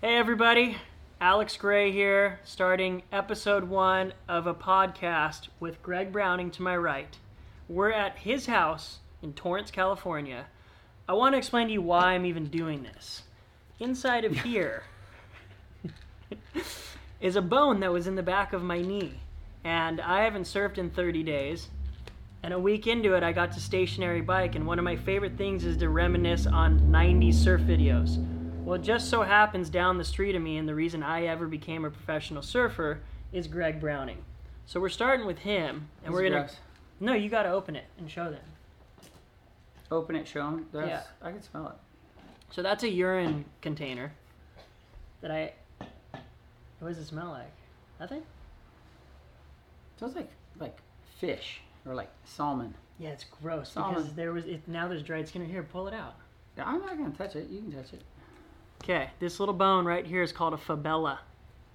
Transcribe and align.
Hey, 0.00 0.16
everybody. 0.16 0.76
Alex 1.20 1.56
Gray 1.56 1.90
here, 1.90 2.38
starting 2.44 3.02
episode 3.10 3.64
one 3.64 4.12
of 4.28 4.46
a 4.46 4.54
podcast 4.54 5.48
with 5.58 5.82
Greg 5.82 6.12
Browning 6.12 6.52
to 6.52 6.62
my 6.62 6.76
right. 6.76 7.18
We're 7.68 7.90
at 7.90 8.18
his 8.18 8.46
house 8.46 9.00
in 9.22 9.32
Torrance, 9.32 9.72
California. 9.72 10.46
I 11.08 11.14
want 11.14 11.32
to 11.32 11.38
explain 11.38 11.66
to 11.66 11.72
you 11.72 11.82
why 11.82 12.12
I'm 12.12 12.26
even 12.26 12.46
doing 12.46 12.84
this. 12.84 13.24
Inside 13.80 14.24
of 14.24 14.36
here 14.36 14.84
is 17.20 17.34
a 17.34 17.42
bone 17.42 17.80
that 17.80 17.90
was 17.90 18.06
in 18.06 18.14
the 18.14 18.22
back 18.22 18.52
of 18.52 18.62
my 18.62 18.80
knee, 18.80 19.14
and 19.64 20.00
I 20.00 20.22
haven't 20.22 20.44
surfed 20.44 20.78
in 20.78 20.90
30 20.90 21.24
days. 21.24 21.70
And 22.44 22.54
a 22.54 22.58
week 22.60 22.86
into 22.86 23.14
it, 23.14 23.24
I 23.24 23.32
got 23.32 23.50
to 23.54 23.60
stationary 23.60 24.20
bike, 24.20 24.54
and 24.54 24.64
one 24.64 24.78
of 24.78 24.84
my 24.84 24.94
favorite 24.94 25.36
things 25.36 25.64
is 25.64 25.76
to 25.78 25.88
reminisce 25.88 26.46
on 26.46 26.78
90s 26.82 27.34
surf 27.34 27.62
videos. 27.62 28.37
Well, 28.68 28.78
it 28.78 28.82
just 28.82 29.08
so 29.08 29.22
happens 29.22 29.70
down 29.70 29.96
the 29.96 30.04
street 30.04 30.34
of 30.34 30.42
me, 30.42 30.58
and 30.58 30.68
the 30.68 30.74
reason 30.74 31.02
I 31.02 31.24
ever 31.24 31.46
became 31.46 31.86
a 31.86 31.90
professional 31.90 32.42
surfer 32.42 33.00
is 33.32 33.46
Greg 33.46 33.80
Browning. 33.80 34.22
So 34.66 34.78
we're 34.78 34.90
starting 34.90 35.26
with 35.26 35.38
him, 35.38 35.88
and 36.04 36.12
we're 36.12 36.24
gonna. 36.24 36.40
Gross. 36.40 36.56
No, 37.00 37.14
you 37.14 37.30
got 37.30 37.44
to 37.44 37.50
open 37.50 37.76
it 37.76 37.86
and 37.96 38.10
show 38.10 38.30
them. 38.30 38.42
Open 39.90 40.14
it, 40.16 40.28
show 40.28 40.46
'em. 40.46 40.66
That's, 40.70 40.86
Yeah. 40.86 41.02
I 41.22 41.30
can 41.32 41.42
smell 41.42 41.68
it. 41.68 42.24
So 42.50 42.60
that's 42.60 42.82
a 42.82 42.90
urine 42.90 43.46
container 43.62 44.12
that 45.22 45.30
I. 45.30 45.54
What 46.80 46.88
does 46.88 46.98
it 46.98 47.06
smell 47.06 47.30
like? 47.30 47.50
Nothing. 47.98 48.18
It 48.18 48.24
smells 49.98 50.14
like 50.14 50.30
like 50.58 50.76
fish 51.18 51.62
or 51.86 51.94
like 51.94 52.10
salmon. 52.26 52.74
Yeah, 52.98 53.10
it's 53.10 53.24
gross 53.24 53.72
Salmon. 53.72 53.94
because 53.94 54.12
there 54.14 54.32
was 54.32 54.44
it, 54.44 54.68
now 54.68 54.88
there's 54.88 55.02
dried 55.02 55.26
skin 55.26 55.40
in 55.40 55.48
here. 55.48 55.62
Pull 55.62 55.88
it 55.88 55.94
out. 55.94 56.16
Yeah, 56.58 56.64
I'm 56.66 56.80
not 56.80 56.98
gonna 56.98 57.14
touch 57.16 57.34
it. 57.34 57.48
You 57.48 57.62
can 57.62 57.72
touch 57.72 57.94
it. 57.94 58.02
Okay, 58.82 59.10
this 59.18 59.38
little 59.40 59.54
bone 59.54 59.84
right 59.84 60.06
here 60.06 60.22
is 60.22 60.32
called 60.32 60.54
a 60.54 60.58
fabella. 60.58 61.20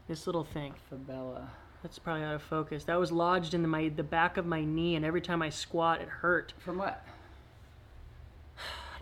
This 0.08 0.26
little 0.26 0.44
thing. 0.44 0.74
Fabella. 0.90 1.50
That's 1.82 2.00
probably 2.00 2.24
out 2.24 2.36
of 2.36 2.42
focus. 2.42 2.86
That 2.86 3.00
was 3.00 3.12
lodged 3.12 3.54
in 3.54 3.62
the, 3.62 3.68
my 3.68 3.90
the 3.90 4.04
back 4.04 4.38
of 4.38 4.46
my 4.46 4.64
knee, 4.64 4.96
and 4.96 5.06
every 5.06 5.22
time 5.22 5.42
I 5.42 5.50
squat, 5.50 6.02
it 6.02 6.08
hurt. 6.08 6.54
From 6.60 6.78
what? 6.78 7.06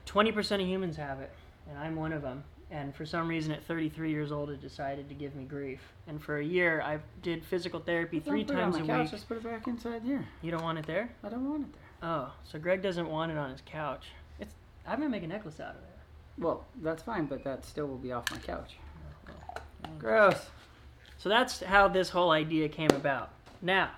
Twenty 0.06 0.32
percent 0.32 0.62
of 0.62 0.68
humans 0.68 0.98
have 0.98 1.20
it, 1.20 1.32
and 1.70 1.78
I'm 1.78 1.96
one 1.96 2.12
of 2.12 2.22
them. 2.22 2.44
And 2.72 2.96
for 2.96 3.06
some 3.06 3.28
reason, 3.28 3.52
at 3.52 3.62
33 3.66 4.12
years 4.12 4.32
old, 4.32 4.50
it 4.50 4.62
decided 4.62 5.10
to 5.10 5.14
give 5.14 5.36
me 5.36 5.44
grief. 5.44 5.82
And 6.08 6.24
for 6.24 6.38
a 6.38 6.44
year, 6.44 6.82
I 6.82 7.00
did 7.22 7.44
physical 7.44 7.82
therapy 7.82 8.22
three 8.22 8.46
Don't 8.46 8.56
put 8.56 8.56
it 8.56 8.62
times 8.62 8.76
on 8.76 8.82
a 8.82 8.86
my 8.86 8.94
couch. 8.94 9.04
week. 9.04 9.12
Just 9.12 9.28
put 9.28 9.36
it 9.38 9.44
back 9.44 9.68
inside 9.68 10.04
here. 10.04 10.26
You 10.42 10.52
don't 10.52 10.64
want 10.64 10.80
it 10.80 10.88
there? 10.88 11.10
I 11.22 11.28
don't 11.28 11.50
want 11.50 11.64
it 11.64 11.74
there. 11.74 12.10
Oh, 12.10 12.32
so 12.46 12.58
Greg 12.60 12.82
doesn't 12.82 13.10
want 13.10 13.30
it 13.30 13.38
on 13.38 13.50
his 13.52 13.62
couch. 13.66 14.08
It's 14.40 14.54
I'm 14.88 15.00
gonna 15.00 15.10
make 15.10 15.24
a 15.24 15.28
necklace 15.28 15.60
out 15.60 15.72
of 15.76 15.84
it. 15.84 15.91
Well, 16.42 16.66
that's 16.82 17.04
fine, 17.04 17.28
but 17.28 17.44
that 17.44 17.64
still 17.66 17.86
will 17.86 17.98
be 17.98 18.12
off 18.12 18.30
my 18.32 18.38
couch. 18.40 18.78
Gross. 20.00 20.50
So 21.20 21.30
that's 21.30 21.62
how 21.62 21.88
this 21.88 22.10
whole 22.10 22.32
idea 22.32 22.68
came 22.68 22.90
about. 22.90 23.30
Now, 23.62 23.92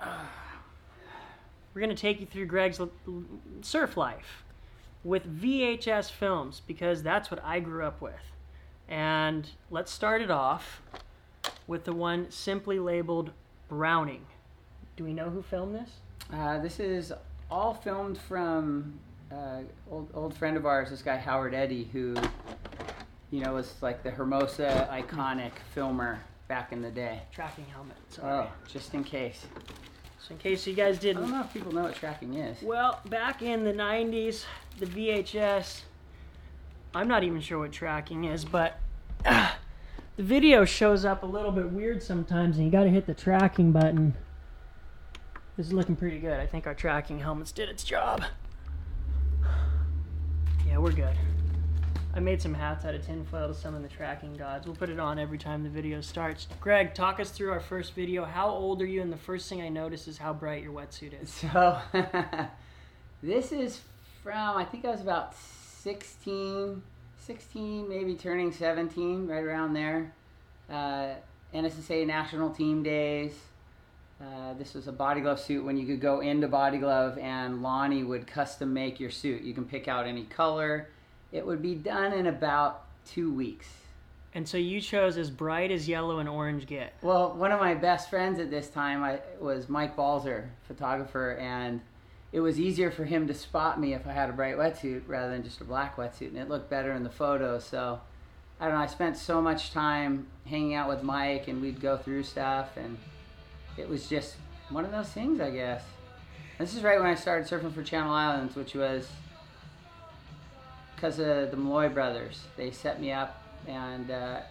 we're 1.74 1.80
going 1.82 1.96
to 1.96 2.00
take 2.02 2.20
you 2.20 2.26
through 2.26 2.48
Greg's 2.48 2.82
l- 2.82 2.92
l- 3.08 3.24
surf 3.62 3.96
life 3.96 4.44
with 5.06 5.42
VHS 5.42 6.12
films 6.12 6.62
because 6.68 7.02
that's 7.02 7.32
what 7.32 7.42
I 7.46 7.62
grew 7.62 7.86
up 7.86 8.02
with. 8.02 8.14
And 8.90 9.50
let's 9.72 9.90
start 9.92 10.22
it 10.22 10.30
off 10.30 10.82
with 11.66 11.86
the 11.86 11.94
one 11.94 12.30
simply 12.30 12.78
labeled 12.78 13.32
Browning. 13.70 14.26
Do 14.98 15.06
we 15.06 15.14
know 15.14 15.30
who 15.30 15.42
filmed 15.42 15.76
this? 15.76 15.90
Uh, 16.32 16.60
this 16.60 16.82
is 16.82 17.14
all 17.50 17.74
filmed 17.74 18.18
from 18.18 19.00
uh, 19.34 19.59
old 19.89 20.09
old 20.14 20.36
friend 20.36 20.58
of 20.58 20.66
ours, 20.66 20.89
this 20.89 21.02
guy 21.02 21.17
Howard 21.17 21.53
Eddy, 21.53 21.89
who 21.92 22.16
you 23.31 23.42
know 23.44 23.53
was 23.53 23.73
like 23.81 24.03
the 24.03 24.12
Hermosa 24.12 24.88
iconic 24.92 25.52
filmer 25.73 26.20
back 26.48 26.72
in 26.72 26.81
the 26.81 26.92
day. 26.92 27.22
Tracking 27.31 27.66
helmet. 27.66 27.98
Sorry. 28.09 28.48
Oh, 28.48 28.52
just 28.67 28.94
in 28.94 29.03
case. 29.03 29.45
So 30.20 30.34
in 30.34 30.38
case 30.38 30.66
you 30.66 30.73
guys 30.73 31.00
didn't 31.00 31.23
I 31.23 31.28
don't 31.28 31.31
know 31.31 31.42
if 31.42 31.53
people 31.53 31.73
know 31.73 31.84
what 31.84 31.95
tracking 31.95 32.36
is. 32.36 32.62
Well, 32.62 33.02
back 33.09 33.41
in 33.41 33.66
the 33.66 33.74
90s, 33.74 34.46
the 34.80 34.85
VHS, 34.85 35.81
I'm 36.96 37.09
not 37.09 37.24
even 37.24 37.41
sure 37.41 37.59
what 37.59 37.74
tracking 37.74 38.24
is, 38.24 38.46
but 38.46 38.79
the 39.25 39.50
video 40.18 40.63
shows 40.63 41.03
up 41.03 41.24
a 41.24 41.25
little 41.25 41.52
bit 41.52 41.72
weird 41.72 42.02
sometimes, 42.02 42.56
and 42.56 42.66
you 42.66 42.72
got 42.72 42.85
to 42.85 42.90
hit 42.90 43.06
the 43.06 43.13
tracking 43.13 43.74
button. 43.74 44.16
This 45.58 45.68
is 45.68 45.74
looking 45.74 45.97
pretty 45.97 46.19
good. 46.19 46.40
I 46.40 46.46
think 46.46 46.68
our 46.68 46.74
tracking 46.74 47.19
helmets 47.19 47.52
did 47.52 47.68
its 47.68 47.84
job. 47.84 48.24
Yeah, 50.73 50.79
we're 50.79 50.91
good. 50.91 51.16
I 52.16 52.19
made 52.19 52.41
some 52.41 52.56
hats 52.56 52.84
out 52.84 52.95
of 52.95 53.06
tinfoil 53.06 53.47
to 53.47 53.53
summon 53.53 53.84
the 53.84 53.88
tracking 53.88 54.35
gods. 54.35 54.66
We'll 54.66 54.75
put 54.75 54.89
it 54.89 55.00
on 55.00 55.19
every 55.19 55.38
time 55.38 55.61
the 55.61 55.69
video 55.69 56.01
starts. 56.01 56.47
Greg, 56.59 56.95
talk 56.95 57.19
us 57.19 57.29
through 57.29 57.51
our 57.51 57.59
first 57.59 57.94
video. 57.94 58.25
How 58.25 58.50
old 58.50 58.81
are 58.81 58.85
you? 58.88 59.00
And 59.03 59.13
the 59.13 59.17
first 59.17 59.47
thing 59.47 59.61
I 59.61 59.69
notice 59.69 60.07
is 60.07 60.17
how 60.17 60.34
bright 60.34 60.63
your 60.63 60.73
wetsuit 60.73 61.22
is. 61.22 61.29
So, 61.29 61.78
this 63.22 63.51
is 63.51 63.81
from, 64.23 64.57
I 64.57 64.66
think 64.66 64.84
I 64.84 64.89
was 64.89 65.01
about 65.01 65.35
16, 65.35 66.81
16, 67.19 67.88
maybe 67.88 68.16
turning 68.16 68.51
17, 68.51 69.28
right 69.28 69.44
around 69.44 69.73
there. 69.75 70.11
Uh, 70.72 71.09
NSSA 71.53 72.07
National 72.07 72.50
Team 72.50 72.81
Days. 72.81 73.34
Uh, 74.23 74.53
this 74.53 74.73
was 74.73 74.88
a 74.88 74.91
body 74.91 75.22
glove 75.22 75.39
suit 75.39 75.66
when 75.66 75.75
you 75.75 75.85
could 75.85 76.00
go 76.00 76.22
into 76.22 76.47
body 76.47 76.78
glove 76.78 77.17
and 77.17 77.61
Lonnie 77.61 78.03
would 78.03 78.25
custom 78.25 78.73
make 78.73 79.00
your 79.00 79.09
suit. 79.09 79.41
You 79.41 79.53
can 79.53 79.66
pick 79.66 79.88
out 79.88 80.06
any 80.06 80.23
color. 80.25 80.88
It 81.31 81.45
would 81.45 81.61
be 81.61 81.75
done 81.75 82.13
in 82.13 82.28
about 82.28 82.85
two 83.06 83.34
weeks. 83.34 83.67
And 84.35 84.47
so 84.47 84.57
you 84.57 84.81
chose 84.81 85.17
as 85.17 85.29
bright 85.29 85.72
as 85.72 85.88
yellow 85.88 86.19
and 86.19 86.29
orange 86.29 86.66
get. 86.66 86.94
Well, 87.01 87.34
one 87.34 87.51
of 87.51 87.59
my 87.59 87.75
best 87.75 88.09
friends 88.09 88.39
at 88.39 88.50
this 88.50 88.69
time 88.69 89.03
I, 89.03 89.19
was 89.39 89.69
Mike 89.69 89.95
Balzer, 89.95 90.50
photographer, 90.67 91.34
and 91.34 91.81
it 92.31 92.40
was 92.40 92.59
easier 92.59 92.90
for 92.90 93.05
him 93.05 93.28
to 93.28 93.34
spot 93.34 93.79
me 93.79 93.94
if 93.94 94.07
I 94.07 94.11
had 94.11 94.29
a 94.29 94.34
bright 94.34 94.57
wetsuit 94.57 95.03
rather 95.05 95.31
than 95.31 95.44
just 95.44 95.61
a 95.61 95.66
black 95.66 95.97
wetsuit, 95.97 96.29
and 96.29 96.38
it 96.38 96.50
looked 96.50 96.69
better 96.69 96.94
in 96.94 97.03
the 97.03 97.11
photos. 97.11 97.63
So, 97.63 98.01
I 98.59 98.66
don't 98.66 98.73
know. 98.73 98.81
I 98.81 98.88
spent 98.88 99.17
so 99.17 99.40
much 99.40 99.72
time 99.72 100.25
hanging 100.47 100.73
out 100.73 100.90
with 100.90 101.03
Mike, 101.03 101.47
and 101.47 101.61
we'd 101.61 101.79
go 101.79 101.97
through 101.97 102.23
stuff, 102.23 102.75
and 102.75 102.97
it 103.78 103.88
was 103.89 104.07
just 104.07 104.35
one 104.69 104.85
of 104.85 104.91
those 104.91 105.09
things, 105.09 105.39
I 105.39 105.50
guess. 105.50 105.84
This 106.57 106.75
is 106.75 106.84
right 106.84 107.00
when 107.00 107.09
I 107.09 107.16
started 107.16 107.47
surfing 107.47 107.73
for 107.73 107.84
Channel 107.84 108.13
Islands, 108.13 108.56
which 108.56 108.75
was 108.75 109.07
because 110.95 111.19
of 111.19 111.51
the 111.51 111.57
Malloy 111.57 111.89
brothers. 111.89 112.44
They 112.56 112.72
set 112.72 113.01
me 113.01 113.11
up, 113.11 113.41
and 113.67 114.11
uh, 114.11 114.41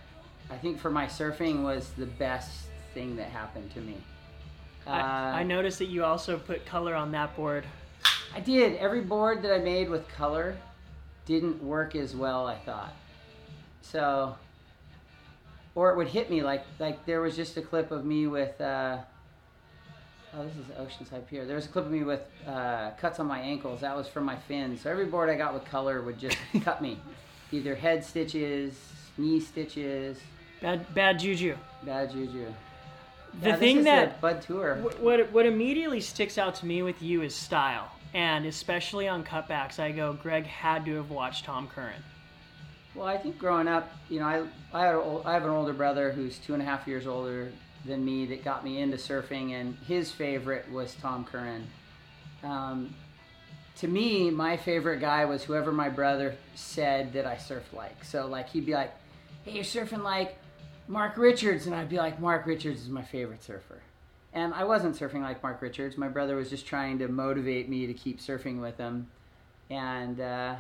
I 0.51 0.57
think 0.57 0.79
for 0.79 0.91
my 0.91 1.07
surfing 1.07 1.63
was 1.63 1.91
the 1.97 2.07
best 2.07 2.67
thing 2.93 3.17
that 3.17 3.29
happened 3.29 3.73
to 3.75 3.81
me. 3.81 3.97
Uh, 4.87 4.91
I, 4.91 5.41
I 5.41 5.43
noticed 5.45 5.79
that 5.79 5.89
you 5.89 6.05
also 6.05 6.37
put 6.39 6.67
color 6.67 6.95
on 6.95 7.13
that 7.13 7.35
board. 7.37 7.65
I 8.35 8.41
did. 8.41 8.77
Every 8.77 9.01
board 9.01 9.43
that 9.43 9.55
I 9.55 9.59
made 9.59 9.89
with 9.89 10.09
color 10.09 10.57
didn't 11.25 11.63
work 11.63 11.95
as 11.95 12.17
well, 12.17 12.47
I 12.47 12.57
thought. 12.57 12.95
So, 13.83 14.35
or 15.75 15.93
it 15.93 15.97
would 15.97 16.09
hit 16.09 16.31
me 16.31 16.43
like 16.43 16.65
like 16.81 17.07
there 17.07 17.21
was 17.21 17.37
just 17.37 17.57
a 17.57 17.63
clip 17.63 17.93
of 17.93 18.05
me 18.05 18.27
with. 18.27 18.61
Uh, 18.61 18.99
oh, 20.37 20.45
this 20.45 20.55
is 20.57 20.67
Oceanside 21.09 21.27
Pier. 21.27 21.45
There 21.45 21.57
was 21.57 21.67
a 21.67 21.69
clip 21.69 21.87
of 21.87 21.91
me 21.91 22.05
with 22.05 22.21
uh, 22.47 22.91
cuts 22.99 23.21
on 23.21 23.27
my 23.27 23.41
ankles. 23.41 23.81
That 23.81 23.97
was 23.97 24.09
from 24.09 24.25
my 24.25 24.37
fins. 24.37 24.83
So 24.83 24.91
every 24.91 25.07
board 25.07 25.29
I 25.31 25.37
got 25.37 25.55
with 25.55 25.65
color 25.65 26.03
would 26.03 26.19
just 26.19 26.37
cut 26.65 26.81
me, 26.83 26.99
either 27.51 27.75
head 27.75 28.05
stitches, 28.05 28.79
knee 29.19 29.41
stitches, 29.41 30.19
Bad, 30.61 30.95
bad 30.95 31.19
juju. 31.19 31.57
bad 31.85 32.13
juju. 32.13 32.47
The 33.41 33.49
Yeah, 33.51 33.57
thing 33.57 33.79
is 33.79 33.85
that 33.87 34.21
Bud 34.21 34.43
Tour. 34.43 34.77
wh- 34.77 35.03
what 35.03 35.33
what 35.33 35.47
immediately 35.47 36.01
sticks 36.01 36.39
out 36.39 36.55
to 36.57 36.67
me 36.67 36.83
with 36.83 37.03
you 37.03 37.23
is 37.23 37.35
style, 37.35 37.91
and 38.15 38.45
especially 38.47 39.09
on 39.09 39.25
cutbacks, 39.25 39.81
I 39.81 39.91
go, 39.91 40.13
Greg 40.13 40.45
had 40.47 40.85
to 40.85 40.95
have 40.97 41.11
watched 41.11 41.47
Tom 41.47 41.67
Curren. 41.67 42.03
Well, 42.95 43.07
I 43.07 43.17
think 43.17 43.39
growing 43.39 43.67
up, 43.69 43.91
you 44.11 44.21
know, 44.21 44.27
I 44.27 44.43
I, 44.79 45.31
I 45.31 45.33
have 45.33 45.45
an 45.45 45.51
older 45.51 45.73
brother 45.73 46.13
who's 46.13 46.39
two 46.39 46.53
and 46.53 46.63
a 46.63 46.67
half 46.67 46.87
years 46.87 47.07
older 47.07 47.51
than 47.85 48.05
me 48.05 48.27
that 48.27 48.45
got 48.45 48.65
me 48.65 48.81
into 48.81 48.97
surfing, 48.97 49.53
and 49.53 49.77
his 49.87 50.11
favorite 50.11 50.71
was 50.71 50.95
Tom 50.95 51.25
Curren. 51.25 51.67
Um, 52.43 52.95
to 53.77 53.89
me, 53.89 54.31
my 54.31 54.57
favorite 54.57 55.01
guy 55.01 55.25
was 55.25 55.43
whoever 55.43 55.73
my 55.73 55.89
brother 55.89 56.37
said 56.55 57.13
that 57.15 57.27
I 57.27 57.37
surfed 57.37 57.73
like. 57.73 58.05
So, 58.05 58.27
like, 58.27 58.49
he'd 58.51 58.67
be 58.67 58.75
like, 58.75 58.93
"Hey, 59.45 59.53
you're 59.53 59.65
surfing 59.65 60.03
like 60.03 60.37
Mark 60.87 61.17
Richards," 61.17 61.67
and 61.67 61.75
I'd 61.75 61.89
be 61.89 61.97
like, 61.97 62.21
"Mark 62.21 62.47
Richards 62.47 62.83
is 62.83 62.89
my 62.89 63.03
favorite 63.03 63.43
surfer." 63.43 63.81
And 64.35 64.55
I 64.55 64.65
wasn't 64.65 64.97
surfing 64.97 65.23
like 65.23 65.43
Mark 65.43 65.61
Richards. 65.61 65.99
My 65.99 66.09
brother 66.09 66.37
was 66.37 66.49
just 66.49 66.67
trying 66.67 66.99
to 67.01 67.09
motivate 67.09 67.69
me 67.69 67.87
to 67.87 67.95
keep 67.95 68.21
surfing 68.21 68.61
with 68.61 68.79
him. 68.79 69.09
And 69.69 70.21
uh, 70.21 70.57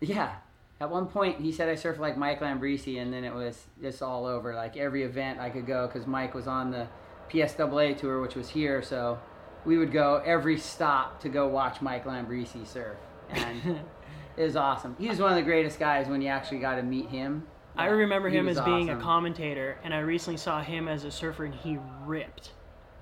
yeah, 0.00 0.36
at 0.80 0.90
one 0.90 1.06
point 1.06 1.40
he 1.40 1.52
said 1.52 1.68
I 1.68 1.74
surfed 1.74 1.98
like 1.98 2.16
Mike 2.16 2.40
Lambresi, 2.40 3.00
and 3.00 3.12
then 3.12 3.24
it 3.24 3.34
was 3.34 3.66
just 3.80 4.02
all 4.02 4.26
over. 4.26 4.54
Like 4.54 4.76
every 4.76 5.02
event 5.02 5.40
I 5.40 5.50
could 5.50 5.66
go 5.66 5.86
because 5.86 6.06
Mike 6.06 6.34
was 6.34 6.46
on 6.46 6.70
the 6.70 6.86
PSAA 7.30 7.96
tour, 7.96 8.20
which 8.20 8.34
was 8.34 8.48
here, 8.48 8.82
so 8.82 9.18
we 9.64 9.76
would 9.76 9.92
go 9.92 10.22
every 10.24 10.58
stop 10.58 11.20
to 11.20 11.28
go 11.28 11.48
watch 11.48 11.82
Mike 11.82 12.04
Lambresi 12.04 12.66
surf, 12.66 12.96
and 13.30 13.80
it 14.36 14.42
was 14.42 14.56
awesome. 14.56 14.96
He 14.98 15.08
was 15.08 15.18
one 15.18 15.30
of 15.30 15.36
the 15.36 15.42
greatest 15.42 15.78
guys 15.78 16.08
when 16.08 16.22
you 16.22 16.28
actually 16.28 16.58
got 16.58 16.76
to 16.76 16.82
meet 16.82 17.08
him. 17.08 17.46
I 17.76 17.86
remember 17.86 18.28
him 18.28 18.48
as 18.48 18.60
being 18.60 18.90
a 18.90 18.96
commentator, 18.96 19.78
and 19.84 19.94
I 19.94 20.00
recently 20.00 20.36
saw 20.36 20.62
him 20.62 20.88
as 20.88 21.04
a 21.04 21.10
surfer, 21.10 21.44
and 21.44 21.54
he 21.54 21.78
ripped. 22.04 22.52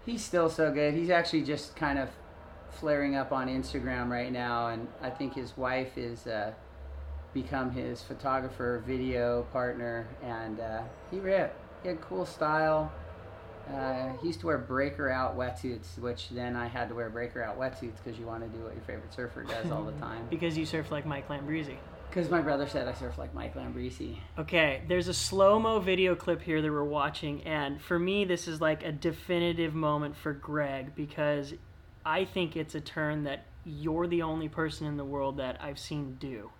He's 0.04 0.22
still 0.22 0.50
so 0.50 0.72
good. 0.72 0.94
He's 0.94 1.10
actually 1.10 1.42
just 1.42 1.76
kind 1.76 1.98
of 1.98 2.10
flaring 2.70 3.16
up 3.16 3.32
on 3.32 3.48
Instagram 3.48 4.10
right 4.10 4.30
now, 4.30 4.68
and 4.68 4.86
I 5.00 5.10
think 5.10 5.34
his 5.34 5.56
wife 5.56 5.96
is 5.96 6.26
uh, 6.26 6.52
become 7.36 7.70
his 7.70 8.00
photographer, 8.00 8.82
video 8.86 9.42
partner, 9.52 10.08
and 10.22 10.58
uh, 10.58 10.80
he 11.10 11.20
ripped. 11.20 11.60
He 11.82 11.88
had 11.88 12.00
cool 12.00 12.24
style. 12.24 12.90
Uh, 13.70 14.12
he 14.22 14.28
used 14.28 14.40
to 14.40 14.46
wear 14.46 14.56
breaker 14.56 15.10
out 15.10 15.36
wetsuits, 15.36 15.98
which 15.98 16.30
then 16.30 16.56
I 16.56 16.66
had 16.66 16.88
to 16.88 16.94
wear 16.94 17.10
breaker 17.10 17.42
out 17.42 17.58
wetsuits 17.58 17.96
because 18.02 18.18
you 18.18 18.24
want 18.24 18.42
to 18.42 18.48
do 18.56 18.64
what 18.64 18.74
your 18.74 18.82
favorite 18.84 19.12
surfer 19.12 19.42
does 19.42 19.70
all 19.70 19.84
the 19.84 19.92
time. 20.00 20.26
Because 20.30 20.56
you 20.56 20.64
surf 20.64 20.90
like 20.90 21.04
Mike 21.04 21.28
Lambresi. 21.28 21.76
Because 22.08 22.30
my 22.30 22.40
brother 22.40 22.66
said 22.66 22.88
I 22.88 22.94
surf 22.94 23.18
like 23.18 23.34
Mike 23.34 23.54
Lambresi. 23.54 24.16
Okay, 24.38 24.82
there's 24.88 25.08
a 25.08 25.14
slow 25.14 25.58
mo 25.58 25.78
video 25.78 26.14
clip 26.14 26.40
here 26.40 26.62
that 26.62 26.70
we're 26.70 26.84
watching, 26.84 27.42
and 27.42 27.82
for 27.82 27.98
me, 27.98 28.24
this 28.24 28.48
is 28.48 28.62
like 28.62 28.82
a 28.82 28.92
definitive 28.92 29.74
moment 29.74 30.16
for 30.16 30.32
Greg 30.32 30.94
because 30.94 31.52
I 32.06 32.24
think 32.24 32.56
it's 32.56 32.74
a 32.74 32.80
turn 32.80 33.24
that 33.24 33.44
you're 33.66 34.06
the 34.06 34.22
only 34.22 34.48
person 34.48 34.86
in 34.86 34.96
the 34.96 35.04
world 35.04 35.36
that 35.38 35.60
I've 35.60 35.78
seen 35.78 36.16
do. 36.18 36.50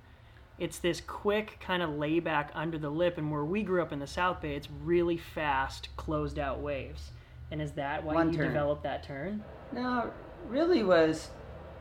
It's 0.59 0.79
this 0.79 1.01
quick 1.01 1.59
kind 1.61 1.83
of 1.83 1.91
layback 1.91 2.51
under 2.55 2.79
the 2.79 2.89
lip, 2.89 3.19
and 3.19 3.31
where 3.31 3.45
we 3.45 3.63
grew 3.63 3.83
up 3.83 3.93
in 3.93 3.99
the 3.99 4.07
South 4.07 4.41
Bay, 4.41 4.55
it's 4.57 4.69
really 4.83 5.19
fast, 5.19 5.89
closed 5.97 6.39
out 6.39 6.61
waves. 6.61 7.11
And 7.51 7.61
is 7.61 7.73
that 7.73 8.05
why 8.05 8.15
One 8.15 8.33
you 8.33 8.39
turn. 8.39 8.49
developed 8.49 8.83
that 8.85 9.05
turn? 9.05 9.45
No, 9.73 10.11
really 10.49 10.83
was, 10.83 11.29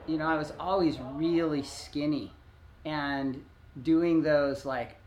you 0.07 0.18
know, 0.18 0.27
I 0.27 0.36
was 0.36 0.51
always 0.60 0.98
really 1.13 1.63
skinny, 1.63 2.33
and 2.83 3.44
doing 3.81 4.22
those 4.22 4.66
like 4.66 4.98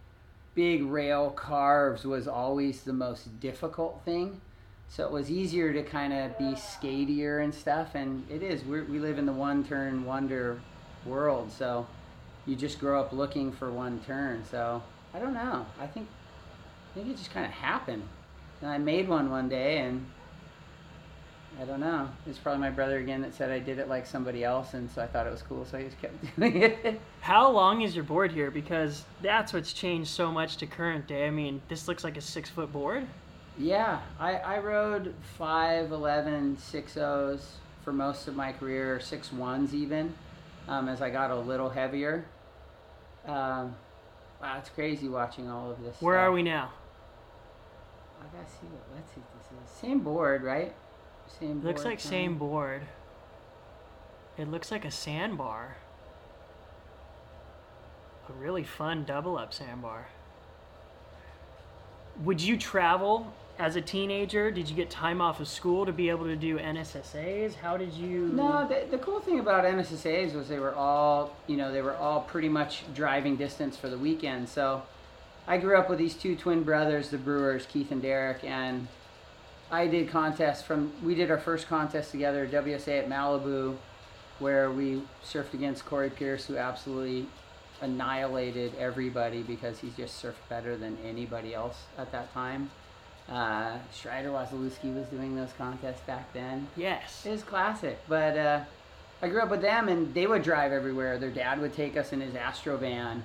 big 0.55 0.83
rail 0.85 1.31
carves 1.31 2.05
was 2.05 2.27
always 2.27 2.83
the 2.83 2.93
most 2.93 3.39
difficult 3.41 4.01
thing. 4.05 4.41
So 4.89 5.05
it 5.05 5.13
was 5.13 5.31
easier 5.31 5.73
to 5.75 5.83
kind 5.83 6.15
of 6.15 6.39
be 6.39 6.55
skatier 6.55 7.45
and 7.45 7.55
stuff, 7.55 7.95
and 7.95 8.25
it 8.31 8.43
is. 8.43 8.65
We're, 8.65 8.85
we 8.85 8.99
live 8.99 9.19
in 9.19 9.27
the 9.27 9.33
one 9.33 9.63
turn 9.63 10.07
wonder 10.07 10.59
world, 11.05 11.53
so 11.53 11.87
you 12.49 12.57
just 12.57 12.81
grow 12.81 13.01
up 13.01 13.13
looking 13.13 13.53
for 13.53 13.71
one 13.71 14.01
turn. 14.01 14.43
So 14.51 14.83
I 15.15 15.19
don't 15.21 15.35
know. 15.35 15.67
I 15.79 15.87
think 15.87 16.09
I 16.91 16.95
think 16.95 17.11
it 17.11 17.17
just 17.19 17.31
kind 17.33 17.47
of 17.47 17.53
happened, 17.53 18.03
and 18.63 18.71
I 18.71 18.79
made 18.79 19.09
one 19.09 19.31
one 19.31 19.49
day, 19.49 19.79
and 19.79 20.05
I 21.61 21.65
don't 21.65 21.81
know. 21.81 22.09
It's 22.27 22.39
probably 22.39 22.61
my 22.61 22.71
brother 22.71 22.99
again 22.99 23.21
that 23.23 23.35
said 23.35 23.51
I 23.51 23.59
did 23.59 23.79
it 23.79 23.89
like 23.89 24.07
somebody 24.07 24.45
else, 24.45 24.75
and 24.75 24.91
so 24.91 25.03
I 25.03 25.07
thought 25.07 25.27
it 25.27 25.31
was 25.31 25.43
cool, 25.43 25.65
so 25.67 25.77
I 25.79 25.83
just 25.85 26.01
kept 26.01 26.37
doing 26.39 26.63
it. 26.63 27.01
How 27.21 27.51
long 27.51 27.83
is 27.83 27.95
your 27.95 28.05
board 28.05 28.33
here? 28.33 28.51
Because 28.51 29.05
that's 29.21 29.53
what's 29.53 29.73
changed 29.73 30.11
so 30.11 30.33
much 30.33 30.57
to 30.59 30.67
current 30.67 31.07
day. 31.07 31.27
I 31.27 31.31
mean, 31.31 31.61
this 31.69 31.87
looks 31.89 32.03
like 32.05 32.17
a 32.17 32.21
six 32.23 32.49
foot 32.49 32.73
board. 32.73 33.07
yeah, 33.57 34.01
I, 34.19 34.35
I 34.37 34.59
rode 34.59 35.15
5'11", 35.39 36.57
6'0", 36.57 37.41
for 37.85 37.93
most 37.93 38.29
of 38.29 38.37
my 38.37 38.53
career, 38.53 38.95
or 38.97 38.99
6'1", 39.01 39.73
even, 39.75 40.15
um, 40.69 40.89
as 40.89 41.03
I 41.03 41.11
got 41.11 41.31
a 41.31 41.37
little 41.37 41.69
heavier. 41.71 42.25
Um, 43.29 43.77
wow, 44.41 44.57
it's 44.59 44.71
crazy 44.71 45.07
watching 45.07 45.51
all 45.51 45.71
of 45.71 45.83
this. 45.83 46.01
Where 46.01 46.17
stuff. 46.17 46.29
are 46.29 46.33
we 46.33 46.43
now? 46.43 46.73
I 48.21 48.25
gotta 48.35 48.51
see 48.51 48.67
what 48.67 48.83
let's 48.95 49.13
see 49.15 49.21
what 49.21 49.61
this 49.63 49.71
is. 49.71 49.81
Same 49.81 50.01
board, 50.01 50.43
right? 50.43 50.75
Same. 51.39 51.59
It 51.59 51.65
looks 51.65 51.85
like 51.85 51.99
kind 51.99 52.11
same 52.11 52.39
board. 52.39 52.83
It 54.39 54.51
looks 54.51 54.71
like 54.71 54.85
a 54.85 54.91
sandbar. 54.91 55.77
A 58.29 58.33
really 58.33 58.65
fun 58.65 59.05
double 59.05 59.37
up 59.37 59.53
sandbar. 59.53 60.09
Would 62.23 62.41
you 62.41 62.57
travel 62.57 63.33
as 63.59 63.77
a 63.77 63.81
teenager? 63.81 64.51
Did 64.51 64.69
you 64.69 64.77
get 64.77 64.89
time 64.89 65.21
off 65.21 65.41
of 65.41 65.49
school 65.49 65.85
to 65.85 65.93
be 65.93 66.09
able 66.09 66.27
to 66.27 66.37
do 66.37 66.59
NSSAs? 66.59 67.55
How 67.57 67.77
did 67.77 67.93
you? 67.93 68.29
No, 68.29 68.67
the, 68.67 68.87
the 68.91 68.99
cool 68.99 69.21
thing 69.21 69.41
about 69.41 69.65
NSSAs 69.65 70.35
was 70.35 70.49
they 70.49 70.59
were 70.59 70.75
all, 70.75 71.37
you 71.47 71.57
know, 71.57 71.73
they 71.73 71.83
were 71.83 71.97
all 71.97 72.23
pretty 72.23 72.49
much 72.49 72.85
driving 72.95 73.37
distance 73.37 73.77
for 73.77 73.89
the 73.89 73.99
weekend. 73.99 74.49
So 74.49 74.83
I 75.47 75.59
grew 75.59 75.77
up 75.77 75.91
with 75.91 75.99
these 75.99 76.15
two 76.15 76.37
twin 76.37 76.63
brothers, 76.63 77.11
the 77.11 77.19
Brewers, 77.19 77.67
Keith 77.67 77.91
and 77.91 78.01
Derek, 78.01 78.45
and 78.45 78.87
I 79.71 79.87
did 79.87 80.09
contests 80.09 80.63
from, 80.63 80.93
we 81.03 81.15
did 81.15 81.31
our 81.31 81.39
first 81.39 81.69
contest 81.69 82.11
together, 82.11 82.47
WSA 82.47 83.01
at 83.01 83.09
Malibu, 83.09 83.77
where 84.39 84.71
we 84.71 85.03
surfed 85.25 85.53
against 85.53 85.85
Corey 85.85 86.11
Pierce, 86.11 86.47
who 86.47 86.57
absolutely 86.57 87.27
annihilated 87.81 88.73
everybody 88.79 89.43
because 89.43 89.79
he 89.79 89.93
just 89.97 90.23
surfed 90.23 90.49
better 90.49 90.77
than 90.77 90.97
anybody 91.05 91.55
else 91.55 91.85
at 91.99 92.11
that 92.13 92.33
time. 92.33 92.71
Uh, 93.31 93.77
Strider 93.93 94.31
Wasilewski 94.31 94.95
was 94.95 95.07
doing 95.09 95.37
those 95.37 95.53
contests 95.59 96.01
back 96.07 96.33
then. 96.33 96.67
Yes. 96.77 97.27
It 97.27 97.31
was 97.31 97.43
classic, 97.43 97.99
but 98.09 98.39
uh, 98.39 98.61
I 99.21 99.29
grew 99.29 99.43
up 99.43 99.51
with 99.51 99.61
them, 99.61 99.89
and 99.89 100.15
they 100.15 100.27
would 100.27 100.43
drive 100.43 100.73
everywhere. 100.73 101.19
Their 101.19 101.31
dad 101.31 101.61
would 101.61 101.75
take 101.75 101.97
us 101.97 102.13
in 102.13 102.21
his 102.21 102.35
Astro 102.35 102.79
van, 102.79 103.23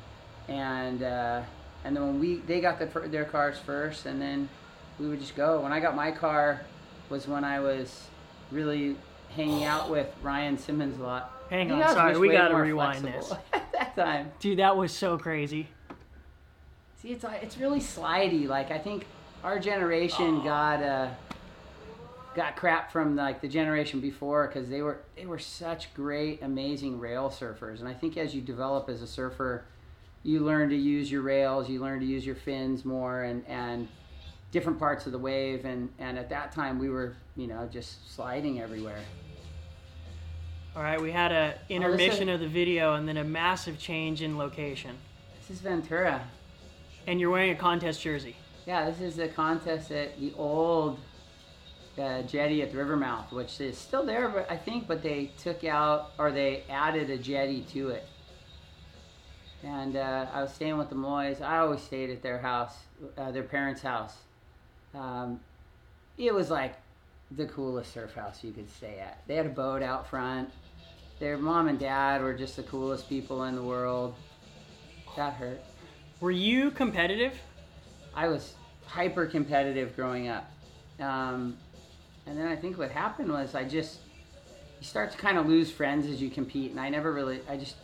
and 0.49 1.03
uh, 1.03 1.41
and 1.85 1.95
then 1.95 2.03
when 2.05 2.19
we 2.19 2.35
they 2.37 2.59
got 2.59 2.79
the, 2.79 3.07
their 3.07 3.25
cars 3.25 3.57
first, 3.59 4.05
and 4.05 4.21
then 4.21 4.49
we 4.99 5.07
would 5.07 5.21
just 5.21 5.35
go. 5.35 5.61
When 5.61 5.71
I 5.71 5.79
got 5.79 5.95
my 5.95 6.11
car, 6.11 6.61
was 7.09 7.27
when 7.27 7.45
I 7.45 7.61
was 7.61 8.07
really 8.51 8.97
hanging 9.35 9.63
out 9.63 9.89
with 9.89 10.07
Ryan 10.21 10.57
Simmons 10.57 10.99
a 10.99 11.03
lot. 11.03 11.31
Hang 11.49 11.71
on, 11.71 11.93
sorry, 11.93 12.17
we 12.17 12.29
gotta 12.29 12.55
rewind 12.55 13.07
at 13.53 13.71
that 13.71 13.95
time. 13.95 14.31
Dude, 14.39 14.59
that 14.59 14.75
was 14.75 14.91
so 14.91 15.17
crazy. 15.17 15.69
See, 17.01 17.09
it's 17.09 17.23
it's 17.41 17.57
really 17.57 17.79
slidey. 17.79 18.47
Like 18.47 18.71
I 18.71 18.79
think 18.79 19.05
our 19.43 19.59
generation 19.59 20.43
got 20.43 20.81
uh, 20.81 21.09
got 22.35 22.55
crap 22.55 22.91
from 22.91 23.15
like 23.15 23.41
the 23.41 23.47
generation 23.47 23.99
before 23.99 24.47
because 24.47 24.69
they 24.69 24.81
were 24.81 24.99
they 25.15 25.25
were 25.25 25.39
such 25.39 25.93
great, 25.93 26.41
amazing 26.41 26.99
rail 26.99 27.29
surfers. 27.29 27.79
And 27.79 27.87
I 27.87 27.93
think 27.93 28.17
as 28.17 28.33
you 28.33 28.41
develop 28.41 28.89
as 28.89 29.01
a 29.01 29.07
surfer, 29.07 29.65
you 30.23 30.39
learn 30.39 30.69
to 30.69 30.75
use 30.75 31.11
your 31.11 31.21
rails, 31.21 31.69
you 31.69 31.81
learn 31.81 31.99
to 31.99 32.05
use 32.05 32.25
your 32.25 32.35
fins 32.35 32.85
more, 32.85 33.23
and 33.23 33.45
and 33.47 33.87
different 34.51 34.79
parts 34.79 35.05
of 35.05 35.11
the 35.11 35.19
wave. 35.19 35.65
And 35.65 35.89
and 35.99 36.17
at 36.17 36.29
that 36.29 36.51
time, 36.51 36.79
we 36.79 36.89
were 36.89 37.15
you 37.35 37.47
know 37.47 37.67
just 37.71 38.13
sliding 38.15 38.61
everywhere. 38.61 39.01
All 40.75 40.81
right, 40.81 40.99
we 40.99 41.11
had 41.11 41.31
a 41.31 41.53
Oh, 41.53 41.59
intermission 41.69 42.29
of 42.29 42.39
the 42.39 42.47
video 42.47 42.95
and 42.95 43.07
then 43.07 43.17
a 43.17 43.23
massive 43.23 43.77
change 43.77 44.23
in 44.23 44.39
location. 44.39 44.95
This 45.39 45.51
is 45.51 45.61
Ventura. 45.61 46.27
And 47.05 47.19
you're 47.19 47.29
wearing 47.29 47.51
a 47.51 47.55
contest 47.55 48.01
jersey. 48.01 48.35
Yeah, 48.65 48.89
this 48.89 49.01
is 49.01 49.19
a 49.19 49.27
contest 49.27 49.91
at 49.91 50.19
the 50.19 50.33
old 50.37 50.97
uh, 51.97 52.21
jetty 52.21 52.61
at 52.61 52.71
the 52.71 52.77
Rivermouth, 52.77 53.31
which 53.31 53.59
is 53.59 53.77
still 53.77 54.05
there, 54.05 54.29
but 54.29 54.49
I 54.49 54.55
think, 54.55 54.87
but 54.87 55.03
they 55.03 55.31
took 55.37 55.63
out 55.63 56.11
or 56.17 56.31
they 56.31 56.63
added 56.69 57.09
a 57.09 57.17
jetty 57.17 57.61
to 57.73 57.89
it. 57.89 58.07
And 59.63 59.95
uh, 59.95 60.27
I 60.33 60.41
was 60.41 60.53
staying 60.53 60.77
with 60.77 60.89
the 60.89 60.95
Moys. 60.95 61.41
I 61.41 61.59
always 61.59 61.81
stayed 61.81 62.09
at 62.09 62.21
their 62.21 62.39
house, 62.39 62.75
uh, 63.17 63.31
their 63.31 63.43
parents' 63.43 63.81
house. 63.81 64.15
Um, 64.93 65.39
it 66.17 66.33
was 66.33 66.49
like 66.49 66.75
the 67.31 67.45
coolest 67.45 67.93
surf 67.93 68.13
house 68.13 68.43
you 68.43 68.51
could 68.51 68.69
stay 68.69 68.99
at. 68.99 69.21
They 69.27 69.35
had 69.35 69.45
a 69.45 69.49
boat 69.49 69.81
out 69.81 70.07
front. 70.07 70.51
Their 71.19 71.37
mom 71.37 71.67
and 71.67 71.79
dad 71.79 72.21
were 72.21 72.33
just 72.33 72.55
the 72.55 72.63
coolest 72.63 73.07
people 73.09 73.43
in 73.43 73.55
the 73.55 73.63
world. 73.63 74.15
That 75.15 75.33
hurt. 75.33 75.61
Were 76.19 76.31
you 76.31 76.71
competitive? 76.71 77.39
I 78.15 78.27
was 78.27 78.53
hyper 78.85 79.25
competitive 79.25 79.95
growing 79.95 80.27
up. 80.27 80.51
Um, 80.99 81.57
and 82.25 82.37
then 82.37 82.47
I 82.47 82.55
think 82.55 82.77
what 82.77 82.91
happened 82.91 83.31
was 83.31 83.55
I 83.55 83.63
just, 83.63 83.99
you 84.79 84.85
start 84.85 85.11
to 85.11 85.17
kind 85.17 85.37
of 85.37 85.47
lose 85.47 85.71
friends 85.71 86.05
as 86.07 86.21
you 86.21 86.29
compete. 86.29 86.71
And 86.71 86.79
I 86.79 86.89
never 86.89 87.11
really, 87.11 87.41
I 87.49 87.57
just 87.57 87.75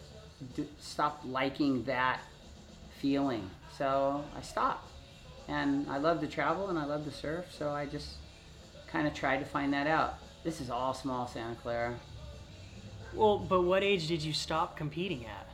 d- 0.55 0.69
stopped 0.79 1.25
liking 1.25 1.83
that 1.85 2.21
feeling. 2.99 3.49
So 3.77 4.23
I 4.37 4.41
stopped. 4.41 4.91
And 5.47 5.89
I 5.89 5.97
love 5.97 6.19
to 6.21 6.27
travel 6.27 6.69
and 6.69 6.77
I 6.77 6.85
love 6.85 7.05
to 7.05 7.11
surf. 7.11 7.45
So 7.57 7.71
I 7.71 7.85
just 7.85 8.15
kind 8.87 9.07
of 9.07 9.13
tried 9.13 9.39
to 9.39 9.45
find 9.45 9.73
that 9.73 9.87
out. 9.87 10.19
This 10.43 10.61
is 10.61 10.69
all 10.69 10.93
small 10.93 11.27
Santa 11.27 11.55
Clara. 11.55 11.95
Well, 13.13 13.39
but 13.39 13.63
what 13.63 13.83
age 13.83 14.07
did 14.07 14.21
you 14.21 14.33
stop 14.33 14.77
competing 14.77 15.25
at? 15.25 15.47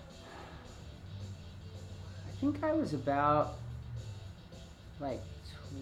I 2.27 2.41
think 2.41 2.63
I 2.63 2.74
was 2.74 2.94
about 2.94 3.55
like 4.99 5.21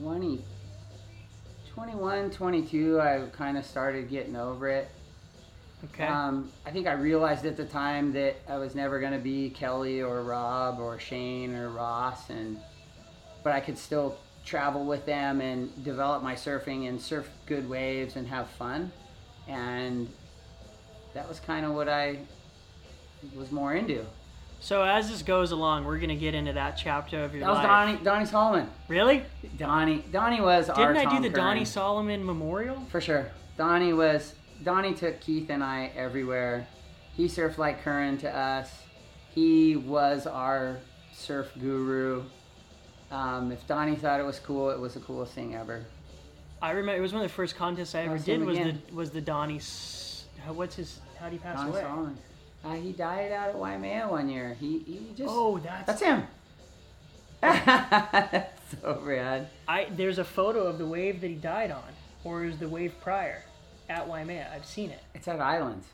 20, 0.02 0.44
21, 1.74 2.32
22. 2.32 3.00
I 3.00 3.26
kind 3.32 3.58
of 3.58 3.66
started 3.66 4.10
getting 4.10 4.36
over 4.36 4.70
it. 4.70 4.90
Okay. 5.86 6.06
Um, 6.06 6.50
I 6.66 6.72
think 6.72 6.88
I 6.88 6.94
realized 6.94 7.46
at 7.46 7.58
the 7.58 7.66
time 7.66 8.14
that 8.14 8.36
I 8.48 8.58
was 8.58 8.74
never 8.74 9.00
going 9.00 9.12
to 9.12 9.20
be 9.20 9.50
Kelly 9.50 10.02
or 10.02 10.22
Rob 10.24 10.80
or 10.80 10.98
Shane 10.98 11.54
or 11.54 11.70
Ross, 11.70 12.30
and 12.30 12.58
but 13.44 13.52
I 13.52 13.60
could 13.60 13.78
still 13.78 14.18
travel 14.46 14.86
with 14.86 15.06
them 15.06 15.42
and 15.42 15.84
develop 15.84 16.24
my 16.24 16.36
surfing 16.36 16.88
and 16.88 17.02
surf 17.02 17.30
good 17.46 17.70
waves 17.70 18.16
and 18.16 18.28
have 18.28 18.48
fun, 18.52 18.92
and 19.48 20.08
that 21.14 21.28
was 21.28 21.42
kind 21.42 21.66
of 21.66 21.74
what 21.74 21.90
I 21.90 22.20
was 23.36 23.52
more 23.52 23.74
into. 23.74 24.06
So 24.64 24.82
as 24.82 25.10
this 25.10 25.24
goes 25.24 25.52
along, 25.52 25.84
we're 25.84 25.98
gonna 26.00 26.16
get 26.16 26.34
into 26.34 26.54
that 26.54 26.78
chapter 26.78 27.22
of 27.22 27.36
your 27.36 27.42
life. 27.46 27.48
That 27.48 27.50
was 27.50 27.58
life. 27.58 27.68
Donnie 27.98 28.04
Donnie 28.06 28.26
Solomon. 28.26 28.70
Really? 28.88 29.26
Donnie 29.58 30.06
Donnie 30.10 30.40
was 30.40 30.70
our 30.70 30.94
Didn't 30.94 31.06
I 31.06 31.12
Tom 31.12 31.22
do 31.22 31.28
the 31.28 31.36
Curren. 31.36 31.46
Donnie 31.48 31.66
Solomon 31.66 32.26
Memorial? 32.26 32.82
For 32.90 33.02
sure. 33.02 33.30
Donnie 33.58 33.92
was 33.92 34.36
Donnie 34.64 34.94
took 34.94 35.20
Keith 35.20 35.50
and 35.50 35.62
I 35.62 35.92
everywhere. 35.98 36.66
He 37.18 37.26
surfed 37.26 37.58
like 37.58 37.84
Curren 37.84 38.18
to 38.20 38.34
us. 38.34 38.72
He 39.36 39.76
was 39.76 40.26
our 40.28 40.78
surf 41.12 41.52
guru. 41.60 42.24
Um, 43.12 43.52
if 43.52 43.68
Donnie 43.68 43.98
thought 43.98 44.22
it 44.22 44.26
was 44.26 44.40
cool, 44.40 44.70
it 44.70 44.80
was 44.80 44.94
the 44.94 45.02
coolest 45.02 45.34
thing 45.34 45.56
ever. 45.56 45.84
I 46.62 46.72
remember 46.72 46.98
it 46.98 47.02
was 47.02 47.12
one 47.12 47.22
of 47.22 47.28
the 47.30 47.36
first 47.36 47.58
contests 47.58 47.96
I 47.96 48.04
ever 48.04 48.18
see 48.18 48.32
did 48.32 48.40
him 48.40 48.46
was 48.48 48.58
again. 48.58 48.82
the 48.88 48.96
was 48.96 49.10
the 49.12 49.20
Donnie. 49.20 49.58
S- 49.58 50.24
how- 50.46 50.54
What's 50.54 50.78
his? 50.78 51.02
How 51.20 51.26
would 51.26 51.34
he 51.34 51.40
pass 51.40 51.58
Donnie 51.58 51.72
away? 51.72 51.82
Solomon. 51.82 52.18
Uh, 52.64 52.74
he 52.76 52.92
died 52.94 53.32
out 53.32 53.50
at 53.50 53.56
Waimea 53.58 54.08
one 54.10 54.30
year. 54.30 54.56
He, 54.60 54.80
he 54.80 55.08
just 55.18 55.30
Oh, 55.32 55.58
that's, 55.60 55.86
that's 55.86 56.02
him. 56.02 56.24
that's 57.42 58.62
so 58.82 59.00
rad. 59.04 59.50
I. 59.68 59.88
There's 59.92 60.18
a 60.18 60.24
photo 60.24 60.66
of 60.68 60.78
the 60.78 60.86
wave 60.86 61.20
that 61.22 61.28
he 61.28 61.36
died 61.36 61.72
on, 61.72 61.84
or 62.24 62.46
is 62.46 62.58
the 62.60 62.70
wave 62.70 62.94
prior, 63.02 63.44
at 63.90 64.08
Waimea. 64.08 64.50
I've 64.54 64.66
seen 64.66 64.92
it. 64.92 65.02
It's 65.14 65.28
at 65.28 65.42
Islands. 65.42 65.88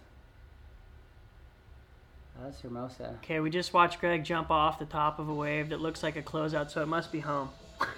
Oh, 2.39 2.43
that's 2.45 2.61
Hermosa. 2.61 3.15
Okay, 3.23 3.39
we 3.39 3.49
just 3.49 3.73
watched 3.73 3.99
Greg 3.99 4.23
jump 4.23 4.51
off 4.51 4.77
the 4.79 4.85
top 4.85 5.17
of 5.19 5.27
a 5.27 5.33
wave 5.33 5.69
that 5.69 5.81
looks 5.81 6.03
like 6.03 6.15
a 6.15 6.21
closeout, 6.21 6.69
so 6.71 6.81
it 6.81 6.87
must 6.87 7.11
be 7.11 7.19
home. 7.19 7.49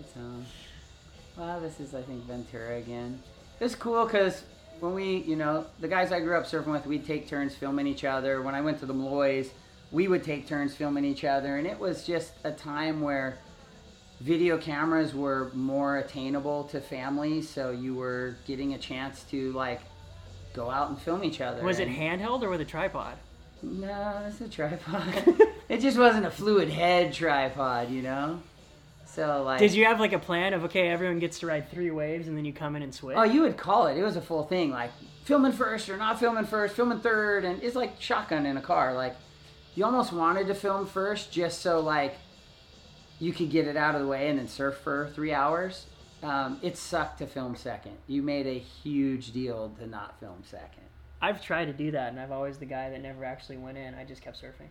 It's 0.00 0.14
home. 0.14 0.46
Well, 1.36 1.60
this 1.60 1.80
is 1.80 1.92
I 1.92 2.02
think 2.02 2.22
Ventura 2.24 2.76
again. 2.76 3.20
It's 3.58 3.74
cool 3.74 4.04
because 4.04 4.44
when 4.80 4.94
we, 4.94 5.18
you 5.18 5.36
know, 5.36 5.66
the 5.80 5.88
guys 5.88 6.12
I 6.12 6.20
grew 6.20 6.36
up 6.36 6.44
surfing 6.44 6.72
with, 6.72 6.86
we'd 6.86 7.06
take 7.06 7.28
turns 7.28 7.54
filming 7.54 7.86
each 7.86 8.04
other. 8.04 8.42
When 8.42 8.54
I 8.54 8.60
went 8.60 8.78
to 8.80 8.86
the 8.86 8.94
Malloys, 8.94 9.50
we 9.90 10.08
would 10.08 10.24
take 10.24 10.46
turns 10.46 10.74
filming 10.74 11.04
each 11.04 11.24
other, 11.24 11.56
and 11.56 11.66
it 11.66 11.78
was 11.78 12.04
just 12.04 12.32
a 12.44 12.50
time 12.50 13.00
where 13.00 13.38
video 14.20 14.58
cameras 14.58 15.14
were 15.14 15.50
more 15.54 15.98
attainable 15.98 16.64
to 16.64 16.80
families, 16.80 17.48
so 17.48 17.70
you 17.70 17.94
were 17.94 18.36
getting 18.46 18.74
a 18.74 18.78
chance 18.78 19.22
to 19.24 19.52
like 19.52 19.80
go 20.54 20.70
out 20.70 20.90
and 20.90 20.98
film 21.00 21.24
each 21.24 21.40
other. 21.40 21.62
Was 21.62 21.78
it 21.78 21.88
handheld 21.88 22.42
or 22.42 22.50
with 22.50 22.60
a 22.60 22.64
tripod? 22.64 23.16
No, 23.62 24.24
it's 24.26 24.40
a 24.40 24.48
tripod. 24.48 25.40
it 25.68 25.78
just 25.80 25.98
wasn't 25.98 26.26
a 26.26 26.30
fluid 26.30 26.68
head 26.68 27.12
tripod, 27.12 27.90
you 27.90 28.02
know. 28.02 28.40
So 29.18 29.42
like, 29.42 29.58
Did 29.58 29.74
you 29.74 29.84
have 29.86 29.98
like 29.98 30.12
a 30.12 30.18
plan 30.20 30.54
of 30.54 30.62
okay, 30.66 30.90
everyone 30.90 31.18
gets 31.18 31.40
to 31.40 31.48
ride 31.48 31.68
three 31.72 31.90
waves 31.90 32.28
and 32.28 32.36
then 32.36 32.44
you 32.44 32.52
come 32.52 32.76
in 32.76 32.82
and 32.82 32.94
switch? 32.94 33.16
Oh, 33.16 33.24
you 33.24 33.42
would 33.42 33.56
call 33.56 33.88
it. 33.88 33.98
It 33.98 34.04
was 34.04 34.14
a 34.14 34.20
full 34.20 34.44
thing, 34.44 34.70
like 34.70 34.92
filming 35.24 35.50
first 35.50 35.88
or 35.88 35.96
not 35.96 36.20
filming 36.20 36.44
first, 36.44 36.76
filming 36.76 37.00
third, 37.00 37.44
and 37.44 37.60
it's 37.60 37.74
like 37.74 38.00
shotgun 38.00 38.46
in 38.46 38.56
a 38.56 38.60
car. 38.60 38.94
Like 38.94 39.16
you 39.74 39.84
almost 39.84 40.12
wanted 40.12 40.46
to 40.46 40.54
film 40.54 40.86
first 40.86 41.32
just 41.32 41.62
so 41.62 41.80
like 41.80 42.14
you 43.18 43.32
could 43.32 43.50
get 43.50 43.66
it 43.66 43.76
out 43.76 43.96
of 43.96 44.02
the 44.02 44.06
way 44.06 44.28
and 44.28 44.38
then 44.38 44.46
surf 44.46 44.76
for 44.76 45.10
three 45.16 45.32
hours. 45.32 45.86
Um, 46.22 46.60
it 46.62 46.76
sucked 46.76 47.18
to 47.18 47.26
film 47.26 47.56
second. 47.56 47.96
You 48.06 48.22
made 48.22 48.46
a 48.46 48.60
huge 48.60 49.32
deal 49.32 49.74
to 49.80 49.86
not 49.88 50.20
film 50.20 50.44
second. 50.44 50.84
I've 51.20 51.42
tried 51.42 51.64
to 51.64 51.72
do 51.72 51.90
that, 51.90 52.12
and 52.12 52.20
I've 52.20 52.30
always 52.30 52.58
the 52.58 52.66
guy 52.66 52.90
that 52.90 53.02
never 53.02 53.24
actually 53.24 53.56
went 53.56 53.78
in. 53.78 53.96
I 53.96 54.04
just 54.04 54.22
kept 54.22 54.40
surfing. 54.40 54.68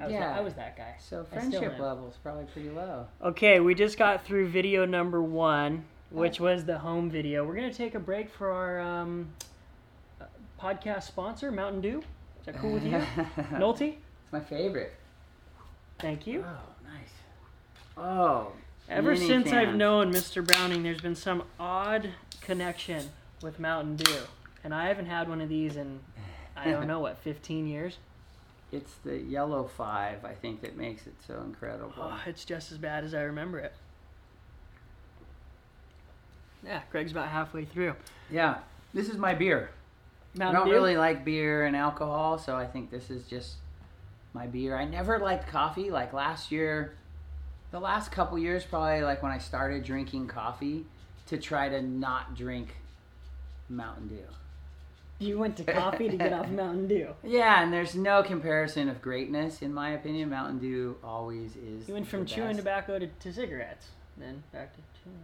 I 0.00 0.04
was, 0.04 0.12
Yeah. 0.12 0.20
that, 0.20 0.38
I 0.38 0.40
was 0.40 0.54
that 0.54 0.76
guy. 0.76 0.94
So 0.98 1.24
friendship 1.24 1.74
am. 1.74 1.80
level's 1.80 2.16
probably 2.22 2.44
pretty 2.46 2.70
low. 2.70 3.06
Okay, 3.22 3.60
we 3.60 3.74
just 3.74 3.98
got 3.98 4.24
through 4.24 4.48
video 4.48 4.84
number 4.86 5.22
one, 5.22 5.84
which 6.10 6.40
was 6.40 6.64
the 6.64 6.78
home 6.78 7.10
video. 7.10 7.44
We're 7.46 7.54
gonna 7.54 7.72
take 7.72 7.94
a 7.94 8.00
break 8.00 8.30
for 8.30 8.50
our 8.50 8.80
um, 8.80 9.28
uh, 10.20 10.24
podcast 10.60 11.02
sponsor, 11.04 11.50
Mountain 11.52 11.82
Dew. 11.82 11.98
Is 12.40 12.46
that 12.46 12.58
cool 12.58 12.72
with 12.72 12.84
you, 12.84 12.92
Nolte? 13.52 13.88
It's 13.92 14.32
my 14.32 14.40
favorite. 14.40 14.94
Thank 15.98 16.26
you. 16.26 16.42
Oh, 16.46 16.90
nice. 16.90 17.12
Oh, 17.98 18.52
Ever 18.88 19.12
many 19.12 19.26
since 19.26 19.52
I've 19.52 19.74
known 19.74 20.10
Mr. 20.12 20.44
Browning, 20.44 20.82
there's 20.82 21.02
been 21.02 21.14
some 21.14 21.42
odd 21.60 22.08
connection 22.40 23.10
with 23.42 23.60
Mountain 23.60 23.96
Dew, 23.96 24.20
and 24.64 24.74
I 24.74 24.88
haven't 24.88 25.06
had 25.06 25.28
one 25.28 25.42
of 25.42 25.48
these 25.50 25.76
in 25.76 26.00
I 26.56 26.70
don't 26.70 26.86
know 26.86 27.00
what 27.00 27.18
15 27.18 27.66
years. 27.66 27.98
It's 28.72 28.94
the 29.04 29.18
yellow 29.18 29.64
five, 29.64 30.24
I 30.24 30.34
think, 30.34 30.62
that 30.62 30.76
makes 30.76 31.06
it 31.06 31.14
so 31.26 31.42
incredible. 31.44 31.92
Oh, 31.98 32.20
it's 32.26 32.44
just 32.44 32.70
as 32.70 32.78
bad 32.78 33.04
as 33.04 33.14
I 33.14 33.22
remember 33.22 33.58
it. 33.58 33.72
Yeah, 36.64 36.82
Greg's 36.90 37.10
about 37.10 37.28
halfway 37.28 37.64
through. 37.64 37.94
Yeah, 38.30 38.58
this 38.94 39.08
is 39.08 39.16
my 39.16 39.34
beer. 39.34 39.70
Mountain 40.34 40.56
I 40.56 40.58
don't 40.60 40.68
Dew. 40.68 40.74
really 40.74 40.96
like 40.96 41.24
beer 41.24 41.64
and 41.64 41.74
alcohol, 41.74 42.38
so 42.38 42.54
I 42.54 42.66
think 42.66 42.90
this 42.90 43.10
is 43.10 43.24
just 43.24 43.56
my 44.32 44.46
beer. 44.46 44.76
I 44.76 44.84
never 44.84 45.18
liked 45.18 45.48
coffee. 45.48 45.90
Like 45.90 46.12
last 46.12 46.52
year, 46.52 46.94
the 47.72 47.80
last 47.80 48.12
couple 48.12 48.38
years, 48.38 48.64
probably 48.64 49.02
like 49.02 49.22
when 49.22 49.32
I 49.32 49.38
started 49.38 49.82
drinking 49.82 50.28
coffee, 50.28 50.84
to 51.26 51.38
try 51.38 51.68
to 51.68 51.82
not 51.82 52.36
drink 52.36 52.76
Mountain 53.68 54.08
Dew. 54.08 54.24
You 55.20 55.38
went 55.38 55.56
to 55.58 55.64
coffee 55.64 56.08
to 56.08 56.16
get 56.16 56.32
off 56.32 56.48
Mountain 56.50 56.88
Dew. 56.88 57.08
Yeah, 57.22 57.62
and 57.62 57.72
there's 57.72 57.94
no 57.94 58.22
comparison 58.22 58.88
of 58.88 59.02
greatness 59.02 59.60
in 59.62 59.72
my 59.72 59.90
opinion. 59.90 60.30
Mountain 60.30 60.58
Dew 60.58 60.96
always 61.04 61.56
is. 61.56 61.86
You 61.86 61.94
went 61.94 62.08
from 62.08 62.24
chewing 62.24 62.56
tobacco 62.56 62.98
to, 62.98 63.06
to 63.06 63.32
cigarettes, 63.32 63.86
then 64.16 64.42
back 64.52 64.72
to 64.72 64.80
chewing. 65.04 65.18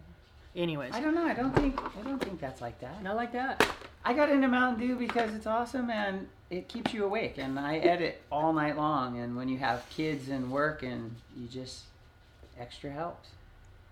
Anyways, 0.54 0.94
I 0.94 1.00
don't 1.00 1.14
know. 1.14 1.24
I 1.24 1.34
don't 1.34 1.54
think. 1.54 1.80
I 1.82 2.02
don't 2.02 2.22
think 2.22 2.40
that's 2.40 2.60
like 2.60 2.78
that. 2.80 3.02
not 3.02 3.16
like 3.16 3.32
that. 3.32 3.66
I 4.04 4.12
got 4.12 4.30
into 4.30 4.48
Mountain 4.48 4.86
Dew 4.86 4.96
because 4.96 5.34
it's 5.34 5.46
awesome 5.46 5.90
and 5.90 6.28
it 6.50 6.68
keeps 6.68 6.94
you 6.94 7.04
awake. 7.04 7.38
And 7.38 7.58
I 7.58 7.78
edit 7.78 8.22
all 8.30 8.52
night 8.52 8.76
long. 8.76 9.18
And 9.18 9.34
when 9.34 9.48
you 9.48 9.58
have 9.58 9.84
kids 9.90 10.28
and 10.28 10.50
work, 10.50 10.82
and 10.82 11.16
you 11.36 11.48
just 11.48 11.84
extra 12.58 12.90
helps. 12.90 13.30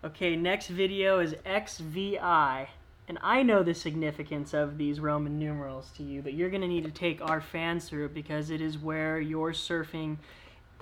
Okay, 0.04 0.36
next 0.36 0.68
video 0.68 1.18
is 1.18 1.34
XVI. 1.46 2.68
And 3.06 3.18
I 3.22 3.42
know 3.42 3.62
the 3.62 3.74
significance 3.74 4.54
of 4.54 4.78
these 4.78 4.98
Roman 4.98 5.38
numerals 5.38 5.90
to 5.96 6.02
you, 6.02 6.22
but 6.22 6.32
you're 6.32 6.48
going 6.48 6.62
to 6.62 6.68
need 6.68 6.84
to 6.84 6.90
take 6.90 7.20
our 7.20 7.40
fans 7.40 7.88
through 7.88 8.06
it 8.06 8.14
because 8.14 8.50
it 8.50 8.62
is 8.62 8.78
where 8.78 9.20
you're 9.20 9.52
surfing. 9.52 10.16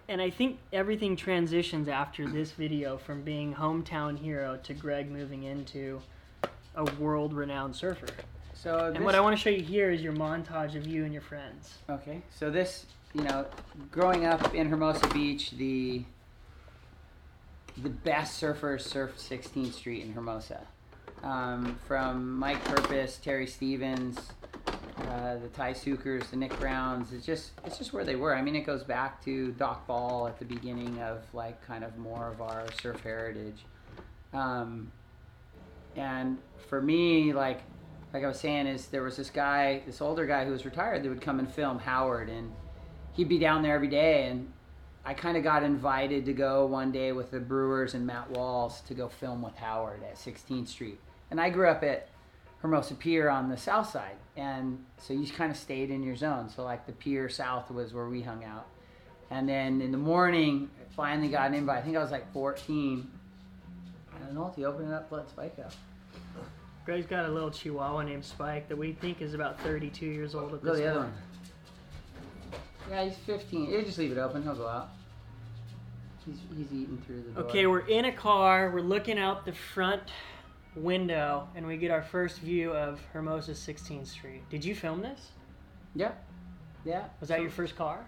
And 0.09 0.21
I 0.23 0.31
think 0.31 0.59
everything 0.73 1.17
transitions 1.17 1.89
after 1.89 2.29
this 2.29 2.53
video 2.53 2.97
from 2.97 3.23
being 3.23 3.55
hometown 3.55 4.17
hero 4.17 4.59
to 4.63 4.75
Greg 4.75 5.11
moving 5.11 5.45
into 5.45 6.01
a 6.77 6.85
world 6.95 7.33
renowned 7.33 7.75
surfer. 7.75 8.07
So 8.55 8.93
And 8.95 9.05
what 9.05 9.17
I 9.17 9.21
want 9.21 9.37
to 9.37 9.43
show 9.43 9.51
you 9.51 9.63
here 9.63 9.91
is 9.91 10.01
your 10.03 10.13
montage 10.13 10.77
of 10.77 10.87
you 10.87 11.05
and 11.05 11.13
your 11.13 11.23
friends. 11.23 11.79
okay, 11.91 12.23
so 12.31 12.51
this, 12.51 12.87
you 13.15 13.23
know, 13.23 13.47
growing 13.91 14.25
up 14.27 14.55
in 14.55 14.69
Hermosa 14.69 15.09
Beach, 15.09 15.51
the 15.53 16.05
the 17.79 17.89
best 17.89 18.41
surfers 18.41 18.83
surfed 18.87 19.15
16th 19.15 19.73
Street 19.73 20.05
in 20.05 20.13
Hermosa. 20.13 20.61
Um, 21.23 21.79
from 21.87 22.39
Mike 22.39 22.63
Purpus, 22.65 23.19
Terry 23.19 23.47
Stevens, 23.47 24.19
uh, 25.09 25.37
the 25.37 25.49
Ty 25.49 25.73
Sukers, 25.73 26.31
the 26.31 26.37
Nick 26.37 26.59
Browns. 26.59 27.13
It's 27.13 27.25
just 27.25 27.53
it's 27.65 27.79
just 27.79 27.93
where 27.93 28.05
they 28.05 28.17
were. 28.17 28.35
I 28.35 28.43
mean, 28.43 28.57
it 28.57 28.67
goes 28.67 28.83
back 28.83 29.25
to 29.25 29.53
Doc 29.53 29.87
Ball 29.87 30.27
at 30.27 30.39
the 30.39 30.45
beginning 30.45 31.01
of 31.01 31.23
like 31.33 31.65
kind 31.67 31.85
of 31.85 31.97
more 31.97 32.29
of 32.29 32.41
our 32.41 32.65
surf 32.81 33.01
heritage. 33.03 33.65
Um, 34.33 34.91
and 35.97 36.39
for 36.69 36.81
me, 36.83 37.33
like 37.33 37.61
like 38.13 38.25
I 38.25 38.29
was 38.29 38.41
saying, 38.41 38.67
is 38.67 38.87
there 38.87 39.03
was 39.03 39.17
this 39.17 39.31
guy, 39.31 39.83
this 39.87 40.01
older 40.01 40.27
guy 40.27 40.45
who 40.45 40.53
was 40.53 40.65
retired 40.65 41.03
that 41.03 41.09
would 41.09 41.23
come 41.23 41.39
and 41.39 41.51
film 41.51 41.79
Howard, 41.79 42.29
and 42.29 42.53
he'd 43.13 43.29
be 43.29 43.39
down 43.39 43.63
there 43.63 43.75
every 43.75 43.89
day. 43.89 44.27
And 44.27 44.53
I 45.05 45.15
kind 45.15 45.37
of 45.37 45.43
got 45.43 45.63
invited 45.63 46.27
to 46.27 46.33
go 46.33 46.67
one 46.67 46.93
day 46.93 47.13
with 47.13 47.31
the 47.31 47.41
Brewers 47.41 47.95
and 47.95 48.07
Matt 48.07 48.31
Walls 48.31 48.83
to 48.83 48.95
go 48.95 49.09
film 49.09 49.41
with 49.41 49.57
Howard 49.57 50.03
at 50.03 50.17
16th 50.17 50.69
Street. 50.69 51.01
And 51.33 51.41
I 51.41 51.49
grew 51.49 51.67
up 51.67 51.83
at 51.83 52.09
Hermosa 52.61 52.95
Pier 52.95 53.31
on 53.31 53.49
the 53.49 53.57
south 53.57 53.89
side, 53.89 54.17
and 54.37 54.85
so 54.99 55.15
you 55.15 55.27
kind 55.27 55.51
of 55.51 55.57
stayed 55.57 55.91
in 55.91 56.03
your 56.03 56.15
zone. 56.15 56.51
So 56.51 56.63
like 56.63 56.85
the 56.85 56.93
Pier 56.93 57.31
South 57.31 57.71
was 57.71 57.95
where 57.95 58.07
we 58.07 58.21
hung 58.21 58.45
out. 58.45 58.67
And 59.31 59.49
then 59.49 59.81
in 59.81 59.93
the 59.93 59.99
morning, 59.99 60.69
I 60.79 60.95
finally 60.95 61.29
got 61.29 61.49
an 61.49 61.55
invite. 61.55 61.79
I 61.79 61.81
think 61.81 61.97
I 61.97 62.01
was 62.01 62.11
like 62.11 62.31
14. 62.35 63.11
And 64.21 64.37
Nolte 64.37 64.63
opened 64.63 64.89
it 64.89 64.95
up, 64.95 65.11
let 65.11 65.31
Spike 65.31 65.59
out. 65.65 65.75
Greg's 66.85 67.07
got 67.07 67.25
a 67.25 67.33
little 67.33 67.51
chihuahua 67.51 68.03
named 68.03 68.27
Spike 68.27 68.69
that 68.69 68.77
we 68.77 68.93
think 68.93 69.23
is 69.23 69.33
about 69.33 69.59
32 69.63 70.05
years 70.05 70.35
old 70.35 70.53
at 70.53 70.63
Go 70.63 70.73
this 70.73 70.81
the 70.81 70.87
other 70.87 71.01
one. 71.01 71.15
Yeah, 72.91 73.05
he's 73.05 73.17
15. 73.17 73.71
You 73.71 73.81
just 73.81 73.97
leave 73.97 74.13
it 74.13 74.19
open. 74.19 74.43
He'll 74.43 74.55
go 74.55 74.69
out. 74.69 74.91
He's, 76.27 76.37
he's 76.55 76.67
eating 76.67 77.03
through 77.07 77.23
the 77.23 77.31
door. 77.31 77.45
Okay, 77.45 77.67
we're 77.67 77.87
in 77.87 78.05
a 78.05 78.13
car. 78.13 78.71
We're 78.71 78.83
looking 78.83 79.19
out 79.19 79.47
the 79.47 79.55
front 79.55 80.03
window, 80.75 81.49
and 81.55 81.67
we 81.67 81.77
get 81.77 81.91
our 81.91 82.03
first 82.03 82.39
view 82.41 82.73
of 82.73 83.01
Hermosa 83.13 83.53
16th 83.53 84.07
Street. 84.07 84.43
Did 84.51 84.65
you 84.65 84.75
film 84.75 85.03
this? 85.03 85.31
Yeah. 85.95 86.13
Yeah. 86.85 87.05
Was 87.21 87.29
that 87.29 87.41
your 87.41 87.51
first 87.51 87.77
car? 87.77 88.05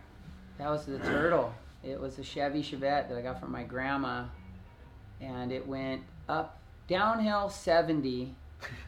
That 0.58 0.70
was 0.70 0.86
the 0.86 0.98
turtle. 1.00 1.52
It 1.82 2.00
was 2.00 2.18
a 2.18 2.24
Chevy 2.24 2.62
Chevette 2.62 3.08
that 3.08 3.16
I 3.16 3.20
got 3.22 3.38
from 3.40 3.52
my 3.52 3.62
grandma, 3.62 4.24
and 5.20 5.52
it 5.52 5.66
went 5.66 6.02
up 6.28 6.58
downhill 6.88 7.48
70, 7.50 8.34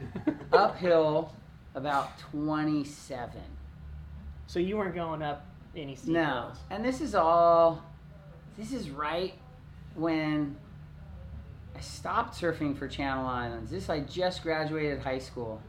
uphill 0.53 1.35
about 1.75 2.19
27. 2.19 3.41
So 4.47 4.59
you 4.59 4.77
weren't 4.79 4.95
going 4.95 5.23
up 5.23 5.45
any 5.77 5.95
steep 5.97 6.15
No, 6.15 6.49
sequels. 6.53 6.59
and 6.71 6.85
this 6.85 7.01
is 7.01 7.15
all. 7.15 7.83
This 8.57 8.73
is 8.73 8.89
right 8.89 9.35
when 9.95 10.57
I 11.77 11.81
stopped 11.81 12.41
surfing 12.41 12.77
for 12.77 12.89
Channel 12.89 13.27
Islands. 13.27 13.71
This 13.71 13.91
I 13.91 14.01
just 14.01 14.43
graduated 14.43 15.01
high 15.01 15.19
school. 15.19 15.61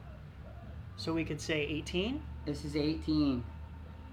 So 0.95 1.13
we 1.13 1.25
could 1.25 1.41
say 1.41 1.63
18. 1.63 2.21
This 2.45 2.63
is 2.63 2.77
18. 2.77 3.43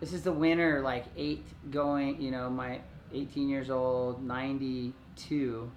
This 0.00 0.12
is 0.12 0.22
the 0.22 0.32
winter, 0.32 0.80
like 0.80 1.04
eight 1.16 1.44
going. 1.70 2.20
You 2.20 2.32
know, 2.32 2.50
my 2.50 2.80
18 3.12 3.48
years 3.48 3.70
old, 3.70 4.24
92, 4.24 5.70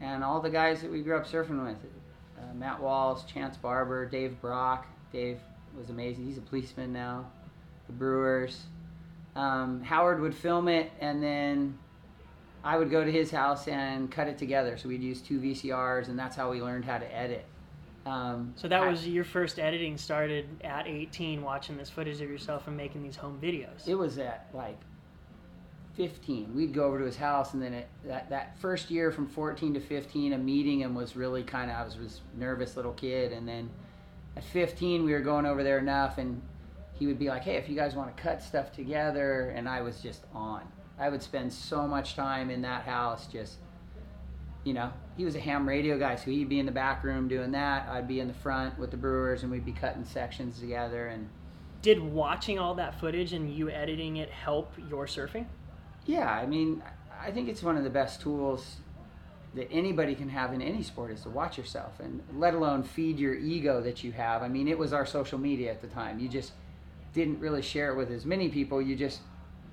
and 0.00 0.24
all 0.24 0.40
the 0.40 0.48
guys 0.48 0.80
that 0.80 0.90
we 0.90 1.02
grew 1.02 1.18
up 1.18 1.26
surfing 1.26 1.62
with. 1.62 1.76
Uh, 2.38 2.54
Matt 2.54 2.80
Walls, 2.80 3.24
Chance 3.24 3.58
Barber, 3.58 4.06
Dave 4.06 4.40
Brock. 4.40 4.86
Dave 5.12 5.40
was 5.76 5.90
amazing. 5.90 6.24
He's 6.24 6.38
a 6.38 6.42
policeman 6.42 6.90
now. 6.90 7.30
The 7.86 7.92
Brewers. 7.92 8.62
Um, 9.36 9.82
Howard 9.82 10.22
would 10.22 10.34
film 10.34 10.68
it, 10.68 10.90
and 11.00 11.22
then 11.22 11.78
I 12.64 12.76
would 12.78 12.90
go 12.90 13.04
to 13.04 13.10
his 13.10 13.30
house 13.30 13.66
and 13.66 14.10
cut 14.10 14.28
it 14.28 14.38
together. 14.38 14.76
So 14.76 14.88
we'd 14.88 15.02
use 15.02 15.20
two 15.20 15.40
VCRs, 15.40 16.08
and 16.08 16.18
that's 16.18 16.36
how 16.36 16.50
we 16.50 16.62
learned 16.62 16.84
how 16.84 16.98
to 16.98 17.14
edit. 17.16 17.44
Um, 18.06 18.52
So 18.56 18.68
that 18.68 18.82
I- 18.82 18.88
was 18.88 19.06
your 19.06 19.24
first 19.24 19.58
editing 19.58 19.96
started 19.96 20.46
at 20.62 20.86
18, 20.86 21.42
watching 21.42 21.76
this 21.76 21.90
footage 21.90 22.20
of 22.20 22.28
yourself 22.30 22.66
and 22.66 22.76
making 22.76 23.02
these 23.02 23.16
home 23.16 23.38
videos. 23.40 23.86
It 23.86 23.94
was 23.94 24.18
at 24.18 24.48
like 24.52 24.78
15. 25.94 26.54
We'd 26.54 26.72
go 26.72 26.84
over 26.84 26.98
to 26.98 27.04
his 27.04 27.16
house, 27.16 27.54
and 27.54 27.62
then 27.62 27.74
it, 27.74 27.88
that 28.04 28.30
that 28.30 28.58
first 28.58 28.90
year 28.90 29.12
from 29.12 29.26
14 29.26 29.74
to 29.74 29.80
15, 29.80 30.32
a 30.32 30.38
meeting 30.38 30.80
him 30.80 30.94
was 30.94 31.16
really 31.16 31.42
kind 31.42 31.70
of 31.70 31.76
I 31.76 31.84
was 31.84 31.98
was 31.98 32.20
nervous 32.36 32.76
little 32.76 32.92
kid, 32.94 33.32
and 33.32 33.46
then 33.46 33.68
at 34.36 34.42
15 34.44 35.04
we 35.04 35.12
were 35.12 35.20
going 35.20 35.46
over 35.46 35.62
there 35.62 35.78
enough, 35.78 36.18
and 36.18 36.40
he 36.94 37.06
would 37.06 37.18
be 37.18 37.28
like, 37.28 37.42
"Hey, 37.42 37.56
if 37.56 37.68
you 37.68 37.76
guys 37.76 37.94
want 37.94 38.16
to 38.16 38.22
cut 38.22 38.42
stuff 38.42 38.72
together," 38.72 39.50
and 39.50 39.68
I 39.68 39.82
was 39.82 40.00
just 40.00 40.24
on. 40.34 40.62
I 41.02 41.08
would 41.08 41.22
spend 41.22 41.52
so 41.52 41.88
much 41.88 42.14
time 42.14 42.48
in 42.48 42.62
that 42.62 42.84
house 42.84 43.26
just. 43.26 43.56
You 44.64 44.74
know, 44.74 44.92
he 45.16 45.24
was 45.24 45.34
a 45.34 45.40
ham 45.40 45.68
radio 45.68 45.98
guy, 45.98 46.14
so 46.14 46.30
he'd 46.30 46.48
be 46.48 46.60
in 46.60 46.66
the 46.66 46.72
back 46.72 47.02
room 47.02 47.26
doing 47.26 47.50
that. 47.50 47.88
I'd 47.88 48.06
be 48.06 48.20
in 48.20 48.28
the 48.28 48.34
front 48.34 48.78
with 48.78 48.92
the 48.92 48.96
Brewers, 48.96 49.42
and 49.42 49.50
we'd 49.50 49.64
be 49.64 49.72
cutting 49.72 50.04
sections 50.04 50.60
together. 50.60 51.08
And 51.08 51.28
Did 51.82 51.98
watching 52.00 52.60
all 52.60 52.74
that 52.76 53.00
footage 53.00 53.32
and 53.32 53.52
you 53.52 53.70
editing 53.70 54.18
it 54.18 54.30
help 54.30 54.72
your 54.88 55.06
surfing? 55.06 55.46
Yeah, 56.06 56.30
I 56.30 56.46
mean, 56.46 56.80
I 57.20 57.32
think 57.32 57.48
it's 57.48 57.64
one 57.64 57.76
of 57.76 57.82
the 57.82 57.90
best 57.90 58.20
tools 58.20 58.76
that 59.54 59.66
anybody 59.72 60.14
can 60.14 60.28
have 60.28 60.52
in 60.52 60.62
any 60.62 60.84
sport 60.84 61.10
is 61.10 61.22
to 61.22 61.28
watch 61.28 61.58
yourself 61.58 61.98
and 61.98 62.22
let 62.36 62.54
alone 62.54 62.84
feed 62.84 63.18
your 63.18 63.34
ego 63.34 63.80
that 63.80 64.04
you 64.04 64.12
have. 64.12 64.44
I 64.44 64.48
mean, 64.48 64.68
it 64.68 64.78
was 64.78 64.92
our 64.92 65.04
social 65.04 65.38
media 65.38 65.72
at 65.72 65.80
the 65.80 65.88
time. 65.88 66.20
You 66.20 66.28
just 66.28 66.52
didn't 67.12 67.40
really 67.40 67.62
share 67.62 67.90
it 67.90 67.96
with 67.96 68.12
as 68.12 68.24
many 68.24 68.48
people. 68.48 68.80
You 68.80 68.94
just 68.94 69.20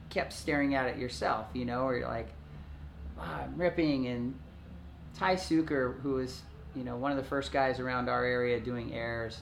kept 0.09 0.33
staring 0.33 0.75
at 0.75 0.87
it 0.87 0.97
yourself, 0.97 1.47
you 1.53 1.65
know, 1.65 1.83
or 1.83 1.97
you're 1.97 2.07
like, 2.07 2.29
wow, 3.17 3.41
I'm 3.43 3.57
ripping. 3.57 4.07
And 4.07 4.35
Ty 5.17 5.35
Suker, 5.35 5.99
who 6.01 6.15
was, 6.15 6.41
you 6.75 6.83
know, 6.83 6.95
one 6.95 7.11
of 7.11 7.17
the 7.17 7.23
first 7.23 7.51
guys 7.51 7.79
around 7.79 8.09
our 8.09 8.23
area 8.25 8.59
doing 8.59 8.93
airs, 8.93 9.41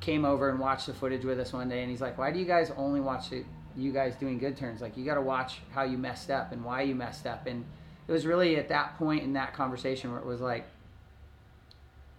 came 0.00 0.24
over 0.24 0.50
and 0.50 0.58
watched 0.58 0.86
the 0.86 0.94
footage 0.94 1.24
with 1.24 1.40
us 1.40 1.52
one 1.52 1.68
day 1.68 1.80
and 1.80 1.90
he's 1.90 2.00
like, 2.00 2.18
why 2.18 2.30
do 2.30 2.38
you 2.38 2.44
guys 2.44 2.70
only 2.76 3.00
watch 3.00 3.32
it, 3.32 3.46
you 3.76 3.90
guys 3.90 4.14
doing 4.16 4.38
good 4.38 4.56
turns? 4.56 4.80
Like, 4.82 4.96
you 4.96 5.04
got 5.04 5.14
to 5.14 5.22
watch 5.22 5.60
how 5.72 5.82
you 5.84 5.96
messed 5.96 6.30
up 6.30 6.52
and 6.52 6.64
why 6.64 6.82
you 6.82 6.94
messed 6.94 7.26
up. 7.26 7.46
And 7.46 7.64
it 8.06 8.12
was 8.12 8.26
really 8.26 8.56
at 8.56 8.68
that 8.68 8.98
point 8.98 9.22
in 9.22 9.32
that 9.32 9.54
conversation 9.54 10.10
where 10.10 10.20
it 10.20 10.26
was 10.26 10.40
like, 10.40 10.66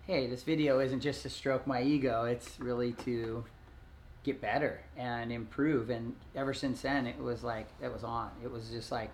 hey, 0.08 0.28
this 0.28 0.44
video 0.44 0.80
isn't 0.80 1.02
just 1.02 1.22
to 1.24 1.30
stroke 1.30 1.66
my 1.68 1.82
ego, 1.82 2.26
it's 2.26 2.60
really 2.60 2.94
to 2.94 3.44
get 4.26 4.42
better 4.42 4.82
and 4.98 5.32
improve. 5.32 5.90
And 5.90 6.16
ever 6.36 6.54
since 6.54 6.82
then, 6.82 7.06
it 7.06 7.20
was 7.20 7.44
like, 7.44 7.68
it 7.82 7.94
was 7.94 8.04
on. 8.04 8.32
It 8.44 8.52
was 8.52 8.70
just 8.70 8.92
like, 8.92 9.12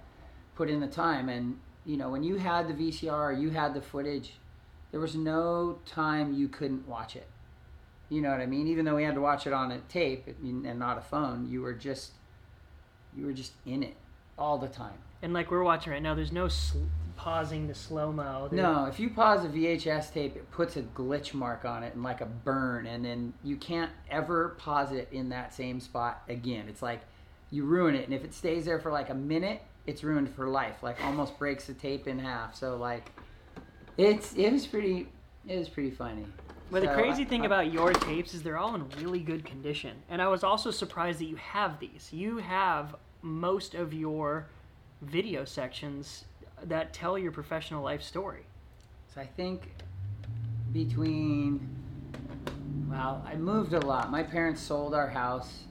put 0.56 0.70
in 0.70 0.80
the 0.80 0.88
time. 0.88 1.27
And, 1.30 1.60
you 1.86 1.98
know, 1.98 2.10
when 2.10 2.24
you 2.24 2.38
had 2.38 2.68
the 2.68 2.74
VCR, 2.74 3.39
you 3.39 3.50
had 3.50 3.74
the 3.74 3.82
footage, 3.82 4.34
there 4.91 5.00
was 5.00 5.15
no 5.15 5.80
time 5.86 6.34
you 6.34 6.48
couldn't 6.48 6.88
watch 6.88 7.15
it. 7.15 7.27
You 8.10 8.22
know 8.22 8.32
what 8.32 8.39
I 8.39 8.46
mean? 8.46 8.68
Even 8.68 8.86
though 8.86 8.96
we 8.96 9.03
had 9.03 9.15
to 9.15 9.21
watch 9.21 9.45
it 9.45 9.54
on 9.54 9.71
a 9.71 9.80
tape 9.80 10.28
and 10.41 10.80
not 10.80 10.97
a 10.97 11.02
phone, 11.02 11.50
you 11.50 11.62
were 11.62 11.74
just, 11.74 12.12
you 13.15 13.26
were 13.26 13.34
just 13.34 13.54
in 13.65 13.84
it 13.84 13.95
all 14.38 14.58
the 14.58 14.67
time. 14.67 14.97
And 15.21 15.34
like 15.34 15.52
we're 15.52 15.63
watching 15.63 15.93
right 15.93 16.02
now, 16.02 16.15
there's 16.15 16.32
no 16.32 16.47
sl- 16.47 16.80
pausing 17.21 17.67
to 17.67 17.73
slow 17.75 18.12
mo. 18.12 18.49
No, 18.51 18.86
if 18.86 18.99
you 18.99 19.07
pause 19.12 19.45
a 19.45 19.47
VHS 19.47 20.12
tape, 20.12 20.36
it 20.36 20.49
puts 20.49 20.75
a 20.75 20.81
glitch 20.81 21.36
mark 21.36 21.65
on 21.65 21.84
it 21.84 21.93
and 21.93 22.01
like 22.01 22.19
a 22.19 22.25
burn, 22.25 22.88
and 22.88 23.05
then 23.05 23.31
you 23.43 23.57
can't 23.57 23.91
ever 24.10 24.49
pause 24.57 24.91
it 24.91 25.07
in 25.12 25.29
that 25.29 25.53
same 25.53 25.79
spot 25.79 26.23
again. 26.27 26.65
It's 26.67 26.81
like 26.81 27.01
you 27.51 27.63
ruin 27.65 27.93
it, 27.93 28.05
and 28.05 28.13
if 28.15 28.23
it 28.23 28.34
stays 28.34 28.65
there 28.65 28.79
for 28.79 28.91
like 28.91 29.12
a 29.12 29.13
minute, 29.13 29.62
it's 29.86 30.03
ruined 30.03 30.34
for 30.34 30.47
life. 30.47 30.81
Like 30.81 30.97
almost 31.05 31.38
breaks 31.38 31.67
the 31.67 31.75
tape 31.75 32.07
in 32.07 32.17
half. 32.17 32.55
So 32.55 32.75
like, 32.77 33.12
it's 33.97 34.34
it 34.34 34.51
was 34.51 34.65
pretty 34.65 35.07
it 35.47 35.60
was 35.60 35.69
pretty 35.69 35.91
funny. 35.91 36.25
But 36.71 36.81
the 36.81 36.88
crazy 36.88 37.21
I- 37.21 37.27
thing 37.27 37.43
I- 37.43 37.45
about 37.45 37.71
your 37.71 37.93
tapes 37.93 38.34
is 38.34 38.41
they're 38.41 38.57
all 38.57 38.73
in 38.73 38.89
really 38.99 39.19
good 39.19 39.45
condition. 39.45 39.95
And 40.10 40.23
I 40.23 40.27
was 40.27 40.43
also 40.43 40.71
surprised 40.71 41.19
that 41.19 41.25
you 41.25 41.36
have 41.36 41.79
these. 41.79 42.10
You 42.12 42.38
have 42.38 42.95
most 43.21 43.75
of 43.75 43.93
your 43.93 44.47
video 45.03 45.45
sections 45.45 46.25
that 46.63 46.93
tell 46.93 47.17
your 47.17 47.32
professional 47.32 47.84
life 47.84 48.04
story. 48.04 48.45
So 49.13 49.21
I 49.21 49.26
think 49.26 49.69
between 50.71 51.67
well, 52.89 53.24
I 53.26 53.36
moved 53.36 53.74
a 53.74 53.80
lot. 53.80 54.12
My 54.12 54.24
parents 54.24 54.62
sold 54.62 54.93
our 54.93 55.10
house 55.10 55.63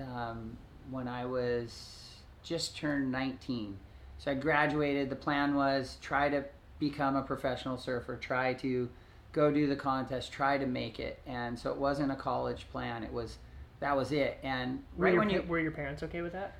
um, 0.00 0.56
when 0.90 1.06
I 1.06 1.26
was 1.26 2.08
just 2.42 2.76
turned 2.76 3.12
19. 3.12 3.76
So 4.18 4.30
I 4.30 4.34
graduated. 4.34 5.10
The 5.10 5.16
plan 5.16 5.54
was 5.54 5.98
try 6.00 6.28
to 6.30 6.44
become 6.78 7.16
a 7.16 7.22
professional 7.22 7.76
surfer, 7.76 8.16
try 8.16 8.54
to 8.54 8.88
go 9.32 9.50
do 9.50 9.66
the 9.66 9.76
contest, 9.76 10.32
try 10.32 10.56
to 10.56 10.66
make 10.66 10.98
it. 10.98 11.20
And 11.26 11.58
so 11.58 11.70
it 11.70 11.76
wasn't 11.76 12.10
a 12.10 12.16
college 12.16 12.66
plan. 12.70 13.04
It 13.04 13.12
was 13.12 13.38
that 13.80 13.96
was 13.96 14.12
it. 14.12 14.38
And 14.42 14.82
Were, 14.96 15.04
right 15.04 15.12
your, 15.12 15.20
when 15.20 15.30
you 15.30 15.42
were 15.42 15.60
your 15.60 15.72
parents 15.72 16.02
okay 16.02 16.22
with 16.22 16.32
that? 16.32 16.56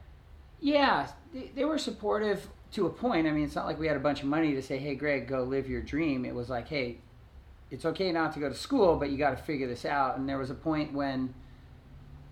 yeah, 0.61 1.09
they, 1.33 1.51
they 1.55 1.64
were 1.64 1.79
supportive 1.79 2.49
to 2.75 2.87
a 2.87 2.91
point. 2.91 3.27
I 3.27 3.31
mean, 3.31 3.45
it's 3.45 3.55
not 3.55 3.67
like 3.67 3.79
we 3.79 3.87
had 3.87 3.97
a 3.97 4.01
bunch 4.01 4.21
of 4.21 4.29
money 4.29 4.55
to 4.55 4.63
say, 4.63 4.79
"Hey, 4.79 4.95
Greg, 4.95 5.29
go 5.29 5.43
live 5.43 5.69
your 5.69 5.81
dream." 5.81 6.25
It 6.25 6.35
was 6.35 6.51
like, 6.51 6.69
"Hey, 6.69 6.99
it's 7.71 7.85
okay 7.85 8.13
not 8.13 8.33
to 8.35 8.41
go 8.41 8.49
to 8.49 8.55
school, 8.55 8.97
but 8.97 9.11
you 9.11 9.17
got 9.17 9.31
to 9.31 9.43
figure 9.43 9.67
this 9.67 9.85
out." 9.85 10.19
And 10.19 10.29
there 10.29 10.39
was 10.39 10.51
a 10.51 10.55
point 10.55 10.93
when, 10.93 11.35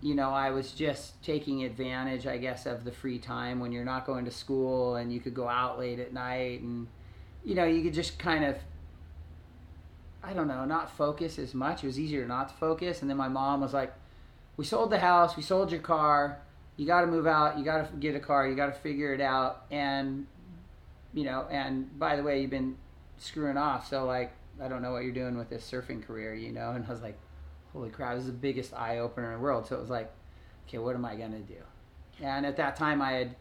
you 0.01 0.15
know, 0.15 0.31
I 0.31 0.51
was 0.51 0.73
just 0.73 1.21
taking 1.23 1.63
advantage, 1.63 2.27
I 2.27 2.37
guess, 2.37 2.65
of 2.65 2.83
the 2.83 2.91
free 2.91 3.19
time 3.19 3.59
when 3.59 3.71
you're 3.71 3.85
not 3.85 4.05
going 4.05 4.25
to 4.25 4.31
school 4.31 4.95
and 4.97 5.13
you 5.13 5.21
could 5.21 5.33
go 5.33 5.47
out 5.47 5.79
late 5.79 5.99
at 5.99 6.13
night 6.13 6.61
and, 6.61 6.87
you 7.45 7.55
know, 7.55 7.65
you 7.65 7.81
could 7.81 7.93
just 7.93 8.19
kind 8.19 8.45
of. 8.45 8.57
I 10.25 10.31
don't 10.33 10.47
know, 10.47 10.63
not 10.63 10.89
focus 10.89 11.37
as 11.37 11.53
much. 11.53 11.83
It 11.83 11.87
was 11.87 11.99
easier 11.99 12.25
not 12.25 12.47
to 12.49 12.55
focus. 12.55 13.01
And 13.01 13.09
then 13.09 13.17
my 13.17 13.27
mom 13.27 13.59
was 13.61 13.73
like, 13.73 13.93
"We 14.57 14.65
sold 14.65 14.89
the 14.89 14.99
house. 14.99 15.35
We 15.35 15.43
sold 15.43 15.71
your 15.71 15.81
car 15.81 16.39
you 16.75 16.87
got 16.87 17.01
to 17.01 17.07
move 17.07 17.27
out 17.27 17.57
you 17.57 17.63
got 17.63 17.89
to 17.89 17.97
get 17.97 18.15
a 18.15 18.19
car 18.19 18.47
you 18.47 18.55
got 18.55 18.67
to 18.67 18.79
figure 18.79 19.13
it 19.13 19.21
out 19.21 19.65
and 19.71 20.25
you 21.13 21.23
know 21.23 21.47
and 21.49 21.97
by 21.99 22.15
the 22.15 22.23
way 22.23 22.41
you've 22.41 22.49
been 22.49 22.75
screwing 23.17 23.57
off. 23.57 23.87
So 23.89 24.05
like 24.05 24.33
i 24.61 24.67
don't 24.67 24.81
know 24.81 24.91
what 24.91 25.03
you're 25.03 25.13
doing 25.13 25.37
with 25.37 25.49
this 25.49 25.69
surfing 25.69 26.05
career 26.05 26.33
you 26.33 26.51
know? 26.51 26.71
And 26.71 26.85
i 26.85 26.89
was 26.89 27.01
like 27.01 27.17
holy 27.71 27.89
crap 27.89 28.15
this 28.15 28.25
is 28.25 28.27
the 28.27 28.33
biggest 28.33 28.73
eye 28.73 28.99
opener 28.99 29.31
in 29.33 29.37
the 29.37 29.43
world. 29.43 29.67
So 29.67 29.75
it 29.75 29.81
was 29.81 29.89
like 29.89 30.11
okay 30.67 30.77
what 30.77 30.95
am 30.95 31.05
i 31.05 31.15
going 31.15 31.31
to 31.31 31.39
do? 31.39 31.61
And 32.21 32.45
at 32.45 32.57
that 32.57 32.75
time 32.75 33.01
i 33.01 33.11
had 33.11 33.35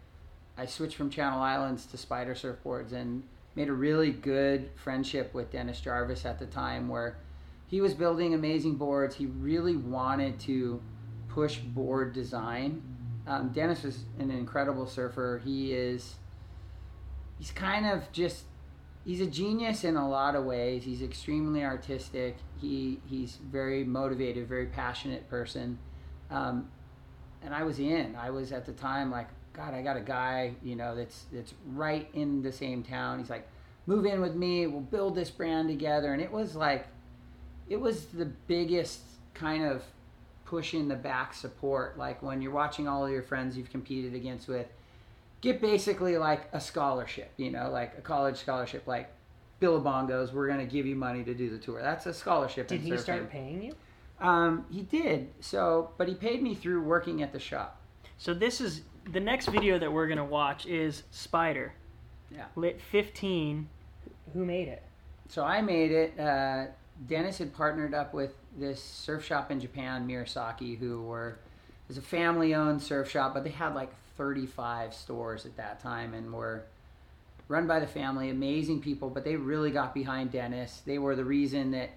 i 0.57 0.67
switched 0.67 0.97
from 0.97 1.11
channel 1.11 1.41
islands 1.41 1.87
to 1.87 1.97
spider 1.97 2.35
surfboards 2.35 2.93
and 2.93 3.23
made 3.55 3.69
a 3.69 3.73
really 3.73 4.11
good 4.11 4.71
friendship 4.77 5.35
with 5.35 5.51
dennis 5.51 5.79
jarvis 5.81 6.25
at 6.25 6.39
the 6.39 6.47
time 6.47 6.89
where 6.89 7.17
he 7.73 7.81
was 7.81 7.95
building 7.95 8.35
amazing 8.35 8.75
boards. 8.75 9.17
He 9.17 9.25
really 9.25 9.77
wanted 9.77 10.39
to 10.41 10.83
push 11.31 11.57
board 11.57 12.13
design. 12.13 12.83
Um, 13.27 13.49
Dennis 13.49 13.83
was 13.83 14.05
an 14.19 14.31
incredible 14.31 14.87
surfer. 14.87 15.41
He 15.43 15.73
is, 15.73 16.17
he's 17.43 17.51
kind 17.51 17.87
of 17.87 18.05
just, 18.13 18.45
he's 19.05 19.21
a 19.21 19.27
genius 19.27 19.83
in 19.83 19.97
a 19.97 20.09
lot 20.09 20.37
of 20.37 20.45
ways. 20.45 20.85
He's 20.85 21.03
extremely 21.03 21.65
artistic. 21.65 22.37
He 22.61 23.01
he's 23.11 23.37
very 23.51 23.83
motivated, 23.83 24.47
very 24.47 24.67
passionate 24.67 25.29
person. 25.29 25.77
Um, 26.31 26.71
and 27.43 27.53
I 27.53 27.65
was 27.65 27.81
in. 27.81 28.15
I 28.15 28.31
was 28.31 28.53
at 28.53 28.65
the 28.65 28.71
time 28.71 29.11
like, 29.11 29.27
God, 29.55 29.75
I 29.75 29.83
got 29.83 29.97
a 29.97 30.01
guy, 30.01 30.55
you 30.63 30.77
know, 30.77 30.95
that's 30.95 31.25
that's 31.33 31.53
right 31.73 32.09
in 32.15 32.43
the 32.43 32.53
same 32.53 32.85
town. 32.85 33.19
He's 33.19 33.29
like, 33.29 33.49
move 33.87 34.07
in 34.07 34.21
with 34.21 34.37
me. 34.37 34.69
We'll 34.69 34.81
build 34.81 35.17
this 35.17 35.31
brand 35.31 35.69
together. 35.69 36.13
And 36.13 36.23
it 36.23 36.31
was 36.31 36.55
like, 36.55 36.87
it 37.69 37.81
was 37.81 38.07
the 38.07 38.27
biggest 38.47 39.01
kind 39.35 39.65
of 39.65 39.83
push 40.45 40.75
in 40.75 40.87
the 40.87 40.95
back 40.95 41.35
support 41.35 41.99
like 41.99 42.23
when 42.23 42.41
you're 42.41 42.53
watching 42.53 42.87
all 42.87 43.05
of 43.05 43.11
your 43.11 43.23
friends 43.23 43.57
you've 43.57 43.71
competed 43.71 44.15
against 44.15 44.47
with 44.47 44.69
get 45.43 45.61
basically 45.61 46.17
like 46.17 46.49
a 46.53 46.61
scholarship 46.61 47.31
you 47.37 47.51
know 47.51 47.71
like 47.71 47.97
a 47.99 48.01
college 48.01 48.37
scholarship 48.39 48.87
like 48.87 49.11
billabongos 49.61 50.33
we're 50.33 50.47
going 50.49 50.59
to 50.59 50.65
give 50.73 50.87
you 50.87 50.97
money 50.97 51.23
to 51.23 51.35
do 51.35 51.51
the 51.51 51.59
tour 51.59 51.81
that's 51.83 52.07
a 52.07 52.15
scholarship 52.15 52.67
Did 52.69 52.81
he 52.81 52.91
surfing. 52.93 53.01
start 53.01 53.31
paying 53.31 53.63
you? 53.63 53.75
um, 54.21 54.65
he 54.71 54.83
did 54.83 55.29
so 55.41 55.91
but 55.99 56.09
he 56.09 56.15
paid 56.15 56.43
me 56.43 56.55
through 56.55 56.83
working 56.83 57.23
at 57.23 57.33
the 57.33 57.39
shop 57.39 57.81
So 58.19 58.33
this 58.35 58.61
is 58.61 58.83
the 59.13 59.21
next 59.21 59.47
video 59.49 59.79
that 59.79 59.93
we're 59.93 60.07
gonna 60.09 60.25
watch 60.25 60.65
is 60.67 61.03
Spider. 61.11 61.73
Yeah. 62.31 62.45
Lit 62.55 62.81
15. 62.81 63.69
Who 64.33 64.45
made 64.45 64.69
it? 64.69 64.83
So 65.29 65.43
I 65.45 65.61
made 65.61 65.91
it. 65.91 66.19
Uh, 66.19 66.67
Dennis 67.09 67.39
had 67.39 67.53
partnered 67.53 67.95
up 67.95 68.15
with 68.15 68.33
this 68.57 68.81
surf 68.81 69.25
shop 69.25 69.51
in 69.51 69.59
Japan, 69.59 70.07
Murasaki, 70.07 70.79
who 70.79 71.03
were 71.03 71.39
was 71.89 71.99
a 71.99 72.01
family-owned 72.03 72.81
surf 72.81 73.11
shop, 73.11 73.35
but 73.35 73.43
they 73.43 73.51
had 73.51 73.75
like 73.75 73.93
35 74.17 74.95
stores 74.95 75.47
at 75.47 75.57
that 75.57 75.81
time 75.81 76.15
and 76.15 76.33
were 76.33 76.65
run 77.49 77.67
by 77.67 77.81
the 77.81 77.87
family. 77.87 78.31
Amazing 78.31 78.81
people, 78.81 79.11
but 79.11 79.25
they 79.25 79.37
really 79.37 79.71
got 79.71 79.95
behind 79.95 80.33
Dennis. 80.33 80.83
They 80.87 80.99
were 80.99 81.17
the 81.17 81.25
reason 81.25 81.71
that 81.73 81.91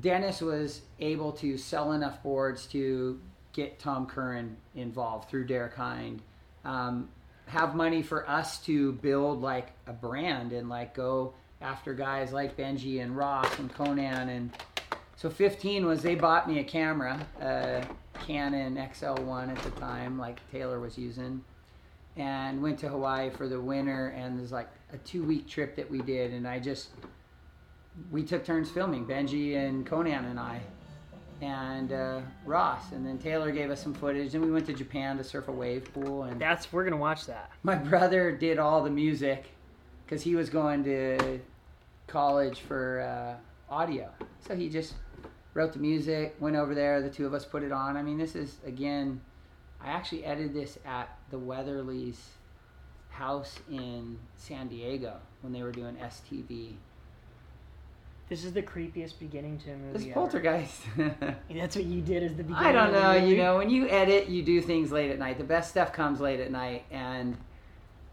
Dennis 0.00 0.40
was 0.40 0.82
able 1.00 1.32
to 1.32 1.58
sell 1.58 1.92
enough 1.92 2.22
boards 2.22 2.66
to 2.66 3.20
get 3.52 3.78
Tom 3.78 4.06
Curren 4.06 4.56
involved 4.74 5.28
through 5.28 5.46
Derek 5.46 5.74
Hynd. 5.74 6.22
Um, 6.64 7.08
have 7.46 7.74
money 7.74 8.02
for 8.02 8.28
us 8.28 8.58
to 8.64 8.92
build 8.92 9.42
like 9.42 9.68
a 9.86 9.92
brand 9.92 10.52
and 10.52 10.68
like 10.68 10.94
go 10.94 11.34
after 11.60 11.94
guys 11.94 12.32
like 12.32 12.56
Benji 12.56 13.02
and 13.02 13.16
Ross 13.16 13.58
and 13.58 13.72
Conan 13.72 14.28
and 14.28 14.50
so 15.22 15.30
15 15.30 15.86
was 15.86 16.02
they 16.02 16.16
bought 16.16 16.48
me 16.48 16.58
a 16.58 16.64
camera, 16.64 17.24
a 17.40 17.86
Canon 18.26 18.74
XL1 18.74 19.56
at 19.56 19.62
the 19.62 19.70
time, 19.78 20.18
like 20.18 20.40
Taylor 20.50 20.80
was 20.80 20.98
using, 20.98 21.44
and 22.16 22.60
went 22.60 22.76
to 22.80 22.88
Hawaii 22.88 23.30
for 23.30 23.46
the 23.46 23.60
winter. 23.60 24.08
And 24.16 24.36
there's 24.36 24.50
like 24.50 24.68
a 24.92 24.98
two 24.98 25.22
week 25.22 25.46
trip 25.46 25.76
that 25.76 25.88
we 25.88 26.00
did, 26.02 26.32
and 26.32 26.48
I 26.48 26.58
just 26.58 26.88
we 28.10 28.24
took 28.24 28.44
turns 28.44 28.68
filming 28.68 29.06
Benji 29.06 29.56
and 29.56 29.86
Conan 29.86 30.24
and 30.24 30.40
I, 30.40 30.60
and 31.40 31.92
uh, 31.92 32.20
Ross, 32.44 32.90
and 32.90 33.06
then 33.06 33.16
Taylor 33.16 33.52
gave 33.52 33.70
us 33.70 33.80
some 33.80 33.94
footage. 33.94 34.34
And 34.34 34.44
we 34.44 34.50
went 34.50 34.66
to 34.66 34.72
Japan 34.72 35.18
to 35.18 35.22
surf 35.22 35.46
a 35.46 35.52
wave 35.52 35.84
pool, 35.94 36.24
and 36.24 36.40
That's 36.40 36.72
we're 36.72 36.82
gonna 36.82 36.96
watch 36.96 37.26
that. 37.26 37.52
my 37.62 37.76
brother 37.76 38.32
did 38.32 38.58
all 38.58 38.82
the 38.82 38.90
music 38.90 39.52
because 40.04 40.20
he 40.20 40.34
was 40.34 40.50
going 40.50 40.82
to 40.82 41.38
college 42.08 42.58
for 42.58 43.02
uh, 43.02 43.72
audio. 43.72 44.10
So 44.40 44.56
he 44.56 44.68
just 44.68 44.94
wrote 45.54 45.72
the 45.72 45.78
music, 45.78 46.34
went 46.40 46.56
over 46.56 46.74
there. 46.74 47.00
The 47.02 47.10
two 47.10 47.26
of 47.26 47.34
us 47.34 47.44
put 47.44 47.62
it 47.62 47.72
on. 47.72 47.96
I 47.96 48.02
mean, 48.02 48.18
this 48.18 48.34
is 48.34 48.56
again. 48.66 49.20
I 49.80 49.90
actually 49.90 50.24
edited 50.24 50.54
this 50.54 50.78
at 50.86 51.16
the 51.30 51.38
Weatherly's 51.38 52.28
house 53.10 53.58
in 53.70 54.18
San 54.36 54.68
Diego 54.68 55.16
when 55.40 55.52
they 55.52 55.62
were 55.62 55.72
doing 55.72 55.96
STV. 55.96 56.74
This 58.28 58.44
is 58.44 58.52
the 58.52 58.62
creepiest 58.62 59.18
beginning 59.18 59.58
to 59.58 59.72
a 59.72 59.76
movie. 59.76 59.92
This 59.92 60.02
ever. 60.04 60.14
poltergeist. 60.14 60.82
That's 60.96 61.76
what 61.76 61.84
you 61.84 62.00
did 62.00 62.22
as 62.22 62.30
the 62.34 62.44
beginning. 62.44 62.64
I 62.64 62.72
don't 62.72 62.92
know. 62.92 63.12
You 63.12 63.36
know, 63.36 63.58
when 63.58 63.68
you 63.68 63.88
edit, 63.88 64.28
you 64.28 64.42
do 64.42 64.60
things 64.60 64.90
late 64.90 65.10
at 65.10 65.18
night. 65.18 65.36
The 65.36 65.44
best 65.44 65.70
stuff 65.70 65.92
comes 65.92 66.20
late 66.20 66.40
at 66.40 66.50
night, 66.50 66.84
and 66.90 67.36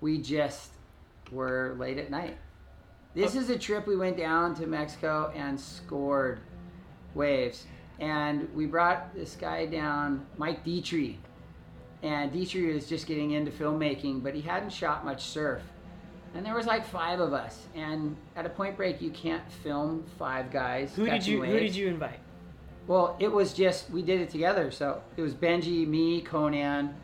we 0.02 0.18
just 0.18 0.72
were 1.32 1.76
late 1.80 1.98
at 1.98 2.10
night. 2.10 2.38
This 3.16 3.36
oh. 3.36 3.40
is 3.40 3.50
a 3.50 3.58
trip 3.58 3.88
we 3.88 3.96
went 3.96 4.18
down 4.18 4.56
to 4.56 4.68
Mexico 4.68 5.32
and 5.36 5.60
scored 5.60 6.42
waves, 7.16 7.66
and 8.00 8.48
we 8.56 8.66
brought 8.66 9.14
this 9.14 9.36
guy 9.36 9.66
down, 9.66 10.26
Mike 10.38 10.64
Dietrich, 10.64 11.18
and 12.02 12.32
Dietrich 12.32 12.74
was 12.74 12.88
just 12.88 13.08
getting 13.08 13.32
into 13.32 13.52
filmmaking, 13.52 14.24
but 14.24 14.34
he 14.34 14.42
hadn't 14.42 14.72
shot 14.72 15.04
much 15.04 15.24
surf. 15.24 15.62
And 16.34 16.46
there 16.46 16.56
was 16.56 16.68
like 16.68 16.86
five 16.86 17.20
of 17.20 17.34
us, 17.34 17.66
and 17.76 18.16
at 18.36 18.46
a 18.46 18.50
point 18.50 18.78
break, 18.78 19.02
you 19.02 19.10
can't 19.10 19.44
film 19.64 20.06
five 20.18 20.52
guys. 20.52 20.94
Who 20.96 21.06
did 21.06 21.26
you 21.26 21.44
Who 21.44 21.60
did 21.60 21.76
you 21.76 21.88
invite? 21.88 22.20
Well, 22.88 23.16
it 23.20 23.32
was 23.32 23.54
just 23.54 23.90
we 23.90 24.02
did 24.02 24.22
it 24.22 24.30
together. 24.30 24.72
So 24.72 25.02
it 25.18 25.22
was 25.22 25.34
Benji, 25.34 25.88
me, 25.88 26.22
Conan, 26.22 26.96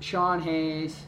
Sean 0.00 0.40
Hayes, 0.40 1.02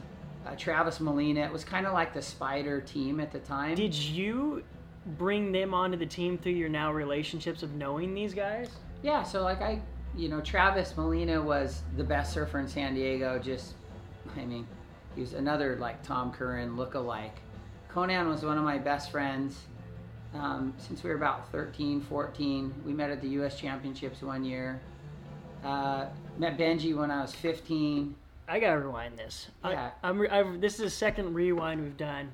uh, 0.46 0.54
Travis 0.56 1.00
Molina. 1.00 1.40
It 1.40 1.52
was 1.52 1.64
kind 1.64 1.86
of 1.86 1.94
like 1.94 2.12
the 2.12 2.22
Spider 2.22 2.80
team 2.80 3.20
at 3.20 3.32
the 3.32 3.40
time. 3.40 3.74
Did 3.74 3.94
you 3.94 4.62
bring 5.06 5.52
them 5.52 5.74
onto 5.74 5.96
the 5.96 6.06
team 6.06 6.38
through 6.38 6.52
your 6.52 6.68
now 6.68 6.92
relationships 6.92 7.62
of 7.62 7.74
knowing 7.74 8.14
these 8.14 8.34
guys? 8.34 8.68
yeah, 9.02 9.22
so 9.22 9.42
like 9.42 9.60
I, 9.60 9.80
you 10.16 10.28
know, 10.28 10.40
Travis 10.40 10.96
Molina 10.96 11.40
was 11.40 11.82
the 11.96 12.04
best 12.04 12.32
surfer 12.32 12.60
in 12.60 12.68
San 12.68 12.94
Diego. 12.94 13.38
Just, 13.38 13.74
I 14.36 14.44
mean, 14.44 14.66
he 15.14 15.20
was 15.20 15.32
another 15.32 15.76
like 15.76 16.02
Tom 16.02 16.32
Curren 16.32 16.76
look-alike. 16.76 17.36
Conan 17.88 18.28
was 18.28 18.42
one 18.44 18.58
of 18.58 18.64
my 18.64 18.78
best 18.78 19.10
friends. 19.10 19.58
Um, 20.34 20.72
since 20.78 21.02
we 21.02 21.10
were 21.10 21.16
about 21.16 21.50
13, 21.52 22.00
14, 22.00 22.72
we 22.86 22.92
met 22.94 23.10
at 23.10 23.20
the 23.20 23.28
U.S. 23.30 23.58
Championships 23.58 24.22
one 24.22 24.44
year. 24.44 24.80
Uh, 25.62 26.06
met 26.38 26.56
Benji 26.56 26.96
when 26.96 27.10
I 27.10 27.20
was 27.20 27.34
15. 27.34 28.14
I 28.48 28.58
gotta 28.58 28.78
rewind 28.80 29.18
this. 29.18 29.48
Yeah. 29.64 29.90
I, 30.02 30.08
I'm. 30.08 30.18
Re- 30.18 30.28
I've, 30.28 30.60
this 30.60 30.74
is 30.74 30.80
the 30.80 30.90
second 30.90 31.34
rewind 31.34 31.82
we've 31.82 31.96
done. 31.96 32.30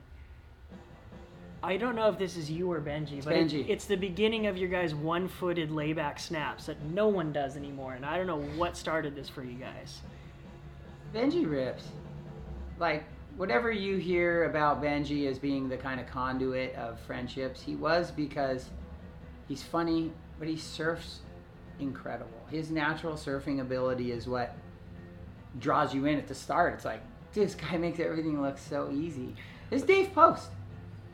I 1.62 1.77
don't 1.77 1.97
know 1.97 2.09
if 2.09 2.18
this 2.18 2.37
is 2.37 2.51
you 2.51 2.71
or 2.71 2.81
Benji, 2.81 3.23
but 3.25 3.33
it- 3.33 3.71
it's 3.71 3.85
the 3.87 3.97
beginning 3.97 4.47
of 4.47 4.57
your 4.57 4.68
guys' 4.68 4.94
one-footed 4.94 5.71
layback 5.71 6.18
snaps 6.21 6.66
that 6.66 6.81
no 6.83 7.09
one 7.09 7.33
does 7.33 7.57
anymore, 7.57 7.94
and 7.94 8.07
I 8.07 8.16
don't 8.16 8.27
know 8.29 8.40
what 8.57 8.77
started 8.77 9.14
this 9.16 9.29
for 9.29 9.42
you 9.42 9.55
guys. 9.59 10.01
Benji 11.14 11.49
rips. 11.51 11.88
Like 12.79 13.05
whatever 13.37 13.73
you 13.73 13.97
hear 13.97 14.44
about 14.44 14.81
Benji 14.83 15.27
as 15.29 15.38
being 15.38 15.68
the 15.68 15.77
kind 15.77 16.01
of 16.01 16.07
conduit 16.07 16.75
of 16.77 17.01
friendships, 17.01 17.61
he 17.61 17.75
was 17.77 18.11
because 18.12 18.71
he's 19.49 19.62
funny, 19.62 20.12
but 20.38 20.47
he 20.49 20.57
surfs 20.57 21.21
incredible. 21.81 22.31
His 22.51 22.71
natural 22.71 23.14
surfing 23.14 23.61
ability 23.61 24.12
is 24.12 24.29
what 24.29 24.55
draws 25.59 25.94
you 25.94 26.05
in 26.07 26.18
at 26.18 26.29
the 26.29 26.35
start. 26.35 26.75
It's 26.75 26.85
like 26.85 27.01
this 27.33 27.55
guy 27.55 27.77
makes 27.79 27.99
everything 28.01 28.40
look 28.40 28.59
so 28.59 28.90
easy. 28.92 29.35
This 29.71 29.83
Dave 29.83 30.12
Post. 30.14 30.51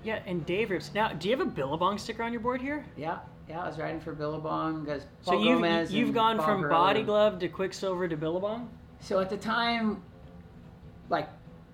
Yeah, 0.05 0.21
and 0.27 0.45
Dave 0.45 0.71
rips. 0.71 0.93
Now, 0.95 1.13
do 1.13 1.29
you 1.29 1.37
have 1.37 1.47
a 1.47 1.51
Billabong 1.51 1.99
sticker 1.99 2.23
on 2.23 2.33
your 2.33 2.43
board 2.43 2.61
here? 2.61 2.85
Yeah, 2.97 3.19
yeah, 3.49 3.63
I 3.63 3.67
was 3.67 3.79
riding 3.79 4.01
for 4.01 4.13
Billabong 4.13 4.85
because 4.85 5.03
So 5.23 5.33
Paul 5.33 5.45
you've 5.45 5.55
Gomez 5.57 5.93
you've 5.93 6.15
gone 6.15 6.37
Paul 6.37 6.47
from 6.47 6.63
Hurley. 6.63 6.71
Body 6.75 7.03
Glove 7.03 7.39
to 7.41 7.49
Quiksilver 7.49 8.07
to 8.09 8.17
Billabong. 8.17 8.69
So 9.01 9.19
at 9.21 9.31
the 9.31 9.37
time, 9.37 10.03
like 11.09 11.29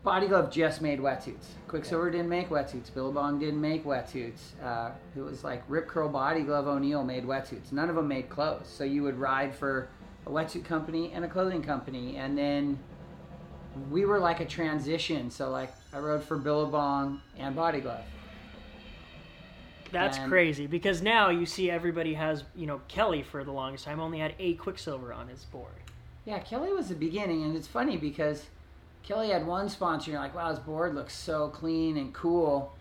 Body 0.04 0.28
Glove 0.28 0.50
just 0.50 0.80
made 0.80 1.00
wetsuits. 1.00 1.46
Quiksilver 1.68 2.10
didn't 2.10 2.28
make 2.28 2.48
wetsuits. 2.48 2.92
Billabong 2.94 3.38
didn't 3.40 3.60
make 3.60 3.84
wetsuits. 3.84 4.40
Uh, 4.62 4.92
it 5.16 5.20
was 5.20 5.44
like 5.44 5.62
Rip 5.68 5.88
Curl 5.88 6.08
Body 6.08 6.42
Glove 6.42 6.68
O'Neill 6.68 7.04
made 7.04 7.24
wetsuits. 7.24 7.72
None 7.72 7.90
of 7.90 7.96
them 7.96 8.08
made 8.08 8.28
clothes. 8.28 8.66
So 8.66 8.84
you 8.84 9.02
would 9.02 9.18
ride 9.18 9.54
for 9.54 9.88
a 10.26 10.30
wetsuit 10.30 10.64
company 10.64 11.12
and 11.12 11.24
a 11.24 11.28
clothing 11.28 11.62
company, 11.62 12.16
and 12.16 12.38
then 12.38 12.78
we 13.90 14.04
were 14.04 14.18
like 14.18 14.40
a 14.40 14.44
transition. 14.44 15.30
So 15.30 15.50
like 15.50 15.72
I 15.92 15.98
rode 15.98 16.22
for 16.22 16.36
Billabong 16.36 17.20
and 17.38 17.56
Body 17.56 17.80
Glove. 17.80 18.04
That's 19.92 20.18
And- 20.18 20.28
crazy 20.30 20.66
because 20.66 21.02
now 21.02 21.30
you 21.30 21.46
see 21.46 21.70
everybody 21.70 22.14
has 22.14 22.44
you 22.54 22.66
know 22.66 22.80
Kelly 22.88 23.22
for 23.22 23.44
the 23.44 23.52
longest 23.52 23.84
time 23.84 24.00
only 24.00 24.18
had 24.18 24.34
a 24.38 24.54
Quiksilver 24.54 25.12
on 25.12 25.28
his 25.28 25.44
board. 25.44 25.72
Yeah, 26.24 26.38
Kelly 26.40 26.72
was 26.72 26.88
the 26.88 26.94
beginning, 26.94 27.42
and 27.44 27.56
it's 27.56 27.66
funny 27.66 27.96
because 27.96 28.46
Kelly 29.02 29.30
had 29.30 29.46
one 29.46 29.68
sponsor. 29.68 30.10
You're 30.10 30.20
like, 30.20 30.34
wow, 30.34 30.50
his 30.50 30.58
board 30.58 30.94
looks 30.94 31.14
so 31.14 31.48
clean 31.48 31.96
and 31.96 32.12
cool. 32.12 32.72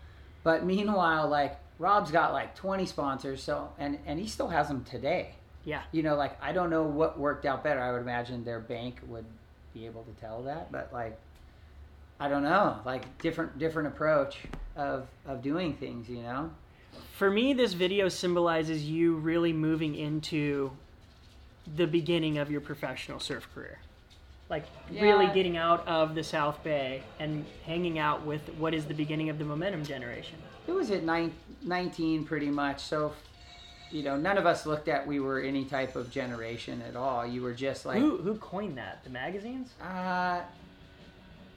But 0.42 0.64
meanwhile, 0.64 1.28
like 1.28 1.58
Rob's 1.78 2.10
got 2.10 2.32
like 2.32 2.54
20 2.54 2.86
sponsors, 2.86 3.42
so 3.42 3.72
and 3.78 3.98
and 4.06 4.18
he 4.20 4.26
still 4.26 4.48
has 4.48 4.68
them 4.68 4.84
today. 4.84 5.34
Yeah. 5.64 5.82
You 5.92 6.02
know, 6.02 6.16
like 6.16 6.42
I 6.42 6.52
don't 6.52 6.70
know 6.70 6.82
what 6.84 7.18
worked 7.18 7.44
out 7.46 7.64
better. 7.64 7.80
I 7.80 7.92
would 7.92 8.02
imagine 8.02 8.44
their 8.44 8.60
bank 8.60 9.00
would 9.08 9.24
be 9.74 9.86
able 9.86 10.02
to 10.04 10.12
tell 10.20 10.42
that, 10.44 10.70
but 10.70 10.92
like 10.92 11.18
I 12.18 12.28
don't 12.28 12.42
know, 12.42 12.78
like 12.84 13.18
different 13.18 13.58
different 13.58 13.88
approach 13.88 14.38
of 14.76 15.06
of 15.26 15.42
doing 15.42 15.74
things. 15.74 16.08
You 16.08 16.22
know. 16.22 16.50
For 17.20 17.30
me, 17.30 17.52
this 17.52 17.74
video 17.74 18.08
symbolizes 18.08 18.88
you 18.88 19.16
really 19.16 19.52
moving 19.52 19.94
into 19.94 20.70
the 21.76 21.86
beginning 21.86 22.38
of 22.38 22.50
your 22.50 22.62
professional 22.62 23.20
surf 23.20 23.46
career. 23.54 23.78
Like 24.48 24.64
really 24.90 25.26
getting 25.26 25.58
out 25.58 25.86
of 25.86 26.14
the 26.14 26.24
South 26.24 26.64
Bay 26.64 27.02
and 27.18 27.44
hanging 27.66 27.98
out 27.98 28.24
with 28.24 28.48
what 28.56 28.72
is 28.72 28.86
the 28.86 28.94
beginning 28.94 29.28
of 29.28 29.38
the 29.38 29.44
momentum 29.44 29.84
generation. 29.84 30.38
It 30.66 30.72
was 30.72 30.90
at 30.90 31.02
nine, 31.02 31.34
19 31.62 32.24
pretty 32.24 32.48
much. 32.48 32.80
So, 32.80 33.12
you 33.90 34.02
know, 34.02 34.16
none 34.16 34.38
of 34.38 34.46
us 34.46 34.64
looked 34.64 34.88
at 34.88 35.06
we 35.06 35.20
were 35.20 35.40
any 35.40 35.66
type 35.66 35.96
of 35.96 36.10
generation 36.10 36.80
at 36.88 36.96
all. 36.96 37.26
You 37.26 37.42
were 37.42 37.52
just 37.52 37.84
like, 37.84 37.98
who 37.98 38.16
who 38.16 38.36
coined 38.36 38.78
that? 38.78 39.04
The 39.04 39.10
magazines? 39.10 39.74
uh, 39.82 40.40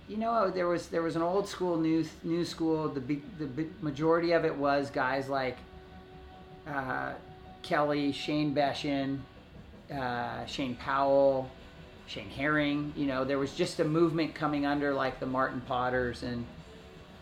you 0.07 0.17
know, 0.17 0.49
there 0.49 0.67
was 0.67 0.87
there 0.87 1.01
was 1.01 1.15
an 1.15 1.21
old 1.21 1.47
school 1.47 1.77
new 1.77 2.05
new 2.23 2.45
school. 2.45 2.89
The 2.89 2.99
big 2.99 3.21
the 3.37 3.45
big 3.45 3.81
majority 3.81 4.31
of 4.33 4.45
it 4.45 4.55
was 4.55 4.89
guys 4.89 5.29
like 5.29 5.57
uh, 6.67 7.13
Kelly, 7.61 8.11
Shane 8.11 8.53
Beschen, 8.53 9.19
uh, 9.93 10.45
Shane 10.45 10.75
Powell, 10.75 11.49
Shane 12.07 12.29
Herring. 12.29 12.93
You 12.95 13.05
know, 13.05 13.23
there 13.23 13.39
was 13.39 13.53
just 13.53 13.79
a 13.79 13.85
movement 13.85 14.35
coming 14.35 14.65
under 14.65 14.93
like 14.93 15.19
the 15.19 15.25
Martin 15.25 15.61
Potters 15.61 16.23
and 16.23 16.45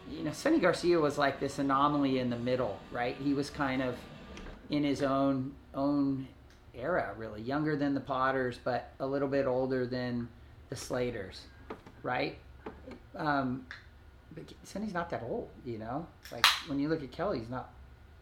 you 0.09 0.23
know, 0.23 0.31
Sunny 0.31 0.59
Garcia 0.59 0.99
was 0.99 1.17
like 1.17 1.39
this 1.39 1.59
anomaly 1.59 2.19
in 2.19 2.29
the 2.29 2.37
middle, 2.37 2.77
right? 2.91 3.15
He 3.23 3.33
was 3.33 3.49
kind 3.49 3.81
of 3.81 3.95
in 4.69 4.83
his 4.83 5.01
own 5.01 5.53
own 5.73 6.27
era, 6.73 7.13
really 7.17 7.41
younger 7.41 7.75
than 7.75 7.93
the 7.93 8.01
Potters, 8.01 8.59
but 8.63 8.91
a 8.99 9.05
little 9.05 9.27
bit 9.27 9.45
older 9.45 9.85
than 9.85 10.27
the 10.69 10.75
Slaters, 10.75 11.41
right? 12.03 12.37
Um, 13.15 13.65
but 14.34 14.45
Sunny's 14.63 14.93
not 14.93 15.10
that 15.10 15.24
old, 15.24 15.50
you 15.65 15.78
know. 15.78 16.06
Like 16.32 16.45
when 16.67 16.80
you 16.80 16.89
look 16.89 17.04
at 17.04 17.12
Kelly, 17.12 17.39
he's 17.39 17.50
not 17.50 17.71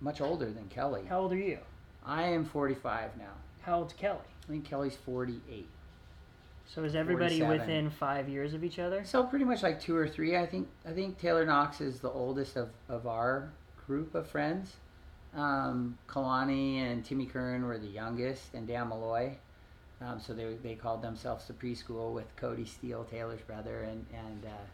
much 0.01 0.21
older 0.21 0.45
than 0.45 0.67
Kelly. 0.69 1.03
How 1.07 1.21
old 1.21 1.33
are 1.33 1.37
you? 1.37 1.59
I 2.05 2.23
am 2.23 2.45
45 2.45 3.17
now. 3.17 3.25
How 3.61 3.79
old's 3.79 3.93
Kelly? 3.93 4.19
I 4.47 4.51
think 4.51 4.65
Kelly's 4.65 4.95
48. 4.95 5.67
So 6.65 6.83
is 6.83 6.95
everybody 6.95 7.39
47. 7.39 7.59
within 7.59 7.89
five 7.89 8.29
years 8.29 8.53
of 8.53 8.63
each 8.63 8.79
other? 8.79 9.03
So 9.03 9.23
pretty 9.23 9.45
much 9.45 9.63
like 9.63 9.81
two 9.81 9.95
or 9.95 10.07
three. 10.07 10.37
I 10.37 10.45
think 10.45 10.67
I 10.87 10.91
think 10.91 11.19
Taylor 11.19 11.45
Knox 11.45 11.81
is 11.81 11.99
the 11.99 12.11
oldest 12.11 12.55
of, 12.55 12.69
of 12.87 13.07
our 13.07 13.51
group 13.87 14.13
of 14.13 14.27
friends. 14.27 14.75
Um, 15.35 15.97
Kalani 16.07 16.77
and 16.77 17.03
Timmy 17.03 17.25
Curran 17.25 17.65
were 17.65 17.77
the 17.77 17.87
youngest, 17.87 18.53
and 18.53 18.67
Dan 18.67 18.89
Malloy. 18.89 19.37
Um, 20.01 20.19
so 20.19 20.33
they, 20.33 20.55
they 20.63 20.75
called 20.75 21.01
themselves 21.01 21.45
the 21.45 21.53
preschool 21.53 22.13
with 22.13 22.35
Cody 22.35 22.65
Steele, 22.65 23.03
Taylor's 23.03 23.41
brother, 23.41 23.81
and 23.81 24.05
and 24.13 24.45
uh, 24.45 24.65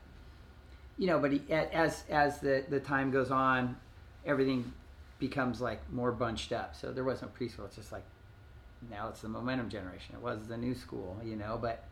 you 0.97 1.07
know, 1.07 1.19
but 1.19 1.31
he, 1.31 1.41
as 1.51 2.03
as 2.09 2.39
the 2.39 2.63
the 2.69 2.79
time 2.79 3.11
goes 3.11 3.31
on, 3.31 3.75
everything 4.25 4.71
becomes 5.19 5.61
like 5.61 5.81
more 5.91 6.11
bunched 6.11 6.51
up. 6.51 6.75
So 6.75 6.91
there 6.91 7.03
wasn't 7.03 7.33
preschool. 7.33 7.65
It's 7.65 7.75
just 7.75 7.91
like 7.91 8.03
now 8.89 9.09
it's 9.09 9.21
the 9.21 9.29
momentum 9.29 9.69
generation. 9.69 10.15
It 10.15 10.21
was 10.21 10.47
the 10.47 10.57
new 10.57 10.75
school, 10.75 11.17
you 11.23 11.35
know. 11.35 11.57
But 11.61 11.83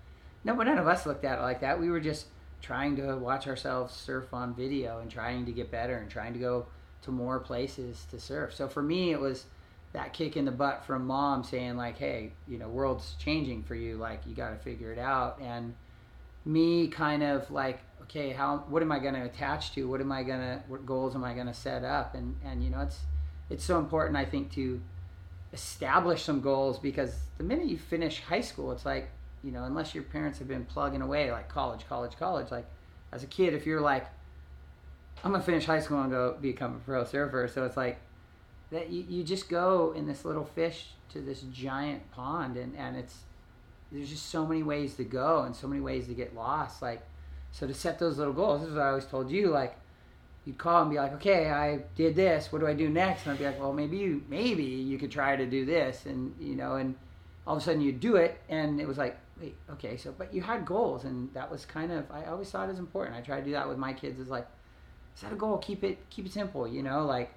no, 0.43 0.55
but 0.55 0.65
none 0.65 0.77
of 0.77 0.87
us 0.87 1.05
looked 1.05 1.25
at 1.25 1.39
it 1.39 1.41
like 1.41 1.61
that. 1.61 1.79
We 1.79 1.89
were 1.89 1.99
just 1.99 2.27
trying 2.61 2.95
to 2.95 3.15
watch 3.17 3.47
ourselves 3.47 3.93
surf 3.93 4.33
on 4.33 4.53
video 4.53 4.99
and 4.99 5.11
trying 5.11 5.45
to 5.45 5.51
get 5.51 5.69
better 5.69 5.97
and 5.97 6.09
trying 6.09 6.33
to 6.33 6.39
go 6.39 6.65
to 7.01 7.11
more 7.11 7.39
places 7.39 8.07
to 8.09 8.19
surf. 8.19 8.53
So 8.53 8.67
for 8.67 8.81
me, 8.81 9.11
it 9.11 9.19
was 9.19 9.45
that 9.91 10.13
kick 10.13 10.37
in 10.37 10.45
the 10.45 10.51
butt 10.51 10.85
from 10.85 11.05
mom 11.05 11.43
saying 11.43 11.77
like, 11.77 11.97
"Hey, 11.97 12.31
you 12.47 12.57
know, 12.57 12.67
world's 12.67 13.15
changing 13.19 13.63
for 13.63 13.75
you. 13.75 13.97
Like, 13.97 14.21
you 14.25 14.33
got 14.35 14.49
to 14.49 14.57
figure 14.57 14.91
it 14.91 14.99
out." 14.99 15.39
And 15.41 15.75
me 16.45 16.87
kind 16.87 17.23
of 17.23 17.49
like, 17.51 17.79
okay, 18.03 18.31
how 18.31 18.63
what 18.67 18.81
am 18.81 18.91
I 18.91 18.99
going 18.99 19.13
to 19.13 19.23
attach 19.23 19.73
to? 19.73 19.87
What 19.87 20.01
am 20.01 20.11
I 20.11 20.23
going 20.23 20.39
to 20.39 20.63
what 20.67 20.85
goals 20.85 21.15
am 21.15 21.23
I 21.23 21.33
going 21.33 21.47
to 21.47 21.53
set 21.53 21.83
up? 21.83 22.15
And 22.15 22.35
and 22.43 22.63
you 22.63 22.69
know, 22.69 22.81
it's 22.81 22.99
it's 23.49 23.63
so 23.63 23.79
important 23.79 24.17
I 24.17 24.25
think 24.25 24.51
to 24.53 24.81
establish 25.51 26.23
some 26.23 26.41
goals 26.41 26.79
because 26.79 27.15
the 27.37 27.43
minute 27.43 27.67
you 27.67 27.77
finish 27.77 28.21
high 28.21 28.41
school, 28.41 28.71
it's 28.71 28.85
like, 28.85 29.09
you 29.43 29.51
know, 29.51 29.63
unless 29.65 29.93
your 29.93 30.03
parents 30.03 30.39
have 30.39 30.47
been 30.47 30.65
plugging 30.65 31.01
away 31.01 31.31
like 31.31 31.49
college, 31.49 31.87
college, 31.87 32.13
college, 32.17 32.51
like 32.51 32.65
as 33.11 33.23
a 33.23 33.27
kid 33.27 33.53
if 33.53 33.65
you're 33.65 33.81
like 33.81 34.07
I'm 35.23 35.31
going 35.31 35.41
to 35.41 35.45
finish 35.45 35.65
high 35.65 35.79
school 35.79 36.01
and 36.01 36.11
go 36.11 36.35
become 36.41 36.75
a 36.75 36.79
pro 36.79 37.05
surfer, 37.05 37.47
so 37.47 37.63
it's 37.65 37.77
like 37.77 37.99
that 38.71 38.89
you, 38.89 39.05
you 39.07 39.23
just 39.23 39.47
go 39.47 39.93
in 39.95 40.07
this 40.07 40.25
little 40.25 40.43
fish 40.43 40.89
to 41.13 41.21
this 41.21 41.41
giant 41.53 42.11
pond 42.11 42.57
and 42.57 42.75
and 42.75 42.97
it's 42.97 43.19
there's 43.91 44.09
just 44.09 44.29
so 44.31 44.45
many 44.45 44.63
ways 44.63 44.95
to 44.95 45.03
go 45.03 45.43
and 45.43 45.55
so 45.55 45.67
many 45.67 45.79
ways 45.79 46.07
to 46.07 46.15
get 46.15 46.35
lost 46.35 46.81
like 46.81 47.03
so 47.53 47.65
to 47.65 47.73
set 47.73 47.97
those 47.99 48.17
little 48.17 48.33
goals 48.33 48.59
this 48.59 48.69
is 48.69 48.75
what 48.75 48.83
i 48.83 48.89
always 48.89 49.05
told 49.05 49.31
you 49.31 49.47
like 49.47 49.77
you'd 50.43 50.57
call 50.57 50.81
and 50.81 50.91
be 50.91 50.97
like 50.97 51.13
okay 51.13 51.49
i 51.49 51.79
did 51.95 52.15
this 52.15 52.51
what 52.51 52.59
do 52.59 52.67
i 52.67 52.73
do 52.73 52.89
next 52.89 53.23
and 53.23 53.31
i'd 53.31 53.39
be 53.39 53.45
like 53.45 53.59
well 53.59 53.71
maybe 53.71 53.97
you 53.97 54.21
maybe 54.27 54.63
you 54.63 54.97
could 54.97 55.11
try 55.11 55.35
to 55.35 55.45
do 55.45 55.63
this 55.63 56.05
and 56.05 56.35
you 56.39 56.55
know 56.55 56.75
and 56.75 56.95
all 57.47 57.55
of 57.55 57.61
a 57.61 57.65
sudden 57.65 57.79
you 57.79 57.93
do 57.93 58.17
it 58.17 58.41
and 58.49 58.81
it 58.81 58.87
was 58.87 58.97
like 58.97 59.17
wait 59.39 59.55
okay 59.69 59.95
so 59.95 60.13
but 60.17 60.33
you 60.33 60.41
had 60.41 60.65
goals 60.65 61.05
and 61.05 61.33
that 61.33 61.49
was 61.49 61.65
kind 61.65 61.91
of 61.91 62.03
i 62.11 62.25
always 62.25 62.49
thought 62.49 62.65
it 62.65 62.71
was 62.71 62.79
important 62.79 63.15
i 63.15 63.21
try 63.21 63.39
to 63.39 63.45
do 63.45 63.51
that 63.51 63.69
with 63.69 63.77
my 63.77 63.93
kids 63.93 64.19
is 64.19 64.27
like 64.27 64.47
set 65.15 65.31
a 65.31 65.35
goal 65.35 65.57
keep 65.59 65.83
it 65.83 65.97
keep 66.09 66.25
it 66.25 66.33
simple 66.33 66.67
you 66.67 66.83
know 66.83 67.05
like 67.05 67.31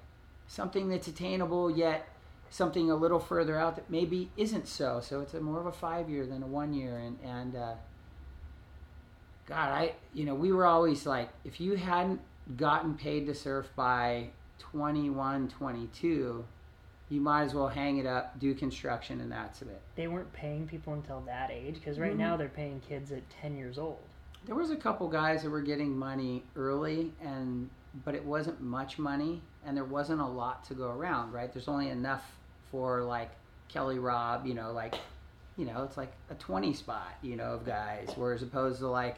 something 0.47 0.89
that's 0.89 1.07
attainable 1.07 1.71
yet 1.71 2.07
something 2.49 2.89
a 2.89 2.95
little 2.95 3.19
further 3.19 3.57
out 3.57 3.75
that 3.75 3.89
maybe 3.89 4.29
isn't 4.37 4.67
so. 4.67 5.01
So 5.01 5.21
it's 5.21 5.33
more 5.33 5.59
of 5.59 5.65
a 5.65 5.71
five 5.71 6.09
year 6.09 6.25
than 6.25 6.43
a 6.43 6.47
one 6.47 6.73
year. 6.73 6.97
And 6.97 7.17
and 7.23 7.55
uh, 7.55 7.73
God, 9.47 9.69
I 9.71 9.93
you 10.13 10.25
know 10.25 10.35
we 10.35 10.51
were 10.51 10.65
always 10.65 11.05
like 11.05 11.29
if 11.43 11.59
you 11.59 11.75
hadn't 11.75 12.19
gotten 12.55 12.95
paid 12.95 13.25
to 13.27 13.33
surf 13.33 13.67
by 13.75 14.29
21, 14.59 15.47
22, 15.49 16.45
you 17.09 17.21
might 17.21 17.43
as 17.43 17.53
well 17.53 17.67
hang 17.67 17.97
it 17.97 18.05
up, 18.05 18.37
do 18.39 18.53
construction, 18.53 19.21
and 19.21 19.31
that's 19.31 19.61
it. 19.61 19.81
They 19.95 20.07
weren't 20.07 20.31
paying 20.33 20.67
people 20.67 20.93
until 20.93 21.21
that 21.21 21.51
age 21.51 21.75
because 21.75 21.99
right 21.99 22.13
Mhm. 22.13 22.17
now 22.19 22.37
they're 22.37 22.49
paying 22.49 22.79
kids 22.81 23.11
at 23.11 23.29
10 23.29 23.55
years 23.57 23.77
old. 23.77 23.99
There 24.45 24.55
was 24.55 24.71
a 24.71 24.75
couple 24.77 25.07
guys 25.07 25.43
that 25.43 25.49
were 25.49 25.61
getting 25.61 25.97
money 25.97 26.43
early, 26.55 27.13
and 27.21 27.69
but 28.05 28.13
it 28.13 28.23
wasn't 28.25 28.61
much 28.61 28.99
money, 28.99 29.41
and 29.65 29.75
there 29.75 29.85
wasn't 29.85 30.21
a 30.21 30.25
lot 30.25 30.63
to 30.65 30.73
go 30.73 30.89
around. 30.91 31.31
Right? 31.31 31.51
There's 31.51 31.67
only 31.67 31.89
enough 31.89 32.35
for 32.71 33.01
like 33.03 33.31
Kelly 33.69 33.99
Robb, 33.99 34.45
you 34.45 34.53
know, 34.53 34.71
like 34.71 34.95
you 35.55 35.65
know, 35.65 35.83
it's 35.83 35.97
like 35.97 36.11
a 36.29 36.35
20 36.35 36.71
spot, 36.71 37.15
you 37.23 37.35
know, 37.35 37.53
of 37.53 37.65
guys, 37.65 38.11
whereas 38.15 38.43
opposed 38.43 38.77
to 38.79 38.87
like, 38.87 39.17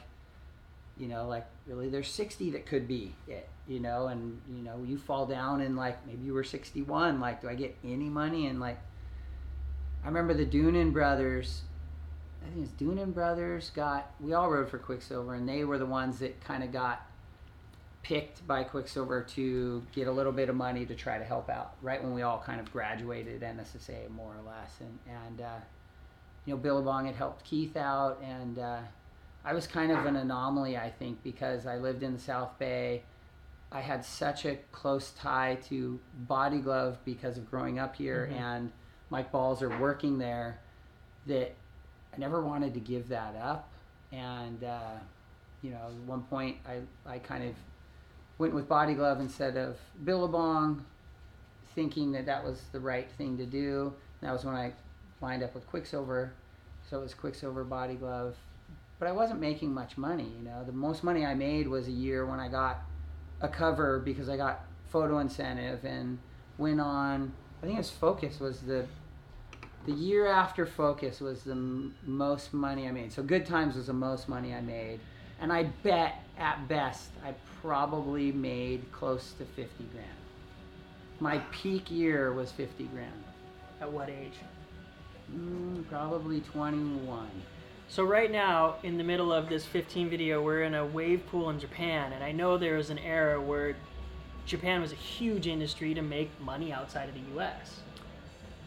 you 1.00 1.08
know, 1.08 1.28
like 1.28 1.46
really 1.66 1.90
there's 1.90 2.10
60 2.10 2.52
that 2.52 2.66
could 2.66 2.88
be 2.88 3.16
it, 3.28 3.48
you 3.68 3.80
know, 3.80 4.08
and 4.08 4.42
you 4.50 4.62
know, 4.62 4.84
you 4.86 4.98
fall 4.98 5.26
down 5.26 5.62
and 5.62 5.76
like 5.76 6.06
maybe 6.06 6.26
you 6.26 6.34
were 6.34 6.44
61, 6.44 7.20
like, 7.20 7.42
do 7.42 7.50
I 7.50 7.56
get 7.56 7.76
any 7.84 8.10
money? 8.10 8.48
And 8.48 8.60
like, 8.60 8.80
I 10.04 10.08
remember 10.08 10.34
the 10.34 10.46
Doonan 10.46 10.92
brothers, 10.92 11.62
I 12.46 12.50
think 12.50 12.66
it's 12.66 12.82
Doonan 12.82 13.14
brothers 13.14 13.72
got, 13.72 14.12
we 14.20 14.34
all 14.34 14.50
rode 14.50 14.70
for 14.70 14.78
Quiksilver, 14.78 15.36
and 15.36 15.48
they 15.48 15.64
were 15.64 15.78
the 15.78 15.86
ones 15.86 16.20
that 16.20 16.42
kind 16.44 16.64
of 16.64 16.72
got 16.72 17.06
picked 18.02 18.46
by 18.48 18.64
Quiksilver 18.64 19.24
to 19.24 19.84
get 19.94 20.08
a 20.08 20.12
little 20.12 20.32
bit 20.32 20.50
of 20.50 20.56
money 20.56 20.86
to 20.86 20.96
try 20.96 21.18
to 21.18 21.24
help 21.24 21.50
out, 21.50 21.76
right 21.82 22.02
when 22.02 22.14
we 22.14 22.22
all 22.22 22.42
kind 22.46 22.60
of 22.60 22.72
graduated 22.72 23.42
NSSA 23.42 24.10
more 24.12 24.34
or 24.34 24.50
less, 24.50 24.72
and 24.80 25.00
and 25.26 25.42
uh, 25.42 25.58
you 26.46 26.54
know 26.54 26.58
Billabong 26.58 27.06
had 27.06 27.16
helped 27.16 27.44
Keith 27.44 27.76
out, 27.76 28.22
and 28.24 28.58
uh, 28.58 28.80
I 29.43 29.54
was 29.54 29.67
kind 29.67 29.91
of 29.91 30.06
an 30.06 30.15
anomaly, 30.15 30.78
I 30.78 30.89
think, 30.89 31.23
because 31.23 31.65
I 31.65 31.78
lived 31.78 32.04
in 32.04 32.13
the 32.13 32.19
South 32.19 32.58
Bay. 32.60 33.04
I 33.71 33.82
had 33.82 34.04
such 34.04 34.45
a 34.45 34.58
close 34.71 35.12
tie 35.12 35.56
to 35.69 35.99
Body 36.28 36.60
Glove 36.60 36.97
because 37.06 37.38
of 37.38 37.49
growing 37.49 37.80
up 37.80 37.95
here, 37.95 38.28
Mhm. 38.32 38.38
and 38.39 38.71
Mike 39.10 39.32
Balzer 39.32 39.69
working 39.80 40.17
there. 40.17 40.60
That 41.28 41.54
I 42.13 42.17
never 42.17 42.41
wanted 42.41 42.73
to 42.73 42.80
give 42.80 43.10
that 43.10 43.36
up, 43.36 43.69
and 44.12 44.63
uh, 44.63 44.97
you 45.62 45.71
know, 45.71 45.78
at 45.88 45.93
one 46.08 46.23
point 46.23 46.58
I 46.65 46.82
I 47.06 47.19
kind 47.19 47.43
of 47.43 47.56
went 48.39 48.54
with 48.54 48.67
Body 48.67 48.95
Glove 48.95 49.19
instead 49.19 49.56
of 49.58 49.78
Billabong, 50.04 50.86
thinking 51.75 52.12
that 52.13 52.25
that 52.25 52.43
was 52.43 52.62
the 52.71 52.80
right 52.80 53.10
thing 53.12 53.38
to 53.38 53.45
do. 53.45 53.93
That 54.21 54.32
was 54.32 54.43
when 54.45 54.56
I 54.56 54.73
lined 55.21 55.43
up 55.43 55.54
with 55.54 55.67
Quiksilver, 55.67 56.34
so 56.89 56.99
it 56.99 57.04
was 57.04 57.13
Quiksilver 57.13 57.63
Body 57.63 57.95
Glove. 57.95 58.36
But 59.00 59.08
I 59.08 59.14
wasn't 59.14 59.40
making 59.40 59.74
much 59.74 59.98
money, 59.98 60.28
you 60.38 60.44
know. 60.44 60.64
The 60.66 60.74
most 60.74 61.04
money 61.04 61.26
I 61.26 61.34
made 61.34 61.68
was 61.68 61.88
a 61.88 61.92
year 61.92 62.26
when 62.26 62.40
I 62.40 62.50
got 62.50 62.82
a 63.42 63.48
cover 63.48 64.00
because 64.00 64.28
I 64.28 64.36
got 64.36 64.66
photo 64.90 65.20
incentive 65.20 65.86
and 65.86 66.20
went 66.58 66.82
on. 66.82 67.32
I 67.62 67.66
think 67.66 67.76
it 67.76 67.80
was 67.80 67.90
Focus 67.90 68.40
was 68.40 68.60
the 68.62 68.86
the 69.86 69.94
year 69.94 70.28
after 70.28 70.66
Focus 70.66 71.22
was 71.22 71.44
the 71.44 71.54
m- 71.54 71.96
most 72.06 72.54
money 72.54 72.88
I 72.88 72.92
made. 72.92 73.14
So 73.14 73.24
Good 73.24 73.46
Times 73.46 73.76
was 73.76 73.88
the 73.88 73.94
most 73.94 74.28
money 74.28 74.54
I 74.54 74.60
made, 74.60 75.00
and 75.40 75.54
I 75.54 75.64
bet 75.84 76.16
at 76.38 76.68
best 76.68 77.10
I 77.26 77.34
probably 77.62 78.34
made 78.34 78.92
close 78.92 79.32
to 79.38 79.46
fifty 79.46 79.86
grand. 79.94 80.08
My 81.22 81.38
peak 81.52 81.90
year 81.90 82.34
was 82.34 82.52
fifty 82.52 82.86
grand. 82.86 83.24
At 83.80 83.90
what 83.92 84.10
age? 84.10 84.36
Mm, 85.34 85.88
probably 85.88 86.42
twenty-one. 86.42 87.30
So 87.91 88.04
right 88.04 88.32
now, 88.32 88.75
in 88.84 88.99
the 88.99 89.04
middle 89.04 89.34
of 89.34 89.49
this 89.49 89.65
15 89.65 90.12
video, 90.12 90.43
we're 90.43 90.62
in 90.62 90.75
a 90.75 90.86
wave 90.86 91.25
pool 91.25 91.49
in 91.49 91.60
Japan, 91.60 92.13
and 92.13 92.23
I 92.23 92.32
know 92.32 92.56
there 92.56 92.78
was 92.78 92.91
an 92.91 92.99
era 92.99 93.41
where 93.41 93.75
Japan 94.45 94.80
was 94.80 94.91
a 94.91 94.95
huge 94.95 95.47
industry 95.47 95.95
to 95.95 96.04
make 96.04 96.30
money 96.39 96.71
outside 96.71 97.10
of 97.10 97.15
the 97.15 97.21
U.S. 97.34 97.80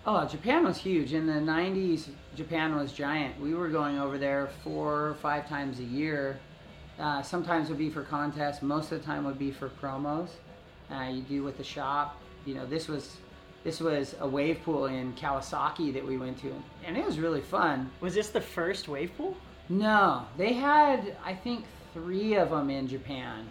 Oh, 0.07 0.27
Japan 0.27 0.65
was 0.65 0.77
huge. 0.77 1.13
In 1.13 1.29
the 1.29 1.35
90s, 1.35 2.09
Japan 2.35 2.75
was 2.75 2.93
giant. 2.93 3.41
We 3.41 3.55
were 3.55 3.69
going 3.69 3.97
over 3.97 4.19
there 4.19 4.51
four 4.65 5.11
or 5.11 5.15
five 5.15 5.49
times 5.49 5.79
a 5.79 5.85
year. 5.85 6.41
Uh, 6.99 7.23
sometimes 7.23 7.69
would 7.69 7.79
be 7.79 7.91
for 7.91 8.03
contests. 8.03 8.61
Most 8.61 8.91
of 8.91 8.99
the 8.99 9.07
time 9.07 9.25
would 9.25 9.39
be 9.39 9.53
for 9.53 9.69
promos. 9.69 10.31
Uh, 10.91 11.05
you 11.05 11.23
do 11.23 11.45
with 11.45 11.59
the 11.59 11.65
shop. 11.65 12.21
You 12.45 12.57
know, 12.57 12.67
this 12.67 12.89
was 12.89 13.19
this 13.65 13.81
was 13.81 14.15
a 14.21 14.27
wave 14.27 14.63
pool 14.65 14.87
in 14.87 15.13
Kawasaki 15.15 15.93
that 15.95 16.05
we 16.07 16.17
went 16.17 16.39
to, 16.43 16.53
and 16.85 16.97
it 16.97 17.05
was 17.05 17.19
really 17.19 17.41
fun. 17.41 17.91
Was 18.01 18.15
this 18.15 18.31
the 18.31 18.41
first 18.41 18.89
wave 18.89 19.13
pool? 19.17 19.37
No, 19.69 20.27
they 20.37 20.53
had 20.53 21.17
I 21.25 21.35
think 21.35 21.65
three 21.95 22.35
of 22.35 22.51
them 22.51 22.71
in 22.71 22.89
Japan, 22.89 23.49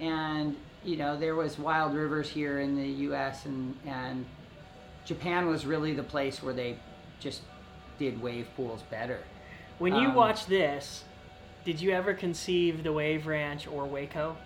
and 0.00 0.56
you 0.84 0.96
know 0.96 1.16
there 1.16 1.34
was 1.36 1.58
Wild 1.58 1.94
Rivers 1.94 2.28
here 2.28 2.60
in 2.60 2.76
the 2.76 2.88
U.S. 3.08 3.46
and 3.46 3.76
and 3.86 4.26
Japan 5.04 5.46
was 5.46 5.66
really 5.66 5.92
the 5.94 6.02
place 6.02 6.42
where 6.42 6.54
they 6.54 6.78
just 7.20 7.42
did 7.98 8.20
wave 8.20 8.48
pools 8.56 8.82
better. 8.90 9.20
When 9.78 9.94
you 9.94 10.08
Um, 10.08 10.14
watch 10.14 10.46
this, 10.46 11.04
did 11.64 11.80
you 11.80 11.90
ever 11.92 12.14
conceive 12.14 12.82
the 12.82 12.92
Wave 12.92 13.26
Ranch 13.26 13.66
or 13.66 13.84
Waco? 13.86 14.36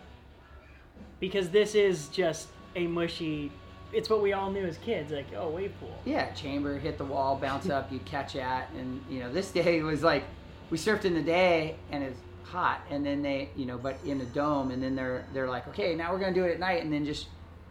Because 1.20 1.50
this 1.50 1.74
is 1.74 2.08
just 2.08 2.48
a 2.76 2.86
mushy. 2.86 3.50
It's 3.92 4.10
what 4.10 4.22
we 4.22 4.32
all 4.32 4.50
knew 4.50 4.66
as 4.66 4.76
kids, 4.78 5.12
like 5.12 5.26
oh 5.36 5.48
wave 5.48 5.72
pool. 5.80 5.96
Yeah, 6.04 6.30
chamber 6.32 6.78
hit 6.78 6.98
the 6.98 7.04
wall, 7.04 7.36
bounce 7.36 7.70
up, 7.70 7.90
you 7.90 8.00
catch 8.00 8.36
at, 8.36 8.70
and 8.76 9.02
you 9.08 9.20
know 9.20 9.32
this 9.32 9.50
day 9.52 9.82
was 9.82 10.02
like 10.02 10.24
we 10.70 10.76
surfed 10.76 11.04
in 11.04 11.14
the 11.14 11.22
day 11.22 11.76
and 11.90 12.04
it's 12.04 12.20
hot, 12.48 12.80
and 12.90 13.04
then 13.04 13.22
they, 13.22 13.50
you 13.56 13.66
know, 13.66 13.78
but 13.78 13.98
in 14.04 14.20
a 14.20 14.24
dome, 14.26 14.70
and 14.70 14.82
then 14.82 14.94
they're 14.94 15.24
they're 15.32 15.48
like, 15.48 15.68
okay, 15.68 15.94
now 15.94 16.12
we're 16.12 16.18
gonna 16.18 16.34
do 16.34 16.44
it 16.44 16.52
at 16.52 16.60
night, 16.60 16.82
and 16.82 16.92
then 16.92 17.04
just 17.04 17.28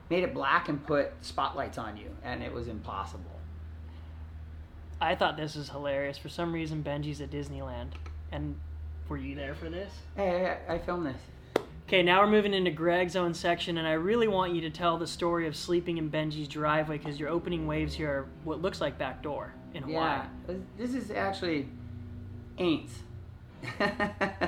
made 0.09 0.23
it 0.23 0.33
black 0.33 0.69
and 0.69 0.85
put 0.85 1.11
spotlights 1.21 1.77
on 1.77 1.97
you, 1.97 2.09
and 2.23 2.43
it 2.43 2.53
was 2.53 2.67
impossible. 2.67 3.23
I 4.99 5.15
thought 5.15 5.37
this 5.37 5.55
was 5.55 5.69
hilarious. 5.69 6.17
For 6.17 6.29
some 6.29 6.53
reason, 6.53 6.83
Benji's 6.83 7.21
at 7.21 7.29
Disneyland, 7.29 7.89
and 8.31 8.55
were 9.09 9.17
you 9.17 9.35
there 9.35 9.53
for 9.53 9.69
this? 9.69 9.91
Hey, 10.15 10.57
I, 10.67 10.75
I 10.75 10.79
filmed 10.79 11.05
this. 11.07 11.21
Okay, 11.87 12.03
now 12.03 12.19
we're 12.19 12.27
moving 12.27 12.53
into 12.53 12.69
Greg's 12.69 13.15
own 13.15 13.33
section, 13.33 13.77
and 13.77 13.87
I 13.87 13.93
really 13.93 14.27
want 14.27 14.53
you 14.53 14.59
to 14.59 14.69
tell 14.69 14.97
the 14.97 15.07
story 15.07 15.47
of 15.47 15.55
sleeping 15.55 15.97
in 15.97 16.11
Benji's 16.11 16.49
driveway 16.49 16.97
because 16.97 17.17
your 17.17 17.29
opening 17.29 17.65
waves 17.65 17.93
here 17.93 18.09
are 18.09 18.27
what 18.43 18.61
looks 18.61 18.81
like 18.81 18.97
back 18.97 19.23
door 19.23 19.53
in 19.73 19.83
Hawaii. 19.83 20.25
Yeah, 20.49 20.55
this 20.77 20.93
is 20.93 21.11
actually 21.11 21.69
ain't. 22.57 22.89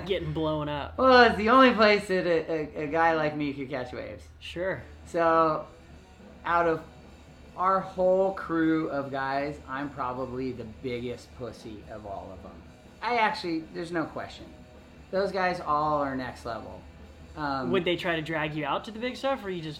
Getting 0.05 0.33
blown 0.33 0.67
up. 0.67 0.97
Well, 0.97 1.23
it's 1.23 1.37
the 1.37 1.47
only 1.47 1.71
place 1.71 2.09
that 2.09 2.27
a, 2.27 2.51
a, 2.51 2.83
a 2.83 2.87
guy 2.87 3.13
like 3.13 3.37
me 3.37 3.53
could 3.53 3.69
catch 3.69 3.93
waves. 3.93 4.23
Sure. 4.41 4.83
So, 5.05 5.65
out 6.43 6.67
of 6.67 6.81
our 7.55 7.79
whole 7.79 8.33
crew 8.33 8.89
of 8.89 9.11
guys, 9.11 9.57
I'm 9.65 9.89
probably 9.91 10.51
the 10.51 10.67
biggest 10.83 11.33
pussy 11.37 11.85
of 11.89 12.05
all 12.05 12.29
of 12.33 12.43
them. 12.43 12.51
I 13.01 13.15
actually, 13.15 13.63
there's 13.73 13.93
no 13.93 14.03
question. 14.03 14.43
Those 15.09 15.31
guys 15.31 15.61
all 15.61 15.99
are 15.99 16.17
next 16.17 16.45
level. 16.45 16.81
Um, 17.39 17.71
Would 17.71 17.85
they 17.85 17.95
try 17.95 18.17
to 18.17 18.21
drag 18.21 18.53
you 18.53 18.65
out 18.65 18.83
to 18.85 18.91
the 18.91 18.99
big 18.99 19.15
stuff, 19.15 19.43
or 19.45 19.49
you 19.49 19.61
just? 19.61 19.79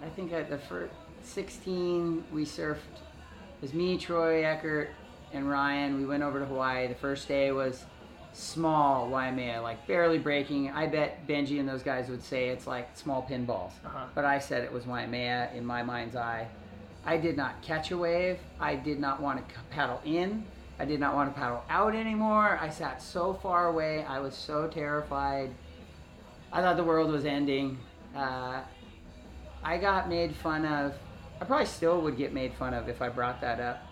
I 0.00 0.08
think 0.10 0.32
at 0.32 0.48
the 0.48 0.58
first 0.58 0.92
16, 1.22 2.24
we 2.32 2.44
surfed. 2.44 2.76
It 2.76 3.62
was 3.62 3.74
me, 3.74 3.98
Troy 3.98 4.44
Eckert, 4.44 4.90
and 5.32 5.50
Ryan. 5.50 5.98
We 5.98 6.06
went 6.06 6.22
over 6.22 6.38
to 6.38 6.46
Hawaii. 6.46 6.86
The 6.86 6.94
first 6.94 7.26
day 7.26 7.50
was 7.50 7.84
small 8.32 9.08
Waimea, 9.08 9.60
like 9.60 9.84
barely 9.88 10.18
breaking. 10.18 10.70
I 10.70 10.86
bet 10.86 11.26
Benji 11.26 11.58
and 11.58 11.68
those 11.68 11.82
guys 11.82 12.08
would 12.08 12.22
say 12.22 12.48
it's 12.48 12.66
like 12.66 12.88
small 12.96 13.26
pinballs. 13.28 13.72
Uh-huh. 13.84 14.06
But 14.14 14.24
I 14.24 14.38
said 14.38 14.62
it 14.62 14.72
was 14.72 14.86
Waimea 14.86 15.50
in 15.54 15.64
my 15.64 15.82
mind's 15.82 16.14
eye. 16.14 16.46
I 17.04 17.16
did 17.16 17.36
not 17.36 17.60
catch 17.60 17.90
a 17.90 17.98
wave. 17.98 18.38
I 18.60 18.76
did 18.76 19.00
not 19.00 19.20
want 19.20 19.46
to 19.48 19.54
paddle 19.70 20.00
in. 20.04 20.44
I 20.78 20.84
did 20.84 21.00
not 21.00 21.14
want 21.14 21.32
to 21.32 21.40
paddle 21.40 21.64
out 21.68 21.94
anymore. 21.94 22.58
I 22.60 22.68
sat 22.68 23.02
so 23.02 23.34
far 23.34 23.68
away. 23.68 24.04
I 24.04 24.20
was 24.20 24.34
so 24.34 24.68
terrified. 24.68 25.50
I 26.54 26.60
thought 26.62 26.76
the 26.76 26.84
world 26.84 27.10
was 27.10 27.24
ending. 27.24 27.76
Uh, 28.16 28.60
I 29.64 29.76
got 29.76 30.08
made 30.08 30.34
fun 30.36 30.64
of. 30.64 30.94
I 31.40 31.44
probably 31.44 31.66
still 31.66 32.00
would 32.02 32.16
get 32.16 32.32
made 32.32 32.54
fun 32.54 32.72
of 32.74 32.88
if 32.88 33.02
I 33.02 33.08
brought 33.08 33.40
that 33.40 33.58
up. 33.58 33.82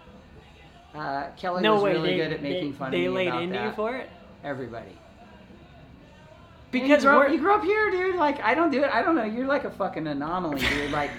Uh, 0.95 1.27
Kelly 1.37 1.61
no 1.63 1.75
was 1.75 1.83
way. 1.83 1.93
really 1.93 2.11
they, 2.11 2.17
good 2.19 2.33
at 2.33 2.43
making 2.43 2.73
they, 2.73 2.79
fun 2.79 2.91
they 2.93 3.05
of 3.07 3.13
me 3.13 3.19
laid 3.19 3.29
about 3.29 3.43
into 3.43 3.55
that. 3.55 3.67
you 3.67 3.73
for 3.73 3.97
it 3.97 4.11
Everybody. 4.45 4.97
because 6.71 7.03
you 7.03 7.11
grew, 7.11 7.21
up, 7.21 7.33
you 7.33 7.39
grew 7.39 7.55
up 7.55 7.65
here, 7.65 7.91
dude. 7.91 8.17
Like 8.17 8.41
I 8.43 8.55
don't 8.55 8.71
do 8.71 8.85
it. 8.85 8.91
I 8.95 9.03
don't 9.03 9.17
know. 9.17 9.25
You're 9.25 9.47
like 9.47 9.65
a 9.65 9.71
fucking 9.71 10.07
anomaly, 10.07 10.61
dude. 10.61 10.91
Like, 10.93 11.11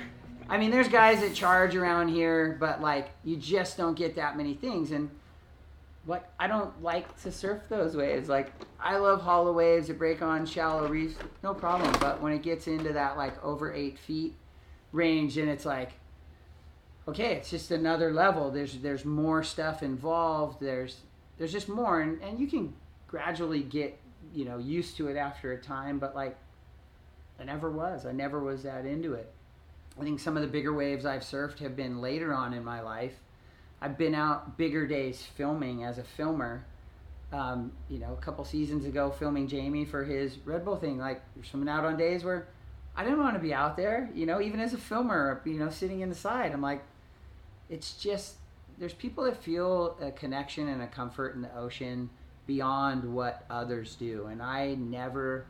I 0.47 0.58
mean, 0.58 0.71
there's 0.71 0.88
guys 0.88 1.21
that 1.21 1.34
charge 1.34 1.75
around 1.75 2.10
here, 2.10 2.56
but 2.60 2.82
like 2.82 3.10
you 3.23 3.36
just 3.36 3.75
don't 3.77 3.95
get 3.95 4.15
that 4.15 4.38
many 4.38 4.53
things. 4.53 4.91
And 4.91 5.10
like 6.06 6.24
I 6.39 6.48
don't 6.48 6.82
like 6.82 7.22
to 7.22 7.32
surf 7.32 7.62
those 7.70 7.96
waves. 7.96 8.28
Like 8.28 8.52
I 8.80 8.98
love 8.98 9.22
hollow 9.22 9.54
waves 9.54 9.88
that 9.88 9.98
break 9.98 10.22
on 10.22 10.46
shallow 10.46 10.88
reefs, 10.88 11.16
no 11.44 11.54
problem. 11.54 11.94
But 12.00 12.22
when 12.22 12.34
it 12.34 12.44
gets 12.44 12.68
into 12.68 12.94
that 12.94 13.18
like 13.18 13.42
over 13.44 13.74
eight 13.74 13.98
feet 13.98 14.36
range, 14.92 15.38
and 15.38 15.50
it's 15.50 15.66
like, 15.66 15.94
okay, 17.08 17.36
it's 17.36 17.50
just 17.50 17.72
another 17.72 18.12
level. 18.12 18.52
There's 18.52 18.80
there's 18.80 19.06
more 19.06 19.44
stuff 19.44 19.82
involved. 19.82 20.60
There's 20.60 20.98
there's 21.38 21.52
just 21.52 21.70
more, 21.70 22.02
and, 22.02 22.22
and 22.22 22.39
you 22.39 22.48
can 22.48 22.74
gradually 23.08 23.63
get 23.63 23.98
you 24.34 24.44
know 24.46 24.58
used 24.58 24.98
to 24.98 25.08
it 25.08 25.16
after 25.16 25.54
a 25.54 25.58
time. 25.58 26.00
But 26.00 26.16
like, 26.16 26.38
I 27.39 27.46
never 27.46 27.72
was. 27.72 28.06
I 28.06 28.12
never 28.12 28.42
was 28.42 28.63
that 28.63 28.86
into 28.86 29.13
it. 29.13 29.32
I 29.98 30.04
think 30.04 30.20
some 30.20 30.36
of 30.36 30.42
the 30.42 30.50
bigger 30.50 30.74
waves 30.74 31.06
I've 31.06 31.22
surfed 31.22 31.60
have 31.60 31.76
been 31.76 32.02
later 32.02 32.34
on 32.34 32.54
in 32.54 32.63
my 32.63 32.82
life. 32.82 33.13
I've 33.84 33.98
been 33.98 34.15
out 34.15 34.58
bigger 34.58 34.88
days 34.88 35.22
filming 35.36 35.84
as 35.84 35.98
a 35.98 36.04
filmer. 36.06 36.65
Um, 37.34 37.74
you 37.89 38.00
know, 38.00 38.13
a 38.13 38.22
couple 38.22 38.46
seasons 38.46 38.86
ago, 38.86 39.12
filming 39.12 39.46
Jamie 39.46 39.84
for 39.84 40.06
his 40.06 40.38
Red 40.46 40.63
Bull 40.63 40.78
thing. 40.78 40.98
Like, 40.98 41.22
you're 41.36 41.43
swimming 41.43 41.67
out 41.67 41.84
on 41.84 41.98
days 41.98 42.24
where 42.24 42.48
I 42.96 43.04
didn't 43.04 43.19
want 43.19 43.36
to 43.36 43.41
be 43.41 43.54
out 43.54 43.76
there. 43.76 44.10
You 44.15 44.26
know, 44.26 44.39
even 44.39 44.62
as 44.62 44.74
a 44.74 44.78
filmer, 44.78 45.41
you 45.43 45.56
know, 45.56 45.69
sitting 45.69 46.00
in 46.00 46.08
the 46.08 46.15
side, 46.15 46.54
I'm 46.54 46.62
like, 46.62 46.82
it's 47.69 47.93
just 47.98 48.36
there's 48.78 48.93
people 48.93 49.26
that 49.26 49.43
feel 49.43 49.98
a 50.00 50.12
connection 50.12 50.69
and 50.69 50.82
a 50.82 50.88
comfort 50.88 51.36
in 51.36 51.41
the 51.41 51.54
ocean 51.54 52.10
beyond 52.48 53.13
what 53.13 53.46
others 53.50 53.96
do, 53.96 54.28
and 54.28 54.41
I 54.41 54.76
never. 54.76 55.46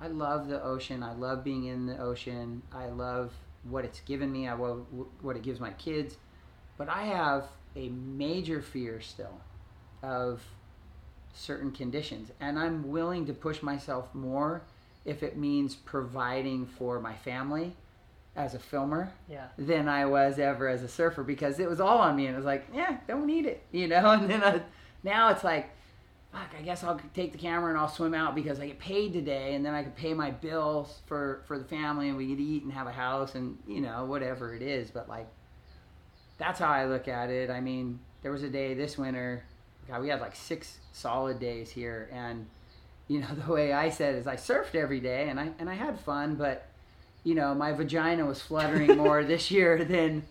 I 0.00 0.08
love 0.08 0.46
the 0.46 0.62
ocean. 0.62 1.02
I 1.02 1.14
love 1.14 1.42
being 1.42 1.64
in 1.64 1.86
the 1.86 1.98
ocean. 1.98 2.62
I 2.72 2.86
love 2.86 3.32
what 3.64 3.84
it's 3.84 4.00
given 4.00 4.30
me. 4.30 4.46
I 4.46 4.54
love 4.54 4.86
what 5.22 5.34
it 5.34 5.42
gives 5.42 5.58
my 5.58 5.70
kids. 5.70 6.16
But 6.76 6.88
I 6.88 7.04
have 7.04 7.46
a 7.76 7.88
major 7.88 8.62
fear 8.62 9.00
still 9.00 9.40
of 10.02 10.42
certain 11.34 11.72
conditions. 11.72 12.30
And 12.40 12.58
I'm 12.58 12.90
willing 12.90 13.26
to 13.26 13.32
push 13.32 13.62
myself 13.62 14.14
more 14.14 14.62
if 15.04 15.22
it 15.22 15.36
means 15.36 15.74
providing 15.74 16.66
for 16.66 17.00
my 17.00 17.14
family 17.14 17.74
as 18.36 18.54
a 18.54 18.58
filmer 18.58 19.12
yeah 19.28 19.46
than 19.56 19.88
I 19.88 20.06
was 20.06 20.40
ever 20.40 20.66
as 20.66 20.82
a 20.82 20.88
surfer 20.88 21.22
because 21.22 21.60
it 21.60 21.68
was 21.68 21.78
all 21.78 21.98
on 21.98 22.16
me 22.16 22.26
and 22.26 22.34
it 22.34 22.36
was 22.36 22.44
like, 22.44 22.66
yeah, 22.74 22.96
don't 23.06 23.26
need 23.26 23.46
it, 23.46 23.62
you 23.70 23.86
know. 23.86 24.10
And 24.10 24.28
then 24.28 24.42
I, 24.42 24.60
now 25.04 25.28
it's 25.28 25.44
like, 25.44 25.70
fuck, 26.32 26.50
I 26.58 26.62
guess 26.62 26.82
I'll 26.82 27.00
take 27.14 27.32
the 27.32 27.38
camera 27.38 27.70
and 27.70 27.78
I'll 27.78 27.88
swim 27.88 28.14
out 28.14 28.34
because 28.34 28.58
I 28.58 28.66
get 28.66 28.78
paid 28.78 29.12
today, 29.12 29.54
and 29.54 29.64
then 29.64 29.74
I 29.74 29.82
can 29.82 29.92
pay 29.92 30.14
my 30.14 30.30
bills 30.30 31.00
for 31.06 31.42
for 31.46 31.58
the 31.58 31.64
family, 31.64 32.08
and 32.08 32.16
we 32.16 32.26
can 32.26 32.40
eat 32.40 32.64
and 32.64 32.72
have 32.72 32.86
a 32.86 32.92
house 32.92 33.34
and 33.34 33.56
you 33.66 33.80
know 33.80 34.04
whatever 34.04 34.54
it 34.54 34.62
is. 34.62 34.90
But 34.90 35.08
like, 35.08 35.28
that's 36.38 36.58
how 36.58 36.68
I 36.68 36.86
look 36.86 37.08
at 37.08 37.30
it. 37.30 37.50
I 37.50 37.60
mean, 37.60 37.98
there 38.22 38.32
was 38.32 38.42
a 38.42 38.48
day 38.48 38.74
this 38.74 38.98
winter, 38.98 39.44
God, 39.88 40.02
we 40.02 40.08
had 40.08 40.20
like 40.20 40.34
six 40.34 40.78
solid 40.92 41.38
days 41.38 41.70
here, 41.70 42.08
and 42.12 42.46
you 43.08 43.20
know 43.20 43.28
the 43.46 43.52
way 43.52 43.72
I 43.72 43.90
said 43.90 44.14
is 44.14 44.26
I 44.26 44.36
surfed 44.36 44.74
every 44.74 45.00
day 45.00 45.28
and 45.28 45.38
I 45.38 45.50
and 45.58 45.68
I 45.68 45.74
had 45.74 45.98
fun, 46.00 46.34
but 46.36 46.66
you 47.22 47.34
know 47.34 47.54
my 47.54 47.72
vagina 47.72 48.24
was 48.24 48.40
fluttering 48.40 48.96
more 48.96 49.24
this 49.24 49.50
year 49.50 49.84
than 49.84 50.24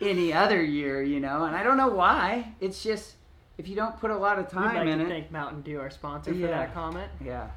any 0.00 0.32
other 0.32 0.62
year, 0.62 1.02
you 1.02 1.20
know, 1.20 1.44
and 1.44 1.56
I 1.56 1.62
don't 1.62 1.76
know 1.76 1.88
why. 1.88 2.52
It's 2.60 2.82
just 2.82 3.14
if 3.58 3.68
you 3.68 3.74
don't 3.74 3.98
put 3.98 4.10
a 4.10 4.16
lot 4.16 4.38
of 4.38 4.46
we'd 4.46 4.52
time 4.52 4.76
like 4.76 4.88
in 4.88 4.98
to 4.98 5.04
it. 5.04 5.08
thank 5.08 5.30
mountain 5.30 5.62
dew 5.62 5.80
our 5.80 5.90
sponsor 5.90 6.32
for 6.32 6.46
that 6.46 6.74
comment 6.74 7.10
Yeah. 7.24 7.48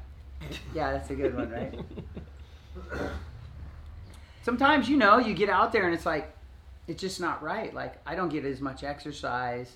Yeah, 0.74 0.92
that's 0.92 1.10
a 1.10 1.14
good 1.14 1.36
one, 1.36 1.50
right? 1.50 1.78
Sometimes, 4.42 4.88
you 4.88 4.96
know, 4.96 5.18
you 5.18 5.34
get 5.34 5.50
out 5.50 5.70
there 5.72 5.84
and 5.84 5.94
it's 5.94 6.06
like, 6.06 6.34
it's 6.90 7.00
just 7.00 7.20
not 7.20 7.42
right. 7.42 7.72
Like, 7.72 7.94
I 8.04 8.14
don't 8.14 8.28
get 8.28 8.44
as 8.44 8.60
much 8.60 8.82
exercise. 8.82 9.72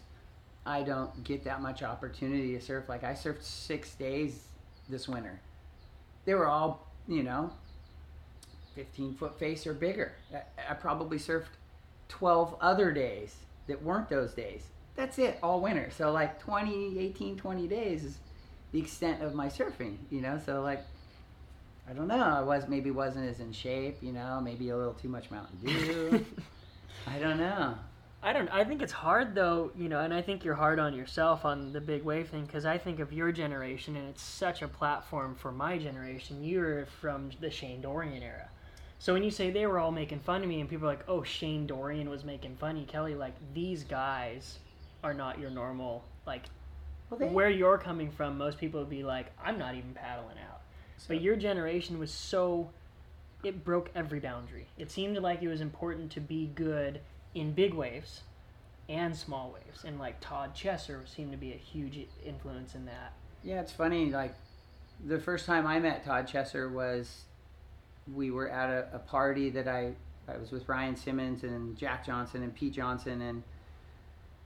I 0.67 0.83
don't 0.83 1.23
get 1.25 1.45
that 1.45 1.63
much 1.63 1.83
opportunity 1.83 2.55
to 2.55 2.61
surf. 2.61 2.89
Like, 2.89 3.05
I 3.05 3.13
surfed 3.13 3.43
six 3.43 3.95
days 3.95 4.47
this 4.89 5.09
winter. 5.09 5.41
They 6.25 6.35
were 6.35 6.47
all, 6.47 6.87
you 7.07 7.23
know, 7.23 7.51
15 8.75 9.15
foot 9.15 9.39
face 9.39 9.67
or 9.67 9.75
bigger. 9.75 10.13
I, 10.35 10.73
I 10.73 10.75
probably 10.75 11.19
surfed 11.19 11.45
12 12.09 12.57
other 12.61 12.91
days 12.91 13.37
that 13.69 13.83
weren't 13.83 14.09
those 14.09 14.35
days. 14.35 14.63
That's 14.97 15.19
it, 15.19 15.39
all 15.43 15.61
winter. 15.61 15.91
So, 15.97 16.11
like, 16.11 16.41
20, 16.41 16.99
18, 16.99 17.37
20 17.37 17.69
days 17.69 18.05
is 18.05 18.19
the 18.73 18.81
extent 18.81 19.23
of 19.23 19.35
my 19.35 19.47
surfing, 19.47 19.99
you 20.11 20.21
know. 20.21 20.41
So 20.45 20.61
like, 20.61 20.85
I 21.89 21.93
don't 21.93 22.09
know. 22.09 22.17
I 22.17 22.41
was 22.41 22.67
maybe 22.67 22.91
wasn't 22.91 23.31
as 23.31 23.39
in 23.39 23.53
shape, 23.53 23.99
you 24.03 24.13
know. 24.13 24.41
Maybe 24.43 24.71
a 24.71 24.77
little 24.77 24.95
too 24.95 25.09
much 25.09 25.31
Mountain 25.31 25.59
Dew. 25.65 26.27
I 27.07 27.19
don't 27.19 27.39
know. 27.39 27.77
I 28.23 28.33
don't. 28.33 28.49
I 28.49 28.65
think 28.65 28.81
it's 28.81 28.93
hard 28.93 29.35
though, 29.35 29.71
you 29.77 29.89
know, 29.89 30.01
and 30.01 30.15
I 30.15 30.23
think 30.23 30.45
you're 30.45 30.55
hard 30.55 30.79
on 30.79 30.95
yourself 30.95 31.45
on 31.45 31.75
the 31.75 31.81
big 31.81 32.05
wave 32.05 32.29
thing 32.31 32.47
because 32.47 32.65
I 32.65 32.79
think 32.79 32.99
of 32.99 33.13
your 33.13 33.33
generation 33.33 33.97
and 33.97 34.09
it's 34.09 34.23
such 34.23 34.63
a 34.63 34.69
platform 34.69 35.35
for 35.35 35.53
my 35.53 35.77
generation. 35.77 36.43
You're 36.43 36.87
from 36.87 37.31
the 37.41 37.51
Shane 37.51 37.83
Dorian 37.83 38.23
era, 38.23 38.49
so 38.99 39.13
when 39.13 39.23
you 39.23 39.31
say 39.31 39.51
they 39.51 39.67
were 39.67 39.79
all 39.79 39.93
making 39.93 40.21
fun 40.21 40.43
of 40.43 40.49
me 40.49 40.61
and 40.61 40.71
people 40.71 40.87
are 40.87 40.93
like, 40.93 41.05
"Oh, 41.07 41.23
Shane 41.23 41.67
Dorian 41.67 42.09
was 42.09 42.25
making 42.25 42.57
fun 42.57 42.77
of 42.77 42.79
you, 42.79 42.87
Kelly," 42.87 43.15
like 43.15 43.35
these 43.53 43.85
guys 43.85 44.59
are 45.03 45.13
not 45.13 45.39
your 45.39 45.51
normal 45.51 46.05
like 46.27 46.45
Well, 47.11 47.21
they, 47.21 47.29
where 47.29 47.51
you're 47.51 47.77
coming 47.77 48.11
from. 48.11 48.39
Most 48.39 48.57
people 48.57 48.81
would 48.81 48.89
be 48.89 49.05
like, 49.05 49.33
"I'm 49.45 49.59
not 49.59 49.75
even 49.75 49.93
paddling 49.93 50.39
out," 50.51 50.63
but 51.09 51.21
your 51.21 51.37
generation 51.37 51.99
was 51.99 52.11
so 52.11 52.71
it 53.47 53.65
broke 53.65 53.91
every 53.95 54.21
boundary. 54.21 54.67
It 54.79 54.91
seemed 54.91 55.17
like 55.19 55.43
it 55.43 55.49
was 55.49 55.61
important 55.61 56.11
to 56.13 56.21
be 56.21 56.51
good 56.55 57.01
in 57.35 57.53
big 57.53 57.75
waves 57.75 58.23
and 58.89 59.17
small 59.17 59.53
waves, 59.55 59.85
and 59.85 59.99
like 59.99 60.21
Todd 60.21 60.55
Chesser 60.55 61.07
seemed 61.09 61.33
to 61.33 61.39
be 61.39 61.53
a 61.53 61.57
huge 61.57 61.99
influence 62.25 62.75
in 62.75 62.85
that. 62.87 63.13
yeah, 63.43 63.61
it's 63.61 63.73
funny. 63.73 64.11
Like, 64.11 64.35
the 65.05 65.19
first 65.19 65.47
time 65.47 65.67
I 65.67 65.81
met 65.81 66.05
Todd 66.05 66.27
Chesser 66.29 66.71
was 66.71 67.25
we 68.13 68.31
were 68.31 68.49
at 68.51 68.71
a, 68.71 68.89
a 68.97 68.99
party 68.99 69.51
that 69.51 69.67
I 69.67 69.95
I 70.29 70.39
was 70.39 70.51
with 70.51 70.69
Ryan 70.69 70.97
Simmons 70.97 71.43
and 71.43 71.77
Jack 71.77 72.05
Johnson 72.07 72.43
and 72.43 72.55
Pete 72.55 72.73
Johnson 72.73 73.21
and 73.21 73.43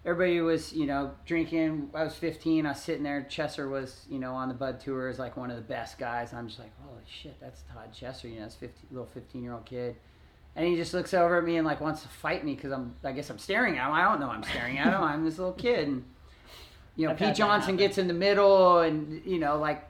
everybody 0.09 0.41
was, 0.41 0.73
you 0.73 0.87
know, 0.87 1.13
drinking. 1.27 1.91
I 1.95 2.03
was 2.03 2.15
15. 2.15 2.65
I 2.65 2.71
was 2.71 2.81
sitting 2.81 3.03
there. 3.03 3.27
Chesser 3.29 3.71
was, 3.71 4.07
you 4.09 4.19
know, 4.19 4.35
on 4.35 4.49
the 4.49 4.55
Bud 4.55 4.81
Tour 4.81 5.09
as 5.09 5.19
like 5.19 5.37
one 5.37 5.51
of 5.51 5.57
the 5.57 5.63
best 5.63 5.99
guys. 5.99 6.33
I'm 6.33 6.49
just 6.49 6.59
like, 6.59 6.73
holy 6.83 7.03
shit, 7.07 7.37
that's 7.41 7.63
Todd 7.73 7.93
Chesser. 7.93 8.25
You 8.25 8.39
know, 8.39 8.47
this 8.47 8.55
15, 8.55 8.87
little 8.91 9.07
15 9.07 9.43
year 9.43 9.53
old 9.53 9.67
kid. 9.67 9.97
And 10.57 10.67
he 10.67 10.77
just 10.77 10.95
looks 10.95 11.13
over 11.13 11.39
at 11.39 11.45
me 11.45 11.57
and 11.57 11.67
like 11.67 11.81
wants 11.81 12.03
to 12.03 12.09
fight 12.09 12.45
me 12.45 12.55
because 12.55 12.73
I'm, 12.73 12.95
I 13.05 13.13
guess 13.13 13.29
I'm 13.29 13.39
staring 13.39 13.79
at 13.79 13.87
him. 13.87 13.93
I 13.93 14.03
don't 14.03 14.19
know 14.19 14.31
I'm 14.31 14.43
staring 14.43 14.79
at 14.79 14.93
him. 14.93 15.03
I'm 15.03 15.25
this 15.25 15.39
little 15.39 15.53
kid. 15.53 15.87
And, 15.87 16.05
you 16.97 17.07
know, 17.07 17.13
I've 17.13 17.19
Pete 17.19 17.35
Johnson 17.35 17.77
gets 17.77 17.99
in 17.99 18.09
the 18.09 18.15
middle 18.15 18.79
and, 18.81 19.23
you 19.25 19.39
know, 19.39 19.59
like, 19.59 19.85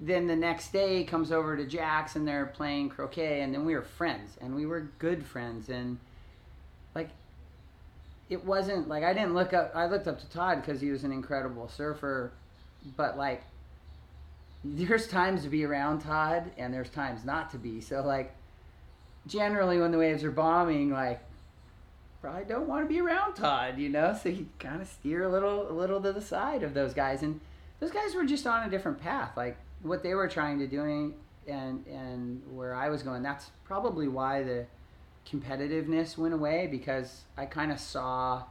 then 0.00 0.26
the 0.26 0.36
next 0.36 0.72
day 0.72 0.98
he 0.98 1.04
comes 1.04 1.30
over 1.30 1.56
to 1.56 1.66
Jack's 1.66 2.16
and 2.16 2.26
they're 2.26 2.46
playing 2.46 2.88
croquet 2.88 3.42
and 3.42 3.52
then 3.52 3.66
we 3.66 3.74
were 3.74 3.82
friends 3.82 4.38
and 4.40 4.54
we 4.54 4.64
were 4.64 4.88
good 4.98 5.26
friends 5.26 5.68
and 5.68 5.98
like 6.94 7.10
it 8.30 8.44
wasn't 8.44 8.88
like 8.88 9.02
I 9.02 9.12
didn't 9.12 9.34
look 9.34 9.52
up 9.52 9.72
I 9.74 9.86
looked 9.86 10.06
up 10.06 10.18
to 10.20 10.30
Todd 10.30 10.62
because 10.62 10.80
he 10.80 10.90
was 10.90 11.04
an 11.04 11.12
incredible 11.12 11.68
surfer 11.68 12.32
but 12.96 13.18
like 13.18 13.42
there's 14.64 15.06
times 15.08 15.42
to 15.42 15.48
be 15.48 15.64
around 15.64 16.00
Todd 16.00 16.50
and 16.56 16.72
there's 16.72 16.90
times 16.90 17.24
not 17.24 17.50
to 17.50 17.58
be. 17.58 17.80
So 17.80 18.02
like 18.02 18.34
generally 19.26 19.78
when 19.78 19.90
the 19.90 19.98
waves 19.98 20.24
are 20.24 20.30
bombing 20.30 20.90
like 20.90 21.20
probably 22.20 22.44
don't 22.44 22.68
want 22.68 22.84
to 22.84 22.88
be 22.88 23.00
around 23.00 23.34
Todd 23.34 23.78
you 23.78 23.88
know? 23.88 24.16
So 24.22 24.28
you 24.28 24.46
kind 24.58 24.80
of 24.80 24.88
steer 24.88 25.24
a 25.24 25.28
little 25.28 25.70
a 25.70 25.74
little 25.74 26.00
to 26.00 26.12
the 26.12 26.22
side 26.22 26.62
of 26.62 26.72
those 26.72 26.94
guys. 26.94 27.22
And 27.22 27.40
those 27.80 27.90
guys 27.90 28.14
were 28.14 28.24
just 28.24 28.46
on 28.46 28.66
a 28.66 28.70
different 28.70 29.00
path. 29.00 29.36
Like 29.36 29.56
what 29.82 30.02
they 30.02 30.14
were 30.14 30.28
trying 30.28 30.60
to 30.60 30.68
doing 30.68 31.14
and 31.48 31.84
and 31.86 32.42
where 32.54 32.74
I 32.74 32.90
was 32.90 33.02
going 33.02 33.22
that's 33.22 33.50
probably 33.64 34.06
why 34.06 34.42
the 34.44 34.66
competitiveness 35.28 36.18
went 36.18 36.34
away 36.34 36.66
because 36.66 37.22
I 37.36 37.46
kind 37.46 37.70
of 37.70 37.78
saw 37.78 38.44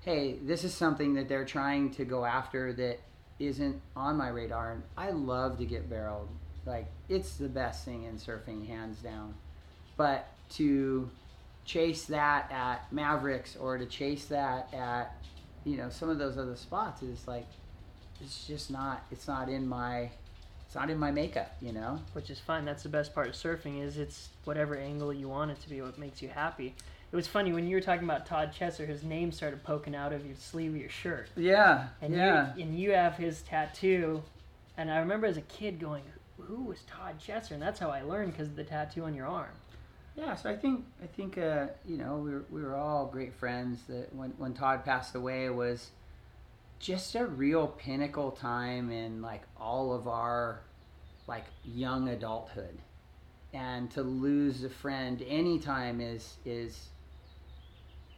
hey 0.00 0.38
this 0.42 0.64
is 0.64 0.74
something 0.74 1.14
that 1.14 1.28
they're 1.28 1.44
trying 1.44 1.90
to 1.92 2.04
go 2.04 2.24
after 2.24 2.72
that 2.74 3.00
isn't 3.38 3.80
on 3.96 4.16
my 4.16 4.28
radar 4.28 4.72
and 4.72 4.82
I 4.96 5.10
love 5.10 5.58
to 5.58 5.64
get 5.64 5.90
barreled. 5.90 6.28
Like 6.64 6.86
it's 7.08 7.36
the 7.36 7.48
best 7.48 7.84
thing 7.84 8.04
in 8.04 8.16
surfing 8.16 8.66
hands 8.66 8.98
down. 8.98 9.34
But 9.96 10.28
to 10.50 11.10
chase 11.64 12.06
that 12.06 12.50
at 12.50 12.92
Mavericks 12.92 13.56
or 13.56 13.78
to 13.78 13.86
chase 13.86 14.26
that 14.26 14.72
at 14.72 15.14
you 15.64 15.76
know 15.76 15.90
some 15.90 16.08
of 16.08 16.18
those 16.18 16.38
other 16.38 16.56
spots 16.56 17.02
is 17.02 17.26
like 17.26 17.46
it's 18.20 18.46
just 18.46 18.70
not 18.70 19.04
it's 19.10 19.28
not 19.28 19.48
in 19.48 19.66
my 19.66 20.10
it's 20.72 20.76
not 20.78 20.88
in 20.88 20.98
my 20.98 21.10
makeup 21.10 21.54
you 21.60 21.70
know 21.70 22.00
which 22.14 22.30
is 22.30 22.38
fine. 22.38 22.64
That's 22.64 22.82
the 22.82 22.88
best 22.88 23.14
part 23.14 23.28
of 23.28 23.34
surfing 23.34 23.82
is 23.82 23.98
it's 23.98 24.30
whatever 24.44 24.74
angle 24.74 25.12
you 25.12 25.28
want 25.28 25.50
it 25.50 25.60
to 25.60 25.68
be, 25.68 25.82
what 25.82 25.98
makes 25.98 26.22
you 26.22 26.30
happy. 26.30 26.74
It 27.12 27.16
was 27.16 27.26
funny 27.26 27.52
when 27.52 27.68
you 27.68 27.76
were 27.76 27.82
talking 27.82 28.04
about 28.04 28.24
Todd 28.24 28.54
Chesser, 28.58 28.86
his 28.86 29.02
name 29.02 29.32
started 29.32 29.62
poking 29.62 29.94
out 29.94 30.14
of 30.14 30.24
your 30.24 30.34
sleeve 30.36 30.70
of 30.70 30.80
your 30.80 30.88
shirt, 30.88 31.28
yeah 31.36 31.88
and 32.00 32.14
yeah 32.14 32.54
you 32.56 32.62
and 32.62 32.78
you 32.78 32.92
have 32.92 33.16
his 33.16 33.42
tattoo. 33.42 34.22
And 34.78 34.90
I 34.90 35.00
remember 35.00 35.26
as 35.26 35.36
a 35.36 35.42
kid 35.42 35.78
going, 35.78 36.04
"Who 36.38 36.64
was 36.64 36.78
Todd 36.84 37.16
Chesser?" 37.20 37.50
And 37.50 37.60
that's 37.60 37.78
how 37.78 37.90
I 37.90 38.00
learned 38.00 38.32
because 38.32 38.48
of 38.48 38.56
the 38.56 38.64
tattoo 38.64 39.04
on 39.04 39.14
your 39.14 39.26
arm. 39.26 39.52
Yeah, 40.16 40.34
so 40.36 40.48
I 40.48 40.56
think 40.56 40.86
I 41.02 41.06
think 41.06 41.36
uh, 41.36 41.66
you 41.86 41.98
know 41.98 42.16
we 42.16 42.30
were, 42.30 42.44
we 42.50 42.62
were 42.62 42.76
all 42.76 43.04
great 43.04 43.34
friends. 43.34 43.82
That 43.88 44.14
when 44.14 44.30
when 44.38 44.54
Todd 44.54 44.86
passed 44.86 45.14
away 45.14 45.44
it 45.44 45.54
was 45.54 45.90
just 46.82 47.14
a 47.14 47.24
real 47.24 47.68
pinnacle 47.68 48.32
time 48.32 48.90
in 48.90 49.22
like 49.22 49.42
all 49.58 49.94
of 49.94 50.08
our 50.08 50.62
like 51.28 51.46
young 51.64 52.08
adulthood, 52.08 52.76
and 53.54 53.90
to 53.92 54.02
lose 54.02 54.64
a 54.64 54.68
friend 54.68 55.24
anytime 55.26 56.00
is 56.00 56.36
is 56.44 56.88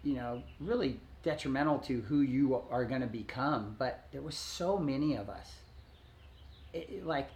you 0.02 0.14
know 0.14 0.42
really 0.58 0.98
detrimental 1.22 1.78
to 1.78 2.00
who 2.02 2.22
you 2.22 2.60
are 2.70 2.84
going 2.86 3.02
to 3.02 3.06
become. 3.06 3.76
But 3.78 4.06
there 4.12 4.22
was 4.22 4.34
so 4.34 4.78
many 4.78 5.14
of 5.14 5.28
us. 5.28 5.52
It, 6.72 7.06
like 7.06 7.28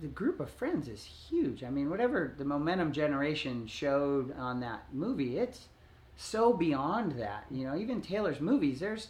the 0.00 0.08
group 0.08 0.38
of 0.38 0.50
friends 0.50 0.86
is 0.86 1.02
huge. 1.02 1.64
I 1.64 1.70
mean, 1.70 1.88
whatever 1.88 2.34
the 2.36 2.44
Momentum 2.44 2.92
Generation 2.92 3.66
showed 3.66 4.36
on 4.36 4.60
that 4.60 4.84
movie, 4.92 5.38
it's 5.38 5.68
so 6.16 6.52
beyond 6.52 7.12
that. 7.12 7.46
You 7.50 7.66
know, 7.66 7.76
even 7.76 8.02
Taylor's 8.02 8.40
movies, 8.40 8.80
there's 8.80 9.08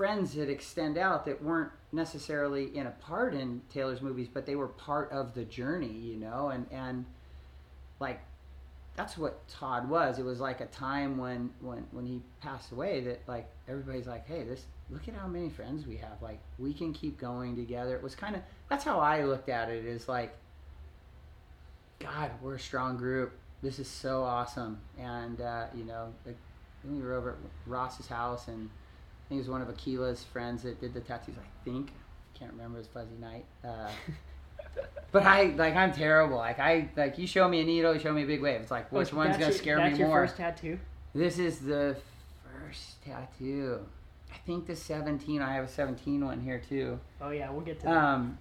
friends 0.00 0.32
that 0.32 0.48
extend 0.48 0.96
out 0.96 1.26
that 1.26 1.42
weren't 1.42 1.70
necessarily 1.92 2.74
in 2.74 2.86
a 2.86 2.90
part 2.90 3.34
in 3.34 3.60
Taylor's 3.70 4.00
movies, 4.00 4.28
but 4.32 4.46
they 4.46 4.56
were 4.56 4.68
part 4.68 5.12
of 5.12 5.34
the 5.34 5.44
journey. 5.44 5.92
You 5.92 6.16
know, 6.16 6.48
and 6.48 6.64
and 6.70 7.04
like 8.00 8.22
that's 8.96 9.18
what 9.18 9.46
Todd 9.46 9.90
was. 9.90 10.18
It 10.18 10.24
was 10.24 10.40
like 10.40 10.62
a 10.62 10.66
time 10.68 11.18
when 11.18 11.50
when 11.60 11.86
when 11.90 12.06
he 12.06 12.22
passed 12.40 12.72
away 12.72 13.02
that 13.02 13.20
like 13.28 13.46
everybody's 13.68 14.06
like, 14.06 14.26
hey, 14.26 14.42
this 14.42 14.64
look 14.88 15.06
at 15.06 15.12
how 15.12 15.26
many 15.26 15.50
friends 15.50 15.86
we 15.86 15.98
have. 15.98 16.22
Like 16.22 16.40
we 16.58 16.72
can 16.72 16.94
keep 16.94 17.20
going 17.20 17.54
together. 17.54 17.94
It 17.94 18.02
was 18.02 18.14
kind 18.14 18.34
of 18.34 18.40
that's 18.70 18.84
how 18.84 19.00
I 19.00 19.24
looked 19.24 19.50
at 19.50 19.68
it. 19.68 19.84
Is 19.84 20.08
like, 20.08 20.34
God, 21.98 22.30
we're 22.40 22.54
a 22.54 22.60
strong 22.60 22.96
group. 22.96 23.32
This 23.62 23.78
is 23.78 23.86
so 23.86 24.22
awesome. 24.22 24.78
And 24.98 25.42
uh, 25.42 25.66
you 25.74 25.84
know, 25.84 26.14
like, 26.24 26.38
we 26.90 27.02
were 27.02 27.12
over 27.12 27.32
at 27.32 27.36
Ross's 27.66 28.06
house, 28.06 28.48
and 28.48 28.70
think 29.30 29.38
it 29.38 29.42
was 29.42 29.48
one 29.48 29.62
of 29.62 29.68
Akila's 29.68 30.24
friends 30.24 30.62
that 30.64 30.80
did 30.80 30.92
the 30.92 31.00
tattoos. 31.00 31.36
I 31.38 31.64
think 31.64 31.92
can't 32.34 32.52
remember. 32.52 32.76
It 32.78 32.80
was 32.80 32.88
Fuzzy 32.88 33.16
Night. 33.20 33.44
Uh, 33.64 33.88
but 35.12 35.22
I 35.22 35.44
like 35.56 35.74
I'm 35.76 35.92
terrible. 35.92 36.36
Like 36.36 36.58
I 36.58 36.88
like 36.96 37.16
you 37.18 37.26
show 37.26 37.48
me 37.48 37.60
a 37.60 37.64
needle, 37.64 37.94
you 37.94 38.00
show 38.00 38.12
me 38.12 38.24
a 38.24 38.26
big 38.26 38.42
wave. 38.42 38.60
It's 38.60 38.70
like 38.70 38.90
which 38.92 39.12
Oh, 39.12 39.16
one's 39.16 39.32
gonna 39.36 39.46
your- 39.46 39.52
scare 39.52 39.76
that's 39.78 39.92
me 39.94 39.98
your 40.00 40.08
more? 40.08 40.26
first 40.26 40.36
tattoo. 40.36 40.78
This 41.14 41.38
is 41.38 41.60
the 41.60 41.96
first 42.64 43.02
tattoo. 43.04 43.80
I 44.32 44.36
think 44.46 44.66
the 44.66 44.76
17. 44.76 45.42
I 45.42 45.54
have 45.54 45.64
a 45.64 45.68
17 45.68 46.24
one 46.24 46.40
here 46.40 46.60
too. 46.68 46.98
Oh 47.20 47.30
yeah, 47.30 47.50
we'll 47.50 47.60
get 47.62 47.80
to 47.80 47.86
that. 47.86 47.96
Um, 47.96 48.38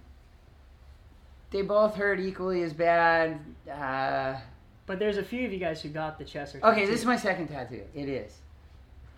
they 1.52 1.62
both 1.64 1.96
hurt 1.96 2.20
equally 2.20 2.62
as 2.64 2.74
bad. 2.74 3.40
Uh, 3.72 4.40
But 4.86 4.98
there's 5.00 5.18
a 5.18 5.24
few 5.24 5.46
of 5.46 5.52
you 5.54 5.60
guys 5.60 5.82
who 5.82 5.90
got 5.90 6.18
the 6.20 6.26
Chesser. 6.26 6.56
okay, 6.64 6.82
tattoo. 6.82 6.88
this 6.92 7.00
is 7.02 7.06
my 7.06 7.16
second 7.18 7.48
tattoo. 7.48 7.84
It 7.94 8.08
is. 8.10 8.38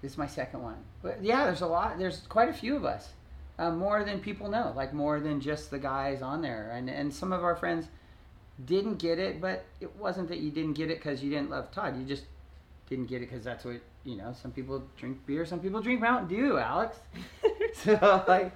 This 0.01 0.13
is 0.13 0.17
my 0.17 0.27
second 0.27 0.63
one. 0.63 0.77
But 1.01 1.23
yeah, 1.23 1.45
there's 1.45 1.61
a 1.61 1.67
lot. 1.67 1.97
There's 1.97 2.21
quite 2.27 2.49
a 2.49 2.53
few 2.53 2.75
of 2.75 2.85
us. 2.85 3.09
Uh, 3.59 3.71
more 3.71 4.03
than 4.03 4.19
people 4.19 4.49
know. 4.49 4.73
Like 4.75 4.93
more 4.93 5.19
than 5.19 5.39
just 5.39 5.69
the 5.69 5.79
guys 5.79 6.21
on 6.21 6.41
there. 6.41 6.71
And 6.73 6.89
and 6.89 7.13
some 7.13 7.31
of 7.31 7.43
our 7.43 7.55
friends 7.55 7.87
didn't 8.65 8.95
get 8.95 9.19
it, 9.19 9.41
but 9.41 9.65
it 9.79 9.95
wasn't 9.95 10.29
that 10.29 10.39
you 10.39 10.51
didn't 10.51 10.73
get 10.73 10.89
it 10.89 10.97
because 10.97 11.23
you 11.23 11.29
didn't 11.29 11.49
love 11.49 11.71
Todd. 11.71 11.97
You 11.97 12.05
just 12.05 12.25
didn't 12.89 13.05
get 13.05 13.21
it 13.21 13.29
because 13.29 13.43
that's 13.43 13.63
what 13.63 13.81
you 14.03 14.15
know. 14.17 14.33
Some 14.33 14.51
people 14.51 14.83
drink 14.97 15.25
beer. 15.25 15.45
Some 15.45 15.59
people 15.59 15.81
drink 15.81 16.01
Mountain 16.01 16.29
Dew. 16.29 16.57
Alex. 16.57 16.97
so 17.73 18.23
like, 18.27 18.51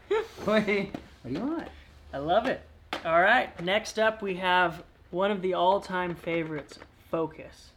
what 0.45 0.65
do 0.65 0.71
you, 0.71 0.87
what 1.21 1.33
do 1.33 1.39
you 1.39 1.45
want? 1.45 1.67
I 2.13 2.17
love 2.17 2.47
it. 2.47 2.61
All 3.03 3.21
right, 3.21 3.61
next 3.63 3.99
up 3.99 4.21
we 4.21 4.35
have 4.35 4.83
one 5.11 5.29
of 5.29 5.41
the 5.41 5.53
all-time 5.53 6.15
favorites, 6.15 6.79
Focus. 7.11 7.69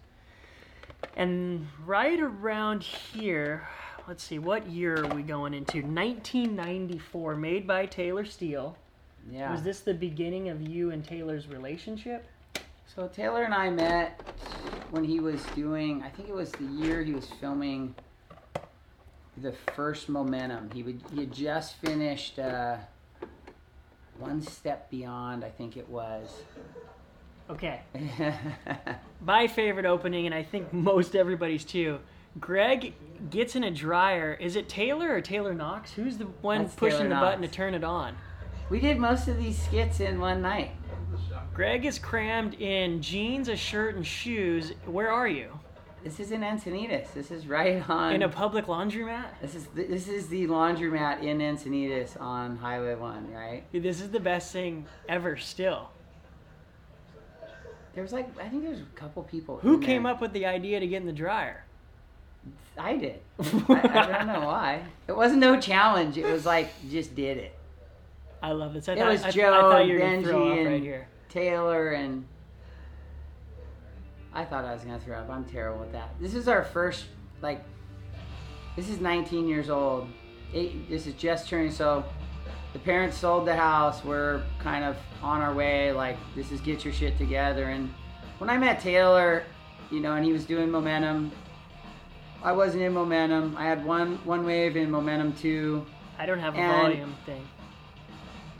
And 1.18 1.66
right 1.84 2.20
around 2.20 2.84
here, 2.84 3.66
let's 4.06 4.22
see, 4.22 4.38
what 4.38 4.70
year 4.70 5.04
are 5.04 5.14
we 5.14 5.22
going 5.22 5.52
into? 5.52 5.78
1994, 5.78 7.34
made 7.34 7.66
by 7.66 7.86
Taylor 7.86 8.24
Steele. 8.24 8.76
Yeah. 9.28 9.50
Was 9.50 9.64
this 9.64 9.80
the 9.80 9.94
beginning 9.94 10.48
of 10.48 10.62
you 10.62 10.92
and 10.92 11.04
Taylor's 11.04 11.48
relationship? 11.48 12.24
So 12.86 13.08
Taylor 13.08 13.42
and 13.42 13.52
I 13.52 13.68
met 13.68 14.22
when 14.90 15.02
he 15.02 15.18
was 15.18 15.42
doing. 15.56 16.04
I 16.04 16.08
think 16.08 16.28
it 16.28 16.34
was 16.34 16.52
the 16.52 16.64
year 16.64 17.02
he 17.02 17.12
was 17.12 17.26
filming 17.40 17.96
the 19.36 19.52
first 19.74 20.08
Momentum. 20.08 20.70
He 20.72 20.84
would. 20.84 21.02
He 21.12 21.20
had 21.20 21.32
just 21.32 21.74
finished 21.76 22.38
uh, 22.38 22.76
one 24.18 24.40
step 24.40 24.88
beyond. 24.88 25.44
I 25.44 25.50
think 25.50 25.76
it 25.76 25.88
was. 25.88 26.42
Okay, 27.50 27.80
my 29.22 29.46
favorite 29.46 29.86
opening, 29.86 30.26
and 30.26 30.34
I 30.34 30.42
think 30.42 30.72
most 30.72 31.16
everybody's 31.16 31.64
too. 31.64 31.98
Greg 32.38 32.92
gets 33.30 33.56
in 33.56 33.64
a 33.64 33.70
dryer. 33.70 34.34
Is 34.34 34.54
it 34.54 34.68
Taylor 34.68 35.10
or 35.10 35.20
Taylor 35.20 35.54
Knox? 35.54 35.92
Who's 35.92 36.18
the 36.18 36.26
one 36.42 36.62
That's 36.62 36.74
pushing 36.74 36.98
Taylor 36.98 37.08
the 37.08 37.14
button 37.14 37.42
to 37.42 37.48
turn 37.48 37.74
it 37.74 37.84
on? 37.84 38.16
we 38.70 38.80
did 38.80 38.98
most 38.98 39.28
of 39.28 39.38
these 39.38 39.60
skits 39.60 40.00
in 40.00 40.20
one 40.20 40.42
night. 40.42 40.72
Greg 41.54 41.86
is 41.86 41.98
crammed 41.98 42.54
in 42.54 43.00
jeans, 43.02 43.48
a 43.48 43.56
shirt, 43.56 43.96
and 43.96 44.06
shoes. 44.06 44.72
Where 44.86 45.10
are 45.10 45.26
you? 45.26 45.58
This 46.04 46.20
is 46.20 46.30
in 46.30 46.42
Encinitas. 46.42 47.12
This 47.12 47.30
is 47.30 47.46
right 47.46 47.88
on. 47.88 48.14
In 48.14 48.22
a 48.22 48.28
public 48.28 48.66
laundromat? 48.66 49.24
this 49.42 49.54
is 49.54 49.66
the, 49.66 49.84
this 49.84 50.06
is 50.06 50.28
the 50.28 50.46
laundromat 50.46 51.22
in 51.22 51.38
Encinitas 51.38 52.20
on 52.20 52.56
Highway 52.56 52.94
One, 52.94 53.32
right? 53.32 53.64
This 53.72 54.00
is 54.00 54.10
the 54.10 54.20
best 54.20 54.52
thing 54.52 54.86
ever 55.08 55.36
still. 55.36 55.90
There 57.98 58.04
was 58.04 58.12
like 58.12 58.28
I 58.38 58.48
think 58.48 58.62
there's 58.62 58.78
a 58.78 58.84
couple 58.94 59.24
people. 59.24 59.58
Who 59.58 59.80
came 59.80 60.04
there. 60.04 60.12
up 60.12 60.20
with 60.20 60.32
the 60.32 60.46
idea 60.46 60.78
to 60.78 60.86
get 60.86 60.98
in 61.00 61.06
the 61.06 61.12
dryer? 61.12 61.64
I 62.78 62.96
did. 62.96 63.18
I, 63.40 63.44
I 63.92 64.06
don't 64.06 64.26
know 64.28 64.46
why. 64.46 64.82
It 65.08 65.16
wasn't 65.16 65.40
no 65.40 65.58
challenge. 65.60 66.16
It 66.16 66.24
was 66.24 66.46
like 66.46 66.70
just 66.88 67.16
did 67.16 67.38
it. 67.38 67.58
I 68.40 68.52
love 68.52 68.72
this. 68.72 68.88
I 68.88 68.92
It 68.92 68.98
thought, 69.00 69.08
was 69.08 69.22
I, 69.24 69.30
Joe, 69.32 69.52
I 69.52 69.60
thought 69.62 69.86
you 69.88 69.94
were 69.94 69.98
going 69.98 70.22
to 70.22 70.28
throw 70.28 70.46
Benji, 70.46 70.64
right 70.66 70.74
and- 70.76 70.84
here. 70.84 71.08
Taylor 71.28 71.88
and 71.90 72.24
I 74.32 74.44
thought 74.44 74.64
I 74.64 74.74
was 74.74 74.84
gonna 74.84 75.00
throw 75.00 75.18
up. 75.18 75.28
I'm 75.28 75.44
terrible 75.46 75.80
with 75.80 75.90
that. 75.90 76.10
This 76.20 76.36
is 76.36 76.46
our 76.46 76.62
first 76.62 77.04
like. 77.42 77.64
This 78.76 78.88
is 78.90 79.00
19 79.00 79.48
years 79.48 79.70
old, 79.70 80.06
eight. 80.54 80.88
This 80.88 81.08
is 81.08 81.14
just 81.14 81.48
turning. 81.48 81.72
So 81.72 82.04
the 82.72 82.78
parents 82.78 83.16
sold 83.16 83.46
the 83.46 83.56
house. 83.56 84.04
We're 84.04 84.42
kind 84.58 84.84
of 84.84 84.96
on 85.22 85.40
our 85.40 85.54
way. 85.54 85.92
Like 85.92 86.16
this 86.34 86.52
is 86.52 86.60
get 86.60 86.84
your 86.84 86.92
shit 86.94 87.16
together. 87.18 87.64
And 87.64 87.92
when 88.38 88.50
I 88.50 88.56
met 88.56 88.80
Taylor, 88.80 89.44
you 89.90 90.00
know, 90.00 90.14
and 90.14 90.24
he 90.24 90.32
was 90.32 90.44
doing 90.44 90.70
momentum. 90.70 91.32
I 92.42 92.52
wasn't 92.52 92.84
in 92.84 92.92
momentum. 92.92 93.56
I 93.56 93.64
had 93.64 93.84
one 93.84 94.16
one 94.24 94.44
wave 94.44 94.76
in 94.76 94.90
momentum 94.90 95.32
two. 95.34 95.84
I 96.18 96.26
don't 96.26 96.38
have 96.38 96.54
a 96.54 96.58
And- 96.58 96.82
volume 96.82 97.16
thing. 97.26 97.46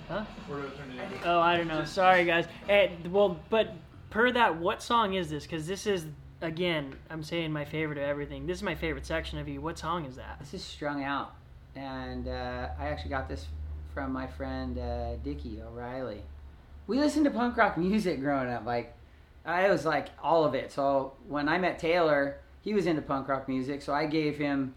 Huh? 0.08 0.24
Where 0.46 0.62
do 0.62 0.66
I 0.68 0.70
turn 0.70 0.90
it 0.90 1.12
in? 1.12 1.18
Oh, 1.26 1.38
I 1.40 1.56
don't 1.56 1.68
know. 1.68 1.84
Sorry, 1.84 2.24
guys. 2.24 2.46
Hey, 2.66 2.96
well, 3.10 3.38
but 3.50 3.74
per 4.08 4.32
that, 4.32 4.56
what 4.56 4.82
song 4.82 5.12
is 5.14 5.28
this? 5.28 5.42
Because 5.44 5.66
this 5.66 5.86
is 5.86 6.06
again, 6.40 6.94
I'm 7.10 7.22
saying 7.22 7.52
my 7.52 7.64
favorite 7.64 7.98
of 7.98 8.04
everything. 8.04 8.46
This 8.46 8.56
is 8.58 8.62
my 8.62 8.74
favorite 8.74 9.04
section 9.04 9.38
of 9.38 9.48
you. 9.48 9.60
What 9.60 9.78
song 9.78 10.06
is 10.06 10.16
that? 10.16 10.38
This 10.40 10.54
is 10.54 10.64
strung 10.64 11.04
out, 11.04 11.34
and 11.76 12.26
uh, 12.26 12.68
I 12.78 12.88
actually 12.88 13.10
got 13.10 13.28
this 13.28 13.46
from 13.98 14.12
my 14.12 14.28
friend 14.28 14.78
uh, 14.78 15.16
Dickie 15.24 15.60
O'Reilly. 15.60 16.22
We 16.86 17.00
listened 17.00 17.24
to 17.24 17.32
punk 17.32 17.56
rock 17.56 17.76
music 17.76 18.20
growing 18.20 18.48
up. 18.48 18.64
Like 18.64 18.94
I 19.44 19.68
was 19.68 19.84
like 19.84 20.06
all 20.22 20.44
of 20.44 20.54
it. 20.54 20.70
So 20.70 21.14
when 21.26 21.48
I 21.48 21.58
met 21.58 21.80
Taylor, 21.80 22.38
he 22.62 22.74
was 22.74 22.86
into 22.86 23.02
punk 23.02 23.26
rock 23.26 23.48
music. 23.48 23.82
So 23.82 23.92
I 23.92 24.06
gave 24.06 24.38
him 24.38 24.72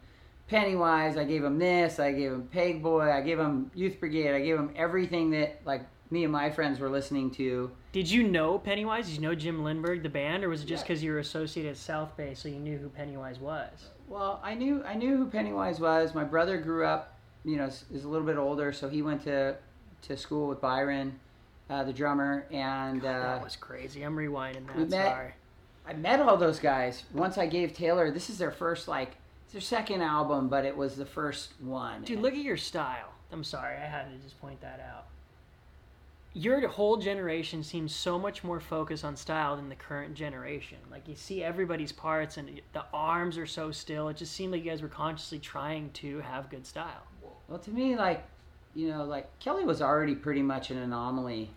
Pennywise. 0.47 1.17
I 1.17 1.23
gave 1.23 1.43
him 1.43 1.59
this. 1.59 1.99
I 1.99 2.13
gave 2.13 2.31
him 2.31 2.49
Pegboy. 2.51 3.11
I 3.11 3.21
gave 3.21 3.37
him 3.39 3.69
Youth 3.75 3.99
Brigade. 3.99 4.33
I 4.33 4.41
gave 4.41 4.55
him 4.57 4.71
everything 4.75 5.29
that 5.31 5.61
like 5.65 5.85
me 6.09 6.23
and 6.23 6.33
my 6.33 6.49
friends 6.49 6.79
were 6.79 6.89
listening 6.89 7.29
to. 7.31 7.69
Did 7.91 8.09
you 8.09 8.23
know 8.23 8.57
Pennywise? 8.57 9.05
Did 9.05 9.17
you 9.17 9.21
know 9.21 9.35
Jim 9.35 9.61
Lindberg, 9.63 10.01
the 10.01 10.09
band, 10.09 10.43
or 10.43 10.49
was 10.49 10.63
it 10.63 10.65
just 10.65 10.81
Yeah. 10.81 10.87
because 10.87 11.03
you 11.03 11.11
were 11.11 11.19
associated 11.19 11.73
with 11.73 11.79
South 11.79 12.17
Bay, 12.17 12.33
so 12.33 12.49
you 12.49 12.57
knew 12.59 12.79
who 12.79 12.89
Pennywise 12.89 13.37
was? 13.39 13.91
Well, 14.09 14.41
I 14.43 14.55
knew 14.55 14.83
I 14.83 14.95
knew 14.95 15.15
who 15.15 15.27
Pennywise 15.27 15.79
was. 15.79 16.15
My 16.15 16.23
brother 16.23 16.57
grew 16.57 16.85
up, 16.87 17.17
you 17.45 17.57
know, 17.57 17.65
is 17.65 17.85
is 17.93 18.03
a 18.03 18.07
little 18.09 18.25
bit 18.27 18.37
older, 18.37 18.71
so 18.73 18.89
he 18.89 19.01
went 19.01 19.23
to 19.23 19.55
to 20.03 20.17
school 20.17 20.47
with 20.47 20.61
Byron, 20.61 21.19
uh, 21.69 21.83
the 21.83 21.93
drummer, 21.93 22.45
and 22.51 23.01
uh, 23.03 23.19
that 23.19 23.43
was 23.43 23.55
crazy. 23.55 24.03
I'm 24.03 24.15
rewinding 24.15 24.67
that. 24.67 24.89
met- 24.89 25.11
Sorry. 25.13 25.33
I 25.87 25.93
met 25.93 26.19
all 26.19 26.37
those 26.37 26.59
guys. 26.59 27.03
Once 27.13 27.37
I 27.37 27.47
gave 27.47 27.73
Taylor, 27.73 28.11
this 28.11 28.29
is 28.29 28.37
their 28.37 28.51
first 28.51 28.87
like 28.87 29.15
it's 29.45 29.53
their 29.53 29.61
second 29.61 30.01
album, 30.01 30.47
but 30.47 30.63
it 30.65 30.75
was 30.77 30.95
the 30.95 31.05
first 31.05 31.53
one. 31.59 32.03
Dude, 32.03 32.19
look 32.19 32.33
at 32.33 32.39
your 32.39 32.57
style. 32.57 33.11
I'm 33.31 33.43
sorry, 33.43 33.75
I 33.77 33.85
had 33.85 34.11
to 34.11 34.17
just 34.23 34.39
point 34.39 34.61
that 34.61 34.79
out. 34.93 35.05
Your 36.33 36.65
whole 36.69 36.95
generation 36.95 37.61
seems 37.61 37.93
so 37.93 38.17
much 38.17 38.41
more 38.43 38.61
focused 38.61 39.03
on 39.03 39.17
style 39.17 39.57
than 39.57 39.67
the 39.67 39.75
current 39.75 40.13
generation. 40.13 40.77
Like 40.89 41.07
you 41.07 41.15
see 41.15 41.43
everybody's 41.43 41.91
parts 41.91 42.37
and 42.37 42.61
the 42.71 42.85
arms 42.93 43.37
are 43.37 43.45
so 43.45 43.71
still. 43.71 44.07
It 44.07 44.15
just 44.17 44.33
seemed 44.33 44.53
like 44.53 44.63
you 44.63 44.69
guys 44.71 44.81
were 44.81 44.87
consciously 44.87 45.39
trying 45.39 45.89
to 45.95 46.19
have 46.21 46.49
good 46.49 46.65
style. 46.65 47.03
Well, 47.51 47.59
to 47.59 47.71
me, 47.71 47.97
like, 47.97 48.23
you 48.73 48.87
know, 48.87 49.03
like 49.03 49.27
Kelly 49.39 49.65
was 49.65 49.81
already 49.81 50.15
pretty 50.15 50.41
much 50.41 50.71
an 50.71 50.77
anomaly. 50.77 51.49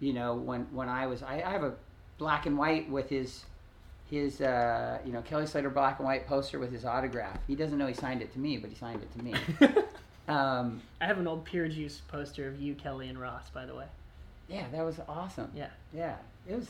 You 0.00 0.12
know, 0.12 0.34
when 0.34 0.62
when 0.72 0.88
I 0.88 1.06
was, 1.06 1.22
I, 1.22 1.42
I 1.46 1.52
have 1.52 1.62
a 1.62 1.74
black 2.18 2.46
and 2.46 2.58
white 2.58 2.90
with 2.90 3.08
his 3.08 3.44
his 4.10 4.40
uh, 4.40 4.98
you 5.06 5.12
know 5.12 5.22
Kelly 5.22 5.46
Slater 5.46 5.70
black 5.70 6.00
and 6.00 6.06
white 6.06 6.26
poster 6.26 6.58
with 6.58 6.72
his 6.72 6.84
autograph. 6.84 7.38
He 7.46 7.54
doesn't 7.54 7.78
know 7.78 7.86
he 7.86 7.94
signed 7.94 8.20
it 8.20 8.32
to 8.32 8.40
me, 8.40 8.58
but 8.58 8.68
he 8.68 8.76
signed 8.76 9.00
it 9.00 9.12
to 9.16 9.24
me. 9.24 9.34
um, 10.28 10.82
I 11.00 11.06
have 11.06 11.18
an 11.18 11.28
old 11.28 11.44
Pure 11.44 11.68
Juice 11.68 12.02
poster 12.08 12.48
of 12.48 12.60
you, 12.60 12.74
Kelly, 12.74 13.08
and 13.08 13.20
Ross, 13.20 13.48
by 13.50 13.66
the 13.66 13.74
way. 13.76 13.86
yeah, 14.48 14.64
that 14.72 14.84
was 14.84 14.98
awesome. 15.08 15.52
Yeah. 15.54 15.68
Yeah, 15.94 16.16
it 16.48 16.56
was. 16.56 16.68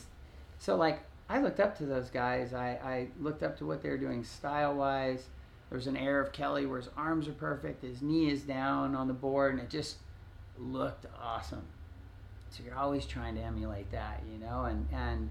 So 0.58 0.76
like, 0.76 1.00
I 1.30 1.40
looked 1.40 1.60
up 1.60 1.78
to 1.78 1.86
those 1.86 2.10
guys. 2.10 2.52
I, 2.52 2.78
I 2.84 3.08
looked 3.18 3.42
up 3.42 3.56
to 3.58 3.66
what 3.66 3.82
they 3.82 3.88
were 3.88 3.96
doing 3.96 4.24
style 4.24 4.74
wise. 4.74 5.24
There's 5.70 5.86
an 5.86 5.96
air 5.96 6.20
of 6.20 6.32
Kelly 6.32 6.66
where 6.66 6.80
his 6.80 6.90
arms 6.96 7.28
are 7.28 7.32
perfect, 7.32 7.82
his 7.82 8.02
knee 8.02 8.30
is 8.30 8.42
down 8.42 8.96
on 8.96 9.06
the 9.06 9.14
board, 9.14 9.54
and 9.54 9.62
it 9.62 9.70
just 9.70 9.96
looked 10.58 11.06
awesome. 11.22 11.62
So 12.50 12.64
you're 12.64 12.76
always 12.76 13.06
trying 13.06 13.36
to 13.36 13.40
emulate 13.40 13.90
that, 13.92 14.22
you 14.30 14.38
know, 14.44 14.64
and 14.64 14.88
and 14.92 15.30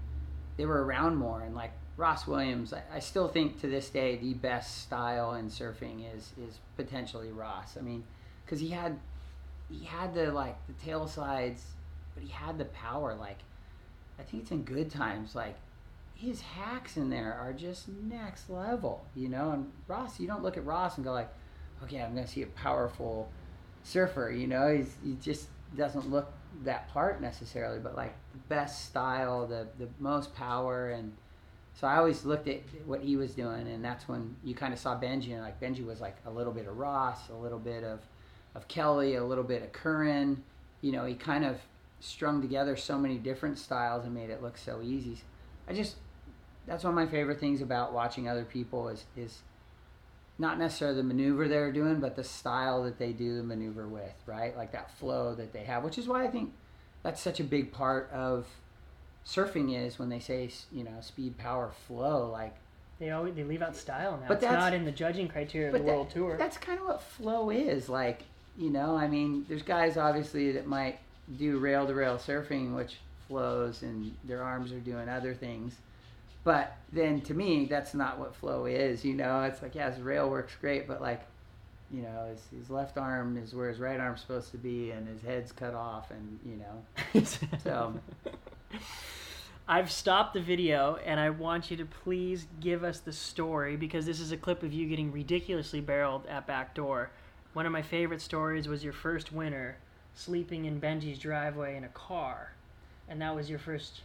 they 0.56 0.64
were 0.64 0.82
around 0.84 1.16
more. 1.16 1.42
And 1.42 1.54
like 1.54 1.72
Ross 1.96 2.26
Williams, 2.26 2.72
I, 2.72 2.82
I 2.94 2.98
still 2.98 3.28
think 3.28 3.60
to 3.60 3.68
this 3.68 3.90
day 3.90 4.16
the 4.16 4.32
best 4.32 4.78
style 4.82 5.34
in 5.34 5.48
surfing 5.48 6.02
is 6.14 6.32
is 6.42 6.58
potentially 6.76 7.30
Ross. 7.30 7.76
I 7.78 7.82
mean, 7.82 8.04
because 8.44 8.60
he 8.60 8.70
had 8.70 8.98
he 9.68 9.84
had 9.84 10.14
the 10.14 10.32
like 10.32 10.56
the 10.66 10.72
tail 10.84 11.06
sides, 11.06 11.62
but 12.14 12.24
he 12.24 12.30
had 12.30 12.56
the 12.56 12.64
power. 12.64 13.14
Like 13.14 13.40
I 14.18 14.22
think 14.22 14.44
it's 14.44 14.52
in 14.52 14.62
Good 14.62 14.90
Times. 14.90 15.34
Like 15.34 15.56
his 16.20 16.42
hacks 16.42 16.98
in 16.98 17.08
there 17.08 17.32
are 17.40 17.54
just 17.54 17.88
next 17.88 18.50
level, 18.50 19.06
you 19.16 19.28
know. 19.28 19.52
And 19.52 19.72
Ross, 19.88 20.20
you 20.20 20.26
don't 20.26 20.42
look 20.42 20.58
at 20.58 20.66
Ross 20.66 20.96
and 20.96 21.04
go 21.04 21.12
like, 21.12 21.32
okay, 21.82 22.02
I'm 22.02 22.14
gonna 22.14 22.26
see 22.26 22.42
a 22.42 22.46
powerful 22.46 23.30
surfer. 23.84 24.30
You 24.30 24.46
know, 24.46 24.76
he's 24.76 24.94
he 25.02 25.14
just 25.14 25.48
doesn't 25.76 26.10
look 26.10 26.30
that 26.64 26.88
part 26.92 27.22
necessarily, 27.22 27.78
but 27.78 27.96
like 27.96 28.14
the 28.32 28.38
best 28.48 28.86
style, 28.86 29.46
the 29.46 29.66
the 29.78 29.88
most 29.98 30.34
power, 30.34 30.90
and 30.90 31.16
so 31.72 31.86
I 31.86 31.96
always 31.96 32.26
looked 32.26 32.48
at 32.48 32.60
what 32.84 33.00
he 33.00 33.16
was 33.16 33.34
doing, 33.34 33.66
and 33.66 33.82
that's 33.82 34.06
when 34.06 34.36
you 34.44 34.54
kind 34.54 34.74
of 34.74 34.78
saw 34.78 35.00
Benji, 35.00 35.32
and 35.32 35.40
like 35.40 35.58
Benji 35.58 35.86
was 35.86 36.02
like 36.02 36.16
a 36.26 36.30
little 36.30 36.52
bit 36.52 36.66
of 36.66 36.76
Ross, 36.76 37.30
a 37.30 37.34
little 37.34 37.58
bit 37.58 37.82
of 37.82 38.00
of 38.54 38.68
Kelly, 38.68 39.14
a 39.14 39.24
little 39.24 39.44
bit 39.44 39.62
of 39.62 39.72
Curren. 39.72 40.42
You 40.82 40.92
know, 40.92 41.06
he 41.06 41.14
kind 41.14 41.46
of 41.46 41.56
strung 42.00 42.42
together 42.42 42.76
so 42.76 42.98
many 42.98 43.16
different 43.16 43.56
styles 43.58 44.04
and 44.04 44.14
made 44.14 44.28
it 44.28 44.42
look 44.42 44.58
so 44.58 44.82
easy. 44.82 45.18
I 45.66 45.72
just 45.72 45.96
that's 46.70 46.84
one 46.84 46.92
of 46.92 46.94
my 46.94 47.06
favorite 47.06 47.40
things 47.40 47.60
about 47.62 47.92
watching 47.92 48.28
other 48.28 48.44
people 48.44 48.88
is 48.88 49.04
is 49.16 49.40
not 50.38 50.56
necessarily 50.56 50.96
the 50.96 51.02
maneuver 51.02 51.48
they're 51.48 51.72
doing, 51.72 52.00
but 52.00 52.16
the 52.16 52.24
style 52.24 52.84
that 52.84 52.98
they 52.98 53.12
do 53.12 53.36
the 53.36 53.42
maneuver 53.42 53.86
with, 53.86 54.14
right? 54.24 54.56
Like 54.56 54.72
that 54.72 54.90
flow 54.96 55.34
that 55.34 55.52
they 55.52 55.64
have, 55.64 55.84
which 55.84 55.98
is 55.98 56.06
why 56.06 56.24
I 56.24 56.28
think 56.28 56.52
that's 57.02 57.20
such 57.20 57.40
a 57.40 57.44
big 57.44 57.72
part 57.72 58.08
of 58.12 58.46
surfing 59.26 59.76
is 59.76 59.98
when 59.98 60.08
they 60.08 60.20
say 60.20 60.48
you 60.72 60.84
know 60.84 61.00
speed, 61.00 61.36
power, 61.38 61.72
flow. 61.88 62.30
Like, 62.30 62.54
They 63.00 63.10
always 63.10 63.34
they 63.34 63.42
leave 63.42 63.62
out 63.62 63.74
style 63.74 64.12
now. 64.12 64.28
But 64.28 64.34
it's 64.34 64.42
that's- 64.44 64.60
not 64.60 64.72
in 64.72 64.84
the 64.84 64.92
judging 64.92 65.26
criteria 65.26 65.72
of 65.72 65.74
the 65.74 65.82
world 65.82 66.08
tour. 66.10 66.36
that's 66.38 66.56
kind 66.56 66.78
of 66.78 66.86
what 66.86 67.02
flow 67.02 67.50
is. 67.50 67.88
Like, 67.88 68.22
you 68.56 68.70
know, 68.70 68.96
I 68.96 69.08
mean, 69.08 69.44
there's 69.48 69.62
guys 69.62 69.96
obviously 69.96 70.52
that 70.52 70.66
might 70.68 71.00
do 71.36 71.58
rail 71.58 71.84
to 71.88 71.94
rail 71.94 72.16
surfing, 72.16 72.76
which 72.76 72.98
flows, 73.26 73.82
and 73.82 74.14
their 74.22 74.42
arms 74.44 74.70
are 74.70 74.80
doing 74.80 75.08
other 75.08 75.34
things. 75.34 75.74
But 76.42 76.76
then 76.92 77.20
to 77.22 77.34
me, 77.34 77.66
that's 77.66 77.94
not 77.94 78.18
what 78.18 78.34
flow 78.34 78.64
is. 78.66 79.04
You 79.04 79.14
know, 79.14 79.42
it's 79.42 79.62
like, 79.62 79.74
yeah, 79.74 79.90
his 79.90 80.00
rail 80.00 80.30
works 80.30 80.54
great, 80.60 80.88
but 80.88 81.00
like, 81.00 81.22
you 81.92 82.02
know, 82.02 82.28
his, 82.30 82.46
his 82.56 82.70
left 82.70 82.96
arm 82.96 83.36
is 83.36 83.54
where 83.54 83.68
his 83.68 83.78
right 83.78 83.98
arm's 84.00 84.20
supposed 84.20 84.50
to 84.52 84.56
be, 84.58 84.90
and 84.92 85.06
his 85.08 85.22
head's 85.22 85.52
cut 85.52 85.74
off, 85.74 86.10
and 86.10 86.38
you 86.44 86.56
know, 86.56 87.24
So- 87.64 87.94
I've 89.70 89.92
stopped 89.92 90.34
the 90.34 90.40
video 90.40 90.98
and 91.04 91.20
I 91.20 91.30
want 91.30 91.70
you 91.70 91.76
to 91.76 91.84
please 91.84 92.48
give 92.58 92.82
us 92.82 92.98
the 92.98 93.12
story 93.12 93.76
because 93.76 94.04
this 94.04 94.18
is 94.18 94.32
a 94.32 94.36
clip 94.36 94.64
of 94.64 94.72
you 94.72 94.88
getting 94.88 95.12
ridiculously 95.12 95.80
barreled 95.80 96.26
at 96.26 96.44
backdoor. 96.48 97.10
One 97.52 97.66
of 97.66 97.72
my 97.72 97.82
favorite 97.82 98.20
stories 98.20 98.66
was 98.66 98.82
your 98.82 98.92
first 98.92 99.30
winter 99.32 99.76
sleeping 100.12 100.64
in 100.64 100.80
Benji's 100.80 101.20
driveway 101.20 101.76
in 101.76 101.84
a 101.84 101.88
car. 101.88 102.50
And 103.08 103.20
that 103.22 103.32
was 103.32 103.48
your 103.48 103.60
first 103.60 104.00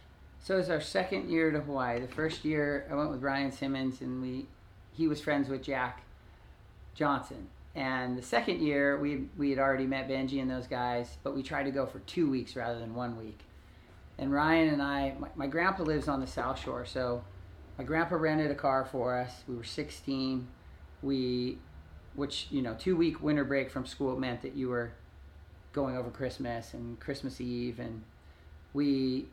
So 0.46 0.54
it 0.54 0.58
was 0.58 0.70
our 0.70 0.80
second 0.80 1.28
year 1.28 1.50
to 1.50 1.58
Hawaii. 1.58 1.98
The 1.98 2.06
first 2.06 2.44
year 2.44 2.86
I 2.88 2.94
went 2.94 3.10
with 3.10 3.20
Ryan 3.20 3.50
Simmons 3.50 4.00
and 4.00 4.22
we 4.22 4.46
he 4.92 5.08
was 5.08 5.20
friends 5.20 5.48
with 5.48 5.60
Jack 5.60 6.04
Johnson. 6.94 7.48
And 7.74 8.16
the 8.16 8.22
second 8.22 8.60
year 8.60 8.96
we 8.96 9.24
we 9.36 9.50
had 9.50 9.58
already 9.58 9.88
met 9.88 10.08
Benji 10.08 10.40
and 10.40 10.48
those 10.48 10.68
guys, 10.68 11.18
but 11.24 11.34
we 11.34 11.42
tried 11.42 11.64
to 11.64 11.72
go 11.72 11.84
for 11.84 11.98
two 11.98 12.30
weeks 12.30 12.54
rather 12.54 12.78
than 12.78 12.94
one 12.94 13.16
week. 13.16 13.40
And 14.18 14.32
Ryan 14.32 14.68
and 14.68 14.80
I 14.80 15.16
my, 15.18 15.28
my 15.34 15.46
grandpa 15.48 15.82
lives 15.82 16.06
on 16.06 16.20
the 16.20 16.28
South 16.28 16.62
Shore, 16.62 16.86
so 16.86 17.24
my 17.76 17.82
grandpa 17.82 18.14
rented 18.14 18.52
a 18.52 18.54
car 18.54 18.84
for 18.84 19.18
us. 19.18 19.42
We 19.48 19.56
were 19.56 19.64
16. 19.64 20.46
We 21.02 21.58
which, 22.14 22.46
you 22.52 22.62
know, 22.62 22.76
two 22.78 22.94
week 22.94 23.20
winter 23.20 23.44
break 23.44 23.68
from 23.68 23.84
school 23.84 24.16
meant 24.16 24.42
that 24.42 24.54
you 24.54 24.68
were 24.68 24.92
going 25.72 25.96
over 25.96 26.08
Christmas 26.08 26.72
and 26.72 27.00
Christmas 27.00 27.40
Eve 27.40 27.80
and 27.80 28.04
we 28.72 29.26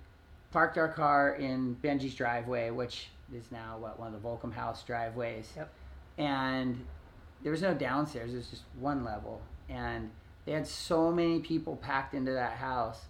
parked 0.54 0.78
our 0.78 0.88
car 0.88 1.34
in 1.34 1.76
Benji's 1.84 2.14
driveway, 2.14 2.70
which 2.70 3.10
is 3.34 3.52
now 3.52 3.78
what 3.80 4.00
one 4.00 4.14
of 4.14 4.22
the 4.22 4.28
Volcom 4.28 4.54
House 4.54 4.84
driveways. 4.84 5.52
Yep. 5.56 5.74
And 6.20 6.86
there 7.42 7.52
was 7.52 7.64
no 7.64 7.74
downstairs; 7.74 8.32
it 8.32 8.38
was 8.38 8.48
just 8.48 8.62
one 8.80 9.04
level, 9.04 9.42
and 9.68 10.12
they 10.46 10.52
had 10.52 10.68
so 10.68 11.12
many 11.12 11.40
people 11.40 11.76
packed 11.76 12.14
into 12.14 12.32
that 12.32 12.54
house, 12.54 13.06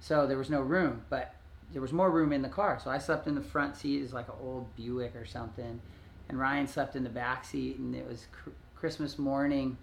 so 0.00 0.26
there 0.26 0.36
was 0.36 0.50
no 0.50 0.60
room. 0.60 1.02
But 1.08 1.36
there 1.72 1.80
was 1.80 1.92
more 1.92 2.10
room 2.10 2.32
in 2.32 2.42
the 2.42 2.48
car, 2.48 2.80
so 2.82 2.90
I 2.90 2.98
slept 2.98 3.28
in 3.28 3.36
the 3.36 3.40
front 3.40 3.76
seat. 3.76 4.00
It 4.00 4.02
was 4.02 4.12
like 4.12 4.28
an 4.28 4.34
old 4.42 4.74
Buick 4.74 5.14
or 5.14 5.24
something, 5.24 5.80
and 6.28 6.38
Ryan 6.38 6.66
slept 6.66 6.96
in 6.96 7.04
the 7.04 7.10
back 7.10 7.44
seat. 7.44 7.78
And 7.78 7.94
it 7.94 8.06
was 8.06 8.26
cr- 8.32 8.50
Christmas 8.74 9.16
morning. 9.16 9.78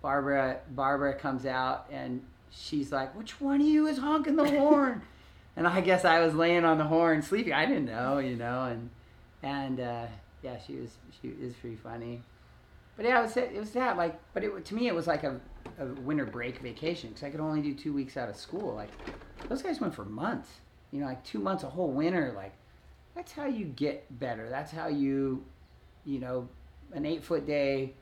Barbara 0.00 0.60
Barbara 0.70 1.14
comes 1.14 1.44
out 1.44 1.86
and 1.92 2.24
she's 2.50 2.90
like, 2.90 3.14
"Which 3.14 3.42
one 3.42 3.60
of 3.60 3.66
you 3.66 3.86
is 3.86 3.98
honking 3.98 4.36
the 4.36 4.48
horn?" 4.48 5.02
and 5.60 5.68
I 5.68 5.82
guess 5.82 6.06
I 6.06 6.20
was 6.20 6.34
laying 6.34 6.64
on 6.64 6.78
the 6.78 6.84
horn 6.84 7.20
sleeping. 7.20 7.52
I 7.52 7.66
didn't 7.66 7.84
know, 7.84 8.16
you 8.16 8.34
know, 8.34 8.64
and 8.64 8.88
and 9.42 9.78
uh, 9.78 10.06
yeah, 10.42 10.56
she 10.66 10.76
was 10.76 10.96
she 11.20 11.28
is 11.28 11.52
pretty 11.52 11.76
funny. 11.76 12.22
But 12.96 13.04
yeah, 13.04 13.18
it 13.18 13.22
was 13.22 13.36
it 13.36 13.54
was 13.54 13.70
that 13.72 13.98
like, 13.98 14.18
but 14.32 14.42
it 14.42 14.64
to 14.64 14.74
me 14.74 14.88
it 14.88 14.94
was 14.94 15.06
like 15.06 15.22
a, 15.22 15.38
a 15.78 15.84
winter 16.00 16.24
break 16.24 16.60
vacation 16.60 17.10
because 17.10 17.24
I 17.24 17.28
could 17.28 17.40
only 17.40 17.60
do 17.60 17.74
two 17.74 17.92
weeks 17.92 18.16
out 18.16 18.30
of 18.30 18.36
school. 18.36 18.74
Like 18.74 18.88
those 19.50 19.60
guys 19.60 19.82
went 19.82 19.94
for 19.94 20.06
months. 20.06 20.48
You 20.92 21.00
know, 21.00 21.06
like 21.06 21.22
two 21.24 21.40
months, 21.40 21.62
a 21.62 21.68
whole 21.68 21.90
winter. 21.90 22.32
Like 22.34 22.54
that's 23.14 23.32
how 23.32 23.44
you 23.44 23.66
get 23.66 24.18
better. 24.18 24.48
That's 24.48 24.72
how 24.72 24.88
you, 24.88 25.44
you 26.06 26.20
know, 26.20 26.48
an 26.94 27.04
eight 27.04 27.22
foot 27.22 27.46
day 27.46 27.92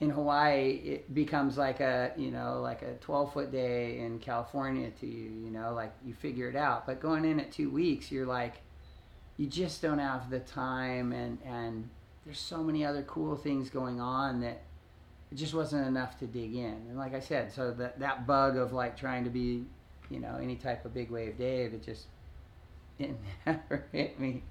in 0.00 0.10
Hawaii 0.10 0.80
it 0.84 1.14
becomes 1.14 1.56
like 1.56 1.80
a 1.80 2.12
you 2.16 2.30
know 2.30 2.60
like 2.60 2.82
a 2.82 2.94
12 2.94 3.32
foot 3.32 3.50
day 3.50 3.98
in 4.00 4.18
California 4.18 4.90
to 5.00 5.06
you 5.06 5.30
you 5.44 5.50
know 5.50 5.72
like 5.72 5.92
you 6.04 6.14
figure 6.14 6.48
it 6.48 6.56
out. 6.56 6.86
But 6.86 7.00
going 7.00 7.24
in 7.24 7.40
at 7.40 7.50
two 7.50 7.70
weeks 7.70 8.10
you're 8.10 8.26
like 8.26 8.56
you 9.36 9.46
just 9.46 9.82
don't 9.82 9.98
have 9.98 10.30
the 10.30 10.40
time 10.40 11.12
and 11.12 11.38
and 11.44 11.88
there's 12.24 12.38
so 12.38 12.62
many 12.62 12.84
other 12.84 13.02
cool 13.02 13.36
things 13.36 13.70
going 13.70 14.00
on 14.00 14.40
that 14.40 14.62
it 15.32 15.34
just 15.36 15.54
wasn't 15.54 15.86
enough 15.86 16.18
to 16.18 16.26
dig 16.26 16.54
in. 16.54 16.86
And 16.88 16.98
like 16.98 17.14
I 17.14 17.20
said 17.20 17.52
so 17.52 17.72
that 17.72 17.98
that 18.00 18.26
bug 18.26 18.56
of 18.56 18.72
like 18.72 18.98
trying 18.98 19.24
to 19.24 19.30
be 19.30 19.64
you 20.10 20.20
know 20.20 20.38
any 20.40 20.56
type 20.56 20.84
of 20.84 20.92
big 20.92 21.10
wave 21.10 21.38
Dave 21.38 21.72
it 21.72 21.82
just 21.82 22.06
never 23.46 23.86
hit 23.92 24.20
me 24.20 24.42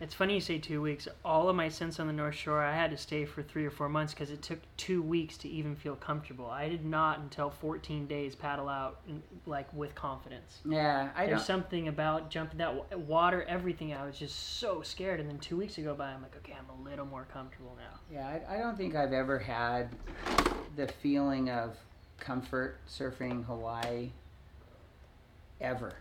It's 0.00 0.12
funny 0.12 0.34
you 0.34 0.40
say 0.40 0.58
two 0.58 0.82
weeks. 0.82 1.06
All 1.24 1.48
of 1.48 1.54
my 1.56 1.68
stints 1.68 2.00
on 2.00 2.08
the 2.08 2.12
North 2.12 2.34
Shore, 2.34 2.60
I 2.62 2.74
had 2.74 2.90
to 2.90 2.96
stay 2.96 3.24
for 3.24 3.42
three 3.42 3.64
or 3.64 3.70
four 3.70 3.88
months 3.88 4.12
because 4.12 4.30
it 4.30 4.42
took 4.42 4.58
two 4.76 5.00
weeks 5.00 5.36
to 5.38 5.48
even 5.48 5.76
feel 5.76 5.94
comfortable. 5.94 6.46
I 6.50 6.68
did 6.68 6.84
not 6.84 7.20
until 7.20 7.48
14 7.50 8.06
days 8.06 8.34
paddle 8.34 8.68
out 8.68 9.00
like 9.46 9.72
with 9.72 9.94
confidence. 9.94 10.58
yeah 10.68 11.10
I 11.16 11.26
There's 11.26 11.38
don't 11.38 11.46
something 11.46 11.88
about 11.88 12.28
jumping 12.28 12.58
that 12.58 12.98
water, 12.98 13.44
everything. 13.48 13.94
I 13.94 14.04
was 14.04 14.18
just 14.18 14.58
so 14.58 14.82
scared, 14.82 15.20
and 15.20 15.28
then 15.28 15.38
two 15.38 15.56
weeks 15.56 15.78
ago 15.78 15.94
by, 15.94 16.08
I'm 16.08 16.22
like, 16.22 16.36
okay, 16.38 16.54
I'm 16.58 16.80
a 16.84 16.88
little 16.88 17.06
more 17.06 17.26
comfortable 17.32 17.76
now. 17.78 17.98
Yeah, 18.12 18.26
I, 18.48 18.56
I 18.56 18.58
don't 18.58 18.76
think 18.76 18.96
I've 18.96 19.12
ever 19.12 19.38
had 19.38 19.88
the 20.76 20.88
feeling 20.88 21.50
of 21.50 21.76
comfort 22.18 22.78
surfing 22.88 23.44
Hawaii 23.46 24.10
ever. 25.60 25.94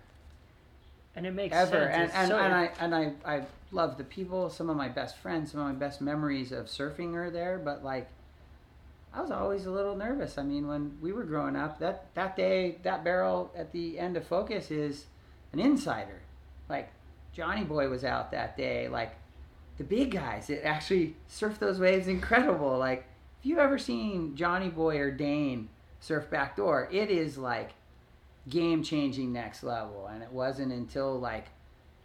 And 1.15 1.27
it 1.27 1.31
makes 1.35 1.55
Ever. 1.55 1.91
sense. 1.91 1.93
And, 1.93 2.11
and, 2.13 2.27
so- 2.29 2.39
and 2.39 2.53
I 2.55 2.71
and 2.79 2.95
I, 2.95 3.13
I 3.23 3.45
love 3.73 3.97
the 3.97 4.03
people, 4.03 4.49
some 4.49 4.69
of 4.69 4.77
my 4.77 4.87
best 4.87 5.17
friends, 5.17 5.51
some 5.51 5.61
of 5.61 5.67
my 5.67 5.73
best 5.73 6.01
memories 6.01 6.51
of 6.51 6.67
surfing 6.67 7.15
are 7.15 7.29
there, 7.29 7.59
but 7.59 7.83
like 7.83 8.09
I 9.13 9.21
was 9.21 9.29
always 9.29 9.65
a 9.65 9.71
little 9.71 9.95
nervous. 9.95 10.37
I 10.37 10.43
mean, 10.43 10.67
when 10.67 10.97
we 10.99 11.11
were 11.11 11.23
growing 11.23 11.55
up, 11.55 11.79
that, 11.79 12.07
that 12.15 12.35
day, 12.35 12.79
that 12.81 13.03
barrel 13.03 13.51
at 13.55 13.71
the 13.71 13.99
end 13.99 14.17
of 14.17 14.25
Focus 14.25 14.71
is 14.71 15.05
an 15.51 15.59
insider. 15.59 16.21
Like, 16.67 16.91
Johnny 17.31 17.63
Boy 17.63 17.89
was 17.89 18.03
out 18.03 18.31
that 18.31 18.57
day. 18.57 18.87
Like, 18.87 19.15
the 19.77 19.83
big 19.83 20.11
guys 20.11 20.47
that 20.47 20.65
actually 20.65 21.15
surf 21.27 21.59
those 21.59 21.79
waves, 21.79 22.07
incredible. 22.07 22.77
Like, 22.79 23.05
if 23.39 23.45
you've 23.45 23.59
ever 23.59 23.77
seen 23.77 24.35
Johnny 24.35 24.69
Boy 24.69 24.97
or 24.97 25.11
Dane 25.11 25.69
surf 25.99 26.29
backdoor, 26.31 26.89
it 26.91 27.11
is 27.11 27.37
like 27.37 27.71
game 28.49 28.81
changing 28.81 29.31
next 29.31 29.61
level. 29.63 30.07
And 30.07 30.23
it 30.23 30.31
wasn't 30.31 30.71
until 30.71 31.19
like, 31.19 31.45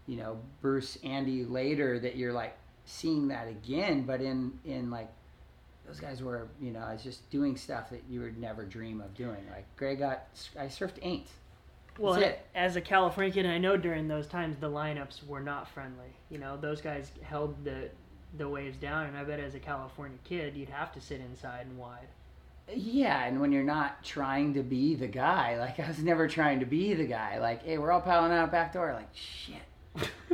you 0.09 0.17
know, 0.17 0.39
Bruce 0.61 0.99
Andy 1.05 1.45
later 1.45 2.01
that 2.01 2.17
you're 2.17 2.33
like 2.33 2.57
seeing 2.87 3.29
that 3.29 3.47
again, 3.47 4.03
but 4.03 4.21
in 4.21 4.59
in 4.65 4.91
like 4.91 5.09
those 5.87 6.01
guys 6.01 6.23
were, 6.23 6.49
you 6.61 6.71
know, 6.71 6.81
I 6.81 6.95
was 6.95 7.03
just 7.03 7.31
doing 7.31 7.57
stuff 7.57 7.91
that 7.91 8.03
you 8.11 8.21
would 8.21 8.39
never 8.39 8.65
dream 8.65 9.01
of 9.01 9.15
doing. 9.15 9.47
Like 9.51 9.65
Greg 9.77 10.01
got, 10.01 10.27
I 10.59 10.67
surfed 10.67 10.99
ain't. 11.03 11.29
Well, 11.99 12.15
it. 12.15 12.47
as 12.55 12.77
a 12.77 12.81
California 12.81 13.33
kid, 13.33 13.47
I 13.47 13.59
know 13.59 13.77
during 13.77 14.07
those 14.07 14.27
times 14.27 14.57
the 14.57 14.71
lineups 14.71 15.27
were 15.27 15.41
not 15.41 15.69
friendly. 15.69 16.13
You 16.31 16.39
know, 16.39 16.57
those 16.57 16.81
guys 16.81 17.11
held 17.23 17.65
the 17.65 17.91
the 18.37 18.49
waves 18.49 18.77
down, 18.77 19.07
and 19.07 19.17
I 19.17 19.25
bet 19.25 19.41
as 19.41 19.55
a 19.55 19.59
California 19.59 20.19
kid, 20.25 20.57
you'd 20.57 20.69
have 20.69 20.93
to 20.93 21.01
sit 21.01 21.21
inside 21.21 21.67
and 21.67 21.79
wide. 21.79 22.09
Yeah, 22.75 23.25
and 23.25 23.41
when 23.41 23.53
you're 23.53 23.65
not 23.65 24.05
trying 24.05 24.55
to 24.55 24.63
be 24.63 24.95
the 24.95 25.07
guy, 25.07 25.59
like 25.59 25.81
I 25.81 25.89
was 25.89 25.99
never 25.99 26.29
trying 26.29 26.61
to 26.61 26.67
be 26.67 26.95
the 26.95 27.07
guy. 27.07 27.39
Like, 27.39 27.65
hey, 27.65 27.79
we're 27.79 27.91
all 27.91 28.01
piling 28.01 28.33
out 28.33 28.53
back 28.53 28.73
door. 28.73 28.93
Like, 28.93 29.09
shit. 29.15 29.63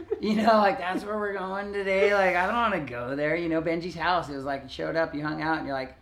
you 0.21 0.37
know, 0.37 0.59
like 0.59 0.79
that's 0.79 1.05
where 1.05 1.19
we're 1.19 1.35
going 1.35 1.73
today. 1.73 2.15
Like, 2.15 2.37
I 2.37 2.47
don't 2.47 2.55
want 2.55 2.75
to 2.75 2.93
go 2.93 3.17
there. 3.17 3.37
You 3.37 3.49
know, 3.49 3.61
Benji's 3.61 3.95
house. 3.95 4.29
It 4.29 4.37
was 4.37 4.45
like 4.45 4.63
you 4.65 4.69
showed 4.69 4.97
up, 4.97 5.15
you 5.15 5.23
hung 5.23 5.43
out, 5.43 5.59
and 5.59 5.67
you're 5.67 5.77
like, 5.77 5.95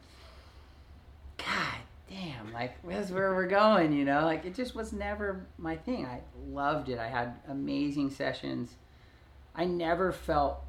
God 1.39 1.79
damn, 2.09 2.53
like 2.53 2.77
that's 2.87 3.11
where 3.11 3.35
we're 3.35 3.47
going. 3.47 3.93
You 3.93 4.05
know, 4.05 4.25
like 4.25 4.45
it 4.45 4.55
just 4.55 4.75
was 4.75 4.93
never 4.93 5.47
my 5.59 5.77
thing. 5.77 6.07
I 6.07 6.21
loved 6.49 6.89
it. 6.89 6.99
I 6.99 7.09
had 7.09 7.35
amazing 7.49 8.11
sessions. 8.11 8.75
I 9.55 9.65
never 9.65 10.13
felt, 10.13 10.63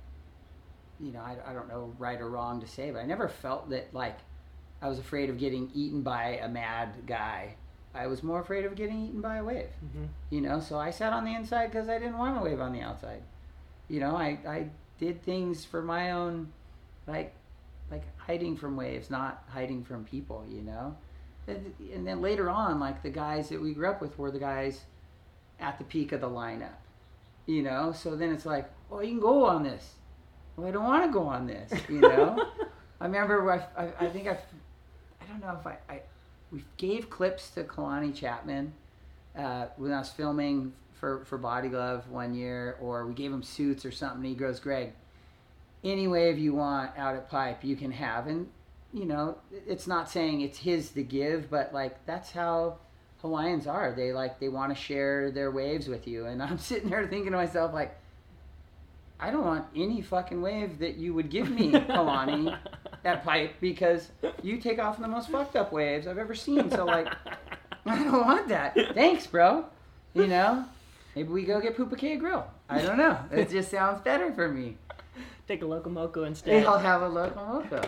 you 0.99 1.11
know, 1.11 1.19
I, 1.19 1.37
I 1.47 1.53
don't 1.53 1.69
know 1.69 1.93
right 1.97 2.19
or 2.19 2.29
wrong 2.29 2.59
to 2.61 2.67
say, 2.67 2.91
but 2.91 2.99
I 2.99 3.05
never 3.05 3.27
felt 3.27 3.69
that 3.69 3.93
like 3.93 4.17
I 4.81 4.89
was 4.89 4.99
afraid 4.99 5.29
of 5.29 5.37
getting 5.37 5.71
eaten 5.73 6.01
by 6.01 6.39
a 6.41 6.49
mad 6.49 6.89
guy. 7.05 7.55
I 7.95 8.07
was 8.07 8.23
more 8.23 8.39
afraid 8.41 8.65
of 8.65 8.75
getting 8.75 9.05
eaten 9.05 9.21
by 9.21 9.37
a 9.37 9.43
wave 9.43 9.69
Mm-hmm. 9.85 10.05
you 10.29 10.41
know? 10.41 10.59
So 10.59 10.77
i 10.79 10.89
sat 10.91 11.13
on 11.13 11.25
the 11.25 11.33
inside 11.35 11.71
because 11.71 11.89
i 11.89 11.97
didn't 11.99 12.17
want 12.17 12.37
to 12.37 12.43
wave 12.43 12.59
on 12.59 12.73
the 12.73 12.81
outside. 12.81 13.21
You 13.87 13.99
know 13.99 14.15
i 14.15 14.37
i 14.47 14.67
did 14.99 15.21
things 15.23 15.65
for 15.65 15.81
my 15.81 16.11
own 16.11 16.51
like 17.07 17.33
like 17.91 18.03
hiding 18.17 18.55
from 18.55 18.75
waves 18.77 19.09
not 19.09 19.43
hiding 19.49 19.83
from 19.83 20.05
people 20.05 20.45
you 20.49 20.61
know? 20.61 20.95
And, 21.47 21.73
and 21.93 22.07
then 22.07 22.21
later 22.21 22.49
on 22.49 22.79
like 22.79 23.03
the 23.03 23.09
guys 23.09 23.49
that 23.49 23.61
we 23.61 23.73
grew 23.73 23.89
up 23.89 23.99
with 24.01 24.17
were 24.17 24.31
the 24.31 24.39
guys 24.39 24.81
at 25.59 25.77
the 25.77 25.83
peak 25.83 26.11
of 26.13 26.21
the 26.21 26.29
lineup 26.29 26.79
you 27.45 27.61
know? 27.61 27.91
So 27.91 28.15
then 28.15 28.31
it's 28.31 28.45
like 28.45 28.69
oh 28.91 29.01
you 29.01 29.09
can 29.09 29.19
go 29.19 29.45
on 29.45 29.63
this. 29.63 29.95
Well 30.55 30.67
i 30.67 30.71
don't 30.71 30.83
want 30.85 31.05
to 31.05 31.11
go 31.11 31.27
on 31.27 31.45
this 31.47 31.71
you 31.89 31.99
know? 31.99 32.43
I 33.01 33.05
remember 33.05 33.51
I, 33.51 33.83
I, 33.83 34.05
I 34.05 34.09
think 34.09 34.27
i 34.27 34.31
i 35.21 35.25
don't 35.27 35.41
know 35.41 35.57
if 35.59 35.67
i, 35.67 35.77
I 35.89 36.01
we 36.53 36.63
gave 36.77 37.09
clips 37.09 37.49
to 37.51 37.63
kalani 37.63 38.13
chapman 38.13 38.73
uh, 39.37 39.65
when 39.77 39.91
I 39.91 39.99
was 39.99 40.09
filming 40.09 40.73
for, 40.93 41.25
for 41.25 41.37
Body 41.37 41.67
Glove 41.67 42.07
one 42.09 42.35
year, 42.35 42.77
or 42.79 43.07
we 43.07 43.13
gave 43.13 43.33
him 43.33 43.41
suits 43.41 43.85
or 43.85 43.91
something. 43.91 44.23
He 44.23 44.35
goes, 44.35 44.59
Greg, 44.59 44.93
any 45.83 46.07
wave 46.07 46.37
you 46.37 46.53
want 46.53 46.91
out 46.97 47.15
at 47.15 47.29
Pipe, 47.29 47.63
you 47.63 47.75
can 47.75 47.91
have. 47.91 48.27
And, 48.27 48.47
you 48.93 49.05
know, 49.05 49.37
it's 49.67 49.87
not 49.87 50.09
saying 50.09 50.41
it's 50.41 50.59
his 50.59 50.91
to 50.91 51.03
give, 51.03 51.49
but 51.49 51.73
like 51.73 52.05
that's 52.05 52.31
how 52.31 52.77
Hawaiians 53.21 53.65
are. 53.65 53.91
They 53.91 54.13
like, 54.13 54.39
they 54.39 54.49
want 54.49 54.73
to 54.73 54.79
share 54.79 55.31
their 55.31 55.49
waves 55.49 55.87
with 55.87 56.07
you. 56.07 56.27
And 56.27 56.41
I'm 56.41 56.57
sitting 56.59 56.89
there 56.89 57.07
thinking 57.07 57.31
to 57.31 57.37
myself, 57.37 57.73
like, 57.73 57.97
I 59.23 59.31
don't 59.31 59.45
want 59.45 59.65
any 59.73 60.01
fucking 60.01 60.41
wave 60.41 60.79
that 60.79 60.97
you 60.97 61.13
would 61.13 61.29
give 61.29 61.49
me, 61.49 61.71
Kalani, 61.71 62.57
that 63.03 63.23
Pipe, 63.23 63.55
because 63.61 64.11
you 64.41 64.57
take 64.57 64.79
off 64.79 64.99
the 64.99 65.07
most 65.07 65.29
fucked 65.29 65.55
up 65.55 65.71
waves 65.71 66.07
I've 66.07 66.17
ever 66.17 66.35
seen. 66.35 66.69
So, 66.69 66.83
like, 66.83 67.07
I 67.85 68.03
don't 68.03 68.27
want 68.27 68.49
that. 68.49 68.75
Thanks, 68.93 69.25
bro. 69.25 69.65
You 70.13 70.27
know, 70.27 70.65
maybe 71.15 71.29
we 71.29 71.43
go 71.45 71.61
get 71.61 71.77
Pupukea 71.77 72.19
Grill. 72.19 72.45
I 72.67 72.81
don't 72.81 72.97
know. 72.97 73.17
It 73.31 73.49
just 73.49 73.71
sounds 73.71 74.01
better 74.01 74.33
for 74.33 74.49
me. 74.49 74.75
Take 75.47 75.61
a 75.61 75.65
loco 75.65 75.89
moco 75.89 76.25
instead. 76.25 76.65
I'll 76.65 76.77
have 76.77 77.01
a 77.01 77.07
loco 77.07 77.45
moco. 77.45 77.81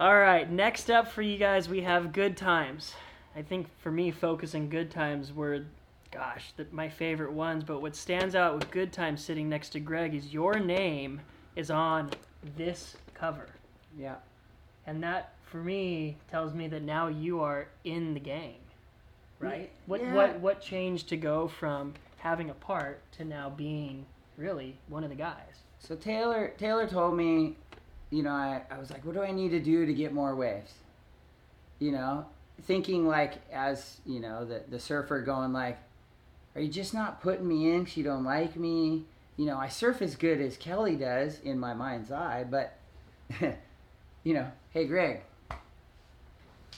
All 0.00 0.18
right, 0.18 0.50
next 0.50 0.90
up 0.90 1.12
for 1.12 1.20
you 1.20 1.36
guys, 1.36 1.68
we 1.68 1.82
have 1.82 2.12
good 2.12 2.38
times. 2.38 2.94
I 3.36 3.42
think 3.42 3.66
for 3.80 3.92
me, 3.92 4.10
focusing 4.10 4.70
good 4.70 4.90
times 4.90 5.30
were, 5.30 5.66
gosh, 6.10 6.52
the, 6.56 6.66
my 6.70 6.88
favorite 6.88 7.32
ones. 7.32 7.64
But 7.64 7.80
what 7.82 7.94
stands 7.96 8.34
out 8.34 8.54
with 8.54 8.70
good 8.70 8.92
times 8.92 9.24
sitting 9.24 9.48
next 9.48 9.70
to 9.70 9.80
Greg 9.80 10.14
is 10.14 10.32
your 10.32 10.58
name 10.58 11.20
is 11.56 11.70
on 11.70 12.10
this 12.56 12.96
cover, 13.14 13.48
Yeah. 13.96 14.16
and 14.86 15.02
that 15.02 15.34
for 15.42 15.58
me 15.58 16.16
tells 16.30 16.54
me 16.54 16.68
that 16.68 16.82
now 16.82 17.08
you 17.08 17.40
are 17.40 17.68
in 17.84 18.14
the 18.14 18.20
game, 18.20 18.60
right? 19.40 19.70
What 19.86 20.00
Yeah. 20.00 20.14
what 20.14 20.40
what 20.40 20.60
changed 20.60 21.08
to 21.08 21.16
go 21.16 21.48
from 21.48 21.94
having 22.18 22.50
a 22.50 22.54
part 22.54 23.10
to 23.12 23.24
now 23.24 23.50
being 23.50 24.06
really 24.36 24.76
one 24.88 25.02
of 25.02 25.10
the 25.10 25.16
guys? 25.16 25.62
So 25.80 25.96
Taylor 25.96 26.52
Taylor 26.58 26.86
told 26.86 27.16
me, 27.16 27.56
you 28.10 28.22
know, 28.22 28.30
I, 28.30 28.62
I 28.70 28.78
was 28.78 28.90
like, 28.90 29.04
what 29.04 29.14
do 29.14 29.22
I 29.22 29.32
need 29.32 29.50
to 29.50 29.60
do 29.60 29.84
to 29.84 29.92
get 29.92 30.12
more 30.12 30.36
waves? 30.36 30.74
You 31.80 31.92
know, 31.92 32.26
thinking 32.62 33.06
like 33.06 33.34
as, 33.52 34.00
you 34.06 34.20
know, 34.20 34.44
the, 34.44 34.62
the 34.68 34.78
surfer 34.78 35.22
going 35.22 35.52
like, 35.52 35.78
are 36.58 36.60
you 36.60 36.68
just 36.68 36.92
not 36.92 37.20
putting 37.20 37.46
me 37.46 37.72
in 37.72 37.84
'cause 37.84 37.96
you 37.96 38.02
don't 38.02 38.24
like 38.24 38.56
me? 38.56 39.06
You 39.36 39.46
know, 39.46 39.56
I 39.56 39.68
surf 39.68 40.02
as 40.02 40.16
good 40.16 40.40
as 40.40 40.56
Kelly 40.56 40.96
does 40.96 41.38
in 41.38 41.56
my 41.56 41.72
mind's 41.72 42.10
eye, 42.10 42.44
but, 42.50 42.76
you 44.24 44.34
know, 44.34 44.50
hey 44.70 44.84
Greg, 44.88 45.22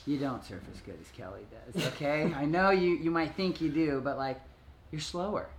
you 0.05 0.19
don't 0.19 0.45
surf 0.45 0.61
as 0.71 0.81
good 0.81 0.99
as 1.01 1.09
Kelly 1.09 1.47
does, 1.73 1.87
okay? 1.87 2.31
I 2.35 2.45
know 2.45 2.69
you, 2.69 2.89
you 2.91 3.09
might 3.09 3.33
think 3.33 3.59
you 3.59 3.69
do, 3.69 4.01
but 4.03 4.19
like, 4.19 4.39
you're 4.91 5.01
slower. 5.01 5.49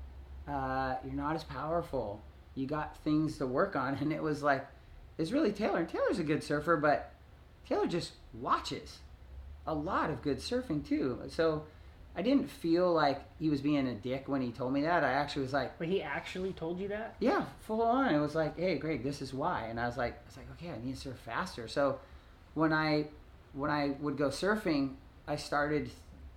Uh, 0.47 0.95
you're 1.05 1.15
not 1.15 1.35
as 1.35 1.43
powerful. 1.43 2.21
You 2.55 2.69
got 2.69 2.97
things 2.99 3.39
to 3.39 3.47
work 3.49 3.75
on. 3.75 3.97
And 4.01 4.13
it 4.13 4.23
was 4.23 4.41
like, 4.41 4.65
it's 5.19 5.33
really 5.33 5.51
Taylor. 5.51 5.81
And 5.81 5.89
Taylor's 5.89 6.21
a 6.21 6.25
good 6.25 6.45
surfer, 6.45 6.77
but 6.77 7.13
Taylor 7.69 7.89
just 7.89 8.13
watches 8.35 9.01
a 9.67 9.75
lot 9.75 10.11
of 10.11 10.23
good 10.23 10.39
surfing 10.39 10.87
too. 10.87 11.19
So 11.29 11.65
I 12.15 12.21
didn't 12.23 12.51
feel 12.51 12.93
like 12.93 13.23
he 13.39 13.49
was 13.49 13.63
being 13.63 13.87
a 13.89 13.95
dick 13.95 14.29
when 14.29 14.43
he 14.43 14.53
told 14.53 14.73
me 14.75 14.83
that. 14.83 15.03
I 15.03 15.13
actually 15.13 15.43
was 15.43 15.53
like, 15.55 15.79
But 15.79 15.89
he 15.89 16.03
actually 16.03 16.53
told 16.53 16.79
you 16.79 16.89
that? 16.89 17.15
yeah, 17.21 17.47
full 17.61 17.81
on. 17.83 18.15
It 18.15 18.21
was 18.21 18.35
like, 18.35 18.59
hey, 18.59 18.77
Greg, 18.77 19.03
this 19.03 19.23
is 19.23 19.33
why. 19.33 19.67
And 19.71 19.81
I 19.81 19.87
was 19.87 19.97
like, 19.97 20.13
I 20.15 20.27
was 20.27 20.37
like, 20.37 20.47
okay, 20.53 20.71
I 20.71 20.85
need 20.85 20.95
to 20.95 21.01
surf 21.01 21.17
faster. 21.25 21.69
So 21.69 21.99
when 22.55 22.73
I 22.73 23.07
when 23.55 23.71
I 23.71 23.95
would 24.01 24.17
go 24.19 24.29
surfing, 24.29 24.95
I 25.27 25.37
started 25.37 25.91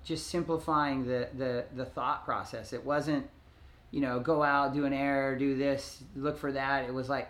just 0.06 0.28
simplifying 0.28 1.06
the 1.06 1.28
the 1.38 1.66
the 1.76 1.86
thought 1.86 2.24
process. 2.24 2.72
It 2.72 2.86
wasn't, 2.86 3.28
you 3.92 4.00
know, 4.00 4.20
go 4.22 4.44
out, 4.44 4.74
do 4.74 4.86
an 4.86 4.94
air, 4.94 5.38
do 5.38 5.58
this, 5.58 6.04
look 6.16 6.38
for 6.38 6.54
that. 6.54 6.86
It 6.86 6.94
was 6.94 7.10
like 7.10 7.30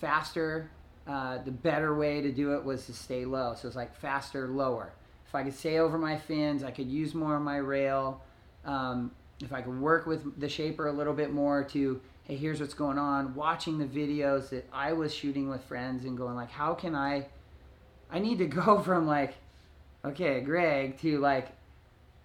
faster. 0.00 0.70
Uh, 1.06 1.38
the 1.42 1.50
better 1.50 1.94
way 1.94 2.20
to 2.20 2.30
do 2.30 2.54
it 2.54 2.64
was 2.64 2.86
to 2.86 2.92
stay 2.92 3.24
low. 3.24 3.54
So 3.54 3.66
it's 3.66 3.76
like 3.76 3.94
faster, 3.96 4.46
lower. 4.48 4.92
If 5.30 5.34
I 5.36 5.44
could 5.44 5.54
stay 5.54 5.78
over 5.78 5.96
my 5.96 6.18
fins, 6.18 6.64
I 6.64 6.72
could 6.72 6.88
use 6.88 7.14
more 7.14 7.36
of 7.36 7.42
my 7.42 7.58
rail. 7.58 8.20
Um, 8.64 9.12
if 9.40 9.52
I 9.52 9.62
could 9.62 9.80
work 9.80 10.04
with 10.04 10.40
the 10.40 10.48
shaper 10.48 10.88
a 10.88 10.92
little 10.92 11.12
bit 11.12 11.32
more 11.32 11.62
to, 11.62 12.00
hey, 12.24 12.34
here's 12.34 12.58
what's 12.58 12.74
going 12.74 12.98
on. 12.98 13.36
Watching 13.36 13.78
the 13.78 13.84
videos 13.84 14.48
that 14.48 14.68
I 14.72 14.92
was 14.92 15.14
shooting 15.14 15.48
with 15.48 15.62
friends 15.62 16.04
and 16.04 16.18
going 16.18 16.34
like, 16.34 16.50
how 16.50 16.74
can 16.74 16.96
I? 16.96 17.28
I 18.10 18.18
need 18.18 18.38
to 18.38 18.46
go 18.48 18.80
from 18.80 19.06
like, 19.06 19.34
okay, 20.04 20.40
Greg 20.40 20.98
to 20.98 21.20
like, 21.20 21.52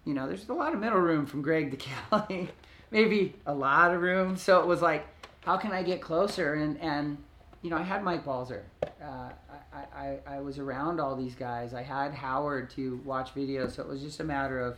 you 0.04 0.16
know, 0.16 0.26
there's 0.26 0.50
a 0.50 0.54
lot 0.54 0.74
of 0.74 0.80
middle 0.80 0.98
room 0.98 1.28
from 1.28 1.44
Greg 1.44 1.70
to 1.70 1.78
Kelly, 2.10 2.50
maybe 2.90 3.36
a 3.46 3.54
lot 3.54 3.94
of 3.94 4.02
room. 4.02 4.36
So 4.36 4.60
it 4.62 4.66
was 4.66 4.82
like, 4.82 5.06
how 5.42 5.58
can 5.58 5.72
I 5.72 5.84
get 5.84 6.02
closer? 6.02 6.56
And 6.56 6.82
and 6.82 7.20
you 7.62 7.70
know, 7.70 7.78
I 7.78 7.84
had 7.84 8.04
Mike 8.04 8.26
Balzer. 8.26 8.64
Uh, 8.84 9.30
I, 9.76 10.20
I, 10.28 10.36
I 10.36 10.40
was 10.40 10.60
around 10.60 11.00
all 11.00 11.16
these 11.16 11.36
guys. 11.36 11.74
I 11.74 11.82
had 11.82 12.14
Howard 12.14 12.70
to 12.72 13.02
watch 13.04 13.34
videos. 13.36 13.76
So 13.76 13.84
it 13.84 13.90
was 13.90 14.02
just 14.02 14.20
a 14.20 14.24
matter 14.24 14.60
of 14.60 14.78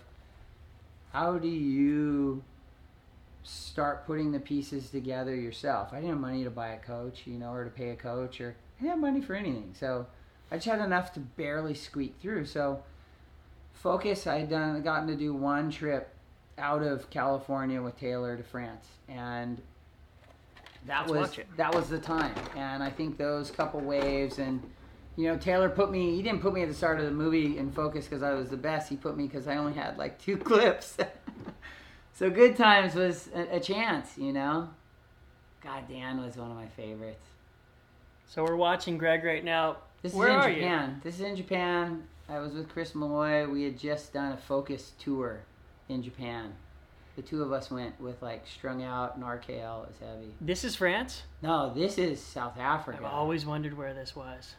how 1.14 1.38
do 1.38 1.48
you 1.48 2.44
start 3.44 4.06
putting 4.06 4.32
the 4.32 4.40
pieces 4.40 4.90
together 4.90 5.36
yourself? 5.36 5.90
I 5.92 5.98
didn't 5.98 6.10
have 6.10 6.20
money 6.20 6.44
to 6.44 6.50
buy 6.50 6.70
a 6.70 6.80
coach, 6.80 7.24
you 7.26 7.38
know, 7.38 7.52
or 7.52 7.64
to 7.64 7.70
pay 7.70 7.90
a 7.90 7.96
coach, 7.96 8.42
or 8.42 8.56
I 8.78 8.82
didn't 8.82 8.92
have 8.92 9.00
money 9.00 9.22
for 9.22 9.36
anything. 9.36 9.74
So 9.78 10.08
I 10.52 10.56
just 10.56 10.68
had 10.68 10.80
enough 10.80 11.14
to 11.14 11.20
barely 11.20 11.74
squeak 11.74 12.16
through. 12.22 12.46
So 12.46 12.84
focus, 13.74 14.28
I 14.28 14.40
had 14.40 14.50
done, 14.50 14.82
gotten 14.82 15.08
to 15.08 15.16
do 15.16 15.34
one 15.34 15.72
trip 15.72 16.10
out 16.58 16.82
of 16.82 17.10
California 17.10 17.82
with 17.82 18.00
Taylor 18.00 18.36
to 18.36 18.44
France, 18.44 18.88
and 19.08 19.62
that 20.88 21.08
Let's 21.08 21.38
was 21.38 21.46
that 21.58 21.76
was 21.76 21.90
the 21.90 22.00
time. 22.00 22.34
And 22.56 22.82
I 22.82 22.90
think 22.90 23.18
those 23.18 23.52
couple 23.52 23.80
waves 23.80 24.40
and 24.40 24.62
you 25.18 25.28
know 25.28 25.36
Taylor 25.38 25.68
put 25.68 25.92
me. 25.92 26.16
He 26.16 26.22
didn't 26.22 26.42
put 26.42 26.54
me 26.54 26.62
at 26.62 26.70
the 26.70 26.74
start 26.74 27.00
of 27.00 27.06
the 27.06 27.12
movie 27.12 27.58
in 27.58 27.72
focus 27.72 28.06
because 28.06 28.24
I 28.24 28.34
was 28.34 28.50
the 28.50 28.58
best. 28.58 28.88
He 28.88 28.96
put 28.96 29.18
me 29.18 29.26
because 29.28 29.48
I 29.48 29.58
only 29.58 29.74
had 29.74 29.98
like 29.98 30.22
two 30.22 30.38
clips. 30.50 30.96
so 32.14 32.30
good 32.30 32.56
times 32.56 32.96
was 32.96 33.28
a, 33.36 33.58
a 33.58 33.60
chance, 33.60 34.18
you 34.18 34.32
know. 34.32 34.70
God, 35.62 35.90
Dan 35.90 36.24
was 36.24 36.38
one 36.38 36.52
of 36.52 36.56
my 36.56 36.68
favorites. 36.68 37.26
So 38.28 38.44
we're 38.44 38.56
watching 38.56 38.98
Greg 38.98 39.24
right 39.24 39.44
now. 39.44 39.78
This 40.02 40.14
Where 40.14 40.40
is 40.40 40.46
in 40.46 40.54
Japan. 40.54 41.02
This 41.04 41.16
is 41.16 41.22
in 41.22 41.36
Japan. 41.36 42.04
I 42.30 42.40
was 42.40 42.54
with 42.54 42.70
Chris 42.70 42.94
Malloy. 42.94 43.48
We 43.48 43.64
had 43.64 43.80
just 43.80 44.14
done 44.14 44.34
a 44.34 44.38
focus 44.38 44.92
tour 45.00 45.40
in 45.90 46.04
Japan. 46.04 46.54
The 47.16 47.24
two 47.24 47.42
of 47.42 47.52
us 47.52 47.72
went 47.72 48.00
with 48.00 48.22
like 48.22 48.46
strung 48.46 48.84
out 48.84 49.16
and 49.16 49.26
RKL 49.26 49.90
is 49.90 49.96
heavy. 50.00 50.36
This 50.40 50.64
is 50.64 50.76
France. 50.76 51.24
No, 51.42 51.74
this 51.74 51.98
is 51.98 52.22
South 52.22 52.60
Africa. 52.60 53.00
I've 53.00 53.12
always 53.12 53.46
wondered 53.46 53.76
where 53.76 53.96
this 53.96 54.16
was. 54.16 54.54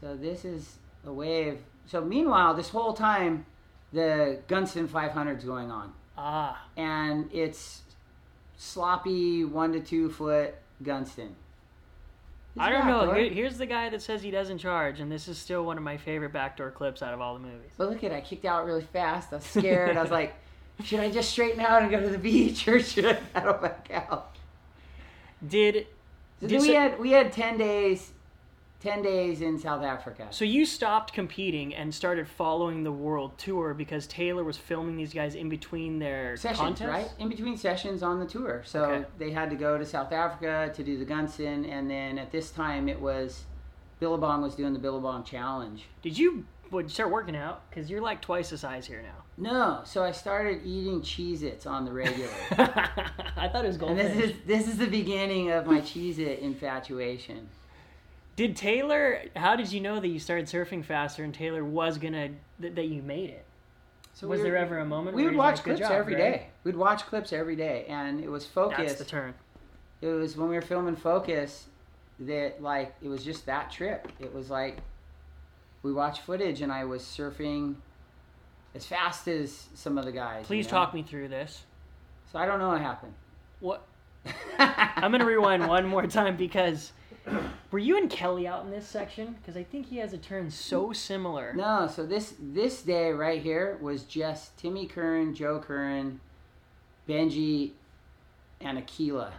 So 0.00 0.16
this 0.16 0.44
is 0.44 0.76
a 1.06 1.12
wave. 1.12 1.58
So 1.86 2.00
meanwhile, 2.00 2.54
this 2.54 2.68
whole 2.70 2.92
time, 2.92 3.44
the 3.92 4.38
Gunston 4.48 4.88
500 4.88 5.38
is 5.38 5.44
going 5.44 5.70
on, 5.70 5.92
Ah, 6.16 6.64
and 6.76 7.28
it's 7.32 7.82
sloppy 8.56 9.44
one 9.44 9.72
to 9.72 9.80
two 9.80 10.10
foot 10.10 10.54
Gunston. 10.82 11.34
I 12.58 12.70
don't 12.70 12.86
know. 12.86 13.12
Here, 13.14 13.30
here's 13.30 13.58
the 13.58 13.66
guy 13.66 13.88
that 13.90 14.02
says 14.02 14.22
he 14.22 14.30
doesn't 14.30 14.58
charge, 14.58 15.00
and 15.00 15.10
this 15.10 15.28
is 15.28 15.38
still 15.38 15.64
one 15.64 15.76
of 15.76 15.84
my 15.84 15.96
favorite 15.96 16.32
backdoor 16.32 16.70
clips 16.72 17.00
out 17.02 17.14
of 17.14 17.20
all 17.20 17.34
the 17.34 17.40
movies. 17.40 17.70
But 17.78 17.90
look 17.90 18.02
at 18.04 18.10
it, 18.10 18.14
I 18.14 18.20
kicked 18.20 18.44
out 18.44 18.66
really 18.66 18.82
fast. 18.82 19.32
I 19.32 19.36
was 19.36 19.44
scared. 19.44 19.96
I 19.96 20.02
was 20.02 20.10
like, 20.10 20.34
should 20.84 21.00
I 21.00 21.10
just 21.10 21.30
straighten 21.30 21.60
out 21.60 21.82
and 21.82 21.90
go 21.90 22.00
to 22.00 22.08
the 22.08 22.18
beach, 22.18 22.66
or 22.68 22.80
should 22.80 23.06
I 23.06 23.14
paddle 23.14 23.54
back 23.54 23.88
out? 23.92 24.36
Did 25.46 25.86
Did 26.40 26.50
we 26.60 26.66
so- 26.68 26.74
had 26.74 26.98
we 26.98 27.10
had 27.12 27.32
ten 27.32 27.56
days, 27.56 28.10
ten 28.80 29.02
days 29.02 29.40
in 29.42 29.58
South 29.58 29.82
Africa. 29.84 30.26
so 30.30 30.44
you 30.44 30.64
stopped 30.64 31.12
competing 31.12 31.74
and 31.74 31.94
started 31.94 32.26
following 32.26 32.82
the 32.82 32.90
world 32.92 33.36
tour 33.38 33.74
because 33.74 34.06
Taylor 34.06 34.42
was 34.42 34.56
filming 34.56 34.96
these 34.96 35.12
guys 35.12 35.34
in 35.34 35.48
between 35.48 35.98
their 35.98 36.36
sessions, 36.36 36.58
contests? 36.58 36.88
right? 36.88 37.08
In 37.18 37.28
between 37.28 37.56
sessions 37.56 38.02
on 38.02 38.18
the 38.20 38.26
tour. 38.26 38.62
So 38.64 38.84
Okay. 38.84 39.04
they 39.18 39.30
had 39.30 39.50
to 39.50 39.56
go 39.56 39.76
to 39.78 39.84
South 39.84 40.12
Africa 40.12 40.72
to 40.74 40.82
do 40.82 40.98
the 40.98 41.04
Gunston, 41.04 41.64
and 41.66 41.90
then 41.90 42.18
at 42.18 42.32
this 42.32 42.50
time 42.50 42.88
it 42.88 43.00
was 43.00 43.44
Billabong 44.00 44.40
was 44.40 44.54
doing 44.54 44.72
the 44.72 44.78
Billabong 44.78 45.24
Challenge. 45.24 45.84
Did 46.02 46.16
you 46.18 46.44
would 46.70 46.84
you 46.86 46.90
start 46.90 47.10
working 47.10 47.34
out? 47.36 47.68
Because 47.68 47.90
you're 47.90 48.00
like 48.00 48.22
twice 48.22 48.50
the 48.50 48.56
size 48.56 48.86
here 48.86 49.02
now. 49.02 49.24
No, 49.36 49.80
so 49.84 50.02
I 50.04 50.12
started 50.12 50.60
eating 50.64 51.00
Cheez-Its 51.02 51.66
on 51.66 51.84
the 51.84 51.92
regular. 51.92 52.30
I 52.52 53.48
thought 53.52 53.64
it 53.64 53.68
was 53.68 53.76
and 53.82 53.98
this 53.98 54.16
is 54.16 54.32
this 54.46 54.68
is 54.68 54.78
the 54.78 54.86
beginning 54.86 55.50
of 55.50 55.66
my 55.66 55.80
Cheez-It 55.80 56.38
infatuation. 56.38 57.48
Did 58.40 58.56
Taylor? 58.56 59.20
How 59.36 59.54
did 59.54 59.70
you 59.70 59.82
know 59.82 60.00
that 60.00 60.08
you 60.08 60.18
started 60.18 60.46
surfing 60.46 60.82
faster 60.82 61.22
and 61.22 61.34
Taylor 61.34 61.62
was 61.62 61.98
gonna 61.98 62.30
that, 62.60 62.74
that 62.74 62.86
you 62.86 63.02
made 63.02 63.28
it? 63.28 63.44
So 64.14 64.26
was 64.28 64.40
we 64.40 64.44
there 64.44 64.56
ever 64.56 64.78
a 64.78 64.84
moment 64.86 65.14
where 65.14 65.16
We 65.16 65.22
where 65.24 65.32
would 65.32 65.38
watch 65.38 65.56
like, 65.56 65.64
clips 65.64 65.80
job, 65.80 65.92
every 65.92 66.14
day. 66.14 66.30
Greg"? 66.30 66.46
We'd 66.64 66.76
watch 66.76 67.04
clips 67.04 67.34
every 67.34 67.54
day, 67.54 67.84
and 67.86 68.18
it 68.18 68.30
was 68.30 68.46
focused. 68.46 68.80
That's 68.80 68.98
the 68.98 69.04
turn. 69.04 69.34
it 70.00 70.06
was 70.06 70.38
when 70.38 70.48
we 70.48 70.54
were 70.54 70.62
filming 70.62 70.96
Focus 70.96 71.66
that 72.20 72.62
like 72.62 72.94
it 73.02 73.08
was 73.08 73.22
just 73.22 73.44
that 73.44 73.70
trip. 73.70 74.10
It 74.18 74.32
was 74.32 74.48
like 74.48 74.78
we 75.82 75.92
watched 75.92 76.22
footage 76.22 76.62
and 76.62 76.72
I 76.72 76.86
was 76.86 77.02
surfing 77.02 77.74
as 78.74 78.86
fast 78.86 79.28
as 79.28 79.66
some 79.74 79.98
of 79.98 80.06
the 80.06 80.12
guys. 80.12 80.46
Please 80.46 80.64
you 80.64 80.72
know? 80.72 80.78
talk 80.78 80.94
me 80.94 81.02
through 81.02 81.28
this. 81.28 81.64
So 82.32 82.38
I 82.38 82.46
don't 82.46 82.58
know 82.58 82.68
what 82.68 82.80
happened. 82.80 83.12
What? 83.58 83.86
I'm 84.58 85.12
gonna 85.12 85.26
rewind 85.26 85.68
one 85.68 85.84
more 85.84 86.06
time 86.06 86.38
because 86.38 86.92
were 87.70 87.78
you 87.78 87.96
and 87.96 88.10
Kelly 88.10 88.46
out 88.46 88.64
in 88.64 88.70
this 88.70 88.86
section? 88.86 89.36
Because 89.40 89.56
I 89.56 89.62
think 89.62 89.86
he 89.88 89.98
has 89.98 90.12
a 90.12 90.18
turn 90.18 90.50
so 90.50 90.92
similar. 90.92 91.52
no, 91.52 91.86
so 91.86 92.04
this 92.04 92.34
this 92.40 92.82
day 92.82 93.10
right 93.10 93.42
here 93.42 93.78
was 93.80 94.04
just 94.04 94.56
Timmy 94.56 94.86
Curran, 94.86 95.34
Joe 95.34 95.60
Curren, 95.60 96.20
Benji, 97.08 97.72
and 98.60 98.78
Akila. 98.78 99.32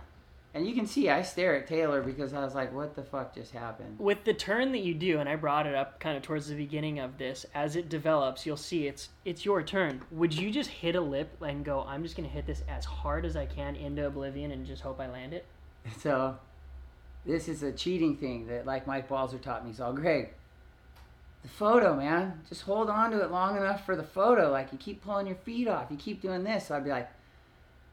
And 0.54 0.68
you 0.68 0.76
can 0.76 0.86
see 0.86 1.10
I 1.10 1.22
stare 1.22 1.56
at 1.56 1.66
Taylor 1.66 2.02
because 2.02 2.34
I 2.34 2.44
was 2.44 2.54
like, 2.54 2.74
what 2.74 2.94
the 2.94 3.04
fuck 3.04 3.34
just 3.34 3.54
happened? 3.54 3.98
With 3.98 4.26
the 4.26 4.34
turn 4.34 4.74
that 4.74 4.80
you 4.80 4.94
do, 4.94 5.20
and 5.20 5.30
I 5.30 5.38
brought 5.38 5.66
it 5.66 5.74
up 5.74 6.02
kind 6.02 6.18
of 6.18 6.24
towards 6.24 6.50
the 6.50 6.56
beginning 6.56 7.00
of 7.00 7.18
this, 7.18 7.46
as 7.56 7.78
it 7.78 7.88
develops, 7.88 8.46
you'll 8.46 8.58
see 8.58 8.88
it's 8.88 9.10
it's 9.24 9.46
your 9.46 9.64
turn. 9.64 10.02
Would 10.12 10.38
you 10.38 10.52
just 10.52 10.70
hit 10.70 10.96
a 10.96 11.02
lip 11.02 11.42
and 11.42 11.64
go, 11.64 11.86
"I'm 11.88 12.04
just 12.04 12.18
gonna 12.18 12.28
hit 12.28 12.46
this 12.46 12.64
as 12.68 12.84
hard 12.84 13.26
as 13.26 13.38
I 13.38 13.46
can 13.46 13.78
into 13.78 14.06
oblivion 14.06 14.52
and 14.52 14.66
just 14.66 14.82
hope 14.82 15.00
I 15.00 15.10
land 15.10 15.34
it"? 15.34 15.46
So 16.00 16.38
this 17.26 17.48
is 17.48 17.64
a 17.64 17.72
cheating 17.72 18.16
thing 18.16 18.48
that 18.48 18.66
like 18.66 18.88
Mike 18.88 19.08
Balzer 19.08 19.38
taught 19.38 19.64
me. 19.64 19.72
He's 19.72 19.80
all 19.80 19.94
Greg. 19.94 20.30
The 21.44 21.50
photo, 21.50 21.96
man. 21.96 22.42
Just 22.50 22.62
hold 22.64 22.90
on 22.90 23.12
to 23.12 23.22
it 23.22 23.32
long 23.32 23.58
enough 23.58 23.86
for 23.86 23.96
the 23.96 24.04
photo. 24.04 24.52
Like 24.52 24.72
you 24.72 24.78
keep 24.78 25.04
pulling 25.04 25.28
your 25.28 25.36
feet 25.38 25.68
off. 25.68 25.88
You 25.90 25.98
keep 25.98 26.22
doing 26.22 26.44
this. 26.44 26.68
So 26.68 26.76
I'd 26.76 26.84
be 26.84 26.90
like, 26.90 27.10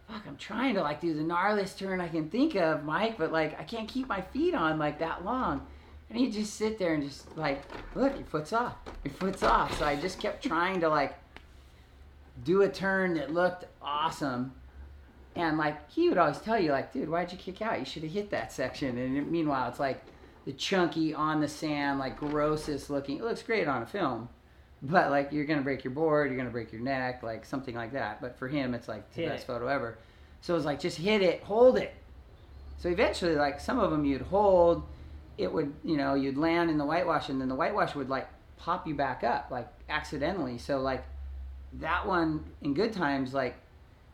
fuck, 0.09 0.23
I'm 0.27 0.37
trying 0.37 0.75
to 0.75 0.83
like 0.83 1.01
do 1.01 1.15
the 1.15 1.23
gnarliest 1.23 1.79
turn 1.79 2.01
I 2.01 2.09
can 2.09 2.29
think 2.31 2.55
of, 2.55 2.85
Mike, 2.85 3.19
but 3.19 3.33
like 3.33 3.59
I 3.59 3.65
can't 3.65 3.89
keep 3.89 4.09
my 4.09 4.21
feet 4.21 4.55
on 4.55 4.79
like 4.79 4.99
that 4.99 5.25
long. 5.25 5.67
And 6.11 6.19
he'd 6.19 6.33
just 6.33 6.55
sit 6.55 6.79
there 6.79 6.95
and 6.95 7.03
just 7.03 7.37
like, 7.37 7.63
look, 7.95 8.15
your 8.17 8.25
foot's 8.27 8.53
off. 8.53 8.77
Your 9.05 9.13
foot's 9.13 9.43
off. 9.43 9.79
So 9.79 9.85
I 9.85 9.97
just 9.97 10.19
kept 10.21 10.43
trying 10.43 10.81
to 10.81 10.89
like 10.89 11.15
do 12.45 12.63
a 12.63 12.69
turn 12.69 13.15
that 13.15 13.33
looked 13.33 13.67
awesome. 13.83 14.53
And 15.39 15.57
like 15.57 15.89
he 15.91 16.09
would 16.09 16.19
always 16.19 16.39
tell 16.39 16.59
you, 16.59 16.73
like, 16.73 16.93
dude, 16.93 17.09
why'd 17.09 17.31
you 17.31 17.39
kick 17.39 17.63
out? 17.63 17.79
You 17.79 17.85
should 17.85 18.03
have 18.03 18.11
hit 18.11 18.31
that 18.31 18.53
section. 18.53 18.99
And 18.99 19.31
meanwhile, 19.31 19.69
it's 19.69 19.79
like 19.79 20.03
the 20.45 20.53
chunky 20.53 21.15
on 21.15 21.41
the 21.41 21.47
sand, 21.47 22.01
like 22.01 22.19
grossest 22.19 22.91
looking. 22.91 23.19
It 23.19 23.25
looks 23.25 23.43
great 23.43 23.69
on 23.69 23.83
a 23.83 23.87
film, 23.87 24.29
but 24.83 25.11
like 25.11 25.31
you're 25.31 25.45
gonna 25.45 25.63
break 25.63 25.85
your 25.85 25.93
board, 25.93 26.29
you're 26.29 26.37
gonna 26.37 26.51
break 26.51 26.73
your 26.73 26.81
neck, 26.81 27.23
like 27.23 27.45
something 27.45 27.77
like 27.77 27.93
that. 27.93 28.21
But 28.21 28.37
for 28.37 28.49
him, 28.49 28.75
it's 28.75 28.89
like 28.89 29.09
the 29.15 29.23
Hit 29.23 29.31
best 29.31 29.45
it. 29.45 29.47
photo 29.47 29.69
ever. 29.69 29.97
So 30.41 30.55
it 30.55 30.57
was 30.57 30.67
like 30.67 30.81
just 30.81 30.99
hit 30.99 31.23
it, 31.23 31.45
hold 31.45 31.79
it. 31.79 31.95
So 32.79 32.89
eventually, 32.89 33.37
like 33.37 33.61
some 33.61 33.79
of 33.79 33.93
them 33.93 34.05
you'd 34.05 34.23
hold, 34.23 34.83
it 35.37 35.53
would, 35.53 35.73
you 35.85 35.97
know, 35.97 36.15
you'd 36.15 36.37
land 36.37 36.69
in 36.69 36.79
the 36.79 36.85
whitewash, 36.85 37.29
and 37.29 37.41
then 37.41 37.49
the 37.49 37.55
whitewash 37.55 37.95
would 37.95 38.09
like 38.09 38.29
pop 38.57 38.89
you 38.89 38.95
back 38.97 39.23
up, 39.23 39.53
like 39.53 39.69
accidentally. 39.89 40.59
So 40.59 40.81
like 40.81 41.05
that 41.75 42.09
one 42.09 42.45
in 42.61 42.75
good 42.75 42.93
times, 42.93 43.33
like 43.33 43.55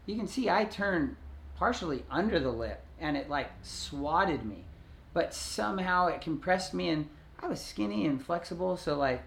you 0.07 0.17
can 0.17 0.27
see 0.27 0.49
I 0.51 0.65
turned 0.65 1.17
partially 1.57 2.05
under 2.11 2.39
the 2.41 2.51
lip, 2.51 2.83
and 3.01 3.17
it 3.17 3.29
like 3.31 3.51
swatted 3.63 4.45
me, 4.45 4.65
but 5.13 5.33
somehow 5.35 6.07
it 6.09 6.21
compressed 6.21 6.75
me, 6.75 6.89
and 6.91 7.09
I 7.43 7.47
was 7.49 7.61
skinny 7.61 8.07
and 8.07 8.25
flexible, 8.25 8.77
so 8.77 8.97
like 8.97 9.23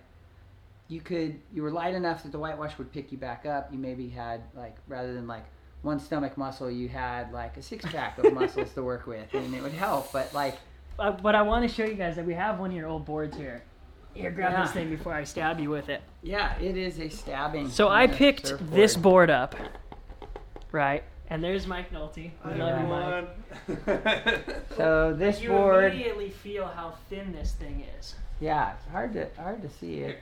you 0.88 1.02
could 1.02 1.40
you 1.54 1.62
were 1.64 1.72
light 1.72 1.94
enough 1.94 2.24
that 2.24 2.32
the 2.32 2.40
whitewash 2.40 2.78
would 2.78 2.92
pick 2.92 3.12
you 3.12 3.18
back 3.18 3.46
up. 3.46 3.70
You 3.72 3.78
maybe 3.78 4.10
had 4.10 4.42
like 4.56 4.76
rather 4.88 5.14
than 5.14 5.28
like 5.28 5.46
one 5.82 6.00
stomach 6.00 6.38
muscle, 6.38 6.72
you 6.72 6.88
had 6.90 7.32
like 7.32 7.58
a 7.58 7.62
six 7.62 7.86
pack 7.86 8.18
of 8.18 8.34
muscles 8.34 8.74
to 8.74 8.84
work 8.84 9.06
with, 9.08 9.34
and 9.34 9.54
it 9.54 9.62
would 9.62 9.74
help. 9.74 10.12
But 10.12 10.34
like 10.34 10.58
Uh, 11.00 11.12
but 11.12 11.36
I 11.36 11.42
want 11.44 11.68
to 11.68 11.74
show 11.74 11.86
you 11.86 11.94
guys 11.94 12.16
that 12.16 12.26
we 12.26 12.34
have 12.34 12.60
one 12.60 12.72
of 12.72 12.76
your 12.76 12.88
old 12.88 13.06
boards 13.06 13.38
here, 13.38 13.64
Here, 14.14 14.32
grab 14.32 14.52
Yeah. 14.54 14.64
this 14.64 14.72
thing 14.72 14.90
before 14.90 15.14
I 15.14 15.24
stab 15.26 15.60
you 15.60 15.70
with 15.70 15.90
it. 15.90 16.02
Yeah, 16.24 16.58
it 16.60 16.76
is 16.76 17.00
a 17.00 17.08
stabbing. 17.10 17.70
So 17.70 17.88
I 17.90 18.08
picked 18.08 18.48
surfboard. 18.48 18.72
this 18.72 18.96
board 18.96 19.30
up, 19.30 19.56
right? 20.72 21.04
And 21.30 21.44
there's 21.44 21.68
Mike 21.68 21.92
Nolte. 21.92 22.32
We 22.46 22.54
love 22.54 22.82
you, 22.82 22.88
Mike. 22.88 24.64
So 24.78 25.14
this 25.18 25.42
You 25.42 25.50
board, 25.50 25.92
immediately 25.94 26.30
feel 26.30 26.66
how 26.68 26.94
thin 27.10 27.32
this 27.34 27.52
thing 27.54 27.86
is. 28.00 28.16
yeah, 28.40 28.74
it's 28.74 28.88
hard 28.92 29.14
to 29.14 29.28
hard 29.38 29.62
to 29.62 29.70
see 29.70 29.96
it. 30.00 30.20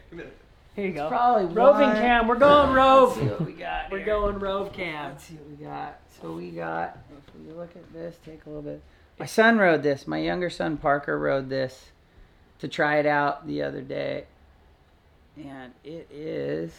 Here 0.75 0.87
you 0.87 0.93
go. 0.93 1.07
Probably 1.07 1.45
Roving 1.45 1.87
one- 1.89 1.95
cam. 1.97 2.27
We're 2.27 2.35
going 2.35 2.73
Let's 2.75 3.15
see 3.15 3.21
rove. 3.21 3.31
what 3.39 3.45
we 3.45 3.53
got. 3.53 3.91
We're 3.91 3.97
here. 3.99 4.05
going 4.07 4.39
rove 4.39 4.73
cam. 4.73 5.11
Let's 5.11 5.23
see 5.25 5.35
what 5.35 5.49
we 5.59 5.65
got. 5.65 5.99
So 6.21 6.31
we 6.31 6.49
got. 6.51 6.97
If 7.27 7.35
we 7.47 7.51
look 7.53 7.75
at 7.75 7.93
this, 7.93 8.17
take 8.25 8.45
a 8.45 8.49
little 8.49 8.61
bit. 8.63 8.81
My 9.19 9.25
son 9.25 9.57
rode 9.57 9.83
this. 9.83 10.07
My 10.07 10.17
younger 10.17 10.49
son 10.49 10.77
Parker 10.77 11.17
rode 11.19 11.49
this 11.49 11.91
to 12.59 12.67
try 12.67 12.97
it 12.97 13.05
out 13.05 13.45
the 13.47 13.61
other 13.61 13.81
day, 13.81 14.25
and 15.37 15.71
it 15.83 16.07
is 16.11 16.73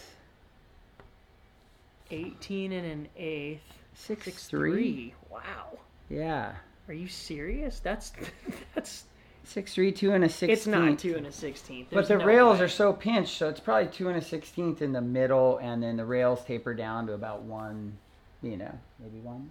18 2.10 2.72
and 2.72 2.86
an 2.86 3.08
eighth. 3.16 3.62
six, 3.94 4.24
Six 4.24 4.46
three. 4.48 4.70
three. 4.72 5.14
Wow. 5.30 5.78
Yeah, 6.08 6.52
Are 6.88 6.94
you 6.94 7.08
serious? 7.08 7.80
That's 7.80 8.12
that's. 8.74 9.04
six 9.44 9.74
three 9.74 9.92
two 9.92 10.12
and 10.12 10.24
a 10.24 10.28
sixteenth. 10.28 10.50
It's 10.58 10.66
not 10.66 10.98
two 10.98 11.16
and 11.16 11.26
a 11.26 11.32
sixteenth. 11.32 11.88
But 11.90 12.08
the 12.08 12.18
rails 12.18 12.60
are 12.60 12.68
so 12.68 12.92
pinched, 12.92 13.36
so 13.38 13.48
it's 13.48 13.60
probably 13.60 13.88
two 13.90 14.08
and 14.08 14.16
a 14.16 14.22
sixteenth 14.22 14.82
in 14.82 14.92
the 14.92 15.00
middle, 15.00 15.58
and 15.58 15.82
then 15.82 15.96
the 15.96 16.04
rails 16.04 16.44
taper 16.44 16.74
down 16.74 17.06
to 17.08 17.12
about 17.14 17.42
one, 17.42 17.96
you 18.42 18.56
know, 18.56 18.72
maybe 19.00 19.18
one. 19.20 19.50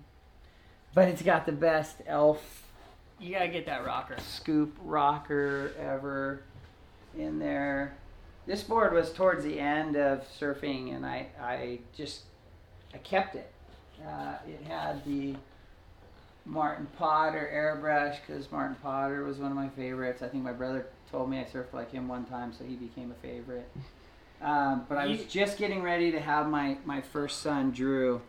But 0.94 1.10
it's 1.10 1.22
got 1.22 1.46
the 1.46 1.52
best 1.52 1.98
elf 2.08 2.64
You 3.20 3.34
gotta 3.34 3.50
get 3.50 3.66
that 3.66 3.86
rocker. 3.86 4.16
scoop 4.20 4.78
rocker 4.82 5.72
ever 5.80 6.44
in 7.18 7.38
there. 7.40 7.96
This 8.46 8.64
board 8.64 8.94
was 8.94 9.12
towards 9.12 9.44
the 9.44 9.60
end 9.60 9.98
of 9.98 10.24
surfing, 10.40 10.96
and 10.96 11.06
I, 11.06 11.28
I 11.42 11.80
just 11.98 12.22
I 12.96 12.98
kept 13.00 13.36
it. 13.36 13.52
Uh, 14.08 14.36
it 14.48 14.62
had 14.68 15.04
the 15.06 15.36
Martin 16.46 16.88
Potter 16.98 17.50
airbrush 17.54 18.18
because 18.26 18.50
Martin 18.52 18.78
Potter 18.82 19.24
was 19.24 19.38
one 19.38 19.52
of 19.52 19.58
my 19.58 19.70
favorites. 19.70 20.22
I 20.22 20.28
think 20.28 20.44
my 20.44 20.54
brother 20.54 20.88
told 21.12 21.30
me 21.30 21.40
I 21.40 21.44
surfed 21.44 21.74
like 21.74 21.92
him 21.92 22.08
one 22.08 22.26
time, 22.26 22.54
so 22.54 22.64
he 22.64 22.76
became 22.76 23.12
a 23.12 23.16
favorite. 23.16 23.70
Um, 24.42 24.86
but 24.88 24.98
I 24.98 25.08
was 25.08 25.24
just 25.26 25.58
getting 25.58 25.82
ready 25.82 26.12
to 26.12 26.20
have 26.20 26.48
my, 26.48 26.78
my 26.86 27.02
first 27.02 27.42
son, 27.42 27.72
Drew, 27.72 28.22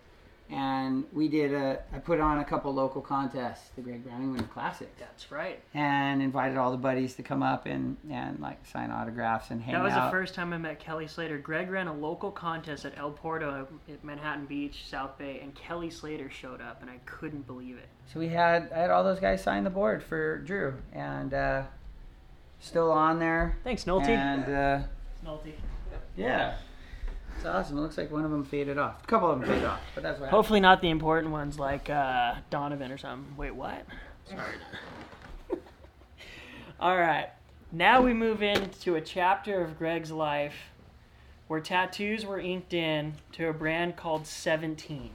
and 0.51 1.05
we 1.13 1.29
did 1.29 1.53
a. 1.53 1.83
I 1.93 1.99
put 1.99 2.21
on 2.21 2.39
a 2.39 2.45
couple 2.45 2.73
local 2.73 3.01
contests, 3.01 3.71
the 3.75 3.83
Greg 3.83 4.05
Browning 4.05 4.33
Winter 4.33 4.49
Classic 4.53 4.89
That's 4.99 5.31
right. 5.33 5.61
and 5.75 6.23
invited 6.23 6.57
all 6.57 6.71
the 6.71 6.77
buddies 6.77 7.15
to 7.15 7.23
come 7.23 7.43
up 7.43 7.67
and, 7.67 7.97
and 8.11 8.39
like 8.41 8.65
sign 8.65 8.91
autographs 8.91 9.51
and 9.51 9.61
hang 9.61 9.75
out. 9.75 9.79
That 9.79 9.85
was 9.85 9.93
out. 9.95 10.05
the 10.07 10.11
first 10.11 10.35
time 10.35 10.53
I 10.53 10.59
met 10.59 10.79
Kelly 10.79 11.07
Slater. 11.09 11.39
Greg 11.39 11.71
ran 11.71 11.89
a 11.89 11.95
local 11.95 12.31
contest 12.31 12.85
at 12.85 12.97
El 12.97 13.11
Porto 13.11 13.67
at 13.89 14.05
Manhattan 14.05 14.47
Beach, 14.47 14.85
South 14.89 15.19
Bay, 15.19 15.41
and 15.43 15.55
Kelly 15.55 15.91
Slater 15.91 16.31
showed 16.31 16.61
up, 16.61 16.81
and 16.81 16.91
I 16.91 16.99
couldn't 17.07 17.47
believe 17.47 17.77
it. 17.77 17.89
So 18.13 18.21
we 18.21 18.29
had 18.29 18.71
I 18.73 18.79
had 18.79 18.91
all 18.91 19.03
those 19.03 19.21
guys 19.21 19.43
sign 19.43 19.65
the 19.65 19.71
board 19.71 20.03
for 20.03 20.39
Drew, 20.39 20.75
and 20.93 21.35
uh, 21.35 21.63
still 22.61 22.91
on 22.93 23.19
there. 23.19 23.59
Thanks, 23.65 23.85
Nolte. 23.85 24.09
And 24.09 24.45
uh, 24.45 24.87
Nolte. 25.25 25.53
yeah, 26.17 26.57
it's 27.37 27.45
awesome. 27.47 27.79
It 27.79 27.81
looks 27.81 27.99
like 27.99 28.11
one 28.11 28.25
of 28.25 28.31
them 28.31 28.45
faded 28.45 28.79
off. 28.79 29.03
A 29.05 29.07
couple 29.07 29.31
of 29.31 29.41
them 29.41 29.49
faded 29.49 29.65
off, 29.65 29.81
but 29.95 30.03
that's 30.03 30.19
what. 30.19 30.27
happened. 30.27 30.31
Hopefully 30.31 30.61
not 30.61 30.81
the 30.81 30.91
important 30.91 31.33
ones 31.33 31.59
like 31.59 31.91
uh, 31.91 32.35
Donovan 32.51 32.91
or 32.91 32.99
something. 32.99 33.37
Wait, 33.37 33.55
what? 33.55 33.85
Sorry. 34.29 34.55
All 36.81 36.97
right. 36.97 37.29
Now 37.73 38.01
we 38.01 38.15
move 38.15 38.43
into 38.43 38.95
a 38.95 39.01
chapter 39.01 39.63
of 39.63 39.79
Greg's 39.79 40.11
life 40.11 40.55
where 41.49 41.61
tattoos 41.61 42.25
were 42.25 42.41
inked 42.41 42.75
in 42.75 43.15
to 43.33 43.49
a 43.49 43.53
brand 43.53 43.97
called 43.97 44.27
17. 44.27 45.11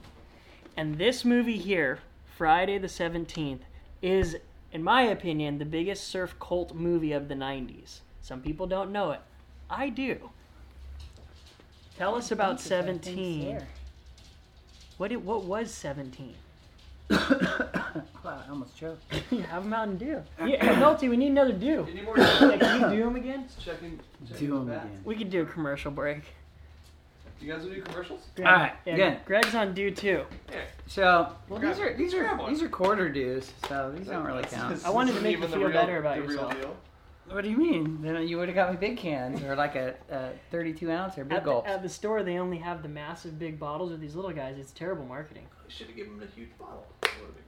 And 0.76 0.96
this 0.96 1.24
movie 1.24 1.58
here, 1.58 2.00
Friday 2.36 2.78
the 2.78 2.86
17th, 2.86 3.60
is, 4.00 4.36
in 4.72 4.82
my 4.82 5.02
opinion, 5.02 5.58
the 5.58 5.64
biggest 5.64 6.04
surf 6.04 6.34
cult 6.40 6.74
movie 6.74 7.12
of 7.12 7.28
the 7.28 7.34
90s. 7.34 8.00
Some 8.22 8.40
people 8.40 8.66
don't 8.66 8.92
know 8.92 9.10
it. 9.10 9.20
I 9.68 9.88
do. 9.88 10.30
Tell 11.98 12.14
us 12.14 12.30
about 12.30 12.60
17. 12.60 13.60
What 14.96 15.12
it, 15.12 15.20
what 15.22 15.44
was 15.44 15.70
17? 15.70 16.34
Wow, 18.24 18.40
I 18.46 18.50
almost 18.50 18.76
choked. 18.76 19.02
you 19.32 19.40
have 19.42 19.64
a 19.64 19.68
Mountain 19.68 19.98
Dew. 19.98 20.22
Yeah, 20.46 20.74
Nolte, 20.76 21.10
we 21.10 21.16
need 21.16 21.32
another 21.32 21.52
Dew. 21.52 21.84
Any 21.90 22.00
more 22.02 22.16
Yeah, 22.16 22.56
can 22.56 22.90
you 22.92 22.96
do 22.98 23.04
them 23.04 23.16
again? 23.16 23.46
checking? 23.58 23.98
checking 24.30 24.46
Do 24.46 24.56
'em 24.60 24.66
the 24.66 24.72
bats? 24.74 24.84
again. 24.86 25.00
We 25.04 25.16
could 25.16 25.28
do 25.28 25.42
a 25.42 25.44
commercial 25.44 25.90
break. 25.90 26.22
You 27.40 27.52
guys 27.52 27.62
want 27.62 27.70
to 27.74 27.80
do 27.80 27.82
commercials? 27.82 28.20
Greg, 28.36 28.46
All 28.46 28.52
right, 28.54 28.72
yeah, 28.86 28.96
good. 28.96 29.18
Greg's 29.26 29.54
on 29.56 29.74
Dew 29.74 29.90
too. 29.90 30.24
Yeah. 30.52 30.60
So 30.86 31.32
well, 31.48 31.58
Grab- 31.58 31.74
these 31.74 31.82
are 31.84 31.96
these 31.96 32.14
grab 32.14 32.34
are 32.34 32.42
one. 32.42 32.52
these 32.52 32.62
are 32.62 32.68
quarter 32.68 33.08
dues, 33.08 33.50
so 33.68 33.92
these 33.96 34.06
don't 34.06 34.24
really 34.24 34.44
count. 34.44 34.80
I 34.86 34.90
wanted 34.90 35.16
to 35.16 35.20
make 35.20 35.36
you 35.36 35.42
the 35.42 35.48
feel 35.48 35.58
real- 35.58 35.72
better 35.72 35.98
about 35.98 36.14
the 36.16 36.22
real 36.22 36.30
yourself. 36.30 36.54
deal. 36.60 36.76
What 37.30 37.44
do 37.44 37.50
you 37.50 37.56
mean? 37.56 38.02
Then 38.02 38.26
you 38.26 38.36
would 38.38 38.48
have 38.48 38.54
got 38.54 38.70
me 38.70 38.76
big 38.76 38.98
cans 38.98 39.42
or 39.42 39.56
like 39.56 39.74
a, 39.74 39.94
a 40.10 40.30
32 40.50 40.90
ounce 40.90 41.16
or 41.16 41.24
big 41.24 41.38
At 41.38 41.44
the, 41.44 41.50
gulps. 41.50 41.68
at 41.68 41.82
the 41.82 41.88
store, 41.88 42.22
they 42.22 42.38
only 42.38 42.58
have 42.58 42.82
the 42.82 42.88
massive 42.88 43.38
big 43.38 43.58
bottles 43.58 43.90
with 43.90 44.00
these 44.00 44.14
little 44.14 44.32
guys. 44.32 44.56
It's 44.58 44.72
terrible 44.72 45.06
marketing. 45.06 45.46
I 45.66 45.70
should 45.72 45.86
have 45.86 45.96
given 45.96 46.14
him 46.14 46.22
a 46.22 46.34
huge 46.34 46.50
bottle. 46.58 46.86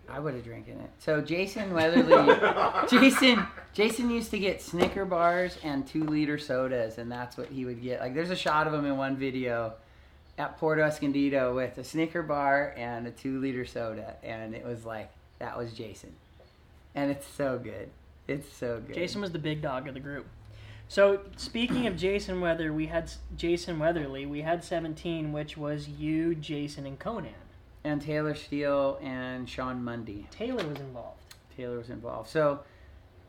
I 0.09 0.21
would 0.21 0.35
have 0.35 0.45
drinking 0.45 0.81
it. 0.81 0.91
So 0.99 1.21
Jason 1.21 1.73
Weatherly, 1.73 2.35
Jason, 2.91 3.47
Jason 3.73 4.11
used 4.11 4.31
to 4.33 4.39
get 4.39 4.61
Snicker 4.61 5.05
bars 5.05 5.59
and 5.63 5.87
two 5.87 6.05
liter 6.05 6.39
sodas, 6.39 6.99
and 6.99 7.11
that's 7.11 7.37
what 7.37 7.49
he 7.49 7.65
would 7.65 7.83
get. 7.83 8.01
Like, 8.01 8.15
there's 8.15 8.31
a 8.31 8.37
shot 8.37 8.67
of 8.67 8.75
him 8.75 8.85
in 8.85 8.97
one 8.97 9.17
video 9.17 9.73
at 10.37 10.59
Port 10.59 10.79
Escondido 10.79 11.55
with 11.55 11.79
a 11.79 11.85
Snicker 11.85 12.23
bar 12.23 12.75
and 12.77 13.07
a 13.07 13.11
two 13.11 13.41
liter 13.41 13.65
soda, 13.65 14.17
and 14.23 14.55
it 14.55 14.65
was 14.65 14.85
like 14.85 15.11
that 15.39 15.57
was 15.57 15.73
Jason, 15.73 16.13
and 16.95 17.11
it's 17.11 17.27
so 17.27 17.59
good. 17.59 17.89
It's 18.29 18.55
so 18.57 18.81
good. 18.87 18.95
Jason 18.95 19.21
was 19.21 19.33
the 19.33 19.39
big 19.39 19.61
dog 19.63 19.87
of 19.89 19.95
the 19.95 20.01
group. 20.01 20.27
So 20.89 21.21
speaking 21.37 21.87
of 21.87 21.97
Jason 21.97 22.41
Weather, 22.41 22.73
we 22.73 22.87
had 22.87 23.11
Jason 23.37 23.79
Weatherly. 23.79 24.27
We 24.27 24.43
had 24.43 24.63
17, 24.63 25.33
which 25.33 25.57
was 25.57 25.89
you, 25.89 26.35
Jason, 26.35 26.87
and 26.87 26.99
Conan. 26.99 27.33
and 27.85 28.01
Taylor 28.01 28.35
Steele 28.35 28.99
and 29.03 29.49
Sean 29.49 29.83
Mundy. 29.83 30.27
Taylor 30.31 30.67
was 30.67 30.79
involved. 30.81 31.21
Taylor 31.57 31.79
was 31.79 31.91
involved. 31.91 32.29
So 32.31 32.61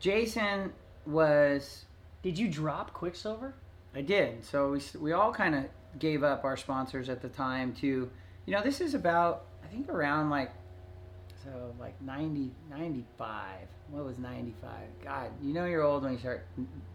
Jason 0.00 0.72
was 1.06 1.84
Did 2.22 2.38
you 2.38 2.48
drop 2.48 2.92
Quiksilver? 2.92 3.54
I 3.94 4.02
did. 4.02 4.44
So 4.44 4.72
we, 4.72 4.80
we 5.00 5.12
all 5.12 5.32
kind 5.32 5.54
of 5.54 5.64
gave 5.98 6.22
up 6.22 6.44
our 6.44 6.56
sponsors 6.56 7.08
at 7.08 7.22
the 7.22 7.28
time 7.28 7.72
to, 7.76 7.86
you 8.46 8.52
know, 8.52 8.62
this 8.62 8.80
is 8.80 8.94
about, 8.94 9.44
I 9.64 9.68
think 9.68 9.88
around 9.88 10.28
like, 10.28 10.52
so 11.46 11.72
like 11.78 12.00
90, 12.02 12.50
95. 12.70 13.46
What 13.90 14.04
was 14.04 14.18
95? 14.18 14.70
God, 15.04 15.30
you 15.40 15.52
know 15.52 15.64
you're 15.64 15.82
old 15.82 16.02
when 16.02 16.12
you 16.12 16.18
start 16.18 16.46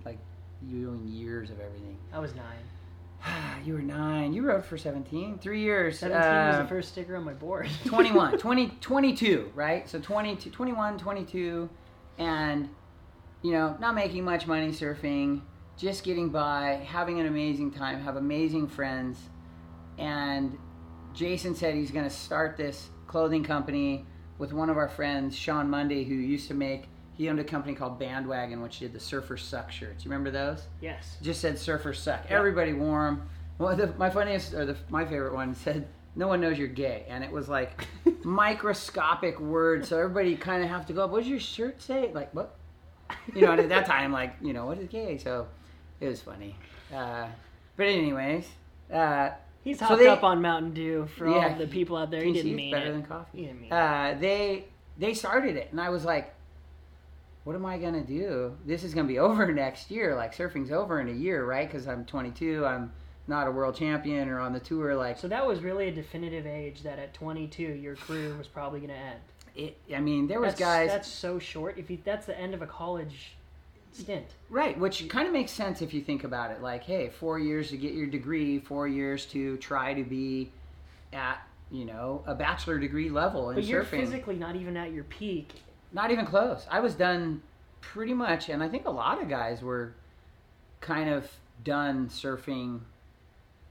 like 0.06 0.18
doing 0.70 1.08
years 1.08 1.50
of 1.50 1.60
everything. 1.60 1.98
I 2.12 2.20
was 2.20 2.34
nine. 2.36 3.64
you 3.66 3.74
were 3.74 3.82
nine. 3.82 4.34
You 4.34 4.44
rode 4.44 4.66
for 4.66 4.78
17. 4.78 5.40
Three 5.40 5.62
years. 5.62 6.00
17 6.00 6.20
was 6.20 6.56
uh, 6.56 6.62
the 6.64 6.68
first 6.68 6.90
sticker 6.90 7.16
on 7.16 7.24
my 7.24 7.34
board. 7.34 7.70
21, 7.86 8.38
20, 8.38 8.68
22, 8.82 9.52
right? 9.56 9.88
So 9.88 10.00
22, 10.00 10.50
21, 10.50 10.98
22, 10.98 11.70
and, 12.18 12.70
you 13.42 13.52
know, 13.52 13.78
not 13.80 13.96
making 13.96 14.26
much 14.26 14.48
money 14.48 14.70
surfing, 14.70 15.42
just 15.78 16.04
getting 16.04 16.30
by, 16.30 16.86
having 16.86 17.20
an 17.20 17.26
amazing 17.26 17.72
time, 17.72 18.02
have 18.02 18.18
amazing 18.18 18.68
friends. 18.68 19.18
And 19.98 20.58
Jason 21.14 21.56
said 21.56 21.76
he's 21.76 21.92
going 21.92 22.06
to 22.06 22.14
start 22.14 22.58
this 22.58 22.90
clothing 23.08 23.44
company 23.44 24.06
with 24.42 24.54
one 24.54 24.72
of 24.72 24.78
our 24.78 24.90
friends, 24.90 25.38
Sean 25.38 25.70
Mundy, 25.70 26.04
who 26.04 26.16
used 26.16 26.48
to 26.48 26.56
make, 26.56 26.86
he 27.14 27.30
owned 27.30 27.40
a 27.40 27.44
company 27.44 27.76
called 27.76 28.00
Bandwagon, 28.00 28.64
which 28.64 28.80
did 28.80 28.92
the 28.92 29.00
Surfer 29.00 29.38
Suck 29.38 29.72
shirts. 29.72 30.04
You 30.04 30.10
remember 30.10 30.32
those? 30.32 30.64
yes. 30.82 31.18
just 31.22 31.42
said 31.42 31.60
Surfer 31.60 31.94
suck. 31.94 32.26
Everybody 32.28 32.74
wore 32.74 33.06
them. 33.06 33.30
Well, 33.60 33.76
the, 33.76 33.94
my 34.00 34.10
funniest 34.10 34.56
or 34.56 34.66
the, 34.66 34.76
my 34.90 35.06
favorite 35.06 35.36
one 35.36 35.54
said, 35.54 35.88
"No 36.16 36.28
one 36.28 36.42
knows 36.42 36.58
you're 36.58 36.68
gay," 36.68 37.06
and 37.08 37.24
it 37.24 37.32
was 37.32 37.48
like 37.48 37.86
microscopic 38.24 39.40
words. 39.40 39.90
So 39.90 40.00
everybody 40.00 40.36
kind 40.36 40.64
of 40.64 40.70
have 40.70 40.88
to 40.88 40.94
go. 40.94 41.04
Up, 41.04 41.12
What 41.12 41.20
does 41.20 41.30
your 41.30 41.40
shirt 41.40 41.80
say? 41.80 42.10
Like 42.12 42.34
what? 42.34 42.56
You 43.36 43.42
know, 43.42 43.52
and 43.52 43.62
at 43.62 43.70
that 43.70 43.86
time, 43.86 44.12
like 44.12 44.34
you 44.42 44.54
know, 44.54 44.66
what 44.66 44.80
is 44.80 44.88
gay? 44.88 45.20
So 45.20 45.48
it 46.00 46.08
was 46.08 46.20
funny. 46.20 46.56
Uh, 46.92 47.28
but 47.78 47.86
anyways, 47.86 48.48
uh, 48.92 49.30
He's 49.64 49.80
So 49.80 49.96
they- 49.96 50.08
up 50.08 50.24
on 50.24 50.42
Mountain 50.42 50.74
Dew 50.74 51.06
for 51.06 51.28
all 51.28 51.36
Yeah, 51.36 51.52
of 51.52 51.58
the 51.58 51.68
people 51.68 51.96
out 51.98 52.10
there. 52.12 52.24
He 52.24 52.34
didn't 52.34 52.56
mean 52.56 52.72
better 52.72 52.88
it. 52.90 52.92
than 52.94 53.04
coffee. 53.04 53.38
He 53.40 53.46
didn't 53.46 53.62
mean 53.62 53.72
it. 53.72 53.76
uh, 53.76 54.16
they 54.20 54.66
they 54.98 55.14
started 55.14 55.56
it, 55.56 55.70
and 55.72 55.80
I 55.80 55.90
was 55.90 56.04
like, 56.06 56.34
"What 57.44 57.56
am 57.56 57.66
I 57.66 57.78
gonna 57.78 58.04
do? 58.04 58.56
This 58.66 58.84
is 58.84 58.94
gonna 58.94 59.08
be 59.08 59.20
over 59.28 59.52
next 59.52 59.92
year. 59.92 60.16
Like 60.16 60.34
surfing's 60.34 60.72
over 60.72 61.00
in 61.00 61.08
a 61.08 61.14
year, 61.14 61.46
right? 61.46 61.68
Because 61.68 61.88
I'm 61.88 62.06
22. 62.06 62.66
I'm 62.66 62.92
not 63.28 63.48
a 63.48 63.52
world 63.52 63.76
champion 63.76 64.30
or 64.30 64.40
on 64.40 64.52
the 64.52 64.60
tour. 64.60 64.96
Like 64.96 65.18
So 65.18 65.28
that 65.28 65.46
was 65.46 65.62
really 65.62 65.88
a 65.88 65.92
definitive 65.92 66.46
age 66.48 66.82
that 66.84 66.98
at 67.00 67.14
22 67.14 67.62
your 67.64 67.96
career 67.96 68.36
was 68.36 68.48
probably 68.48 68.80
going 68.80 68.90
to 68.92 68.96
end. 68.98 69.20
it. 69.56 69.78
I 69.96 70.00
mean, 70.00 70.28
there 70.28 70.40
was 70.40 70.50
that's, 70.54 70.60
guys. 70.60 70.90
That's 70.90 71.08
so 71.08 71.38
short. 71.40 71.78
If 71.78 71.90
you, 71.92 72.00
that's 72.04 72.26
the 72.26 72.38
end 72.38 72.54
of 72.54 72.62
a 72.62 72.68
college 72.68 73.34
stint. 73.94 74.26
Right, 74.50 74.78
which 74.78 75.08
kind 75.10 75.28
of 75.28 75.34
makes 75.34 75.52
sense 75.52 75.82
if 75.82 75.94
you 75.94 76.02
think 76.02 76.24
about 76.24 76.52
it. 76.52 76.62
Like, 76.62 76.84
hey, 76.84 77.10
four 77.10 77.40
years 77.40 77.70
to 77.70 77.78
get 77.78 77.94
your 77.94 78.08
degree, 78.08 78.60
four 78.60 78.88
years 78.88 79.26
to 79.28 79.58
try 79.58 79.94
to 79.94 80.04
be 80.04 80.52
at, 81.14 81.38
you 81.70 81.86
know, 81.86 82.24
a 82.26 82.36
bachelor 82.36 82.80
degree 82.80 83.10
level 83.10 83.50
in 83.50 83.56
But 83.56 83.66
you're 83.66 83.84
surfing. 83.84 84.02
physically 84.02 84.36
not 84.36 84.56
even 84.56 84.78
at 84.78 84.92
your 84.92 85.04
peak. 85.06 85.62
Not 85.94 86.12
even 86.12 86.26
close. 86.26 86.66
I 86.70 86.80
was 86.80 86.96
done 86.96 87.42
pretty 87.82 88.14
much, 88.14 88.50
and 88.50 88.64
I 88.64 88.70
think 88.70 88.86
a 88.86 88.92
lot 88.92 89.22
of 89.22 89.28
guys 89.28 89.62
were 89.62 89.94
kind 90.80 91.10
of 91.10 91.30
done 91.64 92.08
surfing 92.10 92.80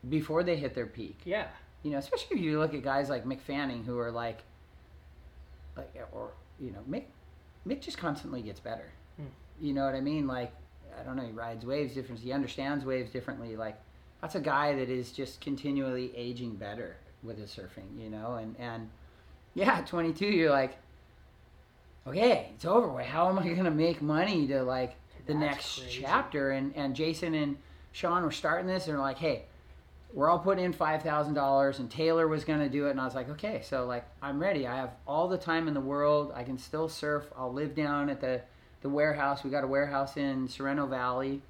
before 0.08 0.42
they 0.42 0.56
hit 0.56 0.74
their 0.74 0.86
peak. 0.86 1.18
Yeah. 1.24 1.48
You 1.82 1.92
know, 1.92 1.98
especially 1.98 2.36
if 2.36 2.42
you 2.42 2.58
look 2.58 2.74
at 2.74 2.82
guys 2.82 3.08
like 3.08 3.24
Mick 3.24 3.40
Fanning 3.40 3.84
who 3.84 3.98
are 3.98 4.10
like, 4.10 4.42
like, 5.76 5.90
or 6.12 6.32
you 6.58 6.70
know, 6.72 6.80
Mick, 6.88 7.04
Mick 7.66 7.80
just 7.80 7.96
constantly 7.98 8.42
gets 8.42 8.60
better. 8.60 8.92
You 9.61 9.72
know 9.74 9.84
what 9.84 9.94
I 9.94 10.00
mean? 10.00 10.26
Like, 10.26 10.52
I 10.98 11.02
don't 11.02 11.16
know, 11.16 11.24
he 11.24 11.32
rides 11.32 11.64
waves 11.64 11.94
differently. 11.94 12.26
He 12.26 12.32
understands 12.32 12.84
waves 12.84 13.11
differently. 13.11 13.56
Like, 13.56 13.78
that's 14.20 14.34
a 14.34 14.40
guy 14.40 14.74
that 14.74 14.88
is 14.88 15.12
just 15.12 15.40
continually 15.40 16.12
aging 16.16 16.56
better 16.56 16.96
with 17.22 17.38
his 17.38 17.50
surfing. 17.50 17.98
You 17.98 18.11
know, 18.11 18.34
and 18.34 18.56
and 18.58 18.88
yeah, 19.54 19.82
22, 19.86 20.26
you're 20.26 20.50
like, 20.50 20.76
okay, 22.06 22.50
it's 22.54 22.64
over. 22.64 22.88
with. 22.88 23.06
How 23.06 23.28
am 23.28 23.38
I 23.38 23.48
gonna 23.48 23.70
make 23.70 24.02
money 24.02 24.46
to 24.48 24.62
like 24.62 24.96
the 25.26 25.32
That's 25.32 25.40
next 25.40 25.78
crazy. 25.80 26.00
chapter? 26.02 26.50
And 26.50 26.74
and 26.76 26.94
Jason 26.94 27.34
and 27.34 27.56
Sean 27.92 28.22
were 28.22 28.30
starting 28.30 28.66
this, 28.66 28.86
and 28.86 28.94
they're 28.94 29.02
like, 29.02 29.18
hey 29.18 29.44
we're 30.12 30.28
all 30.28 30.38
putting 30.38 30.64
in 30.64 30.72
five 30.72 31.02
thousand 31.02 31.34
dollars, 31.34 31.78
and 31.78 31.90
Taylor 31.90 32.26
was 32.26 32.44
going 32.44 32.61
to 32.61 32.68
do 32.68 32.86
it, 32.86 32.90
and 32.90 33.00
I 33.00 33.04
was 33.04 33.14
like, 33.14 33.28
okay, 33.30 33.61
so 33.62 33.86
like 33.86 34.04
I'm 34.20 34.40
ready. 34.40 34.66
I 34.66 34.76
have 34.76 34.90
all 35.06 35.28
the 35.28 35.38
time 35.38 35.68
in 35.68 35.74
the 35.74 35.80
world. 35.80 36.32
I 36.34 36.42
can 36.42 36.58
still 36.58 36.88
surf. 36.88 37.24
I'll 37.36 37.52
live 37.52 37.74
down 37.74 38.11
at 38.11 38.20
the 38.20 38.42
the 38.82 38.88
warehouse. 38.88 39.44
We 39.44 39.50
got 39.50 39.64
a 39.64 39.68
warehouse 39.68 40.16
in 40.16 40.48
Sorrento 40.48 40.86
Valley. 40.86 41.42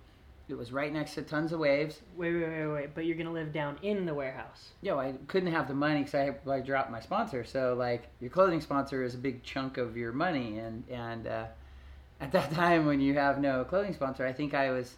It 0.49 0.59
was 0.59 0.73
right 0.73 0.93
next 0.93 1.15
to 1.15 1.23
tons 1.23 1.53
of 1.53 1.61
waves. 1.61 2.01
Wait, 2.17 2.35
wait, 2.35 2.49
wait, 2.49 2.67
wait. 2.67 2.95
But 2.95 3.07
you're 3.07 3.17
gonna 3.17 3.33
live 3.33 3.53
down 3.53 3.79
in 3.83 4.05
the 4.05 4.15
warehouse. 4.15 4.71
Yo, 4.83 4.99
I 4.99 5.15
couldn't 5.29 5.53
have 5.53 5.69
the 5.69 5.75
money 5.75 6.01
because 6.01 6.15
I 6.15 6.35
like 6.45 6.67
dropped 6.67 6.91
my 6.91 7.01
sponsor. 7.01 7.45
So 7.45 7.75
like 7.75 8.09
your 8.21 8.31
clothing 8.31 8.61
sponsor 8.61 9.05
is 9.05 9.15
a 9.15 9.19
big 9.19 9.45
chunk 9.45 9.79
of 9.79 9.97
your 9.97 10.13
money, 10.13 10.59
and 10.59 10.83
and 10.91 11.27
uh, 11.29 11.45
at 12.21 12.33
that 12.33 12.51
time 12.55 12.87
when 12.87 13.01
you 13.01 13.15
have 13.15 13.41
no 13.41 13.65
clothing 13.65 13.95
sponsor, 13.95 14.27
I 14.27 14.33
think 14.33 14.53
I 14.53 14.71
was 14.71 14.97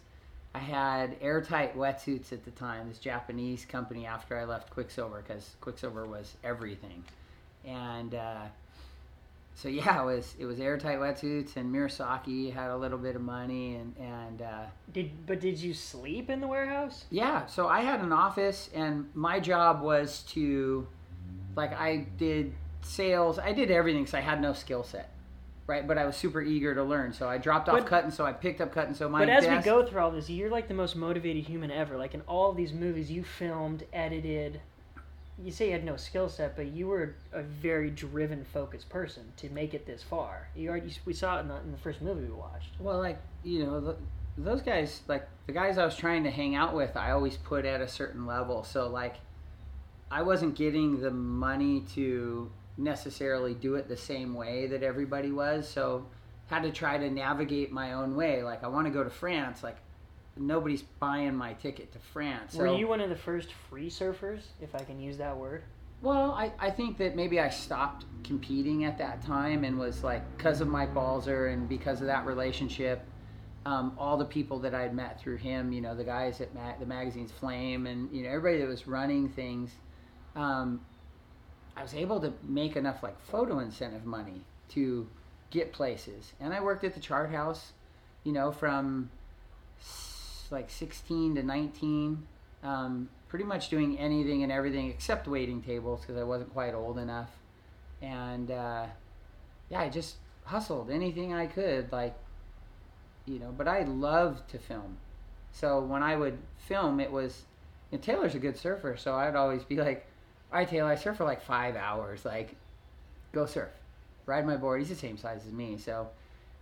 I 0.55 0.59
had 0.59 1.17
airtight 1.21 1.77
wetsuits 1.77 2.33
at 2.33 2.45
the 2.45 2.51
time. 2.51 2.89
This 2.89 2.97
Japanese 2.97 3.63
company 3.63 4.07
after 4.07 4.37
I 4.37 4.45
left 4.45 4.71
Quiksilver 4.71 5.23
because 5.25 5.55
Quiksilver 5.61 6.07
was 6.07 6.35
everything, 6.43 7.03
and 7.63 8.15
uh, 8.15 8.45
so 9.55 9.69
yeah, 9.69 10.01
it 10.01 10.05
was 10.05 10.35
it 10.39 10.45
was 10.45 10.59
airtight 10.59 10.99
wetsuits 10.99 11.55
and 11.57 11.73
Murasaki 11.73 12.51
had 12.53 12.69
a 12.71 12.77
little 12.77 12.97
bit 12.97 13.15
of 13.15 13.21
money 13.21 13.75
and 13.75 13.95
and. 13.97 14.41
Uh, 14.41 14.65
Did 14.91 15.25
but 15.27 15.39
did 15.39 15.59
you 15.59 15.73
sleep 15.73 16.29
in 16.29 16.41
the 16.41 16.47
warehouse? 16.47 17.05
yeah, 17.09 17.45
so 17.45 17.67
I 17.67 17.81
had 17.81 18.01
an 18.01 18.11
office, 18.11 18.69
and 18.73 19.09
my 19.13 19.39
job 19.39 19.81
was 19.81 20.21
to, 20.33 20.87
like, 21.55 21.71
I 21.73 22.07
did 22.17 22.53
sales. 22.81 23.39
I 23.39 23.53
did 23.53 23.71
everything 23.71 24.03
because 24.03 24.13
I 24.15 24.21
had 24.21 24.41
no 24.41 24.53
skill 24.53 24.83
set, 24.83 25.09
right? 25.67 25.87
But 25.87 25.97
I 25.97 26.05
was 26.05 26.15
super 26.17 26.41
eager 26.41 26.73
to 26.75 26.83
learn, 26.83 27.13
so 27.13 27.29
I 27.29 27.37
dropped 27.37 27.69
off 27.69 27.77
But- 27.79 27.87
cutting. 27.87 28.11
So 28.11 28.25
I 28.25 28.33
picked 28.33 28.59
up 28.59 28.71
cutting. 28.73 28.93
So 28.95 29.07
my 29.07 29.19
but 29.19 29.29
as 29.29 29.47
we 29.47 29.57
go 29.63 29.85
through 29.85 30.01
all 30.01 30.11
this, 30.11 30.29
you're 30.29 30.49
like 30.49 30.67
the 30.67 30.73
most 30.73 30.95
motivated 30.95 31.43
human 31.45 31.71
ever. 31.71 31.95
Like 31.97 32.13
in 32.13 32.21
all 32.21 32.53
these 32.53 32.73
movies, 32.73 33.09
you 33.11 33.23
filmed, 33.23 33.83
edited. 33.93 34.59
You 35.37 35.51
say 35.51 35.67
you 35.67 35.71
had 35.71 35.83
no 35.83 35.97
skill 35.97 36.29
set, 36.29 36.55
but 36.55 36.67
you 36.67 36.87
were 36.87 37.15
a 37.31 37.41
very 37.41 37.89
driven, 37.89 38.45
focused 38.45 38.89
person 38.89 39.33
to 39.37 39.49
make 39.49 39.73
it 39.73 39.85
this 39.85 40.03
far. 40.03 40.49
You 40.55 40.69
already 40.69 40.93
we 41.05 41.13
saw 41.13 41.37
it 41.37 41.41
in 41.41 41.47
the, 41.47 41.57
in 41.57 41.71
the 41.71 41.77
first 41.77 42.01
movie 42.01 42.25
we 42.25 42.31
watched. 42.31 42.69
Well, 42.79 42.99
like 42.99 43.19
you 43.43 43.65
know, 43.65 43.79
th 43.81 43.95
those 44.37 44.61
guys, 44.61 45.01
like 45.07 45.27
the 45.45 45.53
guys 45.53 45.77
I 45.77 45.85
was 45.85 45.95
trying 45.95 46.23
to 46.23 46.31
hang 46.31 46.55
out 46.55 46.73
with, 46.73 46.97
I 46.97 47.11
always 47.11 47.37
put 47.37 47.65
at 47.65 47.81
a 47.81 47.87
certain 47.87 48.25
level. 48.25 48.63
So 48.63 48.87
like, 48.87 49.15
I 50.09 50.23
wasn't 50.23 50.55
getting 50.55 51.01
the 51.01 51.11
money 51.11 51.81
to 51.93 52.51
necessarily 52.77 53.53
do 53.53 53.75
it 53.75 53.87
the 53.87 53.97
same 53.97 54.33
way 54.33 54.67
that 54.67 54.81
everybody 54.81 55.31
was. 55.31 55.67
So 55.67 56.07
had 56.47 56.63
to 56.63 56.71
try 56.71 56.97
to 56.97 57.09
navigate 57.09 57.71
my 57.71 57.93
own 57.93 58.15
way. 58.15 58.43
Like 58.43 58.63
I 58.63 58.67
want 58.67 58.87
to 58.87 58.91
go 58.91 59.03
to 59.03 59.09
France, 59.09 59.63
like 59.63 59.77
nobody's 60.37 60.81
buying 60.81 61.35
my 61.35 61.53
ticket 61.53 61.91
to 61.93 61.99
France. 61.99 62.53
So 62.53 62.59
Were 62.59 62.77
you 62.77 62.87
one 62.87 63.01
of 63.01 63.09
the 63.09 63.15
first 63.15 63.53
free 63.69 63.89
surfers, 63.89 64.41
if 64.61 64.73
I 64.75 64.79
can 64.79 64.99
use 64.99 65.17
that 65.17 65.37
word? 65.37 65.63
well, 66.03 66.31
I, 66.31 66.51
I 66.59 66.69
think 66.69 66.97
that 66.97 67.15
maybe 67.15 67.39
I 67.39 67.49
stopped 67.49 68.05
competing 68.25 68.83
at 68.83 68.97
that 68.97 69.21
time 69.21 69.63
and 69.63 69.79
was 69.79 70.03
like, 70.03 70.37
because 70.37 70.59
of 70.59 70.67
Mike 70.67 70.93
Balzer 70.93 71.47
and 71.47 71.67
because 71.69 72.01
of 72.01 72.07
that 72.07 72.25
relationship, 72.25 73.05
um, 73.65 73.95
all 73.97 74.17
the 74.17 74.25
people 74.25 74.59
that 74.59 74.75
I'd 74.75 74.93
met 74.93 75.21
through 75.21 75.37
him, 75.37 75.71
you 75.71 75.79
know, 75.79 75.95
the 75.95 76.03
guys 76.03 76.41
at 76.41 76.53
ma- 76.53 76.75
the 76.77 76.85
magazine's 76.85 77.31
Flame 77.31 77.87
and, 77.87 78.11
you 78.11 78.23
know, 78.23 78.29
everybody 78.29 78.61
that 78.61 78.67
was 78.67 78.85
running 78.85 79.29
things, 79.29 79.71
um, 80.35 80.81
I 81.77 81.81
was 81.81 81.93
able 81.93 82.19
to 82.19 82.33
make 82.43 82.75
enough 82.75 83.01
like 83.01 83.17
photo 83.21 83.59
incentive 83.59 84.05
money 84.05 84.41
to 84.71 85.07
get 85.51 85.71
places. 85.71 86.33
And 86.41 86.53
I 86.53 86.59
worked 86.59 86.83
at 86.83 86.93
the 86.93 86.99
chart 86.99 87.31
house, 87.31 87.71
you 88.25 88.33
know, 88.33 88.51
from 88.51 89.09
like 90.53 90.69
16 90.69 91.35
to 91.35 91.43
19 91.43 92.25
um, 92.63 93.09
pretty 93.27 93.45
much 93.45 93.69
doing 93.69 93.97
anything 93.99 94.43
and 94.43 94.51
everything 94.51 94.89
except 94.89 95.27
waiting 95.27 95.61
tables 95.61 96.01
because 96.01 96.17
I 96.17 96.23
wasn't 96.23 96.53
quite 96.53 96.73
old 96.73 96.97
enough. 96.97 97.29
And 98.01 98.49
uh, 98.49 98.85
yeah, 99.69 99.81
I 99.81 99.89
just 99.89 100.15
hustled 100.45 100.89
anything 100.89 101.33
I 101.33 101.47
could, 101.47 101.91
like, 101.91 102.15
you 103.25 103.39
know, 103.39 103.53
but 103.57 103.67
I 103.67 103.83
loved 103.83 104.49
to 104.49 104.59
film. 104.59 104.97
So 105.51 105.79
when 105.81 106.03
I 106.03 106.15
would 106.15 106.37
film, 106.67 106.99
it 106.99 107.11
was, 107.11 107.43
and 107.91 108.01
Taylor's 108.01 108.35
a 108.35 108.39
good 108.39 108.57
surfer, 108.57 108.97
so 108.97 109.15
I'd 109.15 109.35
always 109.35 109.63
be 109.63 109.77
like, 109.77 110.05
all 110.51 110.59
right, 110.59 110.67
Taylor, 110.67 110.89
I 110.89 110.95
surf 110.95 111.17
for 111.17 111.23
like 111.23 111.41
five 111.41 111.75
hours. 111.75 112.25
Like, 112.25 112.55
go 113.31 113.45
surf. 113.45 113.69
Ride 114.25 114.45
my 114.45 114.57
board. 114.57 114.79
He's 114.79 114.89
the 114.89 114.95
same 114.95 115.17
size 115.17 115.41
as 115.45 115.51
me, 115.51 115.77
so 115.77 116.07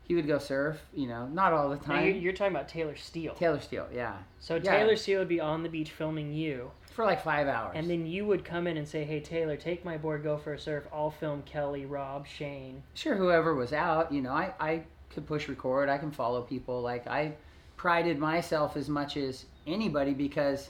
he 0.04 0.16
would 0.16 0.28
go 0.28 0.40
surf, 0.40 0.78
you 0.94 1.08
know, 1.08 1.28
not 1.28 1.54
all 1.54 1.70
the 1.70 1.78
time. 1.78 2.06
you're, 2.06 2.16
you're 2.16 2.34
talking 2.34 2.54
about 2.54 2.68
Taylor 2.68 2.96
Steele. 2.96 3.34
Taylor 3.36 3.60
Steele, 3.62 3.88
yeah. 3.94 4.16
so 4.40 4.56
yeah. 4.56 4.62
Taylor 4.78 4.96
Steele 4.96 5.20
would 5.20 5.28
be 5.30 5.40
on 5.40 5.64
the 5.64 5.70
beach 5.70 5.92
filming 5.92 6.34
you, 6.34 6.72
For 6.96 7.06
like 7.06 7.24
five 7.24 7.48
hours. 7.48 7.74
and 7.76 7.90
then 7.90 8.06
you 8.06 8.26
would 8.26 8.44
come 8.44 8.68
in 8.68 8.78
and 8.78 8.88
say, 8.88 9.04
"Hey 9.06 9.20
Taylor, 9.22 9.56
take 9.56 9.86
my 9.86 9.98
board, 9.98 10.24
go 10.24 10.38
for 10.38 10.54
a 10.54 10.60
surf. 10.60 10.84
I'll 10.94 11.12
film 11.12 11.44
Kelly, 11.44 11.86
Rob, 11.86 12.28
Shane." 12.28 12.84
sure 12.94 13.16
whoever 13.16 13.56
was 13.56 13.72
out 13.74 14.12
you 14.12 14.22
know 14.22 14.32
i 14.32 14.54
i 14.60 14.84
could 15.10 15.26
push 15.26 15.48
record 15.48 15.88
i 15.90 15.98
can 15.98 16.12
follow 16.12 16.42
people 16.42 16.82
like 16.82 17.06
i 17.08 17.34
prided 17.78 18.18
myself 18.20 18.76
as 18.78 18.88
much 18.90 19.18
as 19.18 19.46
anybody 19.68 20.14
because 20.14 20.70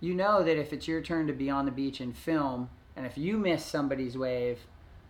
you 0.00 0.14
know 0.14 0.42
that 0.42 0.58
if 0.58 0.72
it's 0.72 0.86
your 0.88 1.00
turn 1.00 1.26
to 1.26 1.32
be 1.32 1.48
on 1.50 1.64
the 1.64 1.70
beach 1.72 2.00
and 2.00 2.16
film 2.16 2.68
and 2.96 3.06
if 3.06 3.16
you 3.16 3.36
miss 3.38 3.64
somebody's 3.64 4.16
wave 4.18 4.58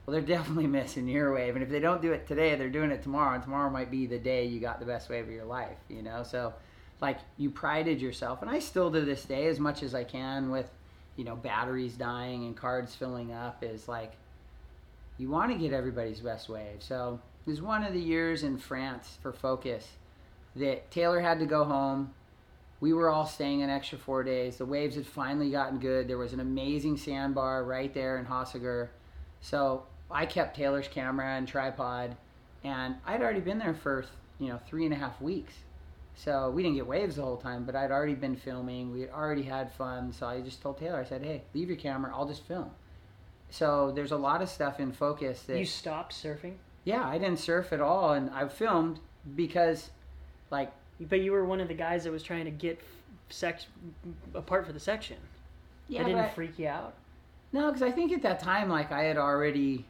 well 0.04 0.12
they're 0.12 0.20
definitely 0.36 0.66
missing 0.66 1.08
your 1.08 1.34
wave 1.34 1.54
and 1.54 1.62
if 1.62 1.70
they 1.70 1.80
don't 1.80 2.02
do 2.02 2.12
it 2.12 2.26
today 2.26 2.54
they're 2.54 2.70
doing 2.70 2.90
it 2.90 3.02
tomorrow 3.02 3.34
and 3.34 3.42
tomorrow 3.42 3.70
might 3.70 3.90
be 3.90 4.06
the 4.06 4.18
day 4.18 4.44
you 4.46 4.60
got 4.60 4.80
the 4.80 4.86
best 4.86 5.08
wave 5.08 5.24
of 5.24 5.32
your 5.32 5.44
life 5.44 5.78
you 5.88 6.02
know 6.02 6.22
so 6.22 6.52
like 7.00 7.18
you 7.36 7.50
prided 7.50 8.00
yourself 8.00 8.42
and 8.42 8.50
i 8.50 8.58
still 8.58 8.90
to 8.90 9.00
this 9.00 9.24
day 9.24 9.46
as 9.46 9.58
much 9.58 9.82
as 9.82 9.94
i 9.94 10.04
can 10.04 10.50
with 10.50 10.70
you 11.16 11.24
know 11.24 11.36
batteries 11.36 11.94
dying 11.94 12.44
and 12.44 12.56
cards 12.56 12.94
filling 12.94 13.32
up 13.32 13.62
is 13.62 13.88
like 13.88 14.12
you 15.18 15.28
want 15.28 15.52
to 15.52 15.58
get 15.58 15.72
everybody's 15.72 16.20
best 16.20 16.48
wave. 16.48 16.80
So 16.80 17.20
it 17.46 17.50
was 17.50 17.62
one 17.62 17.84
of 17.84 17.92
the 17.92 18.00
years 18.00 18.42
in 18.42 18.58
France 18.58 19.18
for 19.22 19.32
Focus 19.32 19.86
that 20.56 20.90
Taylor 20.90 21.20
had 21.20 21.38
to 21.38 21.46
go 21.46 21.64
home. 21.64 22.12
We 22.80 22.92
were 22.92 23.08
all 23.08 23.26
staying 23.26 23.62
an 23.62 23.70
extra 23.70 23.98
four 23.98 24.24
days. 24.24 24.56
The 24.56 24.66
waves 24.66 24.96
had 24.96 25.06
finally 25.06 25.50
gotten 25.50 25.78
good. 25.78 26.08
There 26.08 26.18
was 26.18 26.32
an 26.32 26.40
amazing 26.40 26.96
sandbar 26.96 27.62
right 27.62 27.94
there 27.94 28.18
in 28.18 28.26
Hossegor. 28.26 28.88
So 29.40 29.84
I 30.12 30.26
kept 30.26 30.56
Taylor's 30.56 30.88
camera 30.88 31.36
and 31.36 31.46
tripod, 31.48 32.16
and 32.64 32.96
I'd 33.06 33.22
already 33.22 33.40
been 33.40 33.58
there 33.58 33.74
for 33.74 34.04
you 34.38 34.48
know 34.48 34.58
three 34.68 34.84
and 34.84 34.94
a 34.94 34.96
half 34.96 35.20
weeks. 35.20 35.54
So 36.14 36.50
we 36.50 36.62
didn't 36.62 36.76
get 36.76 36.86
waves 36.86 37.16
the 37.16 37.22
whole 37.22 37.38
time, 37.38 37.64
but 37.64 37.74
I'd 37.74 37.90
already 37.90 38.14
been 38.14 38.36
filming. 38.36 38.92
We 38.92 39.00
had 39.00 39.10
already 39.10 39.42
had 39.42 39.72
fun. 39.72 40.12
So 40.12 40.26
I 40.26 40.40
just 40.40 40.60
told 40.60 40.78
Taylor, 40.78 41.00
I 41.00 41.04
said, 41.04 41.22
"Hey, 41.22 41.42
leave 41.54 41.68
your 41.68 41.78
camera. 41.78 42.12
I'll 42.14 42.28
just 42.28 42.42
film." 42.46 42.70
So 43.50 43.92
there's 43.94 44.12
a 44.12 44.16
lot 44.16 44.40
of 44.42 44.48
stuff 44.48 44.80
in 44.80 44.92
focus 44.92 45.42
that 45.42 45.58
You 45.58 45.66
stopped 45.66 46.14
surfing, 46.14 46.54
yeah, 46.84 47.06
I 47.06 47.18
didn't 47.18 47.38
surf 47.38 47.72
at 47.72 47.80
all, 47.80 48.12
and 48.14 48.30
I 48.30 48.48
filmed 48.48 48.98
because, 49.36 49.90
like, 50.50 50.72
but 51.00 51.20
you 51.20 51.32
were 51.32 51.44
one 51.44 51.60
of 51.60 51.68
the 51.68 51.74
guys 51.74 52.04
that 52.04 52.12
was 52.12 52.22
trying 52.22 52.46
to 52.46 52.50
get 52.50 52.80
sex 53.28 53.66
apart 54.34 54.66
for 54.66 54.72
the 54.72 54.80
section. 54.80 55.18
yeah, 55.88 56.02
didn't 56.02 56.32
freak 56.32 56.58
you 56.58 56.68
out. 56.68 56.94
no, 57.52 57.66
because 57.66 57.82
I 57.82 57.90
think 57.90 58.10
at 58.12 58.22
that 58.22 58.40
time, 58.40 58.68
like, 58.70 58.90
I 58.90 59.02
had 59.04 59.18
already, 59.18 59.84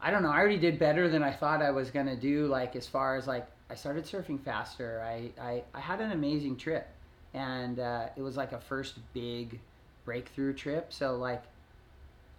I 0.00 0.10
don't 0.10 0.22
know, 0.22 0.30
I 0.30 0.38
already 0.38 0.58
did 0.58 0.78
better 0.78 1.08
than 1.08 1.22
I 1.22 1.32
thought 1.32 1.62
I 1.62 1.70
was 1.70 1.90
gonna 1.90 2.16
do. 2.16 2.46
Like, 2.46 2.76
as 2.76 2.86
far 2.86 3.16
as 3.16 3.26
like, 3.26 3.46
I 3.70 3.74
started 3.74 4.04
surfing 4.04 4.40
faster. 4.40 5.02
I 5.04 5.30
I, 5.40 5.62
I 5.74 5.80
had 5.80 6.00
an 6.00 6.12
amazing 6.12 6.56
trip, 6.56 6.86
and 7.34 7.78
uh, 7.80 8.06
it 8.16 8.22
was 8.22 8.36
like 8.36 8.52
a 8.52 8.60
first 8.60 8.98
big 9.12 9.60
breakthrough 10.04 10.54
trip. 10.54 10.92
So 10.92 11.16
like. 11.16 11.42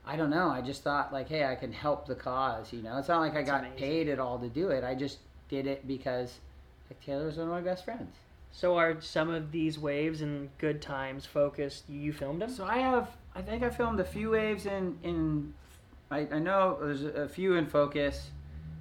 I 0.09 0.15
don't 0.15 0.29
know. 0.29 0.47
I 0.49 0.61
just 0.61 0.83
thought 0.83 1.11
like, 1.11 1.27
hey, 1.27 1.43
I 1.43 1.55
can 1.55 1.73
help 1.73 2.05
the 2.07 2.15
cause. 2.15 2.71
You 2.71 2.81
know, 2.81 2.97
it's 2.97 3.09
not 3.09 3.19
like 3.19 3.33
I 3.33 3.39
That's 3.39 3.49
got 3.49 3.59
amazing. 3.65 3.77
paid 3.77 4.07
at 4.07 4.19
all 4.19 4.39
to 4.39 4.47
do 4.47 4.69
it. 4.69 4.85
I 4.85 4.95
just 4.95 5.17
did 5.49 5.67
it 5.67 5.85
because 5.85 6.35
Like 6.89 7.01
Taylor 7.01 7.25
was 7.25 7.35
one 7.35 7.47
of 7.47 7.53
my 7.53 7.59
best 7.59 7.83
friends. 7.83 8.15
So 8.53 8.77
are 8.77 9.01
some 9.01 9.29
of 9.29 9.51
these 9.51 9.77
waves 9.77 10.21
and 10.21 10.49
good 10.59 10.81
times 10.81 11.25
focused? 11.25 11.89
You 11.89 12.13
filmed 12.13 12.41
them? 12.41 12.49
So 12.49 12.63
I 12.63 12.77
have, 12.77 13.09
I 13.35 13.41
think 13.41 13.63
I 13.63 13.69
filmed 13.69 13.99
a 13.99 14.05
few 14.05 14.29
waves 14.29 14.65
in 14.65 14.97
in. 15.03 15.53
I, 16.09 16.27
I 16.31 16.39
know 16.39 16.77
there's 16.79 17.03
a, 17.03 17.27
few 17.27 17.55
in 17.55 17.67
focus, 17.67 18.31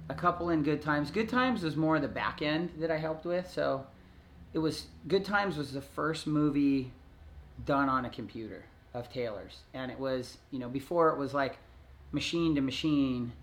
a 0.09 0.13
couple 0.13 0.49
in 0.49 0.63
Good 0.63 0.81
Times. 0.81 1.11
Good 1.11 1.29
Times 1.29 1.63
was 1.63 1.75
more 1.75 1.99
the 1.99 2.07
back 2.07 2.41
end 2.41 2.71
that 2.79 2.89
I 2.89 2.97
helped 2.97 3.25
with. 3.25 3.49
So 3.51 3.85
it 4.53 4.59
was 4.59 4.87
Good 5.07 5.25
Times 5.25 5.57
was 5.57 5.73
the 5.73 5.81
first 5.81 6.27
movie 6.27 6.91
done 7.65 7.89
on 7.89 8.05
a 8.05 8.09
computer 8.09 8.65
of 8.93 9.11
Taylor's, 9.11 9.59
and 9.73 9.91
it 9.91 9.99
was 9.99 10.37
you 10.51 10.59
know 10.59 10.69
before 10.69 11.09
it 11.09 11.17
was 11.17 11.33
like 11.33 11.57
machine 12.11 12.55
to 12.55 12.61
machine. 12.61 13.33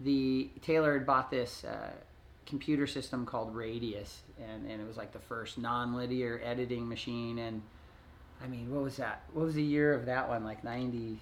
The 0.00 0.50
Taylor 0.62 0.94
had 0.94 1.06
bought 1.06 1.30
this 1.30 1.64
uh, 1.64 1.90
computer 2.46 2.86
system 2.86 3.24
called 3.26 3.54
Radius, 3.54 4.22
and, 4.38 4.68
and 4.68 4.80
it 4.80 4.86
was 4.86 4.96
like 4.96 5.12
the 5.12 5.20
first 5.20 5.56
non-linear 5.56 6.40
editing 6.42 6.88
machine. 6.88 7.38
And 7.38 7.62
I 8.42 8.48
mean, 8.48 8.74
what 8.74 8.82
was 8.82 8.96
that? 8.96 9.22
What 9.32 9.44
was 9.44 9.54
the 9.54 9.62
year 9.62 9.94
of 9.94 10.06
that 10.06 10.28
one? 10.28 10.44
Like 10.44 10.64
ninety 10.64 11.20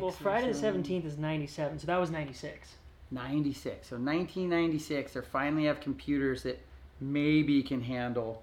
Well, 0.00 0.10
Friday 0.10 0.52
the 0.52 0.58
17th 0.58 1.04
is 1.04 1.18
97, 1.18 1.78
so 1.78 1.86
that 1.86 2.00
was 2.00 2.10
96. 2.10 2.74
96. 3.10 3.88
So 3.88 3.96
1996, 3.96 5.12
they 5.12 5.20
finally 5.20 5.64
have 5.66 5.80
computers 5.80 6.42
that 6.44 6.60
maybe 7.00 7.62
can 7.62 7.80
handle 7.80 8.42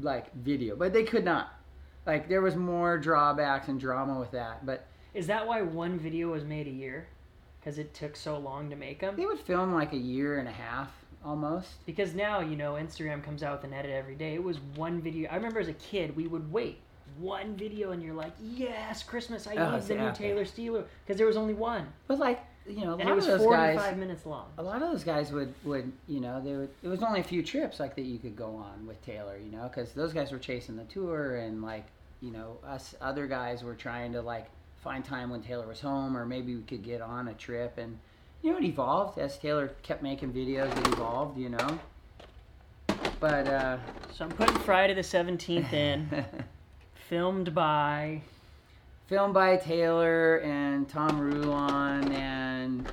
like 0.00 0.32
video, 0.34 0.76
but 0.76 0.92
they 0.92 1.04
could 1.04 1.24
not. 1.24 1.54
Like 2.06 2.28
there 2.28 2.42
was 2.42 2.54
more 2.56 2.98
drawbacks 2.98 3.68
and 3.68 3.80
drama 3.80 4.18
with 4.18 4.30
that, 4.32 4.64
but 4.64 4.86
Is 5.14 5.26
that 5.26 5.46
why 5.46 5.62
one 5.62 5.98
video 5.98 6.32
was 6.32 6.44
made 6.44 6.66
a 6.66 6.70
year? 6.70 7.08
Because 7.60 7.78
it 7.78 7.94
took 7.94 8.14
so 8.14 8.38
long 8.38 8.70
to 8.70 8.76
make 8.76 9.00
them? 9.00 9.16
they 9.16 9.26
would 9.26 9.40
film 9.40 9.74
like 9.74 9.92
a 9.92 9.98
year 9.98 10.38
and 10.38 10.46
a 10.46 10.52
half 10.52 10.92
almost. 11.24 11.84
Because 11.84 12.14
now, 12.14 12.40
you 12.40 12.56
know, 12.56 12.74
Instagram 12.74 13.24
comes 13.24 13.42
out 13.42 13.60
with 13.60 13.70
an 13.70 13.76
edit 13.76 13.90
every 13.90 14.14
day. 14.14 14.34
It 14.34 14.42
was 14.42 14.60
one 14.76 15.00
video. 15.00 15.28
I 15.30 15.34
remember 15.34 15.58
as 15.58 15.68
a 15.68 15.72
kid, 15.72 16.14
we 16.14 16.28
would 16.28 16.52
wait 16.52 16.78
one 17.18 17.56
video 17.56 17.92
and 17.92 18.02
you're 18.02 18.14
like, 18.14 18.32
yes, 18.40 19.02
Christmas, 19.02 19.46
I 19.46 19.54
Oh, 19.56 19.72
need 19.72 19.82
the 19.82 19.94
new. 19.94 20.12
Taylor 20.12 20.44
Steeler. 20.44 20.84
Because 21.04 21.16
there 21.18 21.26
was 21.26 21.36
only 21.36 21.54
one. 21.54 21.86
But 22.08 22.18
like 22.18 22.40
you 22.68 22.80
know, 22.84 22.94
a 22.94 22.96
And 22.96 23.04
lot 23.04 23.12
it 23.12 23.14
was 23.14 23.26
of 23.28 23.38
those 23.38 23.44
45 23.46 23.76
guys, 23.76 23.96
minutes 23.96 24.26
long. 24.26 24.46
a 24.58 24.62
lot 24.62 24.82
of 24.82 24.90
those 24.90 25.04
guys 25.04 25.30
would 25.30 25.54
would 25.64 25.92
you 26.08 26.20
know 26.20 26.40
they 26.42 26.52
would. 26.54 26.68
It 26.82 26.88
was 26.88 27.02
only 27.02 27.20
a 27.20 27.24
few 27.24 27.42
trips 27.42 27.78
like 27.78 27.94
that 27.96 28.02
you 28.02 28.18
could 28.18 28.34
go 28.36 28.56
on 28.56 28.86
with 28.86 29.00
Taylor, 29.04 29.36
you 29.36 29.52
know, 29.52 29.68
because 29.68 29.92
those 29.92 30.12
guys 30.12 30.32
were 30.32 30.38
chasing 30.38 30.76
the 30.76 30.84
tour 30.84 31.36
and 31.36 31.62
like 31.62 31.86
you 32.20 32.32
know 32.32 32.58
us 32.66 32.94
other 33.00 33.26
guys 33.28 33.62
were 33.62 33.74
trying 33.74 34.12
to 34.14 34.20
like 34.22 34.46
find 34.82 35.04
time 35.04 35.30
when 35.30 35.42
Taylor 35.42 35.66
was 35.66 35.80
home 35.80 36.16
or 36.16 36.26
maybe 36.26 36.56
we 36.56 36.62
could 36.62 36.82
get 36.82 37.00
on 37.00 37.28
a 37.28 37.34
trip 37.34 37.78
and 37.78 37.98
you 38.42 38.50
know 38.50 38.58
it 38.58 38.64
evolved 38.64 39.18
as 39.18 39.38
Taylor 39.38 39.68
kept 39.84 40.02
making 40.02 40.32
videos. 40.32 40.76
It 40.78 40.88
evolved, 40.88 41.38
you 41.38 41.50
know. 41.50 41.78
But 43.20 43.46
uh, 43.48 43.78
So 44.12 44.24
I'm 44.24 44.30
putting 44.32 44.56
Friday 44.58 44.92
the 44.94 45.00
17th 45.02 45.72
in, 45.72 46.08
filmed 47.08 47.54
by. 47.54 48.20
filmed 49.06 49.34
by 49.34 49.56
Taylor 49.56 50.38
and 50.38 50.88
Tom 50.88 51.18
Rulon 51.20 52.12
and 52.12 52.88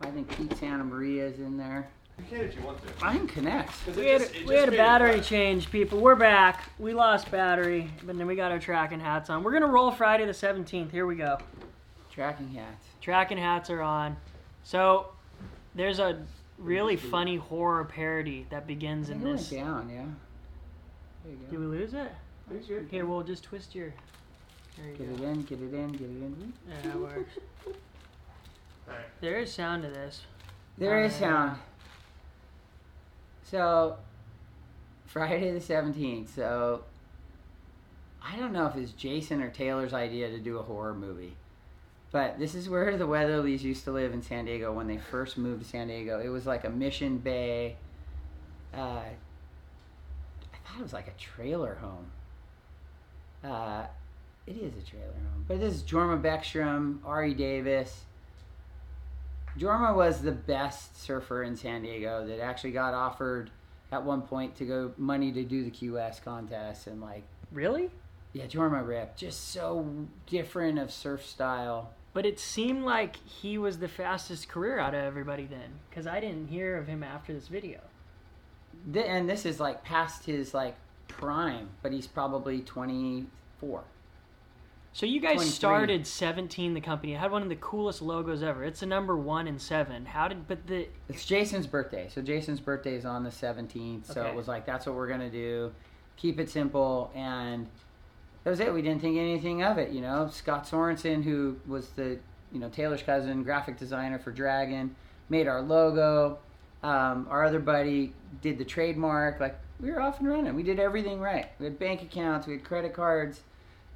I 0.00 0.10
think 0.10 0.28
Pete 0.36 0.56
Santa 0.58 0.84
Maria 0.84 1.26
is 1.26 1.38
in 1.38 1.56
there. 1.56 1.88
You 2.18 2.24
can 2.30 2.40
if 2.46 2.56
you 2.56 2.62
want 2.62 2.78
to. 2.82 3.04
I 3.06 3.16
can 3.16 3.26
connect. 3.26 3.72
We 3.94 4.02
it 4.08 4.20
had, 4.20 4.32
just- 4.32 4.46
we 4.46 4.54
had 4.56 4.68
a 4.68 4.72
battery 4.76 5.14
flash. 5.14 5.28
change, 5.28 5.70
people. 5.70 6.00
We're 6.00 6.14
back. 6.16 6.70
We 6.78 6.94
lost 6.94 7.30
battery, 7.30 7.90
but 8.04 8.16
then 8.16 8.26
we 8.26 8.34
got 8.36 8.50
our 8.52 8.58
tracking 8.58 9.00
hats 9.00 9.28
on. 9.30 9.42
We're 9.42 9.50
going 9.52 9.62
to 9.62 9.68
roll 9.68 9.90
Friday 9.90 10.24
the 10.24 10.32
17th. 10.32 10.90
Here 10.90 11.06
we 11.06 11.14
go. 11.16 11.38
Tracking 12.10 12.48
hats. 12.54 12.86
Tracking 13.02 13.36
hats 13.38 13.68
are 13.70 13.82
on. 13.82 14.16
So 14.64 15.08
there's 15.74 15.98
a 15.98 16.24
really 16.58 16.96
funny 16.96 17.36
horror 17.36 17.84
parody 17.84 18.46
that 18.50 18.66
begins 18.66 19.10
in 19.10 19.16
think 19.20 19.24
it 19.24 19.28
went 19.28 19.38
this. 19.38 19.50
down, 19.50 19.90
yeah. 19.90 20.04
There 21.24 21.32
you 21.32 21.38
Did 21.50 21.50
go. 21.52 21.58
we 21.60 21.66
lose 21.66 21.92
it? 21.94 22.10
Here, 22.90 23.04
we'll 23.06 23.22
just 23.22 23.42
twist 23.44 23.74
your. 23.74 23.92
There 24.76 24.92
Get 24.92 25.00
you 25.00 25.14
it 25.14 25.18
go. 25.18 25.24
in, 25.24 25.42
get 25.42 25.60
it 25.60 25.74
in, 25.74 25.92
get 25.92 26.00
it 26.02 26.04
in. 26.04 26.52
Yeah, 26.68 26.90
that 26.90 26.98
works. 27.00 27.32
There 29.20 29.38
is 29.40 29.52
sound 29.52 29.82
to 29.82 29.88
this. 29.88 30.22
There 30.78 31.02
is 31.02 31.14
Uh, 31.14 31.18
sound. 31.18 31.58
So, 33.42 33.96
Friday 35.06 35.50
the 35.50 35.58
17th. 35.60 36.28
So, 36.28 36.84
I 38.22 38.36
don't 38.36 38.52
know 38.52 38.66
if 38.66 38.76
it's 38.76 38.92
Jason 38.92 39.42
or 39.42 39.50
Taylor's 39.50 39.92
idea 39.92 40.30
to 40.30 40.38
do 40.38 40.58
a 40.58 40.62
horror 40.62 40.94
movie. 40.94 41.34
But 42.12 42.38
this 42.38 42.54
is 42.54 42.68
where 42.68 42.96
the 42.96 43.06
Weatherlys 43.08 43.62
used 43.62 43.82
to 43.84 43.92
live 43.92 44.12
in 44.12 44.22
San 44.22 44.44
Diego 44.44 44.72
when 44.72 44.86
they 44.86 44.98
first 44.98 45.36
moved 45.36 45.62
to 45.64 45.68
San 45.68 45.88
Diego. 45.88 46.20
It 46.20 46.28
was 46.28 46.46
like 46.46 46.64
a 46.64 46.70
Mission 46.70 47.18
Bay. 47.18 47.76
Uh, 48.72 48.78
I 48.78 49.16
thought 50.64 50.78
it 50.78 50.82
was 50.82 50.92
like 50.92 51.08
a 51.08 51.18
trailer 51.20 51.74
home. 51.76 52.06
Uh, 53.46 53.86
it 54.46 54.56
is 54.56 54.72
a 54.76 54.82
trailer 54.90 55.06
home. 55.06 55.44
But 55.46 55.60
this 55.60 55.74
is 55.74 55.82
Jorma 55.82 56.20
Beckstrom, 56.20 56.98
Ari 57.04 57.34
Davis. 57.34 58.04
Jorma 59.58 59.94
was 59.94 60.20
the 60.20 60.32
best 60.32 61.00
surfer 61.02 61.42
in 61.44 61.56
San 61.56 61.82
Diego 61.82 62.26
that 62.26 62.40
actually 62.40 62.72
got 62.72 62.92
offered 62.94 63.50
at 63.92 64.04
one 64.04 64.22
point 64.22 64.56
to 64.56 64.64
go 64.64 64.92
money 64.98 65.32
to 65.32 65.44
do 65.44 65.64
the 65.64 65.70
QS 65.70 66.22
contest 66.22 66.86
and 66.88 67.00
like 67.00 67.22
Really? 67.52 67.90
yeah, 68.32 68.44
Jorma 68.46 68.86
Rip 68.86 69.16
just 69.16 69.50
so 69.52 70.06
different 70.26 70.78
of 70.78 70.90
surf 70.92 71.24
style. 71.24 71.90
But 72.12 72.26
it 72.26 72.38
seemed 72.40 72.84
like 72.84 73.16
he 73.16 73.56
was 73.58 73.78
the 73.78 73.88
fastest 73.88 74.48
career 74.48 74.78
out 74.78 74.94
of 74.94 75.04
everybody 75.04 75.44
then, 75.46 75.70
because 75.88 76.06
I 76.06 76.18
didn't 76.20 76.48
hear 76.48 76.76
of 76.76 76.86
him 76.86 77.02
after 77.02 77.32
this 77.32 77.48
video. 77.48 77.80
Th- 78.92 79.06
and 79.06 79.28
this 79.28 79.46
is 79.46 79.60
like 79.60 79.84
past 79.84 80.24
his 80.26 80.52
like 80.52 80.76
prime, 81.08 81.68
but 81.82 81.92
he's 81.92 82.06
probably 82.06 82.60
24. 82.60 83.84
So 84.92 85.04
you 85.04 85.20
guys 85.20 85.52
started 85.54 86.06
17, 86.06 86.72
the 86.72 86.80
company. 86.80 87.12
It 87.12 87.18
had 87.18 87.30
one 87.30 87.42
of 87.42 87.50
the 87.50 87.56
coolest 87.56 88.00
logos 88.00 88.42
ever. 88.42 88.64
It's 88.64 88.80
the 88.80 88.86
number 88.86 89.14
one 89.14 89.46
and 89.46 89.60
seven. 89.60 90.06
How 90.06 90.26
did? 90.26 90.48
But 90.48 90.66
the 90.66 90.88
It's 91.10 91.26
Jason's 91.26 91.66
birthday. 91.66 92.08
So 92.10 92.22
Jason's 92.22 92.60
birthday 92.60 92.94
is 92.94 93.04
on 93.04 93.22
the 93.22 93.28
17th. 93.30 94.06
So 94.06 94.22
Okay. 94.22 94.30
it 94.30 94.34
was 94.34 94.48
like, 94.48 94.64
that's 94.64 94.86
what 94.86 94.94
we're 94.94 95.06
going 95.08 95.20
to 95.20 95.30
do. 95.30 95.70
Keep 96.16 96.40
it 96.40 96.48
simple. 96.48 97.10
And 97.14 97.66
that 98.44 98.48
was 98.50 98.60
it. 98.60 98.72
We 98.72 98.80
didn't 98.80 99.02
think 99.02 99.18
anything 99.18 99.62
of 99.62 99.76
it. 99.76 99.90
You 99.90 100.00
know, 100.00 100.30
Scott 100.32 100.64
Sorensen, 100.66 101.22
who 101.22 101.56
was 101.66 101.90
the, 101.90 102.18
you 102.50 102.58
know, 102.58 102.70
Taylor's 102.70 103.02
cousin, 103.02 103.42
graphic 103.42 103.76
designer 103.76 104.18
for 104.18 104.30
Dragon, 104.30 104.96
made 105.28 105.46
our 105.46 105.60
logo. 105.60 106.38
Um, 106.82 107.26
our 107.28 107.44
other 107.44 107.58
buddy 107.58 108.14
did 108.40 108.56
the 108.56 108.64
trademark. 108.64 109.40
Like, 109.40 109.58
we 109.80 109.90
were 109.90 110.00
off 110.00 110.18
and 110.20 110.28
running. 110.28 110.54
We 110.54 110.62
did 110.62 110.78
everything 110.80 111.20
right. 111.20 111.46
We 111.58 111.64
had 111.66 111.78
bank 111.78 112.02
accounts, 112.02 112.46
we 112.46 112.54
had 112.54 112.64
credit 112.64 112.92
cards. 112.94 113.42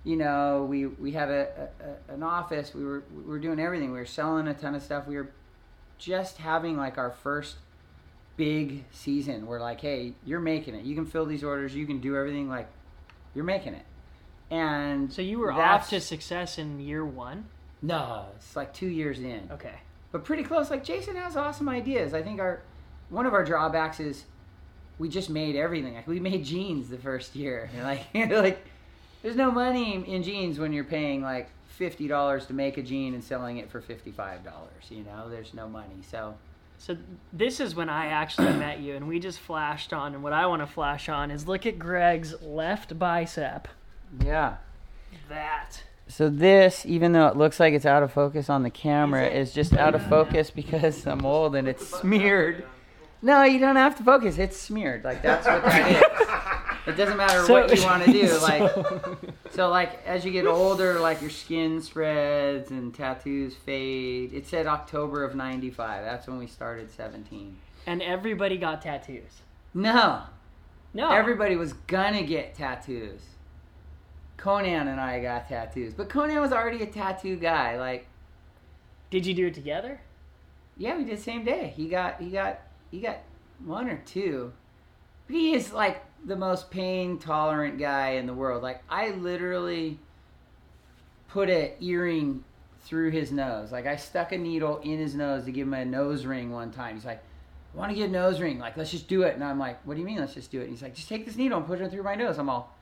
You 0.02 0.16
know, 0.16 0.66
we, 0.68 0.86
we 0.86 1.12
had 1.12 1.28
a, 1.30 1.68
a, 1.78 2.12
a- 2.12 2.14
an 2.14 2.22
office. 2.22 2.74
We 2.74 2.82
were, 2.84 3.02
we 3.14 3.22
were 3.22 3.38
doing 3.38 3.60
everything. 3.60 3.92
We 3.92 3.98
were 3.98 4.06
selling 4.06 4.48
a 4.48 4.54
ton 4.54 4.74
of 4.74 4.82
stuff. 4.82 5.06
We 5.06 5.16
were 5.16 5.30
just 5.98 6.38
having 6.38 6.76
like 6.78 6.96
our 6.96 7.10
first 7.10 7.56
big 8.38 8.84
season 8.90 9.46
we're 9.46 9.60
like 9.60 9.82
hey 9.82 10.14
you're 10.24 10.40
making 10.40 10.74
it 10.74 10.82
you 10.82 10.94
can 10.94 11.04
fill 11.04 11.26
these 11.26 11.44
orders 11.44 11.74
you 11.74 11.86
can 11.86 12.00
do 12.00 12.16
everything 12.16 12.48
like 12.48 12.66
you're 13.34 13.44
making 13.44 13.74
it 13.74 13.84
and 14.50 15.12
so 15.12 15.20
you 15.20 15.38
were 15.38 15.52
off 15.52 15.90
to 15.90 16.00
success 16.00 16.56
in 16.56 16.80
year 16.80 17.04
one. 17.04 17.44
no 17.82 18.24
it's 18.36 18.56
like 18.56 18.72
two 18.72 18.86
years 18.88 19.18
in 19.20 19.46
Okay. 19.52 19.74
but 20.10 20.24
pretty 20.24 20.42
close 20.42 20.70
like 20.70 20.82
jason 20.82 21.16
has 21.16 21.36
awesome 21.36 21.68
ideas 21.68 22.14
i 22.14 22.22
think 22.22 22.40
our 22.40 22.62
one 23.10 23.26
of 23.26 23.34
our 23.34 23.44
drawbacks 23.44 24.00
is 24.00 24.24
we 25.00 25.08
just 25.08 25.30
made 25.30 25.56
everything 25.56 25.94
like 25.94 26.06
we 26.06 26.20
made 26.20 26.44
jeans 26.44 26.88
the 26.88 26.98
first 26.98 27.34
year 27.34 27.68
And, 27.74 27.82
like 27.84 28.06
like 28.14 28.64
there's 29.22 29.36
no 29.36 29.50
money 29.50 29.94
in 30.06 30.22
jeans 30.22 30.58
when 30.58 30.72
you're 30.72 30.84
paying 30.84 31.22
like 31.22 31.48
$50 31.78 32.46
to 32.46 32.52
make 32.52 32.76
a 32.76 32.82
jean 32.82 33.14
and 33.14 33.24
selling 33.24 33.56
it 33.56 33.70
for 33.70 33.80
$55 33.80 34.38
you 34.90 35.02
know 35.02 35.28
there's 35.28 35.54
no 35.54 35.68
money 35.68 36.02
so 36.08 36.34
So 36.78 36.96
this 37.32 37.60
is 37.60 37.74
when 37.74 37.90
I 37.90 38.06
actually 38.06 38.54
met 38.54 38.80
you, 38.80 38.96
and 38.96 39.06
we 39.06 39.20
just 39.20 39.38
flashed 39.38 39.92
on. 39.92 40.14
And 40.14 40.22
what 40.22 40.32
I 40.32 40.46
want 40.46 40.62
to 40.62 40.66
flash 40.66 41.10
on 41.10 41.30
is 41.30 41.46
look 41.46 41.66
at 41.66 41.78
Greg's 41.78 42.40
left 42.40 42.98
bicep. 42.98 43.68
yeah 44.24 44.56
That. 45.28 45.82
So 46.08 46.28
this, 46.30 46.84
even 46.86 47.12
though 47.12 47.28
it 47.28 47.36
looks 47.36 47.60
like 47.60 47.74
it's 47.74 47.86
out 47.86 48.02
of 48.02 48.12
focus 48.12 48.50
on 48.50 48.62
the 48.62 48.70
camera, 48.70 49.28
is 49.28 49.52
just 49.52 49.74
out 49.74 49.94
of 49.94 50.02
focus 50.08 50.50
because 50.50 51.06
I'm 51.06 51.24
old 51.24 51.54
and 51.54 51.68
it's 51.68 51.86
smeared. 51.86 52.64
No, 53.22 53.42
you 53.42 53.58
don't 53.58 53.76
have 53.76 53.96
to 53.96 54.02
focus. 54.02 54.38
It's 54.38 54.56
smeared. 54.56 55.04
Like 55.04 55.22
that's 55.22 55.46
what 55.46 55.62
that 55.64 55.90
is. 55.90 56.28
It 56.86 56.96
doesn't 56.96 57.16
matter 57.18 57.44
So- 57.44 57.52
what 57.52 57.76
you 57.76 57.84
want 57.84 58.04
to 58.04 58.12
do. 58.12 58.26
so- 58.28 58.40
Like 58.42 58.72
so, 59.50 59.68
like 59.68 60.06
as 60.06 60.24
you 60.24 60.32
get 60.32 60.46
older, 60.46 60.98
like 61.00 61.20
your 61.20 61.30
skin 61.30 61.82
spreads 61.82 62.70
and 62.70 62.94
tattoos 62.94 63.54
fade. 63.54 64.32
It 64.32 64.46
said 64.46 64.66
October 64.66 65.22
of 65.24 65.34
'95. 65.34 66.04
That's 66.04 66.26
when 66.26 66.38
we 66.38 66.46
started 66.46 66.90
17. 66.90 67.56
And 67.86 68.02
everybody 68.02 68.56
got 68.56 68.80
tattoos. 68.82 69.42
No, 69.74 70.22
No. 70.94 71.10
everybody 71.12 71.56
was 71.56 71.72
gonna 71.74 72.22
get 72.22 72.54
tattoos. 72.54 73.20
Conan 74.36 74.88
and 74.88 74.98
I 75.00 75.20
got 75.20 75.48
tattoos, 75.48 75.92
but 75.92 76.08
Conan 76.08 76.40
was 76.40 76.52
already 76.52 76.82
a 76.82 76.86
tattoo 76.86 77.36
guy. 77.36 77.78
Like. 77.78 78.06
Did 79.10 79.26
you 79.26 79.34
do 79.34 79.48
it 79.48 79.54
together? 79.54 80.00
Yeah, 80.76 80.96
we 80.96 81.02
did 81.04 81.18
the 81.18 81.22
same 81.22 81.44
day. 81.44 81.72
He 81.76 81.88
got 81.88 82.20
he 82.20 82.30
got 82.30 82.60
he 82.90 83.00
got 83.00 83.18
one 83.64 83.88
or 83.88 84.00
two, 84.06 84.52
But 85.26 85.36
he 85.36 85.54
is 85.54 85.72
like 85.72 86.02
the 86.24 86.36
most 86.36 86.70
pain 86.70 87.18
tolerant 87.18 87.78
guy 87.78 88.10
in 88.10 88.26
the 88.26 88.34
world. 88.34 88.62
Like 88.62 88.82
I 88.88 89.10
literally 89.10 89.98
put 91.28 91.48
an 91.48 91.70
earring 91.80 92.44
through 92.82 93.10
his 93.10 93.30
nose. 93.30 93.70
Like 93.72 93.86
I 93.86 93.96
stuck 93.96 94.32
a 94.32 94.38
needle 94.38 94.78
in 94.78 94.98
his 94.98 95.14
nose 95.14 95.44
to 95.44 95.52
give 95.52 95.66
him 95.66 95.74
a 95.74 95.84
nose 95.84 96.24
ring 96.26 96.50
one 96.50 96.70
time. 96.70 96.94
He's 96.96 97.04
like, 97.04 97.22
I 97.74 97.78
want 97.78 97.90
to 97.90 97.96
get 97.96 98.08
a 98.08 98.12
nose 98.12 98.40
ring. 98.40 98.58
Like, 98.58 98.76
let's 98.76 98.90
just 98.90 99.06
do 99.06 99.22
it. 99.22 99.34
And 99.34 99.44
I'm 99.44 99.58
like, 99.58 99.78
what 99.86 99.94
do 99.94 100.00
you 100.00 100.06
mean, 100.06 100.18
let's 100.18 100.34
just 100.34 100.50
do 100.50 100.58
it? 100.60 100.64
And 100.64 100.70
he's 100.70 100.82
like, 100.82 100.94
just 100.94 101.08
take 101.08 101.24
this 101.24 101.36
needle 101.36 101.58
and 101.58 101.66
put 101.66 101.80
it 101.80 101.90
through 101.90 102.02
my 102.02 102.16
nose. 102.16 102.38
I'm 102.38 102.50
all, 102.50 102.76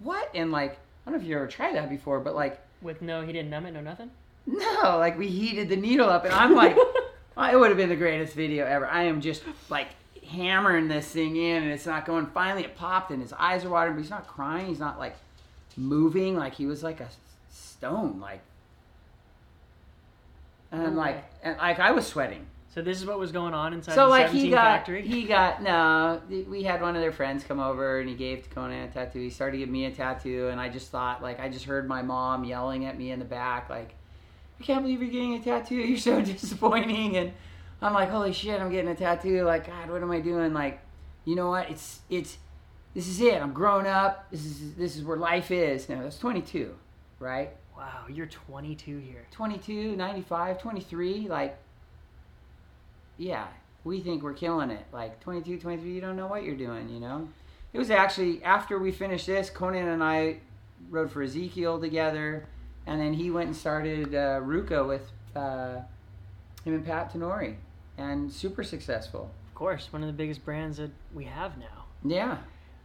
what? 0.00 0.30
And 0.34 0.52
like, 0.52 0.72
I 0.72 1.10
don't 1.10 1.18
know 1.18 1.22
if 1.24 1.28
you 1.28 1.36
ever 1.36 1.46
tried 1.46 1.74
that 1.76 1.88
before, 1.88 2.20
but 2.20 2.34
like, 2.34 2.60
With 2.82 3.00
no, 3.00 3.22
he 3.24 3.32
didn't 3.32 3.50
numb 3.50 3.64
it, 3.66 3.72
no 3.72 3.80
nothing. 3.80 4.10
no, 4.46 4.98
like 4.98 5.18
we 5.18 5.28
heated 5.28 5.70
the 5.70 5.76
needle 5.76 6.10
up, 6.10 6.24
and 6.24 6.34
I'm 6.34 6.54
like, 6.54 6.76
well, 7.36 7.52
it 7.52 7.58
would 7.58 7.68
have 7.68 7.76
been 7.76 7.88
the 7.88 7.96
greatest 7.96 8.34
video 8.34 8.66
ever. 8.66 8.86
I 8.86 9.04
am 9.04 9.20
just 9.20 9.42
like 9.68 9.88
hammering 10.28 10.88
this 10.88 11.06
thing 11.06 11.36
in, 11.36 11.62
and 11.62 11.72
it's 11.72 11.86
not 11.86 12.06
going. 12.06 12.26
Finally, 12.26 12.64
it 12.64 12.76
popped, 12.76 13.10
and 13.10 13.20
his 13.20 13.32
eyes 13.32 13.64
are 13.64 13.70
watering, 13.70 13.94
but 13.96 14.02
he's 14.02 14.10
not 14.10 14.26
crying. 14.26 14.66
He's 14.66 14.80
not 14.80 14.98
like 14.98 15.16
moving, 15.76 16.36
like 16.36 16.54
he 16.54 16.66
was 16.66 16.82
like 16.82 17.00
a 17.00 17.08
stone, 17.50 18.20
like. 18.20 18.40
And 20.72 20.82
I'm 20.82 20.96
like, 20.96 21.24
and 21.42 21.56
like 21.58 21.78
I 21.78 21.92
was 21.92 22.06
sweating. 22.06 22.46
So 22.74 22.82
this 22.82 22.98
is 23.00 23.06
what 23.06 23.20
was 23.20 23.30
going 23.30 23.54
on 23.54 23.72
inside 23.72 23.94
So 23.94 24.06
the 24.06 24.08
like 24.08 24.26
17 24.26 24.44
he 24.46 24.50
got 24.50 24.64
factory. 24.64 25.06
he 25.06 25.22
got 25.24 25.62
no. 25.62 26.20
We 26.28 26.64
had 26.64 26.82
one 26.82 26.96
of 26.96 27.02
their 27.02 27.12
friends 27.12 27.44
come 27.44 27.60
over 27.60 28.00
and 28.00 28.08
he 28.08 28.16
gave 28.16 28.50
Conan 28.50 28.88
a 28.88 28.88
tattoo. 28.88 29.20
He 29.20 29.30
started 29.30 29.52
to 29.52 29.58
give 29.58 29.68
me 29.68 29.84
a 29.84 29.92
tattoo, 29.92 30.48
and 30.48 30.60
I 30.60 30.68
just 30.68 30.90
thought 30.90 31.22
like 31.22 31.38
I 31.38 31.48
just 31.48 31.64
heard 31.66 31.86
my 31.86 32.02
mom 32.02 32.44
yelling 32.44 32.84
at 32.86 32.98
me 32.98 33.12
in 33.12 33.20
the 33.20 33.24
back 33.24 33.70
like, 33.70 33.94
"I 34.60 34.64
can't 34.64 34.82
believe 34.82 35.02
you're 35.02 35.10
getting 35.10 35.34
a 35.34 35.40
tattoo. 35.40 35.74
You're 35.90 35.98
so 35.98 36.22
disappointing." 36.22 37.16
And 37.16 37.32
I'm 37.82 37.94
like, 37.94 38.10
"Holy 38.10 38.32
shit! 38.32 38.60
I'm 38.60 38.70
getting 38.70 38.90
a 38.90 38.94
tattoo. 38.94 39.44
Like 39.44 39.66
God, 39.66 39.90
what 39.90 40.02
am 40.02 40.10
I 40.10 40.20
doing? 40.20 40.52
Like, 40.52 40.80
you 41.24 41.34
know 41.34 41.50
what? 41.50 41.70
It's 41.70 42.00
it's 42.08 42.38
this 42.94 43.08
is 43.08 43.20
it. 43.20 43.40
I'm 43.42 43.52
grown 43.52 43.86
up. 43.86 44.26
This 44.30 44.44
is 44.44 44.74
this 44.74 44.96
is 44.96 45.04
where 45.04 45.16
life 45.16 45.50
is. 45.50 45.88
Now 45.88 46.02
that's 46.02 46.18
22, 46.18 46.74
right? 47.18 47.50
wow, 47.76 48.04
you're 48.08 48.26
22 48.26 48.98
here. 48.98 49.26
22, 49.30 49.96
95, 49.96 50.60
23, 50.60 51.28
like, 51.28 51.56
yeah, 53.18 53.46
we 53.84 54.00
think 54.00 54.22
we're 54.22 54.32
killing 54.32 54.70
it. 54.70 54.84
Like, 54.92 55.20
22, 55.20 55.58
23, 55.58 55.92
you 55.92 56.00
don't 56.00 56.16
know 56.16 56.26
what 56.26 56.44
you're 56.44 56.56
doing, 56.56 56.88
you 56.88 57.00
know? 57.00 57.28
It 57.72 57.78
was 57.78 57.90
actually, 57.90 58.42
after 58.44 58.78
we 58.78 58.92
finished 58.92 59.26
this, 59.26 59.50
Conan 59.50 59.88
and 59.88 60.02
I 60.02 60.38
rode 60.90 61.10
for 61.10 61.22
Ezekiel 61.22 61.80
together, 61.80 62.46
and 62.86 63.00
then 63.00 63.12
he 63.14 63.30
went 63.30 63.48
and 63.48 63.56
started 63.56 64.14
uh, 64.14 64.40
RVCA 64.40 64.86
with 64.86 65.10
uh, 65.36 65.80
him 66.64 66.74
and 66.74 66.84
Pat 66.84 67.10
Tenore, 67.10 67.56
and 67.98 68.32
super 68.32 68.62
successful. 68.62 69.30
Of 69.48 69.54
course, 69.54 69.92
one 69.92 70.02
of 70.02 70.06
the 70.08 70.12
biggest 70.12 70.44
brands 70.44 70.78
that 70.78 70.90
we 71.14 71.24
have 71.24 71.56
now. 71.58 71.84
Yeah. 72.04 72.38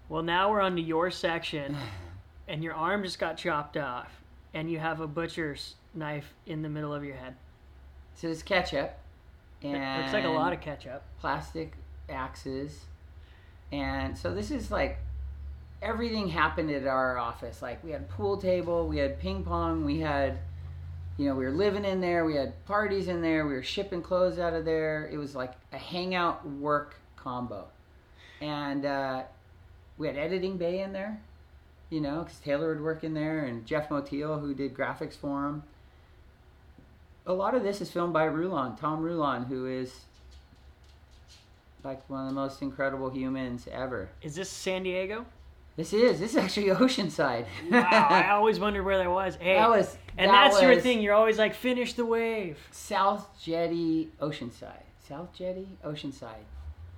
Well, 0.08 0.24
now 0.24 0.50
we're 0.52 0.62
on 0.62 0.76
to 0.76 0.82
your 0.82 1.12
section, 1.12 1.76
and 2.48 2.64
your 2.64 2.74
arm 2.74 3.04
just 3.04 3.20
got 3.20 3.38
chopped 3.38 3.78
off, 3.78 4.22
and 4.54 4.70
you 4.72 4.80
have 4.80 5.00
a 5.02 5.08
butcher's 5.08 5.76
knife 5.94 6.34
in 6.46 6.62
the 6.62 6.70
middle 6.70 6.94
of 6.94 7.04
your 7.04 7.16
head. 7.16 7.36
So 8.16 8.28
it's 8.28 8.44
ketchup. 8.44 8.98
It 9.62 9.68
And 9.70 10.02
looks 10.02 10.14
like 10.14 10.26
a 10.26 10.30
lot 10.30 10.54
of 10.54 10.62
ketchup. 10.62 11.04
plastic 11.20 11.74
axes. 12.10 12.86
And 13.72 14.18
so 14.18 14.34
this 14.34 14.52
is 14.52 14.72
like 14.72 14.98
everything 15.82 16.28
happened 16.28 16.72
at 16.72 16.86
our 16.86 17.18
office. 17.18 17.62
Like 17.62 17.84
we 17.84 17.92
had 17.92 18.02
a 18.02 18.06
pool 18.06 18.38
table, 18.38 18.88
we 18.88 18.98
had 18.98 19.20
ping 19.20 19.44
pong, 19.44 19.86
we 19.86 20.00
had 20.00 20.40
you 21.20 21.26
know, 21.26 21.36
we 21.36 21.44
were 21.44 21.52
living 21.52 21.84
in 21.84 22.00
there, 22.00 22.24
we 22.24 22.36
had 22.36 22.66
parties 22.66 23.10
in 23.10 23.22
there, 23.22 23.46
we 23.46 23.54
were 23.54 23.62
shipping 23.62 24.02
clothes 24.02 24.40
out 24.40 24.54
of 24.54 24.64
there. 24.64 25.10
It 25.12 25.18
was 25.18 25.36
like 25.36 25.52
a 25.74 25.78
hangout 25.78 26.48
work 26.48 26.96
combo. 27.18 27.68
And 28.40 28.86
uh, 28.86 29.24
we 29.98 30.08
had 30.08 30.16
editing 30.16 30.56
bay 30.56 30.80
in 30.80 30.94
there, 30.94 31.20
you 31.90 32.00
know, 32.00 32.24
because 32.24 32.40
Taylor 32.40 32.70
would 32.70 32.82
work 32.82 33.04
in 33.04 33.14
there 33.14 33.44
and 33.44 33.66
Jeff 33.66 33.90
Motiel, 33.90 34.40
who 34.40 34.54
did 34.54 34.74
graphics 34.74 35.16
for 35.16 35.46
him. 35.46 35.64
A 37.26 37.34
lot 37.34 37.54
of 37.54 37.64
this 37.64 37.82
is 37.82 37.92
filmed 37.92 38.14
by 38.14 38.24
Rulon, 38.24 38.78
Tom 38.78 39.02
Rulon, 39.02 39.44
who 39.44 39.66
is 39.66 40.06
like 41.84 42.10
one 42.10 42.22
of 42.22 42.28
the 42.30 42.34
most 42.34 42.62
incredible 42.62 43.10
humans 43.10 43.68
ever. 43.70 44.10
Is 44.22 44.36
this 44.36 44.50
San 44.50 44.84
Diego? 44.84 45.26
This 45.80 45.94
is 45.94 46.20
this 46.20 46.32
is 46.32 46.36
actually 46.36 46.66
Oceanside. 46.76 47.46
Wow, 47.72 47.88
I 48.10 48.30
always 48.32 48.60
wondered 48.60 48.84
where 48.84 48.98
that 48.98 49.10
was. 49.10 49.38
Hey, 49.38 49.54
that 49.54 49.70
was 49.70 49.98
and 50.18 50.30
that 50.30 50.50
that's 50.50 50.62
your 50.62 50.78
thing. 50.78 51.02
You're 51.02 51.14
always 51.14 51.38
like, 51.38 51.56
finish 51.56 51.94
the 51.94 52.04
wave. 52.04 52.60
South 52.70 53.30
Jetty, 53.42 54.10
Oceanside. 54.20 54.84
South 55.08 55.34
Jetty, 55.34 55.70
Oceanside. 55.86 56.44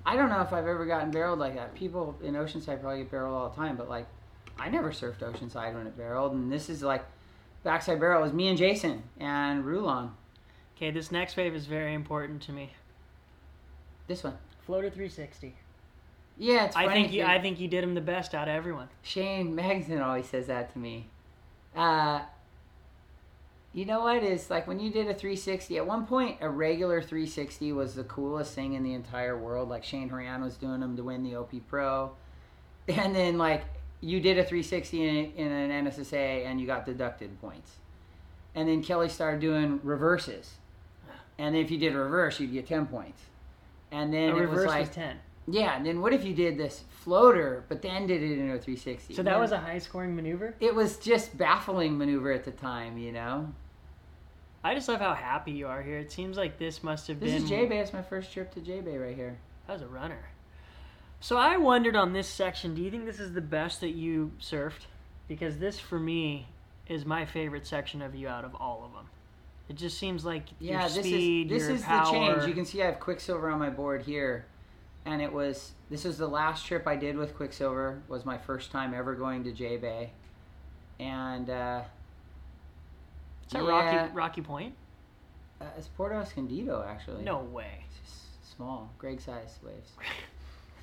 I 0.04 0.16
don't 0.16 0.30
know 0.30 0.42
if 0.42 0.52
I've 0.52 0.66
ever 0.66 0.88
gotten 0.88 1.12
barreled 1.12 1.38
like 1.38 1.54
that. 1.54 1.76
People 1.76 2.16
in 2.24 2.34
Oceanside 2.34 2.82
probably 2.82 3.04
get 3.04 3.12
barreled 3.12 3.36
all 3.36 3.50
the 3.50 3.56
time, 3.56 3.76
but 3.76 3.88
like 3.88 4.08
I 4.58 4.68
never 4.70 4.92
surfed 4.92 5.20
Oceanside 5.20 5.76
when 5.76 5.86
it 5.86 5.96
barreled, 5.96 6.32
and 6.34 6.52
this 6.52 6.68
is 6.68 6.82
like 6.82 7.06
backside 7.64 8.00
barrel 8.00 8.24
was 8.24 8.34
me 8.34 8.48
and 8.48 8.58
Jason 8.58 9.04
and 9.20 9.64
Rulon. 9.64 10.10
Okay, 10.76 10.90
this 10.90 11.12
next 11.12 11.38
wave 11.38 11.54
is 11.54 11.68
very 11.68 11.94
important 11.94 12.42
to 12.42 12.52
me. 12.52 12.74
This 14.08 14.24
one. 14.24 14.40
Floater 14.66 14.90
360. 14.90 15.54
Yeah, 16.38 16.66
it's. 16.66 16.76
I 16.76 16.92
think 16.92 17.12
you, 17.12 17.24
I 17.24 17.40
think 17.40 17.60
you 17.60 17.68
did 17.68 17.84
him 17.84 17.94
the 17.94 18.02
best 18.02 18.34
out 18.34 18.48
of 18.48 18.56
everyone. 18.56 18.90
Shane 19.04 19.54
Magson 19.56 20.02
always 20.02 20.28
says 20.28 20.48
that 20.48 20.72
to 20.74 20.80
me. 20.80 21.08
Uh, 21.76 22.22
you 23.74 23.86
know 23.86 24.02
what 24.02 24.24
is 24.24 24.50
like 24.50 24.68
when 24.68 24.80
you 24.80 24.92
did 24.92 25.08
a 25.08 25.14
360 25.14 25.78
at 25.78 25.88
one 25.88 26.06
point 26.06 26.38
a 26.42 26.50
regular 26.50 27.02
360 27.02 27.72
was 27.72 27.96
the 27.96 28.04
coolest 28.04 28.54
thing 28.54 28.74
in 28.74 28.84
the 28.84 28.94
entire 28.94 29.38
world 29.38 29.70
like 29.70 29.84
Cheyne 29.84 30.10
Horan 30.10 30.42
was 30.42 30.58
doing 30.58 30.82
them 30.82 30.98
to 30.98 31.04
win 31.04 31.24
the 31.24 31.36
OP 31.36 31.52
Pro 31.68 32.12
and 32.88 33.16
then 33.16 33.38
like 33.38 33.64
you 34.02 34.20
did 34.20 34.38
a 34.38 34.44
360 34.44 35.08
in, 35.08 35.32
in 35.36 35.52
an 35.52 35.86
NSSA 35.86 36.46
and 36.46 36.60
you 36.60 36.68
got 36.68 36.86
deducted 36.86 37.40
points 37.40 37.78
and 38.56 38.68
then 38.68 38.84
Kelly 38.84 39.08
started 39.08 39.40
doing 39.40 39.80
reverses 39.84 40.56
and 41.38 41.56
if 41.56 41.72
you 41.72 41.78
did 41.78 41.96
a 41.96 41.98
reverse 41.98 42.40
you'd 42.40 42.52
get 42.52 42.68
10 42.68 42.88
points 42.88 43.22
and 43.92 44.14
then 44.14 44.32
a 44.32 44.36
it 44.36 44.40
reverse 44.42 44.56
was 44.56 44.66
was, 44.66 44.74
like 44.74 44.92
10. 44.92 45.18
Yeah 45.48 45.76
and 45.76 45.86
then 45.86 46.02
what 46.02 46.14
if 46.14 46.24
you 46.24 46.34
did 46.34 46.58
this 46.58 46.84
floater 46.90 47.64
but 47.68 47.82
then 47.82 48.08
did 48.08 48.22
it 48.22 48.38
in 48.38 48.50
a 48.52 48.60
360 48.60 49.14
So 49.16 49.24
that 49.24 49.40
was 49.40 49.52
a 49.52 49.58
high 49.58 49.80
scoring 49.80 50.16
maneuver? 50.16 50.56
it 50.60 50.74
was 50.76 50.98
just 50.98 51.38
baffling 51.38 51.98
maneuver 51.98 52.32
at 52.32 52.44
the 52.44 52.52
time, 52.52 52.98
you 52.98 53.12
know. 53.12 53.54
I 54.64 54.76
just 54.76 54.88
love 54.88 55.00
how 55.00 55.16
happy 55.16 55.52
you 55.54 55.66
are 55.68 55.82
here. 55.82 55.98
It 55.98 56.12
seems 56.12 56.38
like 56.38 56.60
this 56.60 56.84
must 56.84 57.08
have 57.08 57.20
This 57.20 57.30
been. 57.32 57.36
This 57.42 57.44
is 57.46 57.50
J 57.50 57.66
Bay. 57.66 57.80
It's 57.80 57.94
my 57.94 58.04
first 58.04 58.32
trip 58.32 58.54
to 58.54 58.62
J 58.62 58.82
Bay 58.82 58.96
right 58.98 59.16
here. 59.16 59.40
That 59.66 59.74
was 59.74 59.82
a 59.82 59.88
runner. 59.88 60.30
So 61.20 61.36
I 61.38 61.58
wondered 61.58 61.96
on 61.96 62.14
this 62.14 62.28
section, 62.28 62.76
do 62.76 62.82
you 62.84 62.92
think 62.92 63.06
this 63.06 63.20
is 63.20 63.34
the 63.34 63.42
best 63.42 63.82
that 63.82 63.92
you 63.96 64.32
surfed? 64.40 64.86
Because 65.28 65.58
this, 65.58 65.80
for 65.80 66.00
me, 66.00 66.48
is 66.88 67.06
my 67.06 67.26
favorite 67.26 67.66
section 67.66 68.02
of 68.04 68.14
you 68.14 68.28
out 68.28 68.46
of 68.46 68.54
all 68.56 68.84
of 68.86 68.92
them. 68.94 69.08
It 69.70 69.78
just 69.78 69.98
seems 69.98 70.26
like 70.26 70.44
Yeah, 70.60 70.82
your 70.82 70.90
this 70.90 71.06
speed, 71.06 71.52
is 71.52 71.60
this 71.62 71.68
your 71.68 71.76
is 71.78 71.84
power. 71.84 72.06
the 72.06 72.12
change. 72.12 72.48
You 72.48 72.54
can 72.54 72.66
see 72.66 72.84
I 72.84 72.88
have 72.88 73.00
Quiksilver 73.00 73.50
on 73.50 73.58
my 73.60 73.70
board 73.72 74.04
here, 74.04 74.46
and 75.06 75.22
it 75.22 75.32
was 75.32 75.72
this 75.90 76.04
was 76.04 76.18
the 76.18 76.28
last 76.28 76.66
trip 76.66 76.88
I 76.88 76.96
did 76.96 77.18
with 77.18 77.36
Quiksilver. 77.36 78.02
Was 78.08 78.26
my 78.26 78.38
first 78.38 78.72
time 78.72 78.94
ever 78.94 79.16
going 79.16 79.44
to 79.46 79.52
J 79.52 79.78
Bay, 79.78 80.12
and 81.00 81.50
uh, 81.50 81.82
is 83.48 83.54
that 83.54 83.64
yeah, 83.64 83.70
Rocky 83.70 84.14
Rocky 84.14 84.42
Point? 84.42 84.76
uh, 85.62 85.66
it's 85.78 85.88
Porto 85.88 86.20
Escondido 86.20 86.84
actually. 86.88 87.24
No 87.24 87.40
way. 87.40 87.86
it's 87.88 88.12
just 88.12 88.56
small, 88.56 88.90
Greg 88.98 89.22
size 89.22 89.60
waves. 89.64 89.92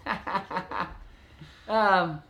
um, 1.69 2.23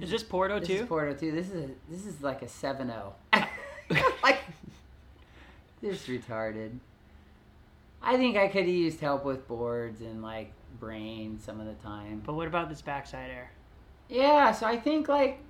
Is 0.00 0.10
this 0.10 0.22
Porto 0.22 0.60
This 0.60 0.68
too? 0.68 0.74
is 0.74 0.86
Porto 0.86 1.14
too. 1.14 1.32
This 1.32 1.50
is 1.50 1.70
a, 1.70 1.70
this 1.90 2.06
is 2.06 2.20
like 2.22 2.42
a 2.42 2.46
7-0. 2.46 3.12
like 4.22 4.40
this 5.82 6.08
is 6.08 6.22
retarded. 6.22 6.78
I 8.08 8.16
think 8.16 8.38
I 8.38 8.48
could 8.48 8.62
have 8.62 8.68
used 8.68 9.00
help 9.00 9.26
with 9.26 9.46
boards 9.46 10.00
and 10.00 10.22
like 10.22 10.50
brain 10.80 11.38
some 11.38 11.60
of 11.60 11.66
the 11.66 11.74
time. 11.74 12.22
but 12.24 12.32
what 12.32 12.48
about 12.48 12.70
this 12.70 12.80
backside 12.80 13.30
air? 13.30 13.50
Yeah, 14.08 14.52
so 14.52 14.66
I 14.66 14.78
think 14.78 15.08
like 15.08 15.40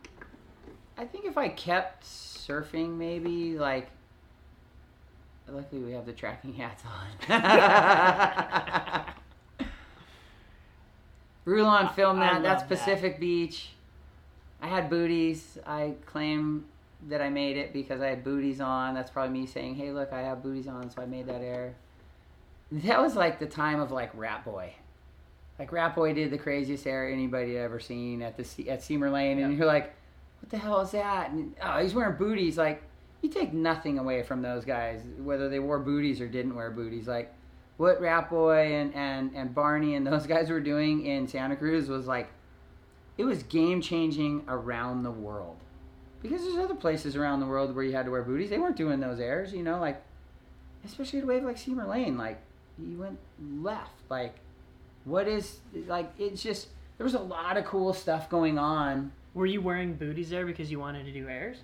I 0.97 1.05
think 1.05 1.25
if 1.25 1.39
I 1.39 1.51
kept 1.51 2.03
surfing 2.03 2.97
maybe 2.97 3.57
like 3.57 3.91
luckily 5.49 5.83
we 5.83 5.93
have 5.93 6.05
the 6.05 6.13
tracking 6.13 6.55
hats 6.55 6.83
on. 7.29 7.29
Rulon 11.45 11.91
filmed 11.91 12.21
that. 12.21 12.43
That's 12.43 12.63
love 12.63 12.71
that. 12.71 12.79
Pacific 12.79 13.21
Beach. 13.21 13.69
I 14.61 14.67
had 14.67 14.91
booties. 14.91 15.59
I 15.65 15.95
claim 16.07 16.65
that 17.07 17.23
I 17.23 17.31
made 17.31 17.57
it 17.57 17.73
because 17.73 18.01
I 18.01 18.09
had 18.09 18.25
booties 18.25 18.61
on. 18.61 18.97
That's 18.97 19.13
probably 19.13 19.39
me 19.39 19.47
saying, 19.47 19.77
"Hey, 19.77 19.93
look, 19.93 20.13
I 20.13 20.23
have 20.23 20.43
booties 20.43 20.67
on," 20.67 20.91
so 20.91 21.01
I 21.01 21.07
made 21.07 21.29
that 21.29 21.41
air. 21.41 21.77
That 22.71 23.01
was 23.01 23.17
like 23.17 23.39
the 23.39 23.47
time 23.47 23.81
of 23.81 23.91
like 23.91 24.11
Rat 24.15 24.45
Boy. 24.45 24.75
Like 25.59 25.73
Rat 25.73 25.95
Boy 25.95 26.13
did 26.13 26.31
the 26.31 26.39
craziest 26.39 26.87
air 26.87 27.11
anybody 27.11 27.55
had 27.55 27.63
ever 27.65 27.81
seen 27.81 28.23
at 28.23 28.37
the 28.37 28.69
at 28.71 28.83
Steamer 28.83 29.11
Lane, 29.11 29.39
and 29.39 29.53
Yeah. 29.53 29.59
you're 29.59 29.67
like, 29.67 29.95
"What 30.41 30.51
the 30.51 30.59
hell 30.59 30.81
is 30.81 30.91
that?" 30.93 31.31
And 31.31 31.55
oh, 31.63 31.79
he's 31.81 31.95
wearing 31.95 32.17
booties. 32.17 32.59
Like 32.59 32.83
you 33.23 33.29
take 33.31 33.53
nothing 33.53 33.99
away 33.99 34.23
from 34.23 34.43
those 34.43 34.65
guys, 34.65 35.03
whether 35.19 35.49
they 35.49 35.59
wore 35.59 35.79
booties 35.79 36.21
or 36.21 36.29
didn't 36.29 36.55
wear 36.55 36.71
booties. 36.71 37.09
Like 37.09 37.35
what 37.79 38.01
Rat 38.01 38.29
Boy 38.29 38.75
and, 38.75 38.95
and, 38.95 39.33
and 39.35 39.55
Barney 39.55 39.95
and 39.95 40.07
those 40.07 40.27
guys 40.35 40.51
were 40.51 40.61
doing 40.61 41.07
in 41.07 41.27
Santa 41.27 41.57
Cruz 41.57 41.89
was 41.89 42.07
like, 42.07 42.29
it 43.17 43.25
was 43.25 43.43
game 43.45 43.81
changing 43.81 44.45
around 44.49 45.03
the 45.05 45.11
world. 45.11 45.57
Because 46.23 46.43
there's 46.43 46.57
other 46.57 46.75
places 46.75 47.15
around 47.15 47.39
the 47.41 47.47
world 47.47 47.73
where 47.75 47.85
you 47.85 47.93
had 47.93 48.05
to 48.07 48.11
wear 48.11 48.23
booties. 48.23 48.51
They 48.51 48.59
weren't 48.59 48.77
doing 48.77 48.99
those 48.99 49.21
airs, 49.21 49.53
you 49.53 49.63
know, 49.63 49.79
like, 49.81 50.03
especially 50.85 51.21
at 51.21 51.25
a 51.25 51.29
wave 51.29 51.45
like 51.45 51.57
Steamer 51.57 51.87
Lane. 51.87 52.19
Like, 52.19 52.41
you 52.87 52.99
went 52.99 53.19
left. 53.63 53.95
Like, 54.09 54.35
what 55.05 55.29
is, 55.29 55.61
like, 55.87 56.11
it's 56.19 56.43
just, 56.43 56.69
there 56.97 57.05
was 57.05 57.15
a 57.15 57.21
lot 57.21 57.57
of 57.57 57.65
cool 57.65 57.93
stuff 57.93 58.29
going 58.29 58.59
on. 58.59 59.13
Were 59.35 59.47
you 59.47 59.61
wearing 59.61 59.95
booties 59.95 60.31
there 60.31 60.47
because 60.47 60.71
you 60.71 60.79
wanted 60.79 61.05
to 61.07 61.13
do 61.13 61.29
airs? 61.29 61.59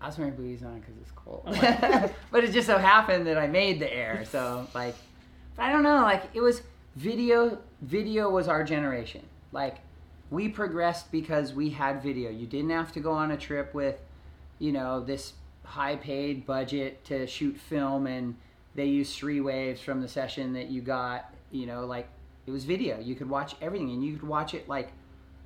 I 0.00 0.06
was 0.06 0.18
wearing 0.18 0.34
booties 0.34 0.62
on 0.62 0.80
because 0.80 0.94
it's 1.00 1.10
cold. 1.12 1.42
Oh, 1.46 2.10
but 2.30 2.44
it 2.44 2.52
just 2.52 2.66
so 2.66 2.78
happened 2.78 3.26
that 3.26 3.38
I 3.38 3.46
made 3.46 3.80
the 3.80 3.92
air. 3.92 4.24
So, 4.30 4.66
like, 4.74 4.94
I 5.58 5.72
don't 5.72 5.82
know. 5.82 6.02
Like, 6.02 6.24
it 6.34 6.40
was 6.40 6.62
video, 6.96 7.58
video 7.80 8.30
was 8.30 8.46
our 8.46 8.62
generation. 8.62 9.22
Like, 9.52 9.78
we 10.30 10.48
progressed 10.48 11.10
because 11.10 11.54
we 11.54 11.70
had 11.70 12.02
video. 12.02 12.30
You 12.30 12.46
didn't 12.46 12.70
have 12.70 12.92
to 12.92 13.00
go 13.00 13.12
on 13.12 13.30
a 13.30 13.36
trip 13.36 13.72
with, 13.74 14.00
you 14.58 14.72
know, 14.72 15.00
this 15.00 15.32
high 15.64 15.96
paid 15.96 16.46
budget 16.46 17.04
to 17.06 17.26
shoot 17.26 17.56
film 17.56 18.06
and 18.06 18.36
they 18.76 18.86
used 18.86 19.16
three 19.16 19.40
waves 19.40 19.80
from 19.80 20.00
the 20.00 20.08
session 20.08 20.52
that 20.52 20.68
you 20.68 20.82
got, 20.82 21.34
you 21.50 21.66
know, 21.66 21.86
like 21.86 22.08
it 22.46 22.50
was 22.50 22.64
video. 22.64 23.00
You 23.00 23.14
could 23.14 23.28
watch 23.28 23.56
everything 23.60 23.90
and 23.90 24.04
you 24.04 24.16
could 24.16 24.28
watch 24.28 24.54
it 24.54 24.68
like 24.68 24.92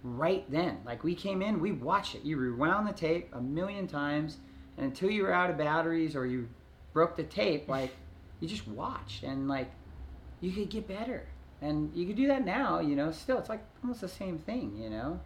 right 0.03 0.45
then. 0.51 0.79
Like 0.85 1.05
we 1.05 1.15
came 1.15 1.41
in, 1.43 1.61
we 1.61 1.73
watched 1.73 2.15
it. 2.15 2.25
You 2.25 2.37
rewound 2.37 2.89
the 2.89 2.93
tape 2.93 3.31
a 3.33 3.41
million 3.41 3.87
times 3.87 4.39
and 4.77 4.87
until 4.87 5.11
you 5.11 5.23
were 5.23 5.33
out 5.33 5.51
of 5.51 5.57
batteries 5.57 6.17
or 6.17 6.27
you 6.27 6.49
broke 6.93 7.17
the 7.17 7.25
tape, 7.25 7.69
like 7.69 7.95
you 8.41 8.49
just 8.49 8.67
watched 8.67 9.23
and 9.23 9.49
like 9.49 9.71
you 10.41 10.53
could 10.53 10.71
get 10.71 10.89
better 10.89 11.27
and 11.63 11.95
you 11.95 12.07
could 12.07 12.17
do 12.17 12.27
that 12.27 12.45
now 12.45 12.81
you 12.81 12.97
know 12.97 13.13
still 13.13 13.39
it's 13.39 13.51
like 13.51 13.63
almost 13.83 14.01
the 14.01 14.09
same 14.09 14.39
thing 14.39 14.77
you 14.77 14.89
know 14.89 15.21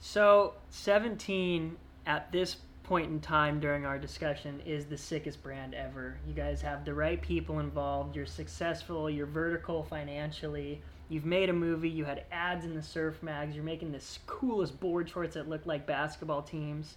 So, 0.00 0.54
17 0.70 1.76
at 2.06 2.30
this 2.30 2.56
point 2.88 3.10
in 3.10 3.20
time 3.20 3.60
during 3.60 3.84
our 3.84 3.98
discussion 3.98 4.62
is 4.64 4.86
the 4.86 4.96
sickest 4.96 5.42
brand 5.42 5.74
ever. 5.74 6.16
You 6.26 6.32
guys 6.32 6.62
have 6.62 6.86
the 6.86 6.94
right 6.94 7.20
people 7.20 7.58
involved. 7.58 8.16
You're 8.16 8.24
successful. 8.24 9.10
You're 9.10 9.26
vertical 9.26 9.82
financially. 9.82 10.80
You've 11.10 11.26
made 11.26 11.50
a 11.50 11.52
movie. 11.52 11.90
You 11.90 12.06
had 12.06 12.24
ads 12.32 12.64
in 12.64 12.74
the 12.74 12.82
surf 12.82 13.22
mags. 13.22 13.54
You're 13.54 13.62
making 13.64 13.92
the 13.92 14.00
coolest 14.26 14.80
board 14.80 15.10
shorts 15.10 15.34
that 15.34 15.50
look 15.50 15.66
like 15.66 15.86
basketball 15.86 16.40
teams, 16.40 16.96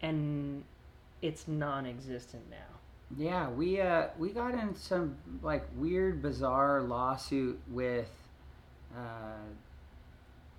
and 0.00 0.64
it's 1.22 1.46
non-existent 1.46 2.42
now. 2.50 2.56
yeah 3.16 3.48
we 3.48 3.80
uh 3.80 4.08
we 4.18 4.30
got 4.30 4.54
in 4.54 4.74
some 4.74 5.16
like 5.40 5.64
weird 5.76 6.20
bizarre 6.20 6.82
lawsuit 6.82 7.60
with 7.70 8.10
uh 8.96 9.44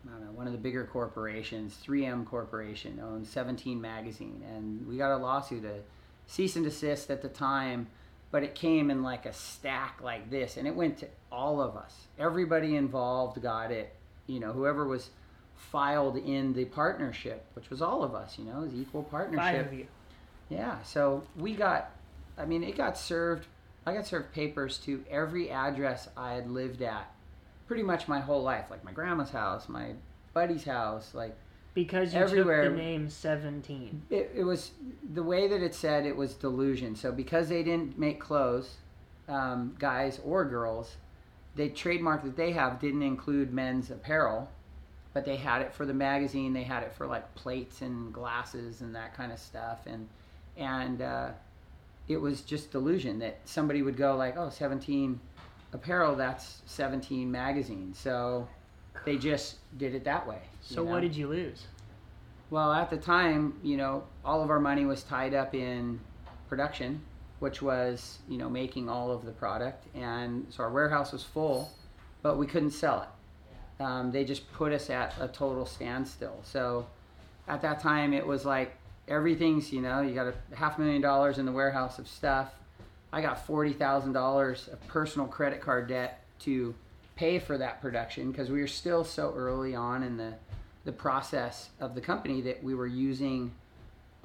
I 0.07 0.11
don't 0.11 0.25
know, 0.25 0.31
one 0.31 0.47
of 0.47 0.53
the 0.53 0.59
bigger 0.59 0.85
corporations, 0.85 1.77
3M 1.85 2.25
Corporation, 2.25 2.99
owned 3.01 3.25
17 3.25 3.80
Magazine, 3.80 4.43
and 4.53 4.85
we 4.88 4.97
got 4.97 5.15
a 5.15 5.17
lawsuit, 5.17 5.63
a 5.63 5.80
cease 6.27 6.55
and 6.55 6.65
desist 6.65 7.09
at 7.09 7.21
the 7.21 7.30
time, 7.30 7.88
but 8.31 8.43
it 8.43 8.55
came 8.55 8.89
in 8.89 9.03
like 9.03 9.25
a 9.25 9.34
stack 9.34 9.99
like 10.01 10.30
this, 10.30 10.57
and 10.57 10.67
it 10.67 10.75
went 10.75 10.97
to 10.97 11.07
all 11.31 11.61
of 11.61 11.77
us. 11.77 12.07
Everybody 12.19 12.75
involved 12.75 13.41
got 13.41 13.71
it. 13.71 13.95
You 14.27 14.39
know, 14.39 14.51
whoever 14.51 14.88
was 14.88 15.09
filed 15.55 16.17
in 16.17 16.53
the 16.53 16.65
partnership, 16.65 17.45
which 17.53 17.69
was 17.69 17.81
all 17.81 18.03
of 18.03 18.13
us. 18.13 18.38
You 18.38 18.45
know, 18.45 18.63
it 18.63 18.71
was 18.71 18.73
equal 18.73 19.03
partnership. 19.03 19.43
Five 19.43 19.67
of 19.67 19.73
you. 19.73 19.88
Yeah, 20.49 20.81
so 20.84 21.23
we 21.38 21.53
got, 21.53 21.91
I 22.38 22.45
mean, 22.45 22.63
it 22.63 22.75
got 22.75 22.97
served, 22.97 23.47
I 23.85 23.93
got 23.93 24.05
served 24.05 24.34
papers 24.34 24.77
to 24.80 25.03
every 25.09 25.49
address 25.49 26.09
I 26.17 26.34
had 26.34 26.49
lived 26.49 26.81
at 26.81 27.12
pretty 27.74 27.84
much 27.84 28.08
my 28.08 28.20
whole 28.20 28.44
life. 28.44 28.70
Like 28.70 28.84
my 28.84 28.91
grandma's 28.91 29.32
house, 29.32 29.68
my 29.68 29.94
buddy's 30.36 30.64
house. 30.64 31.16
Like 31.16 31.36
Because 31.74 32.14
you 32.14 32.20
Everywhere. 32.20 32.66
took 32.66 32.74
the 32.74 32.78
name 32.78 33.10
17. 33.10 34.04
it, 34.12 34.32
it 34.36 34.44
was, 34.44 34.72
the 35.12 35.24
way 35.24 35.48
that 35.48 35.64
it 35.64 35.74
said 35.74 36.06
it 36.06 36.16
was 36.16 36.36
delusion. 36.36 36.95
So 36.95 37.12
because 37.12 37.50
they 37.50 37.64
didn't 37.64 37.98
make 37.98 38.20
clothes, 38.20 38.76
um, 39.28 39.76
guys 39.80 40.20
or 40.24 40.45
girls, 40.45 40.98
the 41.56 41.68
trademark 41.70 42.24
that 42.26 42.38
they 42.38 42.52
have 42.52 42.80
didn't 42.80 43.02
include 43.02 43.52
men's 43.52 43.90
apparel. 43.90 44.52
But 45.14 45.26
they 45.26 45.38
had 45.38 45.64
it 45.64 45.74
for 45.74 45.88
the 45.88 45.95
magazine. 45.95 46.54
They 46.54 46.64
had 46.64 46.84
it 46.84 46.94
for 46.94 47.08
like 47.08 47.34
plates 47.34 47.82
and 47.82 48.14
glasses 48.14 48.82
and 48.82 48.94
that 48.94 49.16
kind 49.16 49.32
of 49.32 49.40
stuff. 49.40 49.80
And 49.88 50.08
and 50.58 51.02
uh, 51.02 51.30
it 52.08 52.18
was 52.18 52.41
just 52.41 52.72
delusion 52.72 53.18
that 53.20 53.40
somebody 53.45 53.82
would 53.82 53.98
go 53.98 54.16
like, 54.16 54.38
oh, 54.38 54.50
17 54.52 55.20
apparel, 55.74 56.16
that's 56.16 56.62
17 56.66 57.32
magazines. 57.32 57.98
So 57.98 58.48
they 59.06 59.18
just 59.18 59.58
did 59.78 59.95
it 59.95 60.04
that 60.06 60.28
way. 60.28 60.40
So 60.62 60.84
know? 60.84 60.91
what 60.91 61.02
did 61.02 61.16
you 61.16 61.28
lose? 61.28 61.66
Well, 62.50 62.72
at 62.72 62.90
the 62.90 62.98
time, 62.98 63.60
you 63.64 63.78
know, 63.78 64.04
all 64.24 64.44
of 64.44 64.50
our 64.50 64.60
money 64.60 64.86
was 64.86 65.04
tied 65.04 65.34
up 65.34 65.56
in 65.56 66.00
production, 66.48 67.02
which 67.40 67.62
was, 67.62 68.20
you 68.30 68.38
know, 68.38 68.50
making 68.50 68.90
all 68.90 69.12
of 69.12 69.26
the 69.26 69.32
product. 69.32 69.88
And 69.95 70.45
so 70.50 70.64
our 70.64 70.70
warehouse 70.70 71.12
was 71.12 71.24
full, 71.24 71.72
but 72.22 72.38
we 72.38 72.45
couldn't 72.45 72.72
sell 72.72 73.02
it. 73.02 73.84
Um, 73.84 74.12
they 74.12 74.24
just 74.24 74.52
put 74.54 74.72
us 74.72 74.90
at 74.90 75.16
a 75.20 75.28
total 75.28 75.66
standstill. 75.66 76.40
So 76.44 76.86
at 77.48 77.62
that 77.64 77.80
time, 77.80 78.14
it 78.14 78.26
was 78.26 78.45
like 78.45 78.78
everything's, 79.08 79.74
you 79.74 79.82
know, 79.82 80.02
you 80.02 80.14
got 80.14 80.28
a 80.28 80.56
half 80.56 80.78
million 80.78 81.02
dollars 81.02 81.40
in 81.40 81.45
the 81.45 81.52
warehouse 81.52 82.00
of 82.00 82.08
stuff. 82.08 82.54
I 83.14 83.22
got 83.22 83.48
$40,000 83.48 84.73
of 84.73 84.88
personal 84.88 85.27
credit 85.27 85.61
card 85.61 85.88
debt 85.88 86.23
to 86.40 86.73
pay 87.15 87.38
for 87.38 87.60
that 87.60 87.80
production 87.80 88.31
because 88.31 88.49
we 88.49 88.60
were 88.60 88.68
still 88.68 89.03
so 89.03 89.31
early 89.35 89.76
on 89.76 90.02
in 90.02 90.18
the 90.18 90.34
the 90.85 90.91
process 90.91 91.69
of 91.80 91.95
the 91.95 92.02
company 92.02 92.41
that 92.41 92.61
we 92.61 92.76
were 92.76 92.88
using 92.88 93.53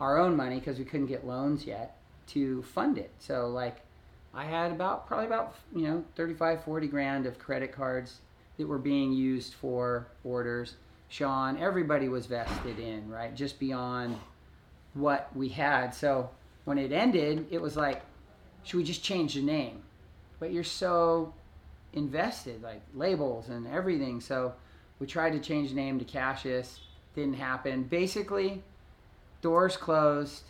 our 0.00 0.18
own 0.18 0.34
money 0.34 0.56
because 0.56 0.78
we 0.78 0.84
couldn't 0.84 1.06
get 1.06 1.24
loans 1.24 1.64
yet 1.64 1.96
to 2.26 2.62
fund 2.62 2.98
it. 2.98 3.12
So 3.18 3.46
like 3.48 3.76
I 4.34 4.44
had 4.44 4.72
about 4.72 5.06
probably 5.06 5.26
about 5.26 5.54
you 5.74 5.86
know 5.86 6.04
35 6.16 6.64
40 6.64 6.88
grand 6.88 7.26
of 7.26 7.38
credit 7.38 7.72
cards 7.72 8.20
that 8.56 8.66
were 8.66 8.78
being 8.78 9.12
used 9.12 9.54
for 9.54 10.08
orders. 10.24 10.74
Sean, 11.08 11.58
everybody 11.58 12.08
was 12.08 12.26
vested 12.26 12.78
in, 12.78 13.08
right? 13.08 13.34
Just 13.34 13.58
beyond 13.58 14.18
what 14.94 15.30
we 15.36 15.48
had. 15.48 15.94
So 15.94 16.30
when 16.64 16.76
it 16.76 16.90
ended, 16.90 17.46
it 17.50 17.62
was 17.62 17.76
like 17.76 18.02
should 18.68 18.76
we 18.76 18.84
just 18.84 19.02
change 19.02 19.32
the 19.32 19.40
name? 19.40 19.82
But 20.38 20.52
you're 20.52 20.62
so 20.62 21.32
invested, 21.94 22.62
like 22.62 22.82
labels 22.94 23.48
and 23.48 23.66
everything. 23.66 24.20
So 24.20 24.52
we 24.98 25.06
tried 25.06 25.30
to 25.30 25.40
change 25.40 25.70
the 25.70 25.76
name 25.76 25.98
to 25.98 26.04
Cassius. 26.04 26.80
Didn't 27.14 27.36
happen. 27.36 27.84
Basically, 27.84 28.62
doors 29.40 29.78
closed. 29.78 30.42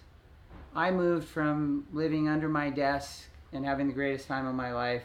I 0.74 0.90
moved 0.90 1.28
from 1.28 1.86
living 1.92 2.28
under 2.28 2.48
my 2.48 2.70
desk 2.70 3.28
and 3.52 3.64
having 3.64 3.86
the 3.86 3.92
greatest 3.92 4.26
time 4.26 4.48
of 4.48 4.54
my 4.56 4.72
life, 4.72 5.04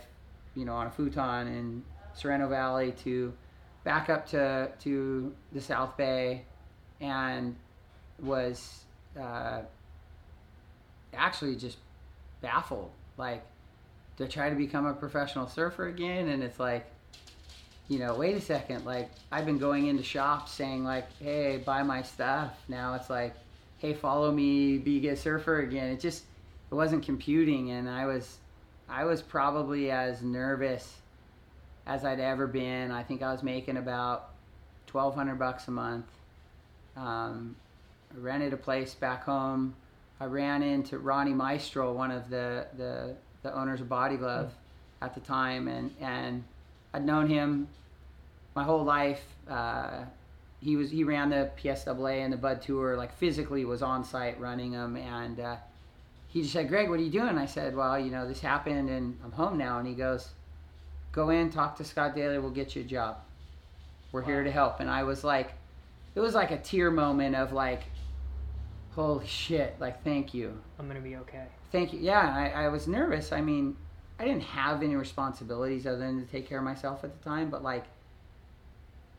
you 0.55 0.65
know, 0.65 0.73
on 0.73 0.87
a 0.87 0.91
futon 0.91 1.47
in 1.47 1.83
Sorrento 2.15 2.49
Valley 2.49 2.93
to 3.03 3.31
back 3.83 4.09
up 4.09 4.25
to, 4.29 4.71
to 4.79 5.31
the 5.51 5.61
South 5.61 5.95
Bay 5.97 6.45
and 6.99 7.55
was 8.19 8.85
uh, 9.19 9.61
actually 11.13 11.55
just 11.55 11.77
baffled. 12.41 12.89
Like, 13.17 13.43
to 14.17 14.27
try 14.27 14.49
to 14.49 14.55
become 14.55 14.85
a 14.85 14.93
professional 14.93 15.47
surfer 15.47 15.87
again, 15.87 16.27
and 16.29 16.43
it's 16.43 16.59
like, 16.59 16.85
you 17.87 17.99
know, 17.99 18.15
wait 18.15 18.35
a 18.35 18.41
second. 18.41 18.85
Like, 18.85 19.09
I've 19.31 19.45
been 19.45 19.57
going 19.57 19.87
into 19.87 20.03
shops 20.03 20.51
saying 20.51 20.83
like, 20.83 21.07
"Hey, 21.19 21.57
buy 21.57 21.83
my 21.83 22.01
stuff." 22.01 22.51
Now 22.67 22.93
it's 22.95 23.09
like, 23.09 23.35
"Hey, 23.79 23.93
follow 23.93 24.31
me, 24.31 24.77
be 24.77 25.07
a 25.09 25.15
surfer 25.15 25.61
again." 25.61 25.89
It 25.89 25.99
just, 25.99 26.23
it 26.71 26.75
wasn't 26.75 27.03
computing, 27.03 27.71
and 27.71 27.89
I 27.89 28.05
was, 28.05 28.37
I 28.89 29.05
was 29.05 29.21
probably 29.21 29.91
as 29.91 30.21
nervous 30.21 30.95
as 31.85 32.05
I'd 32.05 32.19
ever 32.19 32.47
been. 32.47 32.91
I 32.91 33.03
think 33.03 33.21
I 33.21 33.31
was 33.31 33.43
making 33.43 33.77
about 33.77 34.29
twelve 34.87 35.15
hundred 35.15 35.39
bucks 35.39 35.67
a 35.67 35.71
month. 35.71 36.05
Um, 36.95 37.55
rented 38.15 38.53
a 38.53 38.57
place 38.57 38.93
back 38.93 39.23
home. 39.23 39.75
I 40.23 40.25
ran 40.25 40.63
into 40.63 40.99
Ronnie 40.99 41.33
Meistrell, 41.33 41.93
one 41.93 42.09
of 42.09 42.29
the, 42.29 42.65
the, 42.77 43.13
the 43.41 43.53
owners 43.53 43.81
of 43.81 43.89
Body 43.89 44.15
Glove 44.15 44.53
at 45.01 45.13
the 45.13 45.19
time, 45.19 45.67
and, 45.67 45.93
and 45.99 46.45
I'd 46.93 47.03
known 47.03 47.27
him 47.27 47.67
my 48.55 48.63
whole 48.63 48.85
life. 48.85 49.21
Uh, 49.49 50.05
he 50.61 50.77
was 50.77 50.89
he 50.89 51.03
ran 51.03 51.29
the 51.29 51.51
PSAA 51.61 52.23
and 52.23 52.31
the 52.31 52.37
Bud 52.37 52.61
Tour, 52.61 52.95
like 52.95 53.13
physically 53.17 53.65
was 53.65 53.81
on 53.81 54.05
site 54.05 54.39
running 54.39 54.71
them, 54.71 54.95
and 54.95 55.41
uh, 55.41 55.57
he 56.29 56.41
just 56.41 56.53
said, 56.53 56.69
"Greg, 56.69 56.89
what 56.89 57.01
are 57.01 57.03
you 57.03 57.11
doing?" 57.11 57.37
I 57.37 57.45
said, 57.45 57.75
"Well, 57.75 57.99
you 57.99 58.09
know, 58.09 58.25
this 58.25 58.39
happened, 58.39 58.89
and 58.89 59.19
I'm 59.25 59.33
home 59.33 59.57
now." 59.57 59.79
And 59.79 59.85
he 59.85 59.93
goes, 59.93 60.29
"Go 61.11 61.31
in, 61.31 61.49
talk 61.49 61.75
to 61.79 61.83
Scott 61.83 62.15
Daly. 62.15 62.39
We'll 62.39 62.49
get 62.49 62.77
you 62.77 62.83
a 62.83 62.85
job. 62.85 63.17
We're 64.13 64.21
here 64.21 64.45
to 64.45 64.51
help." 64.51 64.79
And 64.79 64.89
I 64.89 65.03
was 65.03 65.25
like, 65.25 65.51
it 66.15 66.21
was 66.21 66.33
like 66.33 66.51
a 66.51 66.57
tear 66.59 66.91
moment 66.91 67.35
of 67.35 67.51
like, 67.51 67.81
holy 68.95 69.27
shit! 69.27 69.75
Like, 69.79 70.03
thank 70.03 70.33
you 70.33 70.59
I'm 70.79 70.87
gonna 70.87 71.01
be 71.01 71.15
okay. 71.17 71.45
thank 71.71 71.93
you. 71.93 71.99
Yeah, 71.99 72.19
I, 72.55 72.65
I 72.65 72.67
was 72.69 72.87
nervous. 72.87 73.31
I 73.31 73.41
mean, 73.41 73.75
I 74.19 74.25
didn't 74.25 74.43
have 74.43 74.83
any 74.83 74.95
responsibilities 74.95 75.85
other 75.85 75.97
than 75.97 76.25
to 76.25 76.31
take 76.31 76.47
care 76.47 76.59
of 76.59 76.63
myself 76.63 77.03
at 77.03 77.17
the 77.17 77.29
time, 77.29 77.49
but 77.49 77.63
like 77.63 77.85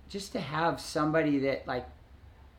just 0.09 0.33
to 0.33 0.41
have 0.41 0.81
somebody 0.81 1.39
that 1.41 1.67
like 1.67 1.87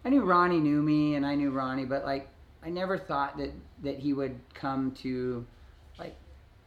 I 0.03 0.09
knew 0.09 0.23
Ronnie 0.23 0.59
knew 0.59 0.81
me 0.81 1.15
and 1.15 1.25
I 1.25 1.35
knew 1.35 1.51
Ronnie, 1.51 1.85
but 1.85 2.03
like 2.03 2.27
I 2.63 2.69
never 2.69 2.97
thought 2.97 3.37
that 3.37 3.51
that 3.83 3.99
he 3.99 4.13
would 4.13 4.39
come 4.53 4.91
to 5.01 5.45
like 5.97 6.15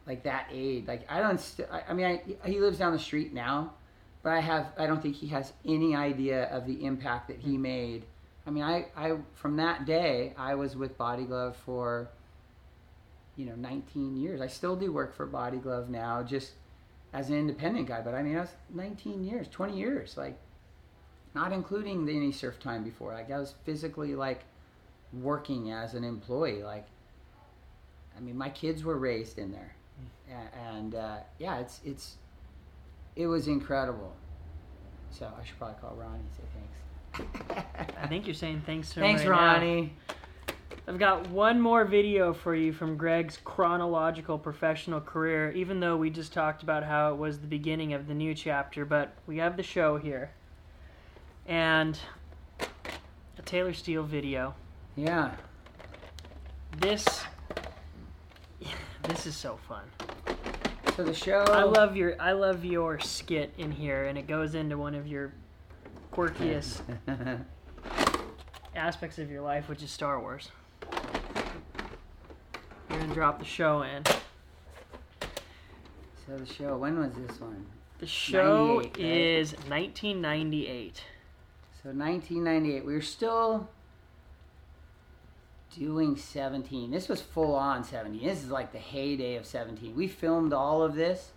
like 0.06 0.22
that 0.24 0.48
aid. 0.50 0.88
Like 0.88 1.10
I 1.10 1.20
don't. 1.20 1.38
St- 1.38 1.68
I, 1.70 1.82
I 1.88 1.92
mean, 1.92 2.06
I, 2.06 2.48
he 2.48 2.58
lives 2.58 2.78
down 2.78 2.92
the 2.92 2.98
street 2.98 3.32
now, 3.32 3.74
but 4.22 4.32
I 4.32 4.40
have. 4.40 4.72
I 4.78 4.86
don't 4.86 5.02
think 5.02 5.16
he 5.16 5.28
has 5.28 5.52
any 5.64 5.94
idea 5.94 6.44
of 6.44 6.66
the 6.66 6.84
impact 6.84 7.28
that 7.28 7.38
he 7.38 7.54
hmm. 7.54 7.62
made. 7.62 8.04
I 8.48 8.50
mean, 8.50 8.64
I, 8.64 8.86
I 8.96 9.18
from 9.34 9.56
that 9.56 9.84
day 9.84 10.32
I 10.38 10.54
was 10.54 10.74
with 10.74 10.96
Body 10.96 11.24
Glove 11.24 11.54
for 11.54 12.08
you 13.36 13.44
know 13.44 13.54
19 13.54 14.16
years. 14.16 14.40
I 14.40 14.46
still 14.46 14.74
do 14.74 14.90
work 14.90 15.14
for 15.14 15.26
Body 15.26 15.58
Glove 15.58 15.90
now, 15.90 16.22
just 16.22 16.52
as 17.12 17.28
an 17.28 17.36
independent 17.36 17.88
guy. 17.88 18.00
But 18.00 18.14
I 18.14 18.22
mean, 18.22 18.38
I 18.38 18.40
was 18.40 18.54
19 18.72 19.22
years, 19.22 19.48
20 19.48 19.76
years, 19.76 20.16
like 20.16 20.38
not 21.34 21.52
including 21.52 22.06
the 22.06 22.16
any 22.16 22.32
surf 22.32 22.58
time 22.58 22.84
before. 22.84 23.12
Like 23.12 23.30
I 23.30 23.38
was 23.38 23.52
physically 23.66 24.14
like 24.14 24.44
working 25.12 25.70
as 25.70 25.92
an 25.92 26.02
employee. 26.02 26.62
Like 26.62 26.86
I 28.16 28.20
mean, 28.20 28.38
my 28.38 28.48
kids 28.48 28.82
were 28.82 28.96
raised 28.96 29.38
in 29.38 29.52
there, 29.52 29.74
and 30.74 30.94
uh, 30.94 31.18
yeah, 31.38 31.58
it's 31.58 31.82
it's 31.84 32.16
it 33.14 33.26
was 33.26 33.46
incredible. 33.46 34.14
So 35.10 35.30
I 35.38 35.44
should 35.44 35.58
probably 35.58 35.76
call 35.82 35.94
Ronnie 35.96 36.20
and 36.20 36.30
say 36.34 36.44
thanks. 36.54 36.67
I 38.00 38.06
think 38.06 38.26
you're 38.26 38.34
saying 38.34 38.62
thanks 38.64 38.90
to 38.90 39.00
him 39.00 39.02
Thanks, 39.02 39.24
right 39.24 39.36
now. 39.36 39.54
Ronnie. 39.54 39.92
I've 40.88 40.98
got 40.98 41.28
one 41.28 41.60
more 41.60 41.84
video 41.84 42.32
for 42.32 42.54
you 42.54 42.72
from 42.72 42.96
Greg's 42.96 43.36
chronological 43.44 44.38
professional 44.38 45.02
career, 45.02 45.50
even 45.52 45.80
though 45.80 45.98
we 45.98 46.08
just 46.08 46.32
talked 46.32 46.62
about 46.62 46.82
how 46.82 47.12
it 47.12 47.18
was 47.18 47.40
the 47.40 47.46
beginning 47.46 47.92
of 47.92 48.06
the 48.06 48.14
new 48.14 48.34
chapter, 48.34 48.86
but 48.86 49.12
we 49.26 49.36
have 49.36 49.58
the 49.58 49.62
show 49.62 49.98
here. 49.98 50.30
And 51.46 51.98
a 53.36 53.42
Taylor 53.42 53.74
Steele 53.74 54.02
video. 54.02 54.54
Yeah. 54.96 55.34
This 56.78 57.06
this 59.08 59.26
is 59.26 59.36
so 59.36 59.58
fun. 59.68 59.84
So 60.96 61.04
the 61.04 61.14
show. 61.14 61.44
I 61.50 61.64
love 61.64 61.96
your 61.96 62.20
I 62.20 62.32
love 62.32 62.64
your 62.64 62.98
skit 62.98 63.52
in 63.58 63.72
here 63.72 64.06
and 64.06 64.16
it 64.16 64.26
goes 64.26 64.54
into 64.54 64.78
one 64.78 64.94
of 64.94 65.06
your 65.06 65.32
quirkiest 66.18 66.80
aspects 68.74 69.20
of 69.20 69.30
your 69.30 69.40
life, 69.40 69.68
which 69.68 69.84
is 69.84 69.90
Star 69.90 70.18
Wars. 70.18 70.50
You're 72.90 72.98
gonna 72.98 73.14
drop 73.14 73.38
the 73.38 73.44
show 73.44 73.82
in. 73.82 74.02
so 76.26 76.36
the 76.36 76.44
show. 76.44 76.76
When 76.76 76.98
was 76.98 77.12
this 77.12 77.40
one? 77.40 77.66
The 78.00 78.08
show 78.08 78.80
98, 78.80 78.84
right? 78.84 79.00
is 79.00 79.52
1998. 79.52 81.04
So 81.80 81.90
1998. 81.90 82.84
We 82.84 82.94
were 82.94 83.00
still 83.00 83.70
doing 85.78 86.16
17. 86.16 86.90
This 86.90 87.08
was 87.08 87.20
full 87.20 87.54
on 87.54 87.84
17. 87.84 88.26
This 88.26 88.42
is 88.42 88.50
like 88.50 88.72
the 88.72 88.78
heyday 88.78 89.36
of 89.36 89.46
17. 89.46 89.94
We 89.94 90.08
filmed 90.08 90.52
all 90.52 90.82
of 90.82 90.96
this 90.96 91.30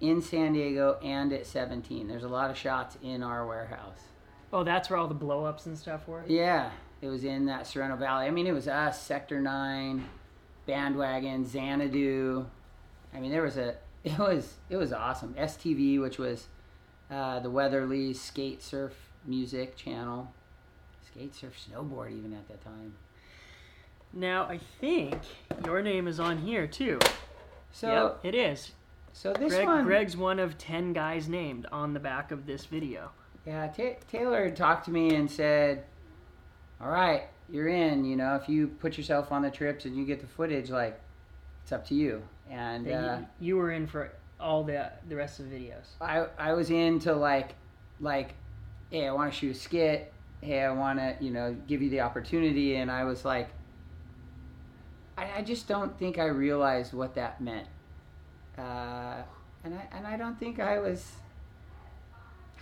in 0.00 0.22
San 0.22 0.52
Diego 0.52 0.98
and 1.02 1.32
at 1.32 1.46
17. 1.46 2.08
There's 2.08 2.24
a 2.24 2.28
lot 2.28 2.50
of 2.50 2.56
shots 2.56 2.96
in 3.02 3.22
our 3.22 3.46
warehouse. 3.46 4.00
Oh, 4.52 4.64
that's 4.64 4.88
where 4.88 4.98
all 4.98 5.08
the 5.08 5.14
blow 5.14 5.44
ups 5.44 5.66
and 5.66 5.76
stuff 5.76 6.06
were? 6.08 6.24
Yeah, 6.26 6.70
it 7.02 7.08
was 7.08 7.24
in 7.24 7.46
that 7.46 7.66
Sorrento 7.66 7.96
Valley. 7.96 8.26
I 8.26 8.30
mean, 8.30 8.46
it 8.46 8.52
was 8.52 8.68
us, 8.68 9.00
Sector 9.02 9.40
9, 9.40 10.04
Bandwagon, 10.66 11.44
Xanadu. 11.44 12.46
I 13.14 13.20
mean, 13.20 13.30
there 13.30 13.42
was 13.42 13.56
a 13.56 13.76
it 14.04 14.18
was 14.18 14.54
it 14.70 14.76
was 14.76 14.92
awesome. 14.92 15.34
STV, 15.34 16.00
which 16.00 16.18
was 16.18 16.46
uh, 17.10 17.40
the 17.40 17.50
Weatherly 17.50 18.14
skate 18.14 18.62
surf 18.62 18.94
music 19.24 19.76
channel. 19.76 20.32
Skate 21.06 21.34
surf 21.34 21.54
snowboard 21.70 22.16
even 22.16 22.32
at 22.32 22.46
that 22.48 22.62
time. 22.62 22.94
Now, 24.12 24.44
I 24.44 24.58
think 24.80 25.18
your 25.64 25.82
name 25.82 26.08
is 26.08 26.18
on 26.18 26.38
here 26.38 26.66
too. 26.66 26.98
So 27.72 28.18
Yep, 28.22 28.34
it 28.34 28.34
is. 28.34 28.72
So 29.18 29.32
this 29.32 29.52
Greg, 29.52 29.66
one 29.66 29.84
Greg's 29.84 30.16
one 30.16 30.38
of 30.38 30.56
10 30.58 30.92
guys 30.92 31.28
named 31.28 31.66
on 31.72 31.92
the 31.92 31.98
back 31.98 32.30
of 32.30 32.46
this 32.46 32.66
video. 32.66 33.10
Yeah, 33.44 33.66
Ta 33.66 33.94
Taylor 34.08 34.48
talked 34.48 34.84
to 34.84 34.92
me 34.92 35.16
and 35.16 35.28
said, 35.28 35.82
"All 36.80 36.88
right, 36.88 37.24
you're 37.50 37.66
in. 37.66 38.04
You 38.04 38.14
know, 38.14 38.36
if 38.36 38.48
you 38.48 38.68
put 38.68 38.96
yourself 38.96 39.32
on 39.32 39.42
the 39.42 39.50
trips 39.50 39.86
and 39.86 39.96
you 39.96 40.04
get 40.04 40.20
the 40.20 40.28
footage, 40.28 40.70
like, 40.70 41.00
it's 41.64 41.72
up 41.72 41.84
to 41.88 41.96
you." 41.96 42.22
And 42.48 42.86
uh, 42.86 43.18
you, 43.40 43.48
you 43.48 43.56
were 43.56 43.72
in 43.72 43.88
for 43.88 44.12
all 44.38 44.62
the 44.62 44.92
the 45.08 45.16
rest 45.16 45.40
of 45.40 45.50
the 45.50 45.56
videos. 45.56 45.86
I 46.00 46.26
I 46.38 46.52
was 46.52 46.70
into 46.70 47.12
like 47.12 47.56
like, 47.98 48.34
hey, 48.92 49.08
I 49.08 49.12
want 49.12 49.32
to 49.32 49.36
shoot 49.36 49.56
a 49.56 49.58
skit. 49.58 50.12
Hey, 50.42 50.62
I 50.62 50.70
want 50.70 51.00
to 51.00 51.16
you 51.20 51.32
know 51.32 51.56
give 51.66 51.82
you 51.82 51.90
the 51.90 52.02
opportunity, 52.02 52.76
and 52.76 52.88
I 52.88 53.02
was 53.02 53.24
like, 53.24 53.48
I, 55.16 55.38
I 55.38 55.42
just 55.42 55.66
don't 55.66 55.98
think 55.98 56.18
I 56.18 56.26
realized 56.26 56.92
what 56.92 57.16
that 57.16 57.40
meant, 57.40 57.66
uh, 58.58 59.22
and 59.64 59.74
I 59.74 59.88
and 59.96 60.06
I 60.06 60.16
don't 60.16 60.38
think 60.38 60.60
I 60.60 60.78
was. 60.78 61.12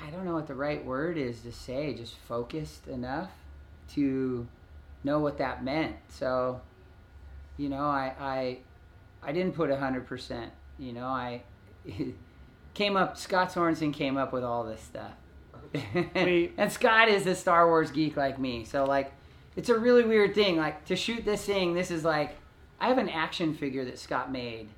I 0.02 0.10
don't 0.10 0.27
know 0.27 0.35
what 0.35 0.47
the 0.47 0.55
right 0.55 0.85
word 0.85 1.16
is 1.16 1.40
to 1.43 1.52
say. 1.52 1.94
Just 1.94 2.16
focused 2.16 2.86
enough 2.86 3.31
to 3.94 4.47
know 5.05 5.20
what 5.20 5.39
that 5.39 5.64
meant. 5.64 5.97
So, 6.09 6.60
you 7.56 7.68
know, 7.68 7.85
I 7.85 8.12
I 8.20 8.59
I 9.23 9.32
didn't 9.32 9.55
put 9.55 9.70
hundred 9.70 10.06
percent. 10.06 10.52
You 10.78 10.93
know, 10.93 11.06
I 11.06 11.43
came 12.74 12.97
up. 12.97 13.16
Scott 13.16 13.52
Sorensen 13.52 13.93
came 13.93 14.16
up 14.16 14.32
with 14.32 14.44
all 14.44 14.64
this 14.64 14.82
stuff, 14.82 15.12
and 16.14 16.70
Scott 16.70 17.09
is 17.09 17.27
a 17.27 17.35
Star 17.35 17.66
Wars 17.66 17.90
geek 17.90 18.16
like 18.16 18.39
me. 18.39 18.64
So 18.64 18.85
like, 18.85 19.12
it's 19.55 19.70
a 19.70 19.78
really 19.78 20.05
weird 20.05 20.35
thing. 20.35 20.56
Like 20.56 20.85
to 20.86 20.97
shoot 20.97 21.24
this 21.24 21.44
thing, 21.44 21.73
this 21.73 21.90
is 21.90 22.05
like, 22.05 22.36
I 22.78 22.89
have 22.89 22.98
an 22.98 23.09
action 23.09 23.55
figure 23.55 23.85
that 23.86 23.98
Scott 23.98 24.31
made 24.31 24.68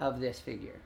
of 0.00 0.20
this 0.20 0.40
figure, 0.40 0.80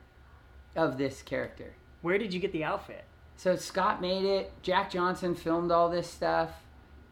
of 0.75 0.97
this 0.97 1.21
character. 1.21 1.73
Where 2.01 2.17
did 2.17 2.33
you 2.33 2.39
get 2.39 2.51
the 2.51 2.63
outfit? 2.63 3.03
So 3.35 3.55
Scott 3.55 4.01
made 4.01 4.25
it. 4.25 4.51
Jack 4.61 4.89
Johnson 4.91 5.35
filmed 5.35 5.71
all 5.71 5.89
this 5.89 6.09
stuff. 6.09 6.49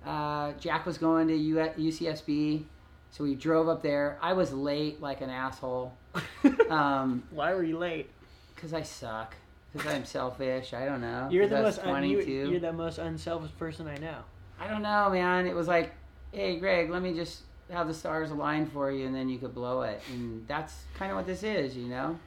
Uh, 0.05 0.53
Jack 0.53 0.85
was 0.85 0.97
going 0.97 1.27
to 1.27 1.35
U- 1.35 1.55
UCSB, 1.57 2.63
so 3.11 3.23
we 3.23 3.35
drove 3.35 3.67
up 3.67 3.81
there. 3.81 4.17
I 4.22 4.34
was 4.34 4.53
late 4.53 5.01
like 5.01 5.22
an 5.22 5.30
asshole 5.30 5.93
um, 6.69 7.23
Why 7.31 7.53
were 7.53 7.63
you 7.63 7.77
late? 7.77 8.09
because 8.55 8.73
I 8.73 8.84
suck. 8.84 9.35
Because 9.73 9.91
I'm 9.93 10.05
selfish. 10.05 10.73
I 10.73 10.85
don't 10.85 11.01
know. 11.01 11.27
You're 11.30 11.47
the 11.47 11.61
most 11.61 11.80
un- 11.80 12.03
you, 12.09 12.22
you're 12.22 12.59
the 12.61 12.72
most 12.72 12.97
unselfish 12.97 13.51
person 13.59 13.88
I 13.88 13.97
know. 13.97 14.19
I 14.59 14.67
don't 14.67 14.81
know, 14.81 15.09
man. 15.09 15.45
It 15.47 15.53
was 15.53 15.67
like, 15.67 15.91
hey, 16.31 16.57
Greg, 16.57 16.89
let 16.89 17.01
me 17.01 17.13
just 17.13 17.41
have 17.69 17.87
the 17.87 17.93
stars 17.93 18.31
align 18.31 18.67
for 18.67 18.91
you, 18.91 19.05
and 19.07 19.15
then 19.15 19.27
you 19.29 19.37
could 19.39 19.53
blow 19.55 19.81
it. 19.81 20.01
And 20.11 20.47
that's 20.47 20.73
kind 20.97 21.11
of 21.11 21.17
what 21.17 21.25
this 21.25 21.43
is, 21.43 21.75
you 21.75 21.87
know. 21.87 22.19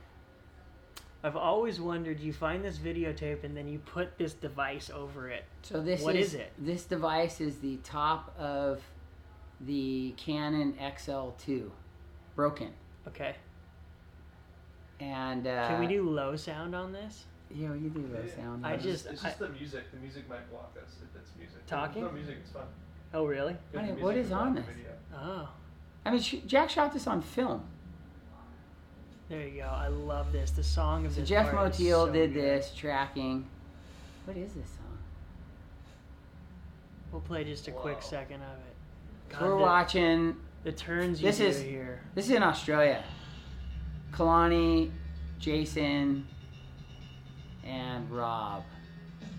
I've 1.23 1.37
always 1.37 1.81
wondered. 1.81 2.21
You 2.21 2.33
find 2.33 2.65
this 2.65 2.79
videotape 2.79 3.43
and 3.43 3.57
then 3.57 3.67
you 3.69 3.81
put 3.81 4.17
this 4.19 4.35
device 4.35 4.89
over 4.89 5.29
it. 5.29 5.45
So 5.63 5.83
this 5.83 6.03
What 6.03 6.15
is, 6.15 6.29
is 6.29 6.35
it? 6.35 6.53
This 6.59 6.85
device 6.85 7.41
is 7.41 7.59
the 7.59 7.77
top 7.79 8.35
of 8.39 8.81
the 9.61 10.15
Canon 10.17 10.75
XL2, 10.81 11.71
broken. 12.37 12.71
Okay. 13.09 13.35
And 15.01 15.47
uh, 15.47 15.67
Can 15.69 15.81
we 15.81 15.87
do 15.89 16.09
low 16.09 16.37
sound 16.37 16.75
on 16.75 16.93
this? 16.93 17.25
Yeah, 17.51 17.75
you 17.75 17.89
do 17.89 18.01
low 18.13 18.23
Yeah. 18.25 18.35
sound. 18.37 18.65
I 18.67 18.77
just- 18.77 19.07
it's 19.07 19.23
just 19.23 19.39
the 19.41 19.49
music. 19.49 19.91
The 19.93 19.99
music 19.99 20.29
might 20.29 20.49
block 20.51 20.77
us 20.81 20.97
if 21.03 21.21
it's 21.21 21.31
music. 21.37 21.67
Talking? 21.67 22.03
No 22.05 22.11
music. 22.13 22.37
It's 22.43 22.51
fun. 22.53 22.67
Oh, 23.15 23.25
really? 23.25 23.57
If 23.73 23.81
Honey, 23.81 23.93
the 23.95 24.03
what 24.03 24.15
music 24.15 24.27
is 24.27 24.31
will 24.31 24.39
on 24.39 24.55
this? 24.55 24.65
video. 24.67 24.91
Oh, 25.15 25.49
I 26.05 26.11
mean, 26.11 26.21
sh- 26.21 26.37
Jack 26.47 26.71
shot 26.71 26.93
this 26.93 27.07
on 27.07 27.23
film. 27.23 27.63
there 29.29 29.47
you 29.47 29.63
go. 29.63 29.67
I 29.69 29.89
love 29.89 30.33
this. 30.33 30.51
The 30.51 30.63
song 30.63 31.07
of 31.07 31.13
So 31.15 31.21
this 31.21 31.29
Jeff 31.29 31.51
part 31.51 31.73
is 31.75 31.81
Motiel 31.81 32.07
so 32.07 32.13
did 32.13 32.35
good. 32.35 32.43
this 32.45 32.73
tracking. 32.77 33.47
What 34.27 34.37
is 34.37 34.53
this 34.53 34.67
song? 34.69 34.99
We'll 37.13 37.23
play 37.23 37.45
just 37.45 37.67
a 37.69 37.73
quick 37.73 38.03
second 38.03 38.43
of 38.43 38.59
it. 38.59 38.75
So 39.33 39.39
God, 39.39 39.43
we're 39.43 39.51
the, 39.51 39.57
watching. 39.57 40.37
the 40.65 40.73
turns 40.73 41.21
you 41.21 41.27
This 41.29 41.39
do 41.39 41.47
is- 41.47 41.63
here. 41.63 42.01
This 42.15 42.27
is 42.27 42.33
in 42.33 42.43
Australia. 42.43 43.03
Kalani, 44.13 44.91
Jason, 45.39 46.27
and 47.65 48.11
Rob, 48.11 48.65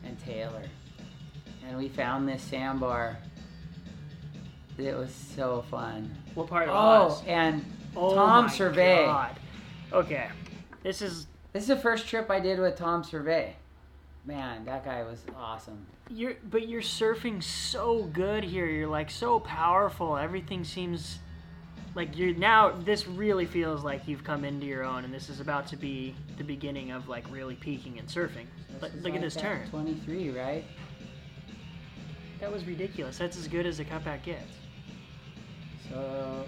and 0.06 0.18
Taylor, 0.24 0.62
and 1.68 1.76
we 1.78 1.90
found 1.90 2.28
this 2.30 2.42
sandbar. 2.44 3.18
It 4.80 4.96
was 4.98 5.14
so 5.14 5.64
fun. 5.70 6.16
What 6.36 6.48
part 6.48 6.70
of 6.70 6.76
Oh, 6.76 7.14
Oz? 7.14 7.24
and 7.28 7.66
Oh 7.96 8.14
Tom 8.16 8.46
my 8.46 8.52
Servais. 8.52 9.06
God. 9.06 9.36
Okay, 9.92 10.28
this 10.84 11.02
is 11.02 11.28
This 11.54 11.64
is 11.64 11.70
the 11.70 11.76
first 11.78 12.08
trip 12.08 12.30
I 12.30 12.40
did 12.40 12.60
with 12.60 12.76
Tom 12.76 13.04
Servais. 13.04 13.54
Man, 14.26 14.64
that 14.66 14.86
guy 14.86 15.02
was 15.04 15.24
awesome. 15.36 15.86
you're, 16.10 16.36
but 16.50 16.68
you're 16.68 16.82
surfing 16.82 17.42
so 17.42 18.04
good 18.04 18.44
here. 18.44 18.66
You're 18.68 18.88
like 18.88 19.10
so 19.10 19.40
powerful. 19.40 20.18
Everything 20.18 20.64
seems 20.64 21.20
Like 21.96 22.16
you're 22.18 22.36
now, 22.36 22.70
this 22.72 23.08
really 23.08 23.48
feels 23.48 23.84
like 23.84 24.08
you've 24.08 24.24
come 24.24 24.46
into 24.46 24.68
your 24.68 24.84
own, 24.84 25.04
and 25.06 25.12
this 25.14 25.28
is 25.30 25.40
about 25.40 25.66
to 25.68 25.76
be 25.78 26.14
the 26.38 26.44
beginning 26.44 26.92
of 26.92 27.10
like 27.10 27.26
really 27.32 27.56
peaking 27.56 27.98
in 27.98 28.06
surfing. 28.06 28.46
This 28.80 28.94
is 28.94 29.04
look 29.04 29.16
at 29.16 29.22
this 29.22 29.36
turn. 29.36 29.68
23, 29.70 30.30
right? 30.30 30.64
That 32.40 32.52
was 32.52 32.64
ridiculous. 32.66 33.18
That's 33.18 33.38
as 33.38 33.48
good 33.48 33.66
as 33.66 33.80
a 33.80 33.86
cutback 33.86 34.24
gets. 34.24 34.54
So 35.90 36.46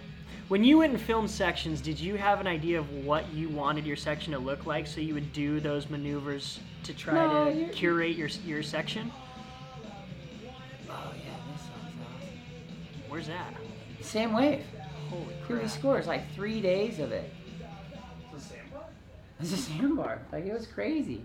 When 0.47 0.63
you 0.63 0.77
went 0.80 0.93
and 0.93 1.01
filmed 1.01 1.30
sections, 1.30 1.81
did 1.81 1.99
you 1.99 2.15
have 2.15 2.39
an 2.41 2.47
idea 2.47 2.77
of 2.80 2.89
what 3.05 3.31
you 3.34 3.49
wanted 3.49 3.85
your 3.85 3.95
section 3.95 4.34
to 4.34 4.39
look 4.39 4.65
like, 4.65 4.85
so 4.88 4.99
you 5.01 5.13
would 5.13 5.31
do 5.34 5.59
those 5.59 5.89
maneuvers 5.89 6.59
to 6.84 6.93
try 6.93 7.13
No, 7.13 7.45
to 7.45 7.57
you're- 7.57 7.73
curate 7.73 8.15
your 8.18 8.27
your 8.45 8.61
section? 8.63 9.11
Oh 10.89 11.13
yeah, 11.15 11.31
this 11.53 11.61
song's 11.61 11.95
awesome. 12.05 13.01
Where's 13.09 13.27
that? 13.27 13.53
Same 14.01 14.34
wave. 14.34 14.63
Holy 15.09 15.23
Dude, 15.26 15.35
he 15.38 15.43
crap! 15.53 15.69
scores 15.69 16.07
like 16.07 16.30
three 16.34 16.61
days 16.61 16.99
of 16.99 17.11
it. 17.11 17.31
It's 18.34 18.47
the 18.47 18.55
sandbar? 18.55 18.84
It's 19.39 19.53
a 19.53 19.57
sandbar. 19.57 20.22
Like 20.31 20.45
it 20.45 20.53
was 20.53 20.68
crazy. 20.68 21.23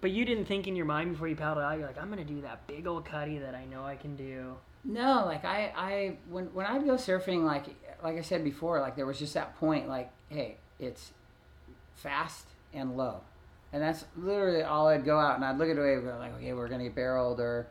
But 0.00 0.10
you 0.12 0.24
didn't 0.24 0.44
think 0.46 0.66
in 0.68 0.76
your 0.76 0.86
mind 0.86 1.12
before 1.12 1.26
you 1.28 1.34
paddled 1.36 1.64
out. 1.64 1.76
You're 1.78 1.86
like, 1.86 2.00
I'm 2.00 2.08
gonna 2.08 2.24
do 2.24 2.40
that 2.42 2.66
big 2.66 2.86
old 2.86 3.04
cutty 3.04 3.38
that 3.38 3.54
I 3.54 3.64
know 3.66 3.84
I 3.84 3.96
can 3.96 4.16
do. 4.16 4.56
No, 4.88 5.24
like 5.26 5.44
I, 5.44 5.70
I 5.76 6.16
when 6.30 6.46
when 6.46 6.64
I'd 6.64 6.84
go 6.86 6.94
surfing, 6.94 7.44
like 7.44 7.66
like 8.02 8.16
I 8.16 8.22
said 8.22 8.42
before, 8.42 8.80
like 8.80 8.96
there 8.96 9.04
was 9.04 9.18
just 9.18 9.34
that 9.34 9.54
point, 9.58 9.86
like, 9.86 10.10
hey, 10.30 10.56
it's 10.80 11.12
fast 11.94 12.46
and 12.72 12.96
low, 12.96 13.20
and 13.70 13.82
that's 13.82 14.06
literally 14.16 14.62
all 14.62 14.88
I'd 14.88 15.04
go 15.04 15.18
out 15.18 15.36
and 15.36 15.44
I'd 15.44 15.58
look 15.58 15.68
at 15.68 15.76
the 15.76 15.82
wave, 15.82 16.04
like, 16.04 16.34
okay, 16.36 16.54
we're 16.54 16.68
gonna 16.68 16.84
get 16.84 16.94
barreled, 16.94 17.38
or 17.38 17.66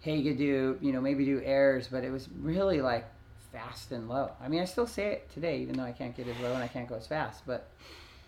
hey, 0.00 0.16
you 0.16 0.32
could 0.32 0.38
do, 0.38 0.76
you 0.80 0.92
know, 0.92 1.00
maybe 1.00 1.24
do 1.24 1.40
airs, 1.44 1.86
but 1.86 2.02
it 2.02 2.10
was 2.10 2.28
really 2.40 2.80
like 2.80 3.06
fast 3.52 3.92
and 3.92 4.08
low. 4.08 4.32
I 4.42 4.48
mean, 4.48 4.60
I 4.60 4.64
still 4.64 4.88
say 4.88 5.12
it 5.12 5.30
today, 5.32 5.58
even 5.60 5.76
though 5.76 5.84
I 5.84 5.92
can't 5.92 6.16
get 6.16 6.26
as 6.26 6.38
low 6.40 6.52
and 6.52 6.64
I 6.64 6.68
can't 6.68 6.88
go 6.88 6.96
as 6.96 7.06
fast, 7.06 7.44
but 7.46 7.68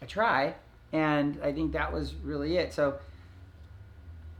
I 0.00 0.06
try, 0.06 0.54
and 0.92 1.40
I 1.42 1.52
think 1.52 1.72
that 1.72 1.92
was 1.92 2.14
really 2.22 2.56
it. 2.56 2.72
So 2.72 3.00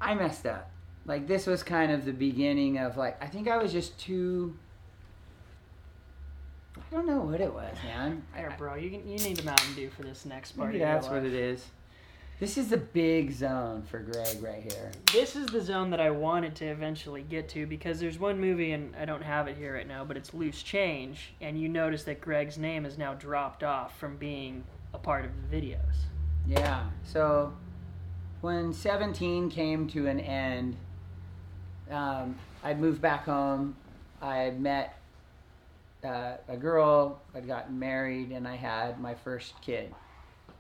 I 0.01 0.15
messed 0.15 0.47
up 0.47 0.71
like 1.09 1.27
this 1.27 1.47
was 1.47 1.63
kind 1.65 1.91
of 1.91 2.05
the 2.05 2.13
beginning 2.13 2.79
of 2.79 2.97
like 2.97 3.21
I 3.21 3.27
think 3.27 3.49
I 3.49 3.57
was 3.57 3.73
just 3.73 3.99
too 3.99 4.55
I 6.77 6.95
don't 6.95 7.07
know 7.07 7.21
what 7.21 7.41
it 7.41 7.53
was, 7.53 7.77
man. 7.85 8.23
I, 8.35 8.43
There, 8.43 8.55
bro. 8.57 8.77
You 8.77 8.91
can, 8.91 9.07
you 9.09 9.19
need 9.19 9.41
a 9.41 9.43
Mountain 9.43 9.75
Dew 9.75 9.91
for 9.91 10.03
this 10.05 10.25
next 10.25 10.53
part. 10.53 10.69
maybe 10.69 10.83
of 10.83 10.89
your 10.89 10.95
that's 10.95 11.09
what 11.09 11.25
it 11.25 11.35
is. 11.35 11.67
This 12.41 12.57
is 12.57 12.69
the 12.69 12.77
big 12.77 13.33
zone 13.33 13.83
for 13.83 13.99
Greg 13.99 14.41
right 14.41 14.63
here. 14.63 14.93
This 15.13 15.35
is 15.35 15.47
the 15.47 15.61
zone 15.61 15.91
that 15.91 16.01
I 16.01 16.11
wanted 16.11 16.55
to 16.57 16.67
eventually 16.67 17.23
get 17.23 17.49
to 17.51 17.67
because 17.67 17.99
there's 17.99 18.19
one 18.19 18.41
movie 18.41 18.73
and 18.73 18.95
I 18.95 19.07
don't 19.07 19.25
have 19.25 19.49
it 19.49 19.57
here 19.57 19.75
right 19.75 19.89
now, 19.89 20.05
but 20.05 20.17
it's 20.17 20.33
Loose 20.33 20.63
Change, 20.63 21.35
and 21.41 21.61
you 21.61 21.69
notice 21.69 22.05
that 22.05 22.21
Greg's 22.21 22.57
name 22.57 22.87
is 22.87 22.97
now 22.97 23.15
dropped 23.15 23.65
off 23.65 23.99
from 23.99 24.17
being 24.19 24.63
a 24.95 24.99
part 24.99 25.25
of 25.25 25.33
the 25.51 25.57
videos. 25.57 26.07
Yeah. 26.47 26.85
So 27.03 27.53
when 28.41 28.73
17 28.73 29.51
came 29.51 29.89
to 29.89 30.07
an 30.07 30.21
end, 30.21 30.77
um, 31.91 32.39
I'd 32.63 32.81
moved 32.81 33.01
back 33.01 33.25
home. 33.25 33.77
I 34.21 34.51
met 34.51 34.99
uh, 36.05 36.35
a 36.49 36.57
girl. 36.57 37.21
I'd 37.35 37.47
gotten 37.47 37.79
married, 37.79 38.31
and 38.31 38.47
I 38.47 38.57
had 38.57 39.01
my 39.01 39.15
first 39.15 39.55
kid. 39.63 39.95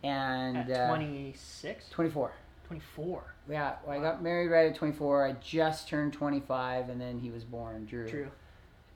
And 0.02 0.56
At 0.70 0.70
uh, 0.70 0.88
26? 0.88 1.88
24. 1.90 2.32
24. 2.66 3.34
Yeah, 3.50 3.74
well, 3.86 3.98
I 3.98 4.02
got 4.02 4.22
married 4.22 4.48
right 4.48 4.66
at 4.70 4.76
24. 4.76 5.26
I 5.26 5.32
just 5.40 5.88
turned 5.88 6.12
25, 6.12 6.88
and 6.90 7.00
then 7.00 7.18
he 7.18 7.30
was 7.30 7.44
born, 7.44 7.86
Drew. 7.86 8.08
True. 8.08 8.30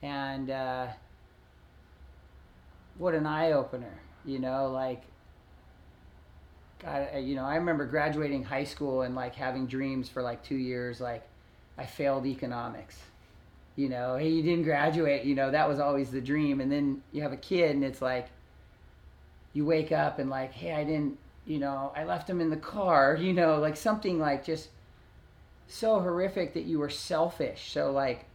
And 0.01 0.49
uh, 0.49 0.87
what 2.97 3.13
an 3.15 3.25
eye 3.25 3.51
opener, 3.51 3.99
you 4.25 4.39
know, 4.39 4.69
like. 4.69 5.03
God, 6.79 7.07
I- 7.13 7.17
you 7.19 7.35
know, 7.35 7.45
I 7.45 7.55
remember 7.55 7.85
graduating 7.85 8.43
high 8.43 8.65
school 8.65 9.01
and 9.03 9.15
like 9.15 9.35
having 9.35 9.67
dreams 9.67 10.09
for 10.09 10.21
like 10.21 10.43
two 10.43 10.55
years. 10.57 10.99
Like, 10.99 11.23
I 11.77 11.85
failed 11.85 12.25
economics. 12.25 12.97
You 13.75 13.89
know, 13.89 14.17
hey, 14.17 14.29
you 14.29 14.43
didn't 14.43 14.63
graduate. 14.63 15.25
You 15.25 15.33
know, 15.33 15.49
that 15.49 15.67
was 15.67 15.79
always 15.79 16.11
the 16.11 16.21
dream. 16.21 16.61
And 16.61 16.71
then 16.71 17.01
you 17.11 17.23
have 17.23 17.33
a 17.33 17.37
kid, 17.37 17.71
and 17.71 17.83
it's 17.83 18.01
like, 18.01 18.27
you 19.53 19.65
wake 19.65 19.91
up 19.91 20.19
and 20.19 20.29
like, 20.29 20.51
hey, 20.51 20.73
I 20.73 20.83
didn't. 20.83 21.17
You 21.45 21.59
know, 21.59 21.91
I 21.95 22.03
left 22.05 22.29
him 22.29 22.39
in 22.39 22.49
the 22.49 22.57
car. 22.57 23.17
You 23.21 23.33
know, 23.33 23.59
like 23.59 23.75
something 23.75 24.19
like 24.19 24.45
just 24.45 24.69
so 25.67 25.99
horrific 25.99 26.53
that 26.53 26.63
you 26.63 26.79
were 26.79 26.89
selfish. 26.89 27.71
So 27.71 27.91
like, 27.91 28.25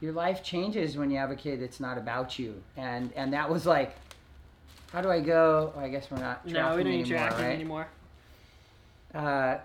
your 0.00 0.12
life 0.12 0.42
changes 0.42 0.96
when 0.96 1.10
you 1.10 1.18
have 1.18 1.30
a 1.30 1.36
kid 1.36 1.60
that's 1.60 1.80
not 1.80 1.98
about 1.98 2.38
you. 2.38 2.62
And 2.76 3.12
and 3.14 3.32
that 3.32 3.48
was 3.50 3.66
like, 3.66 3.96
how 4.92 5.00
do 5.00 5.10
I 5.10 5.20
go? 5.20 5.72
I 5.76 5.88
guess 5.88 6.10
we're 6.10 6.18
not. 6.18 6.46
No, 6.46 6.76
we 6.76 6.82
don't 6.82 6.92
need 6.92 7.00
anymore, 7.00 7.18
tracking 7.18 7.44
right? 7.44 7.54
anymore. 7.54 7.88
Uh, 9.14 9.58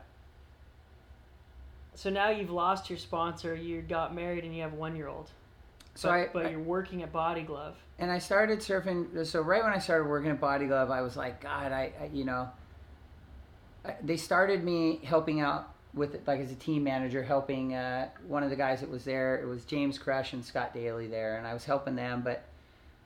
So 1.96 2.10
now 2.10 2.30
you've 2.30 2.52
lost 2.52 2.90
your 2.90 3.00
sponsor, 3.00 3.56
you 3.56 3.82
got 3.82 4.14
married, 4.14 4.44
and 4.44 4.56
you 4.56 4.62
have 4.62 4.74
one 4.74 4.96
year 4.96 5.08
old. 5.08 5.30
so 5.96 6.10
but, 6.10 6.14
I, 6.14 6.30
but 6.32 6.46
I- 6.46 6.50
you're 6.52 6.60
working 6.60 7.04
at 7.04 7.12
Body 7.12 7.42
Glove. 7.42 7.76
and 8.00 8.12
I 8.12 8.20
started 8.20 8.60
surfing. 8.60 9.26
So 9.26 9.42
right 9.42 9.64
when 9.64 9.74
I 9.74 9.80
started 9.80 10.08
working 10.08 10.30
at 10.30 10.40
Body 10.40 10.68
Glove, 10.68 10.92
I 10.92 11.02
was 11.02 11.16
like, 11.16 11.42
God, 11.42 11.72
I, 11.72 11.94
I 12.00 12.10
you 12.14 12.26
know, 12.26 12.50
I, 13.86 13.96
they 14.04 14.18
started 14.18 14.64
me 14.64 15.00
helping 15.04 15.40
out 15.40 15.72
with 15.94 16.28
like 16.28 16.42
as 16.42 16.52
a 16.52 16.56
team 16.56 16.84
manager, 16.84 17.24
helping 17.24 17.74
uh, 17.74 18.10
one 18.28 18.44
of 18.44 18.50
the 18.50 18.56
guys 18.58 18.82
that 18.82 18.90
was 18.90 19.06
there. 19.06 19.38
It 19.42 19.46
was 19.46 19.64
James 19.64 19.98
Crush 19.98 20.34
and 20.34 20.44
Scott 20.44 20.74
Daly 20.74 21.08
there, 21.08 21.38
and 21.38 21.48
I 21.48 21.54
was 21.54 21.64
helping 21.64 21.96
them. 21.96 22.22
But 22.22 22.44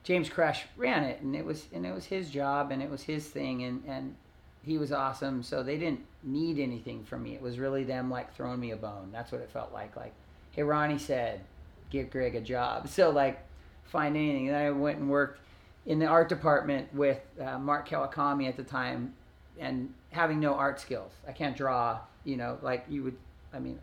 James 0.03 0.29
Crush 0.29 0.63
ran 0.75 1.03
it, 1.03 1.21
and 1.21 1.35
it 1.35 1.45
was 1.45 1.67
and 1.71 1.85
it 1.85 1.93
was 1.93 2.05
his 2.05 2.31
job, 2.31 2.71
and 2.71 2.81
it 2.81 2.89
was 2.89 3.03
his 3.03 3.27
thing, 3.27 3.63
and 3.63 3.83
and 3.87 4.15
he 4.63 4.77
was 4.77 4.91
awesome. 4.91 5.43
So 5.43 5.63
they 5.63 5.77
didn't 5.77 6.01
need 6.23 6.59
anything 6.59 7.03
from 7.03 7.23
me. 7.23 7.33
It 7.33 7.41
was 7.41 7.59
really 7.59 7.83
them 7.83 8.09
like 8.09 8.35
throwing 8.35 8.59
me 8.59 8.71
a 8.71 8.77
bone. 8.77 9.09
That's 9.11 9.31
what 9.31 9.41
it 9.41 9.49
felt 9.51 9.73
like. 9.73 9.95
Like, 9.95 10.13
hey, 10.51 10.63
Ronnie 10.63 10.97
said, 10.97 11.41
give 11.89 12.09
Greg 12.09 12.35
a 12.35 12.41
job. 12.41 12.87
So 12.99 13.09
like, 13.09 13.39
find 13.85 14.15
anything. 14.15 14.47
And 14.47 14.55
then 14.55 14.65
I 14.65 14.71
went 14.71 14.99
and 14.99 15.09
worked 15.09 15.39
in 15.85 15.99
the 15.99 16.05
art 16.05 16.29
department 16.29 16.93
with 16.93 17.19
uh, 17.41 17.57
Mark 17.57 17.89
Kawakami 17.89 18.47
at 18.47 18.57
the 18.57 18.63
time, 18.63 19.13
and 19.59 19.93
having 20.11 20.39
no 20.39 20.53
art 20.53 20.79
skills. 20.79 21.11
I 21.27 21.31
can't 21.31 21.55
draw. 21.55 21.99
You 22.23 22.37
know, 22.37 22.57
like 22.61 22.85
you 22.89 23.03
would. 23.03 23.17
I 23.53 23.59
mean, 23.59 23.79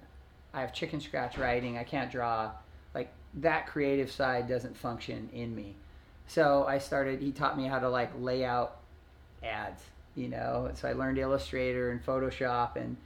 I 0.55 0.61
have 0.61 0.73
chicken 0.73 1.01
scratch 1.01 1.37
writing. 1.39 1.79
I 1.79 1.85
can't 1.85 2.11
draw. 2.11 2.53
Like 2.95 3.11
that 3.35 3.67
creative 3.67 4.11
side 4.11 4.49
doesn't 4.49 4.77
function 4.77 5.29
in 5.33 5.55
me. 5.55 5.75
So 6.29 6.65
I 6.69 6.79
started. 6.79 7.21
He 7.21 7.33
taught 7.33 7.57
me 7.57 7.67
how 7.67 7.79
to 7.79 7.89
like 7.89 8.13
lay 8.19 8.45
out 8.45 8.79
ads. 9.43 9.83
You 10.17 10.29
know, 10.29 10.71
so 10.75 10.89
I 10.89 10.95
learned 10.95 11.19
Illustrator 11.19 11.91
and 11.91 12.05
Photoshop 12.05 12.77
and 12.77 12.97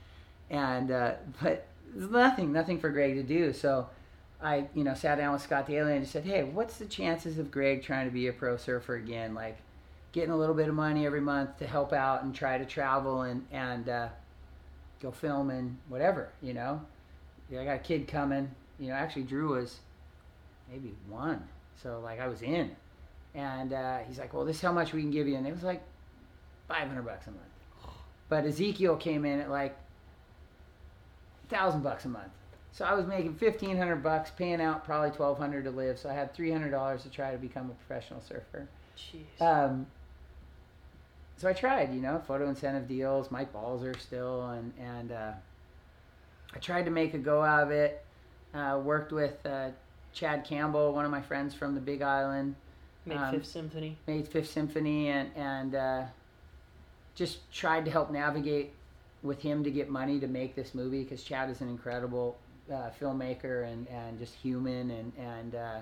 and 0.48 0.90
uh, 0.90 1.12
but 1.42 1.66
nothing, 1.94 2.52
nothing 2.52 2.78
for 2.78 2.90
Greg 2.90 3.14
to 3.14 3.22
do. 3.22 3.52
So 3.52 3.88
I, 4.42 4.66
you 4.74 4.84
know, 4.84 4.94
sat 4.94 5.16
down 5.16 5.32
with 5.32 5.42
Scott 5.42 5.66
Daly 5.66 5.92
and 5.92 6.02
just 6.02 6.12
said, 6.12 6.24
"Hey, 6.24 6.44
what's 6.44 6.76
the 6.78 6.86
chances 6.86 7.38
of 7.38 7.50
Greg 7.50 7.82
trying 7.82 8.06
to 8.06 8.12
be 8.12 8.28
a 8.28 8.32
pro 8.32 8.56
surfer 8.56 8.94
again? 8.94 9.34
Like 9.34 9.58
getting 10.12 10.30
a 10.30 10.36
little 10.36 10.54
bit 10.54 10.68
of 10.68 10.74
money 10.74 11.06
every 11.06 11.20
month 11.20 11.58
to 11.58 11.66
help 11.66 11.92
out 11.92 12.22
and 12.22 12.34
try 12.34 12.58
to 12.58 12.64
travel 12.64 13.22
and 13.22 13.46
and 13.52 13.88
uh, 13.88 14.08
go 15.02 15.10
film 15.10 15.50
and 15.50 15.76
whatever, 15.88 16.30
you 16.42 16.54
know. 16.54 16.80
Yeah, 17.50 17.62
I 17.62 17.64
got 17.64 17.76
a 17.76 17.78
kid 17.80 18.08
coming. 18.08 18.50
You 18.78 18.88
know, 18.88 18.94
actually 18.94 19.24
Drew 19.24 19.48
was 19.48 19.78
maybe 20.70 20.94
one, 21.08 21.42
so 21.82 22.00
like 22.00 22.20
I 22.20 22.28
was 22.28 22.42
in, 22.42 22.74
and 23.34 23.72
uh, 23.72 23.98
he's 24.08 24.18
like, 24.18 24.32
"Well, 24.32 24.44
this 24.44 24.56
is 24.56 24.62
how 24.62 24.72
much 24.72 24.92
we 24.92 25.02
can 25.02 25.10
give 25.10 25.28
you," 25.28 25.36
and 25.36 25.46
it 25.46 25.52
was 25.52 25.64
like 25.64 25.82
five 26.70 26.88
hundred 26.88 27.04
bucks 27.04 27.26
a 27.26 27.30
month. 27.30 27.42
But 28.28 28.44
Ezekiel 28.44 28.96
came 28.96 29.24
in 29.24 29.40
at 29.40 29.50
like 29.50 29.76
thousand 31.48 31.82
bucks 31.82 32.04
a 32.04 32.08
month. 32.08 32.32
So 32.72 32.84
I 32.84 32.94
was 32.94 33.06
making 33.06 33.34
fifteen 33.34 33.76
hundred 33.76 34.02
bucks, 34.02 34.30
paying 34.30 34.60
out 34.60 34.84
probably 34.84 35.10
twelve 35.10 35.36
hundred 35.36 35.64
to 35.64 35.70
live. 35.70 35.98
So 35.98 36.08
I 36.08 36.14
had 36.14 36.32
three 36.32 36.52
hundred 36.52 36.70
dollars 36.70 37.02
to 37.02 37.10
try 37.10 37.32
to 37.32 37.38
become 37.38 37.70
a 37.70 37.74
professional 37.74 38.20
surfer. 38.20 38.68
Jeez. 38.96 39.44
Um, 39.44 39.86
so 41.36 41.48
I 41.48 41.52
tried, 41.52 41.92
you 41.92 42.00
know, 42.00 42.22
photo 42.26 42.48
incentive 42.48 42.86
deals, 42.86 43.30
Mike 43.30 43.52
Balzer 43.52 43.94
still, 43.98 44.48
and 44.50 44.72
and 44.78 45.10
uh, 45.10 45.32
I 46.54 46.58
tried 46.58 46.84
to 46.84 46.90
make 46.90 47.14
a 47.14 47.18
go 47.18 47.42
out 47.42 47.64
of 47.64 47.70
it. 47.72 48.04
Uh, 48.54 48.80
worked 48.82 49.12
with 49.12 49.44
uh, 49.46 49.70
Chad 50.12 50.44
Campbell, 50.44 50.92
one 50.92 51.04
of 51.04 51.10
my 51.10 51.22
friends 51.22 51.54
from 51.54 51.74
the 51.74 51.80
Big 51.80 52.02
Island, 52.02 52.54
Made 53.06 53.16
um, 53.16 53.34
Fifth 53.34 53.46
Symphony. 53.46 53.96
made 54.06 54.28
Fifth 54.28 54.50
Symphony, 54.50 55.08
and 55.08 55.30
and 55.34 55.74
uh, 55.74 56.02
just 57.14 57.50
tried 57.52 57.84
to 57.84 57.90
help 57.90 58.10
navigate 58.10 58.72
with 59.22 59.40
him 59.40 59.62
to 59.64 59.70
get 59.70 59.88
money 59.88 60.18
to 60.20 60.26
make 60.26 60.54
this 60.54 60.74
movie 60.74 61.02
because 61.02 61.22
Chad 61.22 61.50
is 61.50 61.60
an 61.60 61.68
incredible 61.68 62.38
uh, 62.72 62.90
filmmaker 63.00 63.70
and, 63.70 63.86
and 63.88 64.18
just 64.18 64.34
human 64.34 64.90
and 64.90 65.12
and 65.18 65.54
uh, 65.54 65.80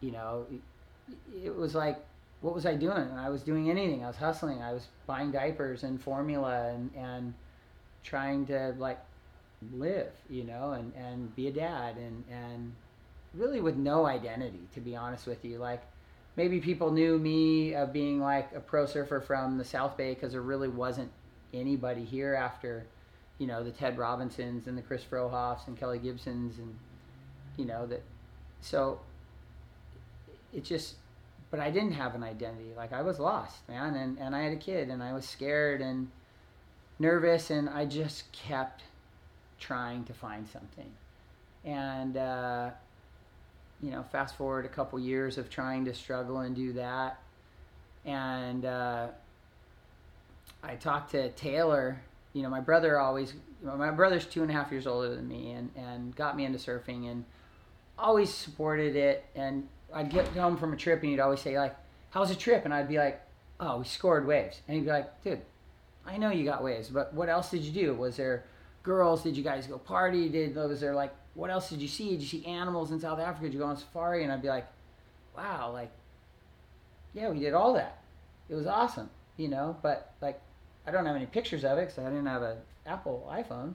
you 0.00 0.10
know 0.10 0.46
it, 0.50 1.46
it 1.46 1.54
was 1.54 1.74
like 1.74 2.04
what 2.40 2.54
was 2.54 2.66
I 2.66 2.74
doing? 2.74 3.10
I 3.16 3.30
was 3.30 3.42
doing 3.42 3.70
anything. 3.70 4.04
I 4.04 4.06
was 4.06 4.16
hustling. 4.16 4.60
I 4.60 4.74
was 4.74 4.88
buying 5.06 5.32
diapers 5.32 5.82
and 5.82 6.00
formula 6.00 6.68
and 6.74 6.90
and 6.94 7.34
trying 8.02 8.44
to 8.46 8.74
like 8.78 9.00
live, 9.72 10.12
you 10.28 10.44
know, 10.44 10.72
and 10.72 10.92
and 10.94 11.34
be 11.36 11.48
a 11.48 11.52
dad 11.52 11.96
and 11.96 12.24
and 12.30 12.72
really 13.34 13.60
with 13.60 13.76
no 13.76 14.06
identity 14.06 14.60
to 14.72 14.80
be 14.80 14.94
honest 14.94 15.26
with 15.26 15.44
you 15.44 15.58
like 15.58 15.82
maybe 16.36 16.60
people 16.60 16.90
knew 16.90 17.18
me 17.18 17.74
of 17.74 17.92
being 17.92 18.20
like 18.20 18.50
a 18.54 18.60
pro 18.60 18.86
surfer 18.86 19.20
from 19.20 19.58
the 19.58 19.64
South 19.64 19.96
Bay 19.96 20.14
because 20.14 20.32
there 20.32 20.40
really 20.40 20.68
wasn't 20.68 21.10
anybody 21.52 22.04
here 22.04 22.34
after, 22.34 22.86
you 23.38 23.46
know, 23.46 23.62
the 23.62 23.70
Ted 23.70 23.96
Robinsons 23.96 24.66
and 24.66 24.76
the 24.76 24.82
Chris 24.82 25.04
Frohoffs 25.04 25.66
and 25.66 25.78
Kelly 25.78 25.98
Gibsons 25.98 26.58
and, 26.58 26.76
you 27.56 27.64
know, 27.64 27.86
that. 27.86 28.02
So 28.60 29.00
it 30.52 30.64
just, 30.64 30.94
but 31.50 31.60
I 31.60 31.70
didn't 31.70 31.92
have 31.92 32.14
an 32.14 32.22
identity. 32.22 32.72
Like 32.76 32.92
I 32.92 33.02
was 33.02 33.18
lost, 33.18 33.68
man. 33.68 33.94
And, 33.94 34.18
and 34.18 34.34
I 34.34 34.42
had 34.42 34.52
a 34.52 34.56
kid 34.56 34.88
and 34.88 35.02
I 35.02 35.12
was 35.12 35.28
scared 35.28 35.80
and 35.80 36.10
nervous 36.98 37.50
and 37.50 37.68
I 37.68 37.84
just 37.84 38.32
kept 38.32 38.82
trying 39.60 40.04
to 40.04 40.12
find 40.12 40.48
something. 40.48 40.90
And, 41.64 42.16
uh, 42.16 42.70
you 43.84 43.90
know, 43.90 44.02
fast 44.02 44.36
forward 44.36 44.64
a 44.64 44.68
couple 44.68 44.98
years 44.98 45.36
of 45.36 45.50
trying 45.50 45.84
to 45.84 45.94
struggle 45.94 46.38
and 46.38 46.56
do 46.56 46.72
that. 46.72 47.20
And 48.06 48.64
uh, 48.64 49.08
I 50.62 50.74
talked 50.76 51.10
to 51.10 51.28
Taylor. 51.30 52.00
You 52.32 52.42
know, 52.42 52.48
my 52.48 52.60
brother 52.60 52.98
always, 52.98 53.34
you 53.60 53.68
know, 53.68 53.76
my 53.76 53.90
brother's 53.90 54.24
two 54.24 54.40
and 54.40 54.50
a 54.50 54.54
half 54.54 54.72
years 54.72 54.86
older 54.86 55.14
than 55.14 55.28
me 55.28 55.52
and, 55.52 55.70
and 55.76 56.16
got 56.16 56.34
me 56.34 56.46
into 56.46 56.58
surfing 56.58 57.10
and 57.10 57.24
always 57.98 58.32
supported 58.32 58.96
it. 58.96 59.26
And 59.34 59.68
I'd 59.92 60.08
get 60.08 60.26
home 60.28 60.56
from 60.56 60.72
a 60.72 60.76
trip 60.76 61.02
and 61.02 61.10
he'd 61.10 61.20
always 61.20 61.40
say, 61.40 61.58
like, 61.58 61.76
how's 62.10 62.30
the 62.30 62.34
trip? 62.34 62.64
And 62.64 62.72
I'd 62.72 62.88
be 62.88 62.96
like, 62.96 63.20
oh, 63.60 63.78
we 63.78 63.84
scored 63.84 64.26
waves. 64.26 64.62
And 64.66 64.76
he'd 64.76 64.84
be 64.84 64.90
like, 64.90 65.22
dude, 65.22 65.42
I 66.06 66.16
know 66.16 66.30
you 66.30 66.44
got 66.44 66.64
waves, 66.64 66.88
but 66.88 67.12
what 67.12 67.28
else 67.28 67.50
did 67.50 67.62
you 67.62 67.72
do? 67.72 67.94
Was 67.94 68.16
there 68.16 68.44
girls? 68.82 69.22
Did 69.22 69.36
you 69.36 69.44
guys 69.44 69.66
go 69.66 69.76
party? 69.76 70.30
Did 70.30 70.56
was 70.56 70.80
there 70.80 70.94
like 70.94 71.12
what 71.34 71.50
else 71.50 71.68
did 71.68 71.80
you 71.80 71.88
see? 71.88 72.10
Did 72.10 72.20
you 72.22 72.26
see 72.26 72.46
animals 72.46 72.90
in 72.90 73.00
South 73.00 73.18
Africa? 73.18 73.46
Did 73.46 73.54
you 73.54 73.60
go 73.60 73.66
on 73.66 73.76
safari? 73.76 74.22
And 74.22 74.32
I'd 74.32 74.42
be 74.42 74.48
like, 74.48 74.66
wow, 75.36 75.70
like, 75.72 75.90
yeah, 77.12 77.30
we 77.30 77.40
did 77.40 77.54
all 77.54 77.74
that. 77.74 77.98
It 78.48 78.54
was 78.54 78.66
awesome, 78.66 79.10
you 79.36 79.48
know. 79.48 79.76
But 79.82 80.12
like, 80.20 80.40
I 80.86 80.90
don't 80.90 81.06
have 81.06 81.16
any 81.16 81.26
pictures 81.26 81.64
of 81.64 81.78
it 81.78 81.88
because 81.88 81.98
I 81.98 82.08
didn't 82.08 82.26
have 82.26 82.42
an 82.42 82.58
Apple 82.86 83.28
iPhone, 83.30 83.74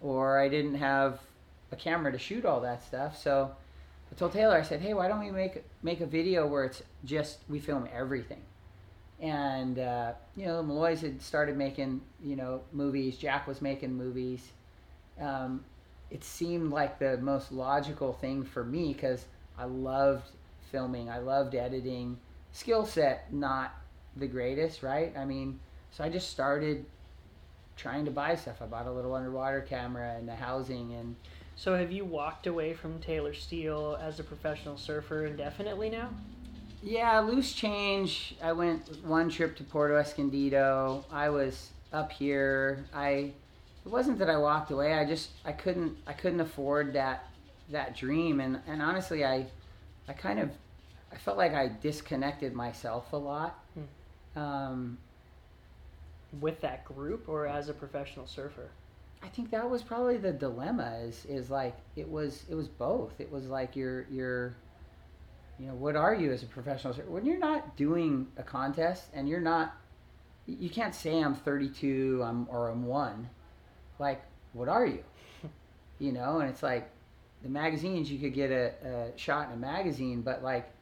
or 0.00 0.38
I 0.38 0.48
didn't 0.48 0.76
have 0.76 1.20
a 1.72 1.76
camera 1.76 2.12
to 2.12 2.18
shoot 2.18 2.44
all 2.44 2.60
that 2.60 2.84
stuff. 2.84 3.20
So 3.20 3.50
I 4.10 4.14
told 4.16 4.32
Taylor, 4.32 4.56
I 4.56 4.62
said, 4.62 4.80
hey, 4.80 4.94
why 4.94 5.08
don't 5.08 5.20
we 5.20 5.30
make 5.30 5.64
make 5.82 6.00
a 6.00 6.06
video 6.06 6.46
where 6.46 6.64
it's 6.64 6.82
just 7.04 7.38
we 7.48 7.58
film 7.58 7.88
everything 7.92 8.42
and 9.20 9.78
uh, 9.78 10.12
you 10.36 10.46
know 10.46 10.62
Malloy's 10.62 11.02
had 11.02 11.20
started 11.22 11.56
making 11.56 12.00
you 12.22 12.36
know 12.36 12.62
movies. 12.72 13.16
Jack 13.16 13.46
was 13.46 13.60
making 13.60 13.94
movies. 13.94 14.40
Um, 15.20 15.64
it 16.10 16.24
seemed 16.24 16.72
like 16.72 16.98
the 16.98 17.18
most 17.18 17.52
logical 17.52 18.12
thing 18.12 18.44
for 18.44 18.64
me 18.64 18.92
because 18.92 19.24
I 19.58 19.64
loved 19.64 20.28
filming. 20.70 21.08
I 21.08 21.18
loved 21.18 21.54
editing. 21.54 22.18
Skill 22.52 22.84
set 22.84 23.32
not 23.32 23.74
the 24.16 24.26
greatest, 24.26 24.82
right? 24.82 25.16
I 25.16 25.24
mean, 25.24 25.60
so 25.92 26.04
I 26.04 26.08
just 26.08 26.30
started 26.30 26.84
trying 27.76 28.04
to 28.04 28.10
buy 28.10 28.34
stuff. 28.34 28.60
I 28.60 28.66
bought 28.66 28.86
a 28.86 28.92
little 28.92 29.14
underwater 29.14 29.60
camera 29.60 30.14
and 30.16 30.28
the 30.28 30.34
housing 30.34 30.94
and. 30.94 31.16
So 31.56 31.76
have 31.76 31.92
you 31.92 32.04
walked 32.04 32.46
away 32.46 32.72
from 32.72 32.98
Taylor 33.00 33.34
Steele 33.34 33.98
as 34.00 34.18
a 34.18 34.24
professional 34.24 34.78
surfer 34.78 35.26
indefinitely 35.26 35.90
now? 35.90 36.08
Yeah, 36.82 37.20
loose 37.20 37.52
change. 37.52 38.34
I 38.42 38.52
went 38.52 39.04
one 39.04 39.28
trip 39.28 39.56
to 39.56 39.64
Puerto 39.64 39.96
Escondido. 39.98 41.04
I 41.12 41.28
was 41.28 41.70
up 41.92 42.10
here. 42.10 42.86
I 42.94 43.32
it 43.84 43.88
wasn't 43.88 44.18
that 44.18 44.30
I 44.30 44.36
walked 44.36 44.70
away. 44.70 44.94
I 44.94 45.04
just 45.04 45.30
I 45.44 45.52
couldn't 45.52 45.96
I 46.06 46.12
couldn't 46.12 46.40
afford 46.40 46.92
that 46.94 47.28
that 47.70 47.96
dream 47.96 48.40
and 48.40 48.60
and 48.66 48.82
honestly 48.82 49.24
I 49.24 49.46
I 50.08 50.12
kind 50.12 50.38
of 50.38 50.50
I 51.12 51.16
felt 51.16 51.36
like 51.36 51.54
I 51.54 51.68
disconnected 51.68 52.52
myself 52.54 53.12
a 53.12 53.16
lot. 53.16 53.58
Hmm. 53.74 54.40
Um, 54.40 54.98
with 56.40 56.60
that 56.60 56.84
group 56.84 57.28
or 57.28 57.48
as 57.48 57.68
a 57.68 57.74
professional 57.74 58.24
surfer? 58.24 58.70
I 59.22 59.26
think 59.26 59.50
that 59.50 59.68
was 59.68 59.82
probably 59.82 60.16
the 60.16 60.32
dilemma 60.32 60.98
is 61.02 61.24
is 61.26 61.50
like 61.50 61.76
it 61.96 62.08
was 62.08 62.44
it 62.48 62.54
was 62.54 62.68
both. 62.68 63.20
It 63.20 63.30
was 63.30 63.46
like 63.46 63.76
you're 63.76 64.06
you're 64.10 64.54
you 65.60 65.66
know, 65.66 65.74
what 65.74 65.94
are 65.94 66.14
you 66.14 66.32
as 66.32 66.42
a 66.42 66.46
professional? 66.46 66.94
When 66.94 67.26
you're 67.26 67.38
not 67.38 67.76
doing 67.76 68.28
a 68.38 68.42
contest 68.42 69.08
and 69.12 69.28
you're 69.28 69.40
not, 69.40 69.76
you 70.46 70.70
can't 70.70 70.94
say 70.94 71.20
I'm 71.20 71.34
32 71.34 72.22
I'm, 72.24 72.48
or 72.48 72.70
I'm 72.70 72.86
one. 72.86 73.28
Like, 74.00 74.22
what 74.52 74.68
are 74.68 74.86
you? 74.86 75.04
You 76.00 76.12
know, 76.12 76.38
and 76.38 76.48
it's 76.48 76.62
like 76.62 76.90
the 77.42 77.50
magazines, 77.50 78.10
you 78.10 78.18
could 78.18 78.32
get 78.32 78.50
a, 78.50 78.72
a 79.12 79.18
shot 79.18 79.48
in 79.48 79.52
a 79.52 79.56
magazine, 79.58 80.22
but 80.22 80.42
like, 80.42 80.72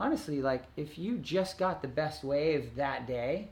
honestly, 0.00 0.40
like 0.40 0.62
if 0.74 0.96
you 0.96 1.18
just 1.18 1.58
got 1.58 1.82
the 1.82 1.88
best 1.88 2.24
wave 2.24 2.74
that 2.76 3.06
day, 3.06 3.48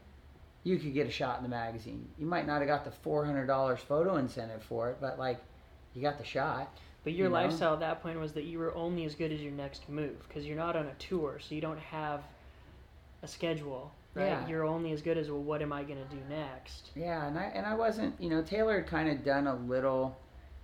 you 0.64 0.78
could 0.78 0.94
get 0.94 1.06
a 1.06 1.10
shot 1.10 1.36
in 1.36 1.42
the 1.42 1.50
magazine. 1.50 2.08
You 2.18 2.24
might 2.24 2.46
not 2.46 2.60
have 2.60 2.66
got 2.68 2.86
the 2.86 2.92
$400 3.06 3.78
photo 3.78 4.16
incentive 4.16 4.62
for 4.62 4.90
it, 4.90 4.98
but 5.02 5.18
like, 5.18 5.38
you 5.94 6.00
got 6.00 6.16
the 6.16 6.24
shot. 6.24 6.74
But 7.04 7.12
your 7.12 7.26
you 7.26 7.34
know? 7.34 7.42
lifestyle 7.42 7.74
at 7.74 7.80
that 7.80 8.02
point 8.02 8.18
was 8.18 8.32
that 8.32 8.44
you 8.44 8.58
were 8.58 8.74
only 8.74 9.04
as 9.04 9.14
good 9.14 9.32
as 9.32 9.40
your 9.40 9.52
next 9.52 9.88
move 9.88 10.26
because 10.28 10.46
you're 10.46 10.56
not 10.56 10.76
on 10.76 10.86
a 10.86 10.94
tour, 10.94 11.38
so 11.40 11.54
you 11.54 11.60
don't 11.60 11.78
have 11.78 12.22
a 13.22 13.28
schedule. 13.28 13.92
Right? 14.14 14.26
Yeah. 14.26 14.46
You're 14.46 14.64
only 14.64 14.92
as 14.92 15.00
good 15.00 15.16
as 15.16 15.30
well. 15.30 15.40
What 15.40 15.62
am 15.62 15.72
I 15.72 15.82
going 15.84 15.98
to 15.98 16.14
do 16.14 16.20
next? 16.28 16.90
Yeah, 16.94 17.26
and 17.26 17.38
I 17.38 17.44
and 17.54 17.64
I 17.64 17.74
wasn't. 17.74 18.20
You 18.20 18.28
know, 18.28 18.42
Taylor 18.42 18.80
had 18.80 18.86
kind 18.86 19.08
of 19.08 19.24
done 19.24 19.46
a 19.46 19.54
little. 19.54 20.16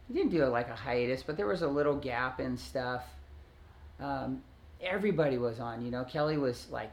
He 0.06 0.14
didn't 0.14 0.30
do 0.30 0.42
it 0.42 0.48
like 0.48 0.68
a 0.68 0.74
hiatus, 0.74 1.22
but 1.22 1.36
there 1.36 1.46
was 1.46 1.62
a 1.62 1.68
little 1.68 1.96
gap 1.96 2.40
in 2.40 2.56
stuff. 2.56 3.04
Um, 4.00 4.42
everybody 4.80 5.38
was 5.38 5.60
on. 5.60 5.84
You 5.84 5.90
know, 5.90 6.04
Kelly 6.04 6.38
was 6.38 6.66
like, 6.70 6.92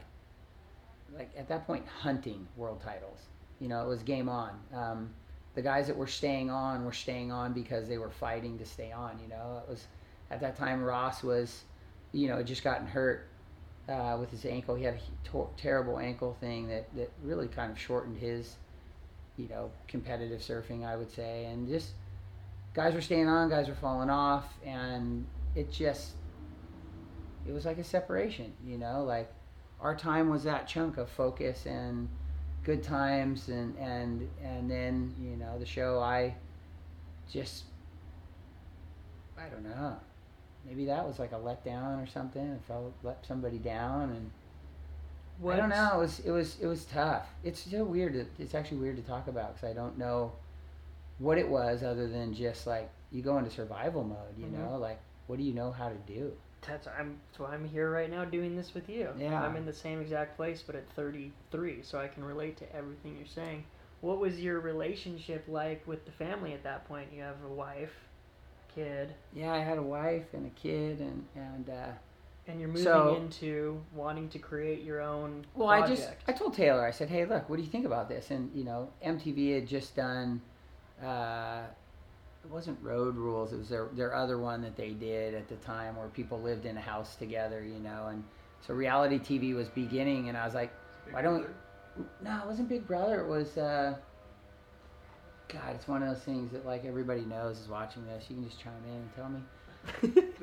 like 1.16 1.30
at 1.36 1.48
that 1.48 1.66
point 1.66 1.86
hunting 1.86 2.46
world 2.56 2.80
titles. 2.80 3.20
You 3.60 3.68
know, 3.68 3.82
it 3.84 3.88
was 3.88 4.02
game 4.02 4.28
on. 4.28 4.58
Um, 4.74 5.10
the 5.54 5.62
guys 5.62 5.86
that 5.86 5.96
were 5.96 6.06
staying 6.06 6.50
on 6.50 6.84
were 6.84 6.92
staying 6.92 7.32
on 7.32 7.52
because 7.52 7.88
they 7.88 7.98
were 7.98 8.10
fighting 8.10 8.58
to 8.58 8.66
stay 8.66 8.92
on. 8.92 9.18
You 9.22 9.28
know, 9.28 9.62
it 9.62 9.70
was 9.70 9.86
at 10.30 10.40
that 10.40 10.56
time 10.56 10.82
Ross 10.82 11.22
was, 11.22 11.62
you 12.12 12.28
know, 12.28 12.42
just 12.42 12.62
gotten 12.62 12.86
hurt 12.86 13.28
uh, 13.88 14.16
with 14.18 14.30
his 14.30 14.44
ankle. 14.44 14.74
He 14.74 14.84
had 14.84 14.94
a 14.94 15.28
to- 15.30 15.50
terrible 15.56 15.98
ankle 15.98 16.36
thing 16.40 16.68
that 16.68 16.94
that 16.96 17.10
really 17.22 17.48
kind 17.48 17.70
of 17.70 17.78
shortened 17.78 18.18
his, 18.18 18.56
you 19.36 19.48
know, 19.48 19.70
competitive 19.88 20.40
surfing. 20.40 20.84
I 20.84 20.96
would 20.96 21.10
say, 21.10 21.46
and 21.46 21.68
just 21.68 21.92
guys 22.74 22.94
were 22.94 23.00
staying 23.00 23.28
on, 23.28 23.48
guys 23.48 23.68
were 23.68 23.74
falling 23.74 24.10
off, 24.10 24.46
and 24.64 25.26
it 25.54 25.72
just 25.72 26.12
it 27.46 27.52
was 27.52 27.64
like 27.64 27.78
a 27.78 27.84
separation. 27.84 28.52
You 28.64 28.78
know, 28.78 29.04
like 29.04 29.32
our 29.80 29.96
time 29.96 30.28
was 30.28 30.44
that 30.44 30.66
chunk 30.66 30.96
of 30.96 31.08
focus 31.10 31.66
and 31.66 32.08
good 32.64 32.82
times 32.82 33.48
and 33.48 33.76
and 33.78 34.28
and 34.42 34.68
then 34.68 35.14
you 35.20 35.36
know 35.36 35.56
the 35.56 35.64
show 35.64 36.00
I 36.00 36.34
just 37.30 37.64
I 39.38 39.48
don't 39.48 39.62
know 39.62 39.96
maybe 40.66 40.86
that 40.86 41.06
was 41.06 41.18
like 41.18 41.32
a 41.32 41.36
letdown 41.36 42.02
or 42.02 42.06
something 42.06 42.58
if 42.62 42.70
I 42.70 42.78
let 43.02 43.24
somebody 43.26 43.58
down 43.58 44.10
and 44.10 44.30
what? 45.38 45.54
I 45.54 45.58
don't 45.58 45.68
know 45.68 45.92
it 45.94 45.98
was 45.98 46.20
it 46.20 46.30
was 46.30 46.56
it 46.60 46.66
was 46.66 46.84
tough 46.86 47.26
it's 47.44 47.60
so 47.70 47.84
weird 47.84 48.14
to, 48.14 48.26
it's 48.42 48.54
actually 48.54 48.78
weird 48.78 48.96
to 48.96 49.02
talk 49.02 49.28
about 49.28 49.54
because 49.54 49.70
I 49.70 49.74
don't 49.74 49.98
know 49.98 50.32
what 51.18 51.38
it 51.38 51.48
was 51.48 51.82
other 51.82 52.08
than 52.08 52.34
just 52.34 52.66
like 52.66 52.90
you 53.10 53.22
go 53.22 53.38
into 53.38 53.50
survival 53.50 54.02
mode 54.02 54.18
you 54.38 54.46
mm-hmm. 54.46 54.62
know 54.62 54.78
like 54.78 54.98
what 55.26 55.38
do 55.38 55.44
you 55.44 55.52
know 55.52 55.70
how 55.70 55.88
to 55.88 55.96
do 56.06 56.32
that's 56.66 56.86
I'm 56.86 57.18
that's 57.28 57.38
why 57.38 57.54
I'm 57.54 57.66
here 57.68 57.90
right 57.90 58.10
now 58.10 58.24
doing 58.24 58.56
this 58.56 58.74
with 58.74 58.88
you. 58.88 59.08
Yeah. 59.18 59.40
I'm 59.40 59.56
in 59.56 59.66
the 59.66 59.72
same 59.72 60.00
exact 60.00 60.36
place 60.36 60.62
but 60.66 60.74
at 60.74 60.88
33, 60.94 61.82
so 61.82 61.98
I 61.98 62.08
can 62.08 62.24
relate 62.24 62.56
to 62.58 62.76
everything 62.76 63.16
you're 63.16 63.26
saying. 63.26 63.64
What 64.00 64.18
was 64.18 64.38
your 64.38 64.60
relationship 64.60 65.44
like 65.48 65.86
with 65.86 66.04
the 66.04 66.12
family 66.12 66.52
at 66.52 66.62
that 66.64 66.86
point? 66.86 67.08
You 67.14 67.22
have 67.22 67.36
a 67.44 67.52
wife, 67.52 67.94
kid. 68.76 69.14
Yeah, 69.34 69.52
I 69.52 69.58
had 69.58 69.78
a 69.78 69.82
wife 69.82 70.26
and 70.32 70.46
a 70.46 70.60
kid 70.60 71.00
and 71.00 71.24
and 71.34 71.70
uh 71.70 71.92
and 72.48 72.60
you're 72.60 72.68
moving 72.68 72.84
so, 72.84 73.16
into 73.16 73.82
wanting 73.92 74.28
to 74.28 74.38
create 74.38 74.84
your 74.84 75.00
own 75.00 75.44
well 75.56 75.66
project. 75.66 75.90
i 75.90 75.94
just 75.96 76.08
i 76.28 76.32
told 76.32 76.54
taylor 76.54 76.86
i 76.86 76.92
said 76.92 77.08
hey 77.08 77.24
look 77.24 77.50
what 77.50 77.56
do 77.56 77.62
you 77.62 77.68
think 77.68 77.84
about 77.84 78.08
this 78.08 78.30
and 78.30 78.48
you 78.54 78.62
know 78.62 78.88
mtv 79.04 79.52
had 79.52 79.66
just 79.66 79.96
done 79.96 80.40
uh, 81.04 81.62
it 82.44 82.50
wasn't 82.50 82.78
Road 82.82 83.16
Rules. 83.16 83.52
It 83.52 83.58
was 83.58 83.68
their 83.68 83.88
their 83.92 84.14
other 84.14 84.38
one 84.38 84.62
that 84.62 84.76
they 84.76 84.90
did 84.90 85.34
at 85.34 85.48
the 85.48 85.56
time 85.56 85.96
where 85.96 86.08
people 86.08 86.40
lived 86.40 86.64
in 86.64 86.76
a 86.76 86.80
house 86.80 87.16
together, 87.16 87.62
you 87.64 87.80
know. 87.80 88.06
And 88.08 88.22
so 88.66 88.74
reality 88.74 89.18
TV 89.18 89.54
was 89.54 89.68
beginning, 89.68 90.28
and 90.28 90.38
I 90.38 90.44
was 90.44 90.54
like, 90.54 90.72
Big 91.04 91.14
why 91.14 91.22
don't? 91.22 91.40
Brother? 91.40 91.54
No, 92.22 92.40
it 92.42 92.46
wasn't 92.46 92.68
Big 92.68 92.86
Brother. 92.86 93.20
It 93.20 93.28
was. 93.28 93.58
Uh, 93.58 93.96
God, 95.48 95.74
it's 95.74 95.86
one 95.86 96.02
of 96.02 96.08
those 96.08 96.24
things 96.24 96.52
that 96.52 96.66
like 96.66 96.84
everybody 96.84 97.22
knows 97.22 97.58
is 97.58 97.68
watching 97.68 98.04
this. 98.06 98.24
You 98.28 98.36
can 98.36 98.44
just 98.44 98.60
chime 98.60 98.72
in 98.86 98.94
and 98.94 99.14
tell 99.14 99.28
me. 99.28 99.40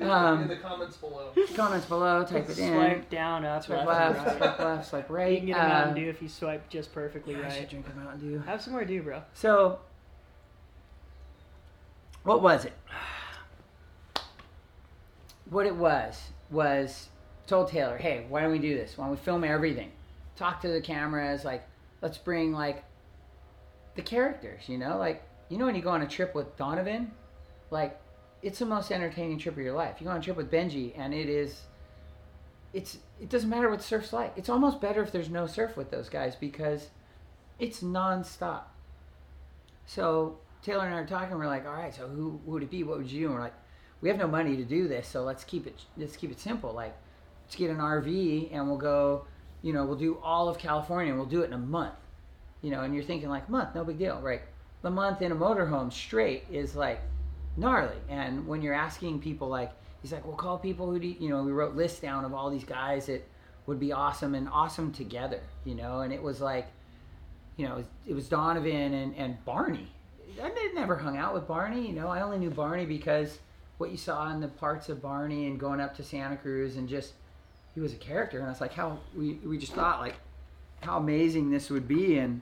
um, 0.00 0.42
in 0.42 0.48
the 0.48 0.56
comments 0.56 0.96
below. 0.96 1.32
Comments 1.54 1.84
below, 1.84 2.24
type 2.24 2.48
it 2.48 2.58
in. 2.58 2.72
Swipe 2.72 3.10
down, 3.10 3.44
up, 3.44 3.62
swipe 3.64 3.86
left, 3.86 4.24
left 4.24 4.38
swipe 4.38 4.58
left, 4.58 4.88
swipe 4.88 5.10
right. 5.10 5.32
You 5.32 5.38
can 5.38 5.46
get 5.48 5.56
a 5.58 5.68
Mountain 5.68 5.90
uh, 5.90 5.94
Dew 5.94 6.08
if 6.08 6.22
you 6.22 6.28
swipe 6.28 6.68
just 6.70 6.94
perfectly 6.94 7.34
yeah, 7.34 7.40
right. 7.40 7.52
I 7.52 7.58
should 7.58 7.68
drink 7.68 7.86
a 7.92 7.98
Mountain 7.98 8.20
Dew. 8.20 8.38
Have 8.46 8.62
some 8.62 8.72
more 8.72 8.84
Dew, 8.84 9.02
bro. 9.02 9.22
So 9.34 9.80
what 12.22 12.42
was 12.42 12.64
it? 12.64 12.72
What 15.50 15.66
it 15.66 15.76
was 15.76 16.30
was 16.50 17.08
told 17.46 17.68
Taylor, 17.68 17.98
hey, 17.98 18.24
why 18.28 18.40
don't 18.40 18.50
we 18.50 18.58
do 18.58 18.74
this? 18.74 18.96
Why 18.96 19.04
don't 19.04 19.12
we 19.12 19.18
film 19.18 19.44
everything? 19.44 19.92
Talk 20.36 20.62
to 20.62 20.68
the 20.68 20.80
cameras, 20.80 21.44
like 21.44 21.66
let's 22.00 22.18
bring 22.18 22.52
like 22.52 22.82
the 23.94 24.02
characters, 24.02 24.68
you 24.68 24.78
know, 24.78 24.98
like 24.98 25.22
you 25.48 25.58
know 25.58 25.66
when 25.66 25.74
you 25.74 25.82
go 25.82 25.90
on 25.90 26.02
a 26.02 26.08
trip 26.08 26.34
with 26.34 26.56
Donovan, 26.56 27.12
like 27.70 28.00
it's 28.42 28.58
the 28.58 28.66
most 28.66 28.92
entertaining 28.92 29.38
trip 29.38 29.56
of 29.56 29.62
your 29.62 29.74
life. 29.74 29.96
You 30.00 30.04
go 30.04 30.10
on 30.10 30.18
a 30.18 30.22
trip 30.22 30.36
with 30.36 30.50
Benji, 30.50 30.92
and 30.96 31.14
it 31.14 31.28
is. 31.28 31.62
It's 32.72 32.98
it 33.20 33.28
doesn't 33.28 33.48
matter 33.48 33.70
what 33.70 33.82
surf's 33.82 34.12
like. 34.12 34.32
It's 34.36 34.48
almost 34.48 34.80
better 34.80 35.02
if 35.02 35.12
there's 35.12 35.30
no 35.30 35.46
surf 35.46 35.76
with 35.76 35.90
those 35.90 36.08
guys 36.08 36.34
because 36.36 36.88
it's 37.58 37.82
nonstop. 37.82 38.64
So 39.86 40.38
Taylor 40.62 40.86
and 40.86 40.94
I 40.94 40.98
are 40.98 41.06
talking. 41.06 41.38
We're 41.38 41.46
like, 41.46 41.66
all 41.66 41.72
right, 41.74 41.94
so 41.94 42.08
who, 42.08 42.40
who 42.44 42.52
would 42.52 42.62
it 42.62 42.70
be? 42.70 42.82
What 42.82 42.98
would 42.98 43.10
you 43.10 43.20
do? 43.20 43.26
And 43.26 43.34
we're 43.34 43.42
like, 43.42 43.54
we 44.00 44.08
have 44.08 44.18
no 44.18 44.26
money 44.26 44.56
to 44.56 44.64
do 44.64 44.88
this, 44.88 45.06
so 45.06 45.22
let's 45.22 45.44
keep 45.44 45.66
it 45.66 45.82
let's 45.96 46.16
keep 46.16 46.30
it 46.30 46.40
simple. 46.40 46.72
Like, 46.72 46.96
let's 47.44 47.54
get 47.54 47.70
an 47.70 47.78
RV 47.78 48.52
and 48.52 48.66
we'll 48.66 48.78
go. 48.78 49.26
You 49.62 49.72
know, 49.72 49.86
we'll 49.86 49.96
do 49.96 50.18
all 50.22 50.50
of 50.50 50.58
California. 50.58 51.10
and 51.10 51.18
We'll 51.18 51.28
do 51.28 51.40
it 51.40 51.46
in 51.46 51.54
a 51.54 51.58
month. 51.58 51.94
You 52.64 52.70
know, 52.70 52.80
and 52.80 52.94
you're 52.94 53.04
thinking 53.04 53.28
like, 53.28 53.50
month, 53.50 53.74
no 53.74 53.84
big 53.84 53.98
deal, 53.98 54.18
right? 54.22 54.40
The 54.80 54.90
month 54.90 55.20
in 55.20 55.32
a 55.32 55.36
motorhome 55.36 55.92
straight 55.92 56.44
is 56.50 56.74
like 56.74 57.02
gnarly. 57.58 57.98
And 58.08 58.46
when 58.46 58.62
you're 58.62 58.72
asking 58.72 59.20
people, 59.20 59.48
like, 59.48 59.70
he's 60.00 60.12
like, 60.12 60.26
well, 60.26 60.34
call 60.34 60.56
people 60.56 60.90
who 60.90 60.98
do 60.98 61.06
you, 61.06 61.28
know, 61.28 61.42
we 61.42 61.52
wrote 61.52 61.76
lists 61.76 62.00
down 62.00 62.24
of 62.24 62.32
all 62.32 62.48
these 62.48 62.64
guys 62.64 63.04
that 63.06 63.22
would 63.66 63.78
be 63.78 63.92
awesome 63.92 64.34
and 64.34 64.48
awesome 64.48 64.92
together, 64.92 65.40
you 65.66 65.74
know, 65.74 66.00
and 66.00 66.10
it 66.10 66.22
was 66.22 66.40
like, 66.40 66.66
you 67.58 67.68
know, 67.68 67.74
it 67.74 67.76
was, 67.76 67.86
it 68.08 68.14
was 68.14 68.28
Donovan 68.30 68.94
and, 68.94 69.14
and 69.14 69.44
Barney. 69.44 69.92
I 70.42 70.50
never 70.74 70.96
hung 70.96 71.18
out 71.18 71.34
with 71.34 71.46
Barney, 71.46 71.86
you 71.86 71.92
know, 71.92 72.08
I 72.08 72.22
only 72.22 72.38
knew 72.38 72.50
Barney 72.50 72.86
because 72.86 73.40
what 73.76 73.90
you 73.90 73.98
saw 73.98 74.30
in 74.30 74.40
the 74.40 74.48
parts 74.48 74.88
of 74.88 75.02
Barney 75.02 75.46
and 75.46 75.60
going 75.60 75.80
up 75.80 75.94
to 75.96 76.02
Santa 76.02 76.36
Cruz 76.36 76.76
and 76.76 76.88
just, 76.88 77.12
he 77.74 77.80
was 77.80 77.92
a 77.92 77.96
character. 77.96 78.38
And 78.38 78.46
I 78.46 78.50
was 78.50 78.60
like, 78.60 78.72
how, 78.72 78.98
we, 79.14 79.34
we 79.44 79.58
just 79.58 79.74
thought, 79.74 80.00
like, 80.00 80.14
how 80.80 80.98
amazing 80.98 81.50
this 81.50 81.70
would 81.70 81.88
be. 81.88 82.18
And 82.18 82.40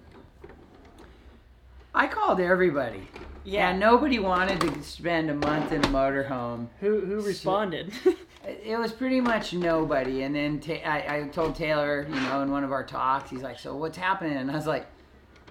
I 1.95 2.07
called 2.07 2.41
everybody. 2.41 3.09
Yeah. 3.45 3.71
And 3.71 3.81
nobody 3.81 4.19
wanted 4.19 4.61
to 4.61 4.83
spend 4.83 5.31
a 5.31 5.35
month 5.35 5.73
in 5.73 5.85
a 5.85 5.89
motorhome. 5.89 6.69
Who 6.81 7.01
who 7.01 7.21
responded? 7.21 7.93
It 8.45 8.77
was 8.77 8.91
pretty 8.91 9.21
much 9.21 9.53
nobody. 9.53 10.23
And 10.23 10.35
then 10.35 10.59
ta- 10.59 10.85
I, 10.85 11.19
I 11.19 11.29
told 11.29 11.55
Taylor, 11.55 12.05
you 12.09 12.15
know, 12.23 12.43
in 12.43 12.51
one 12.51 12.65
of 12.65 12.73
our 12.73 12.83
talks, 12.83 13.31
he's 13.31 13.43
like, 13.43 13.57
"So 13.61 13.77
what's 13.77 13.97
happening?" 13.97 14.37
And 14.37 14.51
I 14.51 14.55
was 14.55 14.67
like, 14.67 14.87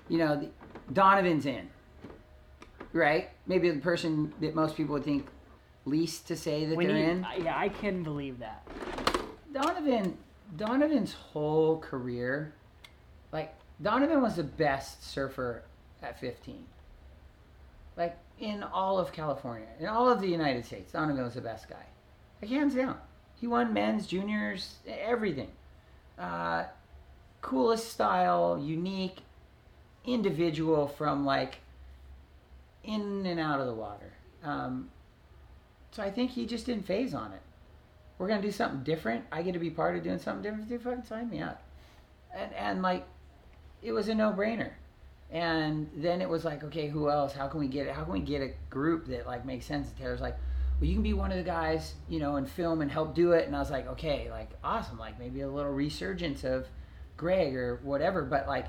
"You 0.10 0.18
know, 0.18 0.36
the, 0.36 0.50
Donovan's 0.92 1.46
in, 1.46 1.70
right? 2.92 3.30
Maybe 3.48 3.70
the 3.70 3.80
person 3.80 4.34
that 4.42 4.56
most 4.56 4.76
people 4.76 4.92
would 4.92 5.06
think 5.06 5.28
least 5.86 6.28
to 6.28 6.36
say 6.36 6.66
that 6.66 6.78
we 6.78 6.86
they're 6.86 6.96
need, 6.96 7.10
in. 7.10 7.26
yeah, 7.44 7.58
I 7.58 7.70
can 7.70 8.04
believe 8.04 8.40
that. 8.40 8.68
Donovan, 9.54 10.18
Donovan's 10.58 11.14
whole 11.14 11.80
career, 11.80 12.54
like 13.32 13.56
Donovan 13.82 14.22
was 14.22 14.36
the 14.36 14.44
best 14.44 15.10
surfer 15.10 15.64
at 16.02 16.20
15. 16.20 16.66
Like 17.98 18.18
in 18.40 18.64
all 18.64 18.98
of 18.98 19.12
California, 19.12 19.68
in 19.80 19.88
all 19.88 20.10
of 20.10 20.22
the 20.22 20.28
United 20.28 20.66
States, 20.66 20.92
Donovan 20.92 21.24
was 21.24 21.36
the 21.36 21.42
best 21.42 21.70
guy. 21.70 21.86
Like 22.42 22.52
hands 22.52 22.76
down. 22.76 22.98
He 23.36 23.48
won 23.48 23.74
men's, 23.74 24.08
juniors, 24.08 24.76
everything. 24.88 25.50
Uh, 26.18 26.66
coolest 27.42 27.90
style, 27.92 28.62
unique, 28.64 29.22
individual 30.06 30.88
from 30.88 31.26
like 31.26 31.60
in 32.84 33.26
and 33.26 33.40
out 33.40 33.60
of 33.60 33.68
the 33.68 33.74
water. 33.74 34.14
Um, 34.44 34.90
so 35.92 36.02
I 36.02 36.10
think 36.10 36.32
he 36.32 36.46
just 36.46 36.66
didn't 36.66 36.86
phase 36.86 37.14
on 37.14 37.32
it. 37.32 37.42
We're 38.18 38.28
gonna 38.28 38.42
do 38.42 38.52
something 38.52 38.84
different. 38.84 39.26
I 39.32 39.42
get 39.42 39.54
to 39.54 39.60
be 39.60 39.70
part 39.70 39.96
of 39.96 40.04
doing 40.04 40.20
something 40.20 40.44
different. 40.44 40.70
Dude, 40.70 40.82
fucking 40.82 41.04
sign 41.04 41.30
me 41.30 41.42
up. 41.42 41.62
And 42.34 42.54
and 42.54 42.82
like, 42.82 43.06
it 43.82 43.92
was 43.92 44.08
a 44.08 44.16
no 44.16 44.32
brainer. 44.32 44.72
And 45.32 45.90
then 45.96 46.22
it 46.22 46.28
was 46.30 46.44
like, 46.44 46.64
okay, 46.66 46.90
who 46.90 47.10
else? 47.10 47.34
How 47.34 47.48
can 47.48 47.60
we 47.60 47.68
get 47.68 47.88
it? 47.88 47.94
How 47.94 48.04
can 48.04 48.14
we 48.14 48.20
get 48.20 48.42
a 48.42 48.52
group 48.70 49.08
that 49.08 49.26
like 49.26 49.46
makes 49.46 49.66
sense? 49.66 49.88
And 49.88 49.98
Taylor's 49.98 50.20
like, 50.20 50.36
well, 50.80 50.88
you 50.90 50.94
can 50.94 51.04
be 51.04 51.14
one 51.14 51.32
of 51.32 51.38
the 51.38 51.44
guys, 51.44 51.94
you 52.10 52.20
know, 52.20 52.36
and 52.36 52.50
film 52.50 52.82
and 52.82 52.92
help 52.92 53.16
do 53.16 53.32
it. 53.32 53.48
And 53.48 53.56
I 53.56 53.60
was 53.60 53.72
like, 53.72 53.88
okay, 53.88 54.30
like 54.30 54.50
awesome, 54.64 55.00
like 55.00 55.18
maybe 55.20 55.42
a 55.42 55.50
little 55.50 55.72
resurgence 55.72 56.44
of 56.44 56.68
Greg 57.16 57.56
or 57.56 57.80
whatever. 57.84 58.24
But 58.24 58.48
like, 58.48 58.66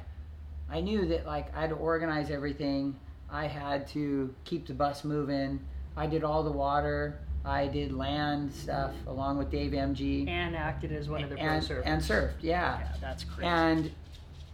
I 0.70 0.80
knew 0.80 1.06
that 1.06 1.26
like 1.26 1.54
I 1.56 1.62
had 1.62 1.70
to 1.70 1.76
organize 1.76 2.30
everything. 2.30 2.96
I 3.28 3.46
had 3.48 3.88
to 3.88 4.32
keep 4.44 4.66
the 4.66 4.74
bus 4.74 5.04
moving. 5.04 5.58
I 5.96 6.06
did 6.06 6.22
all 6.22 6.44
the 6.44 6.52
water. 6.52 7.18
I 7.44 7.66
did 7.66 7.92
land 7.92 8.52
stuff 8.52 8.92
along 9.08 9.38
with 9.38 9.50
Dave 9.50 9.72
MG 9.72 10.28
And 10.28 10.54
acted 10.54 10.92
as 10.92 11.08
one 11.08 11.24
of 11.24 11.30
the 11.30 11.36
pro 11.36 11.44
and, 11.44 11.64
surfers. 11.64 11.82
and 11.84 12.00
surfed. 12.00 12.34
Yeah. 12.40 12.78
yeah, 12.78 12.88
that's 13.00 13.24
crazy. 13.24 13.48
And 13.48 13.90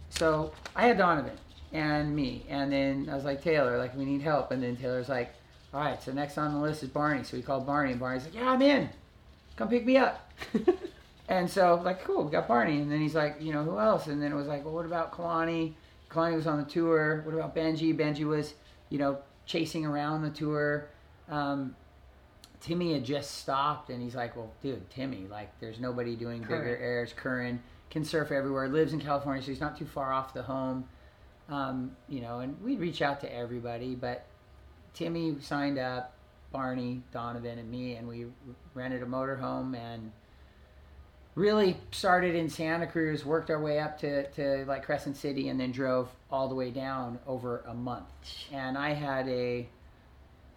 so 0.09 0.53
I 0.75 0.87
had 0.87 0.97
Donovan 0.97 1.37
and 1.71 2.15
me, 2.15 2.45
and 2.49 2.71
then 2.71 3.07
I 3.11 3.15
was 3.15 3.25
like 3.25 3.43
Taylor, 3.43 3.77
like 3.77 3.95
we 3.95 4.05
need 4.05 4.21
help, 4.21 4.51
and 4.51 4.61
then 4.63 4.75
Taylor's 4.75 5.09
like, 5.09 5.33
all 5.73 5.81
right, 5.81 6.01
so 6.01 6.11
next 6.11 6.37
on 6.37 6.53
the 6.53 6.59
list 6.59 6.83
is 6.83 6.89
Barney. 6.89 7.23
So 7.23 7.37
we 7.37 7.43
called 7.43 7.65
Barney, 7.65 7.91
and 7.91 7.99
Barney's 7.99 8.23
like, 8.23 8.35
yeah, 8.35 8.49
I'm 8.49 8.61
in. 8.61 8.89
Come 9.55 9.69
pick 9.69 9.85
me 9.85 9.97
up. 9.97 10.31
and 11.29 11.49
so 11.49 11.79
like, 11.83 12.03
cool, 12.03 12.23
we 12.23 12.31
got 12.31 12.47
Barney, 12.47 12.79
and 12.79 12.91
then 12.91 13.01
he's 13.01 13.15
like, 13.15 13.37
you 13.39 13.53
know, 13.53 13.63
who 13.63 13.77
else? 13.77 14.07
And 14.07 14.21
then 14.21 14.31
it 14.31 14.35
was 14.35 14.47
like, 14.47 14.65
well, 14.65 14.73
what 14.73 14.85
about 14.85 15.11
Kalani? 15.11 15.73
Kalani 16.09 16.35
was 16.35 16.47
on 16.47 16.57
the 16.57 16.69
tour. 16.69 17.21
What 17.23 17.35
about 17.35 17.55
Benji? 17.55 17.95
Benji 17.95 18.25
was, 18.25 18.55
you 18.89 18.97
know, 18.97 19.19
chasing 19.45 19.85
around 19.85 20.23
the 20.23 20.31
tour. 20.31 20.87
Um, 21.29 21.75
Timmy 22.61 22.93
had 22.93 23.05
just 23.05 23.37
stopped, 23.37 23.89
and 23.89 24.01
he's 24.01 24.15
like, 24.15 24.35
"Well, 24.35 24.51
dude, 24.61 24.89
Timmy, 24.89 25.27
like, 25.29 25.57
there's 25.59 25.79
nobody 25.79 26.15
doing 26.15 26.41
bigger 26.41 26.77
airs. 26.77 27.13
Curran 27.15 27.61
can 27.89 28.03
surf 28.03 28.31
everywhere. 28.31 28.67
Lives 28.67 28.91
in 28.91 28.99
California, 28.99 29.41
so 29.41 29.49
he's 29.49 29.61
not 29.61 29.77
too 29.77 29.85
far 29.85 30.11
off 30.11 30.33
the 30.33 30.43
home. 30.43 30.85
Um, 31.49 31.95
you 32.07 32.21
know, 32.21 32.39
and 32.39 32.61
we'd 32.61 32.79
reach 32.79 33.01
out 33.01 33.19
to 33.21 33.33
everybody, 33.33 33.95
but 33.95 34.25
Timmy 34.93 35.37
signed 35.41 35.79
up, 35.79 36.13
Barney, 36.51 37.01
Donovan, 37.11 37.57
and 37.57 37.69
me, 37.69 37.95
and 37.95 38.07
we 38.07 38.27
rented 38.73 39.01
a 39.01 39.05
motorhome 39.05 39.75
and 39.75 40.11
really 41.35 41.77
started 41.91 42.35
in 42.35 42.49
Santa 42.49 42.85
Cruz, 42.85 43.25
worked 43.25 43.49
our 43.49 43.61
way 43.61 43.79
up 43.79 43.97
to, 43.99 44.29
to 44.31 44.65
like 44.65 44.83
Crescent 44.83 45.15
City, 45.17 45.49
and 45.49 45.59
then 45.59 45.71
drove 45.71 46.09
all 46.31 46.47
the 46.47 46.55
way 46.55 46.69
down 46.69 47.17
over 47.25 47.63
a 47.67 47.73
month. 47.73 48.07
And 48.51 48.77
I 48.77 48.93
had 48.93 49.27
a 49.27 49.67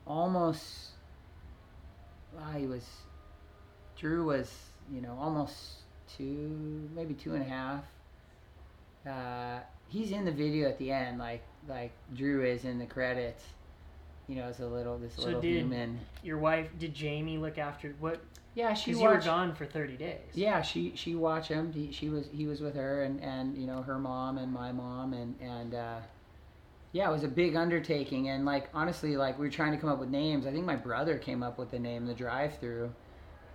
almost, 0.06 0.90
well, 2.34 2.52
he 2.52 2.66
was, 2.66 2.84
Drew 3.96 4.24
was, 4.24 4.52
you 4.92 5.00
know, 5.00 5.16
almost 5.20 5.82
two, 6.16 6.88
maybe 6.94 7.14
two 7.14 7.34
and 7.34 7.42
a 7.42 7.48
half. 7.48 7.84
Uh, 9.08 9.60
he's 9.92 10.10
in 10.10 10.24
the 10.24 10.32
video 10.32 10.68
at 10.68 10.78
the 10.78 10.90
end, 10.90 11.18
like 11.18 11.42
like 11.68 11.92
Drew 12.14 12.44
is 12.44 12.64
in 12.64 12.78
the 12.78 12.86
credits. 12.86 13.44
You 14.28 14.36
know, 14.36 14.44
as 14.44 14.60
a 14.60 14.66
little 14.66 14.98
this 14.98 15.14
So 15.14 15.24
little 15.24 15.40
did- 15.40 15.56
human. 15.58 16.00
Your 16.22 16.38
wife, 16.38 16.68
did 16.78 16.94
Jamie 16.94 17.38
look 17.38 17.58
after 17.58 17.94
what? 18.00 18.20
Yeah, 18.54 18.74
she 18.74 18.90
Because 18.92 19.02
you 19.02 19.08
were 19.08 19.18
gone 19.18 19.54
for 19.54 19.64
30 19.64 19.96
days. 19.96 20.18
Yeah, 20.34 20.60
she 20.62 20.92
she 20.94 21.14
watched 21.14 21.48
him. 21.48 21.72
He, 21.72 21.90
she 21.92 22.08
was 22.08 22.26
he 22.32 22.46
was 22.46 22.60
with 22.60 22.74
her 22.74 23.02
and 23.02 23.20
and 23.22 23.56
you 23.56 23.66
know 23.66 23.82
her 23.82 23.98
mom 23.98 24.38
and 24.38 24.52
my 24.52 24.72
mom 24.72 25.12
and 25.14 25.34
and 25.40 25.74
uh, 25.74 25.98
yeah, 26.92 27.08
it 27.08 27.12
was 27.12 27.24
a 27.24 27.28
big 27.28 27.56
undertaking. 27.56 28.28
And 28.28 28.44
like 28.44 28.68
honestly, 28.74 29.16
like 29.16 29.38
we 29.38 29.46
were 29.46 29.50
trying 29.52 29.72
to 29.72 29.78
come 29.78 29.88
up 29.90 29.98
with 29.98 30.10
names. 30.10 30.46
I 30.46 30.52
think 30.52 30.64
my 30.66 30.76
brother 30.76 31.16
came 31.18 31.42
up 31.42 31.58
with 31.58 31.70
the 31.70 31.78
name, 31.78 32.06
the 32.06 32.14
drive 32.14 32.58
through. 32.58 32.92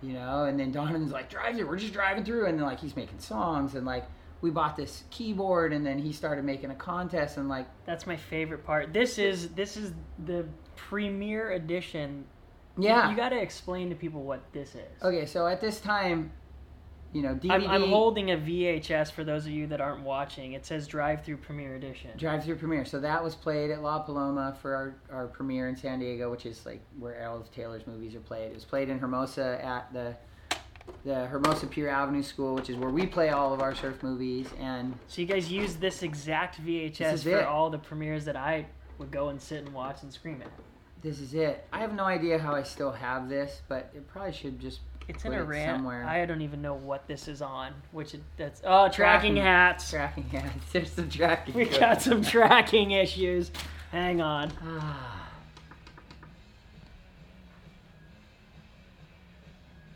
You 0.00 0.12
know, 0.12 0.44
and 0.44 0.58
then 0.60 0.70
Donovan's 0.70 1.10
like 1.12 1.28
drive 1.30 1.56
through. 1.56 1.66
We're 1.68 1.76
just 1.76 1.92
driving 1.92 2.24
through, 2.24 2.46
and 2.46 2.56
then 2.58 2.64
like 2.66 2.78
he's 2.80 2.94
making 2.96 3.18
songs 3.20 3.74
and 3.74 3.84
like 3.86 4.04
we 4.40 4.50
bought 4.50 4.76
this 4.76 5.04
keyboard, 5.10 5.72
and 5.72 5.84
then 5.84 5.98
he 5.98 6.12
started 6.12 6.44
making 6.44 6.70
a 6.70 6.74
contest 6.74 7.36
and 7.36 7.48
like 7.48 7.66
That's 7.86 8.06
my 8.06 8.16
favorite 8.16 8.64
part. 8.64 8.92
This 8.92 9.18
is 9.18 9.48
this 9.50 9.76
is 9.76 9.92
the 10.26 10.46
premiere 10.76 11.52
edition. 11.52 12.24
yeah. 12.78 13.10
You 13.10 13.16
got 13.16 13.30
to 13.30 13.40
explain 13.40 13.88
to 13.90 13.96
people 13.96 14.22
what 14.22 14.40
this 14.52 14.74
is. 14.74 15.02
okay, 15.02 15.26
so 15.26 15.46
at 15.46 15.60
this 15.60 15.80
time, 15.80 16.30
you 17.12 17.22
know, 17.22 17.34
DVD. 17.34 17.52
I'm, 17.52 17.66
I'm 17.66 17.88
holding 17.88 18.30
a 18.32 18.36
VHS 18.36 19.10
for 19.12 19.24
those 19.24 19.46
of 19.46 19.50
you 19.50 19.66
that 19.68 19.80
aren't 19.80 20.02
watching. 20.04 20.52
It 20.52 20.66
says 20.66 20.86
Drive 20.86 21.24
Through 21.24 21.38
Premiere 21.38 21.74
Edition. 21.74 22.10
Drive 22.18 22.44
through 22.44 22.56
premiere. 22.56 22.84
So 22.84 23.00
that 23.00 23.24
was 23.24 23.34
played 23.34 23.70
at 23.70 23.82
La 23.82 23.98
Paloma 24.00 24.56
for 24.60 24.74
our, 24.74 24.96
our 25.10 25.26
premiere 25.26 25.68
in 25.68 25.76
San 25.76 26.00
Diego, 26.00 26.30
which 26.30 26.44
is 26.44 26.66
like 26.66 26.82
where 26.98 27.26
all 27.28 27.38
of 27.38 27.50
Taylor's 27.50 27.86
movies 27.86 28.14
are 28.14 28.20
played. 28.20 28.50
It 28.50 28.54
was 28.54 28.66
played 28.66 28.90
in 28.90 28.98
Hermosa 28.98 29.58
at 29.64 29.90
the 29.92 30.16
the 31.04 31.26
Hermosa 31.26 31.66
Pier 31.66 31.88
Avenue 31.88 32.22
School, 32.22 32.54
which 32.54 32.68
is 32.70 32.76
where 32.76 32.90
we 32.90 33.06
play 33.06 33.30
all 33.30 33.52
of 33.54 33.60
our 33.60 33.74
surf 33.74 34.02
movies. 34.02 34.48
And 34.60 34.98
So 35.08 35.20
you 35.20 35.26
guys 35.26 35.50
use 35.50 35.76
this 35.76 36.02
exact 36.02 36.60
VHS 36.64 36.96
This 36.98 37.22
for 37.24 37.38
it. 37.38 37.44
all 37.46 37.70
the 37.70 37.78
premieres 37.78 38.24
that 38.26 38.36
I 38.36 38.66
would 38.98 39.10
go 39.10 39.28
and 39.28 39.40
sit 39.40 39.58
and 39.64 39.72
watch 39.72 40.02
and 40.02 40.12
scream 40.12 40.42
at. 40.42 40.50
this 41.02 41.20
is 41.20 41.34
it. 41.34 41.66
I 41.72 41.78
have 41.78 41.94
no 41.94 42.04
idea 42.04 42.38
how 42.38 42.54
I 42.54 42.62
still 42.64 42.90
have 42.92 43.28
this, 43.28 43.62
but 43.68 43.90
it 43.94 44.06
probably 44.08 44.32
should 44.32 44.58
just 44.60 44.80
It's 45.06 45.24
in 45.24 45.32
a 45.32 45.48
it 45.48 45.64
somewhere. 45.66 46.04
I 46.04 46.26
don't 46.26 46.42
even 46.42 46.60
know 46.60 46.74
what 46.74 47.06
this 47.06 47.28
is 47.28 47.40
on. 47.40 47.72
Which 47.92 48.14
it, 48.14 48.22
that's 48.36 48.60
oh 48.64 48.88
tracking, 48.88 49.34
Tracking. 49.34 49.36
hats. 49.36 49.90
tracking. 49.90 50.24
hats. 50.24 50.52
there's 50.72 50.90
some 50.92 51.08
tracking. 51.08 51.54
We 51.54 51.66
got 51.66 52.02
some 52.02 52.22
tracking 52.22 52.90
issues. 52.90 53.52
Hang 53.92 54.20
on. 54.20 54.52
Ah. 54.62 55.17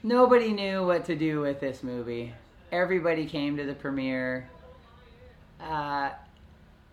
Nobody 0.03 0.53
knew 0.53 0.87
what 0.87 1.05
to 1.07 1.17
do 1.17 1.41
with 1.41 1.61
this 1.61 1.83
movie. 1.83 2.35
Everybody 2.71 3.27
came 3.27 3.57
to 3.59 3.65
the 3.65 3.75
premiere. 3.75 4.49
Uh, 5.61 6.11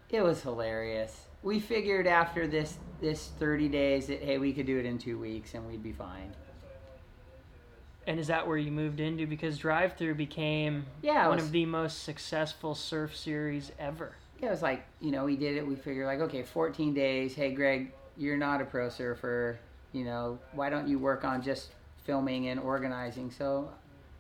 it 0.10 0.22
was 0.22 0.42
hilarious. 0.42 1.26
We 1.42 1.60
figured 1.60 2.08
after 2.08 2.48
this 2.48 2.78
this 3.02 3.30
30 3.40 3.70
days 3.70 4.08
that 4.08 4.22
hey, 4.22 4.38
we 4.38 4.52
could 4.52 4.66
do 4.66 4.78
it 4.78 4.86
in 4.86 4.98
two 4.98 5.18
weeks 5.18 5.54
and 5.54 5.66
we'd 5.68 5.82
be 5.82 5.94
fine. 5.94 6.34
And 8.06 8.20
is 8.20 8.28
that 8.28 8.46
where 8.48 8.58
you 8.58 8.72
moved 8.72 9.00
into? 9.00 9.26
Because 9.28 9.58
Drive 9.58 9.94
Through 9.96 10.16
became 10.16 10.86
Yeah, 11.02 11.28
one 11.28 11.38
was- 11.38 11.46
of 11.46 11.52
the 11.52 11.66
most 11.66 12.04
successful 12.04 12.76
surf 12.76 13.16
series 13.16 13.72
ever. 13.80 14.14
Yeah, 14.40 14.48
it 14.48 14.52
was 14.52 14.62
like 14.62 14.84
you 15.00 15.12
know 15.12 15.26
we 15.26 15.38
did 15.38 15.56
it. 15.58 15.66
We 15.66 15.76
figured 15.76 16.08
like 16.08 16.20
okay, 16.20 16.44
14 16.44 16.94
days. 16.94 17.36
Hey, 17.36 17.52
Greg, 17.54 17.92
you're 18.18 18.38
not 18.38 18.62
a 18.62 18.66
pro 18.66 18.90
surfer. 18.90 19.60
You 19.94 20.04
know 20.04 20.40
why 20.54 20.70
don't 20.70 20.88
you 20.88 21.00
work 21.00 21.24
on 21.24 21.42
just 21.42 21.70
filming 22.10 22.48
and 22.48 22.60
organizing? 22.60 23.30
So 23.30 23.70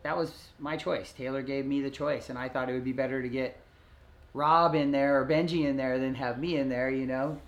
that 0.03 0.16
was 0.16 0.32
my 0.60 0.78
choice. 0.78 1.11
Taylor 1.11 1.41
gave 1.41 1.66
me 1.66 1.82
the 1.82 1.90
choice, 1.90 2.30
and 2.30 2.38
I 2.38 2.48
thought 2.49 2.70
it 2.70 2.74
would 2.74 2.84
be 2.84 2.94
better 2.94 3.22
to 3.22 3.30
get 3.30 3.60
Rob 4.34 4.76
in 4.76 4.91
there 4.91 5.20
or 5.20 5.26
Benji 5.26 5.66
in 5.66 5.76
there 5.76 5.98
than 5.98 6.14
have 6.16 6.40
me 6.40 6.57
in 6.57 6.70
there. 6.70 6.91
You 6.91 7.07
know, 7.07 7.41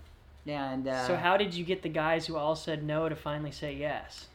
and 0.48 0.88
uh, 0.88 1.06
so 1.08 1.16
how 1.16 1.38
did 1.38 1.54
you 1.54 1.64
get 1.64 1.84
the 1.84 1.90
guys 1.90 2.26
who 2.26 2.36
all 2.36 2.56
said 2.56 2.84
no 2.84 3.08
to 3.08 3.16
finally 3.16 3.52
say 3.52 3.74
yes? 3.76 4.28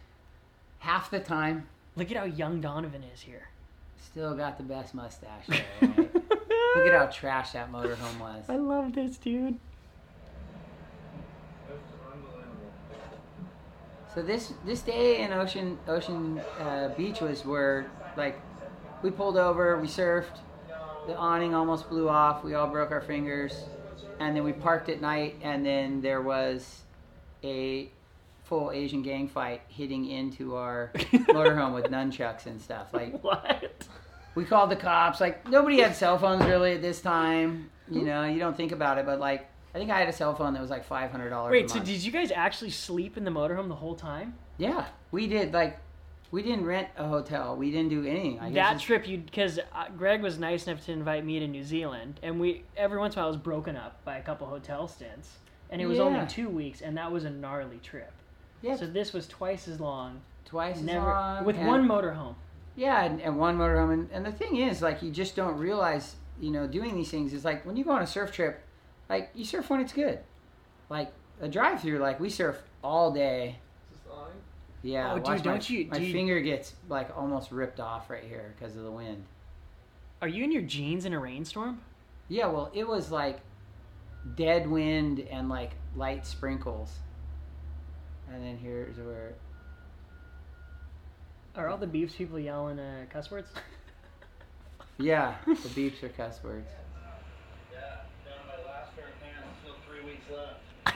half 0.79 1.11
the 1.11 1.19
time 1.19 1.67
Look 1.97 2.11
at 2.11 2.17
how 2.19 2.25
young 2.25 2.61
Donovan 2.61 3.03
is 3.15 3.23
here. 3.23 3.49
still 4.05 4.35
got 4.37 4.59
the 4.59 4.63
best 4.63 4.95
mustache. 4.95 5.47
There, 5.49 5.65
right? 5.81 5.97
Look 6.15 6.87
at 6.87 6.93
how 6.93 7.07
trash 7.07 7.53
that 7.53 7.73
motorhome 7.73 8.21
was. 8.21 8.45
I 8.51 8.57
love 8.57 8.93
this 8.95 9.17
dude. 9.17 9.59
So 14.17 14.23
this 14.23 14.55
this 14.65 14.81
day 14.81 15.21
in 15.21 15.31
Ocean 15.31 15.79
Ocean 15.87 16.41
uh, 16.59 16.89
Beach 16.97 17.21
was 17.21 17.45
where 17.45 17.91
like 18.17 18.41
we 19.03 19.11
pulled 19.11 19.37
over, 19.37 19.79
we 19.79 19.87
surfed, 19.87 20.39
the 21.07 21.15
awning 21.15 21.55
almost 21.55 21.91
blew 21.91 22.09
off, 22.09 22.43
we 22.43 22.55
all 22.55 22.67
broke 22.67 22.91
our 22.93 23.03
fingers, 23.03 23.67
and 24.19 24.35
then 24.35 24.43
we 24.43 24.55
parked 24.55 24.89
at 24.89 25.03
night, 25.03 25.37
and 25.43 25.67
then 25.67 26.01
there 26.01 26.23
was 26.23 26.81
a 27.45 27.91
full 28.45 28.71
Asian 28.71 29.03
gang 29.03 29.29
fight 29.29 29.61
hitting 29.69 30.09
into 30.09 30.57
our 30.57 30.93
motorhome 30.95 31.75
with 31.75 31.85
nunchucks 31.85 32.47
and 32.47 32.59
stuff. 32.59 32.95
Like 32.95 33.23
What? 33.23 33.87
we 34.35 34.47
called 34.47 34.71
the 34.71 34.77
cops. 34.77 35.21
Like 35.21 35.47
nobody 35.47 35.83
had 35.83 35.95
cell 35.95 36.17
phones 36.17 36.43
really 36.47 36.73
at 36.73 36.81
this 36.81 37.03
time. 37.03 37.69
You 37.91 38.01
know, 38.01 38.25
you 38.25 38.39
don't 38.39 38.57
think 38.57 38.73
about 38.73 38.97
it, 38.97 39.05
but 39.05 39.21
like 39.21 39.47
I 39.77 39.79
think 39.79 39.91
I 39.91 39.99
had 39.99 40.09
a 40.09 40.13
cell 40.13 40.35
phone 40.35 40.55
that 40.55 40.63
was 40.63 40.71
like 40.71 40.87
five 40.87 41.11
hundred 41.11 41.29
dollars. 41.29 41.53
Wait, 41.53 41.69
so 41.69 41.79
did 41.79 42.03
you 42.03 42.11
guys 42.11 42.33
actually 42.33 42.71
sleep 42.71 43.19
in 43.19 43.25
the 43.25 43.31
motorhome 43.31 43.69
the 43.69 43.75
whole 43.75 43.95
time? 43.95 44.33
Yeah, 44.57 44.87
we 45.11 45.27
did. 45.27 45.53
Like, 45.53 45.79
we 46.31 46.43
didn't 46.43 46.65
rent 46.65 46.89
a 46.97 47.07
hotel. 47.07 47.57
We 47.57 47.71
didn't 47.71 47.91
do 47.91 48.07
anything. 48.07 48.41
I 48.41 48.51
that 48.53 48.81
trip, 48.81 49.07
you 49.07 49.19
because 49.19 49.59
uh, 49.59 49.89
Greg 49.95 50.23
was 50.23 50.39
nice 50.39 50.67
enough 50.67 50.83
to 50.87 50.93
invite 50.93 51.27
me 51.27 51.41
to 51.41 51.47
New 51.47 51.63
Zealand, 51.63 52.21
and 52.23 52.41
we 52.41 52.63
every 52.75 52.97
once 52.99 53.17
in 53.17 53.19
a 53.19 53.23
while 53.23 53.27
I 53.29 53.31
was 53.33 53.37
broken 53.37 53.77
up 53.77 54.03
by 54.03 54.17
a 54.17 54.23
couple 54.23 54.47
hotel 54.47 54.89
stints, 54.89 55.29
and 55.69 55.83
it 55.83 55.87
was 55.87 56.01
only 56.01 56.27
two 56.27 56.49
weeks, 56.49 56.81
and 56.81 56.97
that 56.97 57.13
was 57.13 57.25
a 57.25 57.31
gnarly 57.31 57.79
trip. 57.83 58.13
Yeah, 58.63 58.77
So 58.77 58.87
this 58.87 59.13
was 59.13 59.29
twice 59.29 59.69
as 59.69 59.79
long, 59.79 60.23
twice 60.47 60.77
as 60.77 60.83
never 60.85 61.05
long 61.05 61.45
with 61.45 61.57
and- 61.57 61.67
one 61.69 61.87
motorhome. 61.87 62.37
Yeah, 62.77 63.05
and, 63.05 63.21
and 63.21 63.39
one 63.39 63.59
motorhome. 63.59 63.93
And, 63.93 64.09
and 64.11 64.25
the 64.25 64.33
thing 64.33 64.57
is, 64.57 64.81
like, 64.81 65.03
you 65.03 65.11
just 65.11 65.37
don't 65.37 65.57
realize, 65.59 66.17
you 66.41 66.51
know, 66.51 66.67
doing 66.67 66.95
these 66.95 67.11
things 67.11 67.33
is 67.35 67.45
like 67.45 67.65
when 67.67 67.77
you 67.77 67.85
go 67.85 67.91
on 67.93 68.03
a 68.03 68.07
surf 68.07 68.33
trip, 68.33 68.63
like 69.09 69.31
you 69.35 69.45
surf 69.45 69.69
when 69.71 69.81
it's 69.81 69.93
good. 69.93 70.19
Like 70.89 71.13
a 71.41 71.49
drive-through, 71.49 71.99
like 71.99 72.19
we 72.21 72.31
surf 72.31 72.61
all 72.83 73.11
day. 73.13 73.59
Is 73.93 73.99
this? 74.01 74.13
Yeah, 74.83 75.13
Oh, 75.13 75.17
dude, 75.17 75.27
my, 75.27 75.39
don't 75.39 75.69
you- 75.71 75.87
My 75.89 75.99
do 75.99 76.05
you- 76.05 76.13
finger 76.13 76.41
gets 76.41 76.75
like 76.89 77.17
almost 77.17 77.51
ripped 77.51 77.81
off 77.81 78.09
right 78.11 78.23
here 78.25 78.55
because 78.59 78.77
of 78.77 78.85
the 78.85 78.91
wind. 78.91 79.25
Are 80.23 80.29
you 80.29 80.45
in 80.45 80.53
your 80.53 80.63
jeans 80.63 81.05
in 81.05 81.13
a 81.13 81.19
rainstorm? 81.19 81.81
Yeah, 82.29 82.47
well, 82.47 82.71
it 82.73 82.87
was 82.89 83.11
like 83.11 83.41
dead 84.37 84.69
wind 84.69 85.21
and 85.31 85.49
like 85.49 85.73
light 85.95 86.27
sprinkles. 86.27 86.93
And 88.33 88.43
then 88.45 88.57
here's 88.59 88.97
where 88.97 89.35
Are 91.57 91.69
all 91.69 91.79
the 91.79 91.87
beeps 91.87 92.15
people 92.17 92.39
yelling 92.39 92.79
uh, 92.79 93.07
cuss 93.11 93.31
words? 93.31 93.49
Yeah, 94.99 95.35
the 95.45 95.53
beeps 95.53 96.03
are 96.03 96.09
cuss 96.09 96.43
words. 96.43 96.71
Yeah, 97.71 97.81
down 98.25 98.39
to 98.41 98.47
my 98.65 98.73
last 98.73 98.97
pair 98.97 99.05
of 99.05 99.21
pants, 99.21 99.47
still 99.63 99.75
three 99.87 99.99
weeks 100.01 100.07
left. 100.07 100.15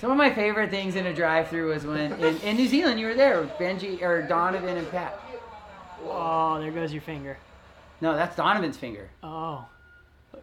Some 0.00 0.10
of 0.10 0.16
my 0.18 0.32
favorite 0.32 0.70
things 0.70 0.94
in 0.94 1.06
a 1.06 1.14
drive-through 1.14 1.70
was 1.72 1.86
when 1.86 2.12
in, 2.12 2.36
in 2.38 2.56
New 2.56 2.68
Zealand 2.68 3.00
you 3.00 3.06
were 3.06 3.14
there 3.14 3.40
with 3.40 3.50
Benji 3.52 4.02
or 4.02 4.22
Donovan 4.22 4.76
and 4.76 4.90
Pat. 4.90 5.18
oh, 6.04 6.60
there 6.60 6.70
goes 6.70 6.92
your 6.92 7.02
finger. 7.02 7.38
No, 8.00 8.14
that's 8.14 8.36
Donovan's 8.36 8.76
finger. 8.76 9.08
Oh, 9.22 9.64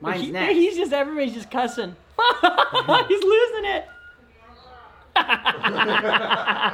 Mine's 0.02 0.22
He- 0.22 0.32
next. 0.32 0.54
He's 0.54 0.76
just 0.76 0.92
everybody's 0.92 1.36
just 1.36 1.52
cussing. 1.52 1.96
he's 3.08 3.24
losing 3.24 3.66
it. 3.66 3.86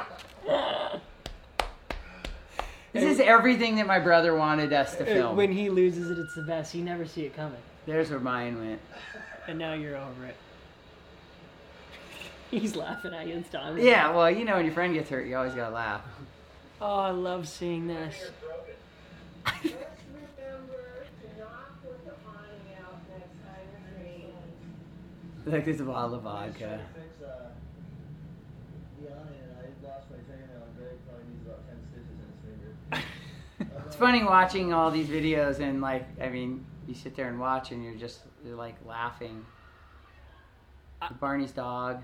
This 2.91 3.03
is 3.03 3.19
everything 3.19 3.75
that 3.75 3.85
my 3.85 3.99
brother 3.99 4.35
wanted 4.35 4.73
us 4.73 4.95
to 4.95 5.03
uh, 5.03 5.05
film. 5.05 5.37
When 5.37 5.51
he 5.51 5.69
loses 5.69 6.09
it, 6.09 6.17
it's 6.17 6.33
the 6.33 6.41
best. 6.41 6.73
You 6.73 6.83
never 6.83 7.05
see 7.05 7.21
it 7.23 7.35
coming. 7.35 7.59
There's 7.85 8.09
where 8.09 8.19
mine 8.19 8.57
went. 8.57 8.81
And 9.49 9.57
now 9.57 9.73
you're 9.73 9.97
over 9.97 10.26
it. 10.27 10.35
He's 12.51 12.76
laughing 12.76 13.15
at 13.15 13.26
you 13.26 13.34
and 13.34 13.43
stuff. 13.47 13.80
Yeah, 13.80 14.15
well, 14.15 14.30
you 14.30 14.45
know 14.45 14.57
when 14.57 14.65
your 14.65 14.76
friend 14.76 14.93
gets 14.93 15.09
hurt, 15.09 15.26
you 15.26 15.35
always 15.35 15.55
gotta 15.55 15.73
laugh. 15.73 16.03
Oh, 16.80 16.99
I 16.99 17.09
love 17.09 17.47
seeing 17.47 17.88
this. 17.88 18.15
Just 18.15 18.31
remember 19.63 21.07
to 21.23 21.39
not 21.39 21.81
put 21.81 22.05
the 22.05 22.11
awning 22.27 22.77
out 22.80 23.01
next 23.09 23.34
time 23.41 23.65
it 23.73 24.03
rains. 24.03 25.47
Like 25.47 25.65
there's 25.65 25.81
a 25.81 25.85
bottle 25.85 26.13
of 26.13 26.21
vodka. 26.21 26.81
Fix, 26.93 27.23
uh, 27.23 27.49
the 29.01 29.07
awning, 29.07 29.34
and 29.41 29.53
I 29.57 29.88
lost 29.89 30.11
my 30.11 30.17
fingernail, 30.30 30.61
and 30.67 30.77
Greg 30.77 30.93
probably 31.07 31.26
needs 31.34 31.47
about 31.47 31.65
ten 31.67 31.80
stitches 31.89 32.05
in 32.21 32.30
his 32.30 33.01
finger. 33.01 33.07
It's 33.88 33.95
funny 33.95 34.23
watching 34.23 34.73
all 34.73 34.91
these 34.91 35.07
videos 35.07 35.59
and 35.59 35.81
like, 35.81 36.05
I 36.21 36.30
mean, 36.30 36.63
you 36.88 36.93
sit 36.93 37.15
there 37.15 37.27
and 37.27 37.39
watch 37.39 37.71
and 37.71 37.84
you're 37.84 37.95
just 37.95 38.19
like 38.45 38.76
laughing. 38.86 39.45
Barney's 41.20 41.52
dog. 41.52 42.02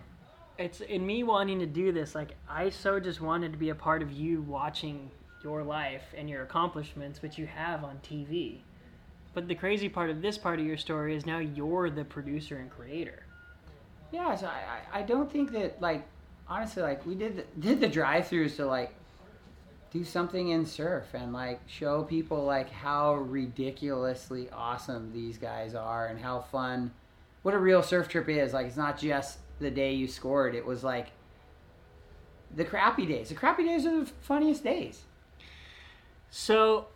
It's 0.58 0.80
in 0.82 1.06
me 1.06 1.24
wanting 1.24 1.60
to 1.60 1.66
do 1.66 1.92
this. 1.92 2.16
Like 2.16 2.36
I 2.50 2.70
so 2.70 3.00
just 3.00 3.22
wanted 3.22 3.52
to 3.52 3.58
be 3.58 3.70
a 3.70 3.76
part 3.76 4.02
of 4.02 4.12
you 4.12 4.42
watching 4.42 5.12
your 5.44 5.64
life 5.64 6.04
and 6.18 6.30
your 6.30 6.44
accomplishments, 6.44 7.22
which 7.22 7.38
you 7.38 7.46
have 7.46 7.84
on 7.84 8.00
TV. 8.04 8.60
But 9.34 9.48
the 9.48 9.56
crazy 9.56 9.90
part 9.90 10.10
of 10.10 10.22
this 10.22 10.38
part 10.38 10.60
of 10.60 10.66
your 10.66 10.78
story 10.78 11.16
is 11.16 11.26
now 11.26 11.40
you're 11.40 11.90
the 11.90 12.06
producer 12.06 12.58
and 12.58 12.70
creator. 12.70 13.24
Yeah, 14.12 14.34
so 14.36 14.48
I, 14.48 14.96
I 14.96 15.00
I 15.00 15.02
don't 15.04 15.30
think 15.30 15.52
that 15.52 15.82
like 15.82 16.08
honestly 16.48 16.84
like 16.84 17.06
we 17.06 17.16
did 17.16 17.38
the, 17.38 17.44
did 17.60 17.82
the 17.82 17.88
drive 17.90 18.30
throughs 18.30 18.56
to 18.58 18.66
like 18.66 18.96
do 19.96 20.04
something 20.04 20.50
in 20.50 20.66
surf 20.66 21.14
and 21.14 21.32
like 21.32 21.62
show 21.68 22.04
people 22.04 22.44
like 22.44 22.70
how 22.70 23.16
ridiculously 23.16 24.50
awesome 24.52 25.10
these 25.14 25.38
guys 25.38 25.74
are 25.74 26.08
and 26.08 26.20
how 26.20 26.42
fun 26.42 26.92
what 27.44 27.54
a 27.54 27.58
real 27.58 27.82
surf 27.82 28.10
trip 28.10 28.28
is. 28.28 28.52
Like 28.54 28.66
it's 28.66 28.76
not 28.76 29.00
just 29.00 29.38
the 29.60 29.72
day 29.72 29.94
you 29.94 30.08
scored. 30.08 30.54
It 30.54 30.66
was 30.66 30.84
like 30.84 31.12
the 32.54 32.66
crappy 32.66 33.06
days. 33.06 33.30
The 33.30 33.36
crappy 33.36 33.64
days 33.64 33.86
are 33.86 34.02
the 34.02 34.12
funniest 34.22 34.66
days. 34.66 35.04
So 36.30 36.88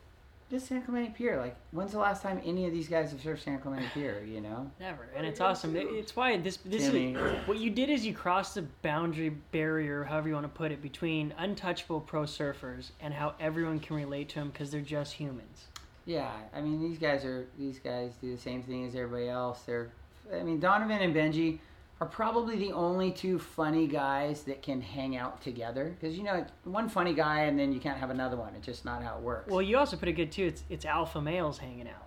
just 0.50 0.68
San 0.68 0.82
Clemente 0.82 1.14
Pier 1.16 1.38
like 1.38 1.56
when's 1.72 1.92
the 1.92 2.00
last 2.00 2.24
time 2.24 2.42
any 2.44 2.66
of 2.66 2.72
these 2.72 2.88
guys 2.88 3.12
have 3.12 3.22
surfed 3.22 3.44
San 3.44 3.60
Clemente 3.60 3.86
Pier 3.94 4.24
you 4.26 4.42
know 4.42 4.70
never, 4.80 5.08
and 5.16 5.26
it's 5.26 5.40
awesome. 5.42 5.76
It- 5.76 5.88
It's 5.88 6.16
why 6.16 6.38
this 6.38 6.58
this 6.58 6.84
Timmy. 6.88 7.14
is 7.14 7.48
what 7.48 7.58
you 7.60 7.70
did 7.70 7.90
is 7.90 8.06
you 8.06 8.14
crossed 8.14 8.56
the 8.56 8.64
boundary 8.82 9.30
barrier, 9.30 10.04
however 10.04 10.28
you 10.30 10.34
want 10.34 10.46
to 10.46 10.58
put 10.58 10.72
it, 10.72 10.82
between 10.82 11.34
untouchable 11.38 12.02
pro 12.02 12.24
surfers 12.24 12.92
and 13.00 13.14
how 13.14 13.36
everyone 13.40 13.80
can 13.80 13.96
relate 13.96 14.30
to 14.30 14.36
them 14.36 14.50
because 14.50 14.72
they're 14.72 14.82
just 14.82 15.14
humans. 15.14 15.66
Yeah, 16.06 16.32
I 16.54 16.62
mean 16.62 16.80
these 16.82 16.98
guys 16.98 17.24
are 17.26 17.46
these 17.58 17.80
guys 17.80 18.14
do 18.22 18.32
the 18.36 18.42
same 18.42 18.64
thing 18.64 18.86
as 18.86 18.96
everybody 18.96 19.30
else. 19.30 19.62
They're, 19.62 19.90
I 20.34 20.42
mean 20.44 20.60
Donovan 20.60 21.02
and 21.02 21.14
Benji 21.16 21.60
are 22.02 22.08
probably 22.08 22.56
the 22.58 22.72
only 22.72 23.12
two 23.12 23.38
funny 23.38 23.86
guys 23.86 24.44
that 24.44 24.62
can 24.62 24.80
hang 24.82 25.18
out 25.18 25.42
together 25.42 25.96
because 26.00 26.18
you 26.18 26.24
know 26.24 26.46
one 26.64 26.88
funny 26.88 27.14
guy 27.14 27.42
and 27.42 27.60
then 27.60 27.74
you 27.74 27.80
can't 27.80 27.98
have 28.00 28.10
another 28.10 28.38
one. 28.38 28.54
It's 28.56 28.66
just 28.66 28.86
not 28.86 29.04
how 29.04 29.18
it 29.18 29.22
works. 29.22 29.52
Well, 29.52 29.62
you 29.62 29.78
also 29.78 29.98
put 29.98 30.08
it 30.08 30.14
good 30.14 30.32
too. 30.32 30.46
It's 30.46 30.64
it's 30.70 30.86
alpha 30.86 31.22
males 31.22 31.58
hanging 31.58 31.88
out. 31.90 32.06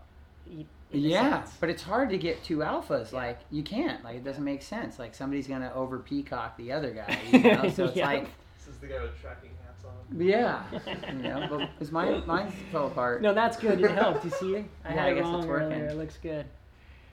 In 0.49 0.67
yeah, 1.01 1.43
sense. 1.45 1.57
but 1.61 1.71
it's 1.71 1.83
hard 1.83 2.11
to 2.11 2.19
get 2.19 2.43
two 2.45 2.59
alphas. 2.59 3.13
Like 3.13 3.39
you 3.51 3.63
can't. 3.63 4.03
Like 4.05 4.17
it 4.17 4.25
doesn't 4.25 4.45
make 4.45 4.63
sense. 4.63 4.99
Like 4.99 5.15
somebody's 5.15 5.47
gonna 5.47 5.73
over 5.75 5.99
peacock 5.99 6.57
the 6.57 6.73
other 6.73 6.91
guy. 6.91 7.19
You 7.31 7.39
know? 7.43 7.69
So 7.71 7.85
it's 7.87 7.97
Yep. 7.97 8.07
like 8.07 8.25
This 8.59 8.75
is 8.75 8.79
the 8.81 8.87
guy 8.87 9.01
with 9.03 9.19
tracking 9.21 9.51
hats 9.67 9.85
on. 9.85 10.21
yeah, 10.21 10.63
you 11.13 11.23
know. 11.23 11.47
But 11.51 11.71
because 11.75 11.91
mine 11.93 12.23
mine 12.27 12.51
fell 12.71 12.87
apart. 12.89 13.23
No, 13.23 13.33
that's 13.35 13.57
good. 13.57 13.81
It 13.81 13.91
helped. 13.91 14.25
You 14.25 14.31
see 14.31 14.55
it? 14.57 14.65
I 14.85 14.95
Yeah, 14.95 15.01
had 15.01 15.05
I 15.07 15.11
it 15.11 15.15
guess 15.17 15.25
wrong 15.25 15.39
it's 15.39 15.47
working. 15.47 15.73
earlier. 15.73 15.87
It 15.89 15.97
looks 15.97 16.17
good. 16.19 16.47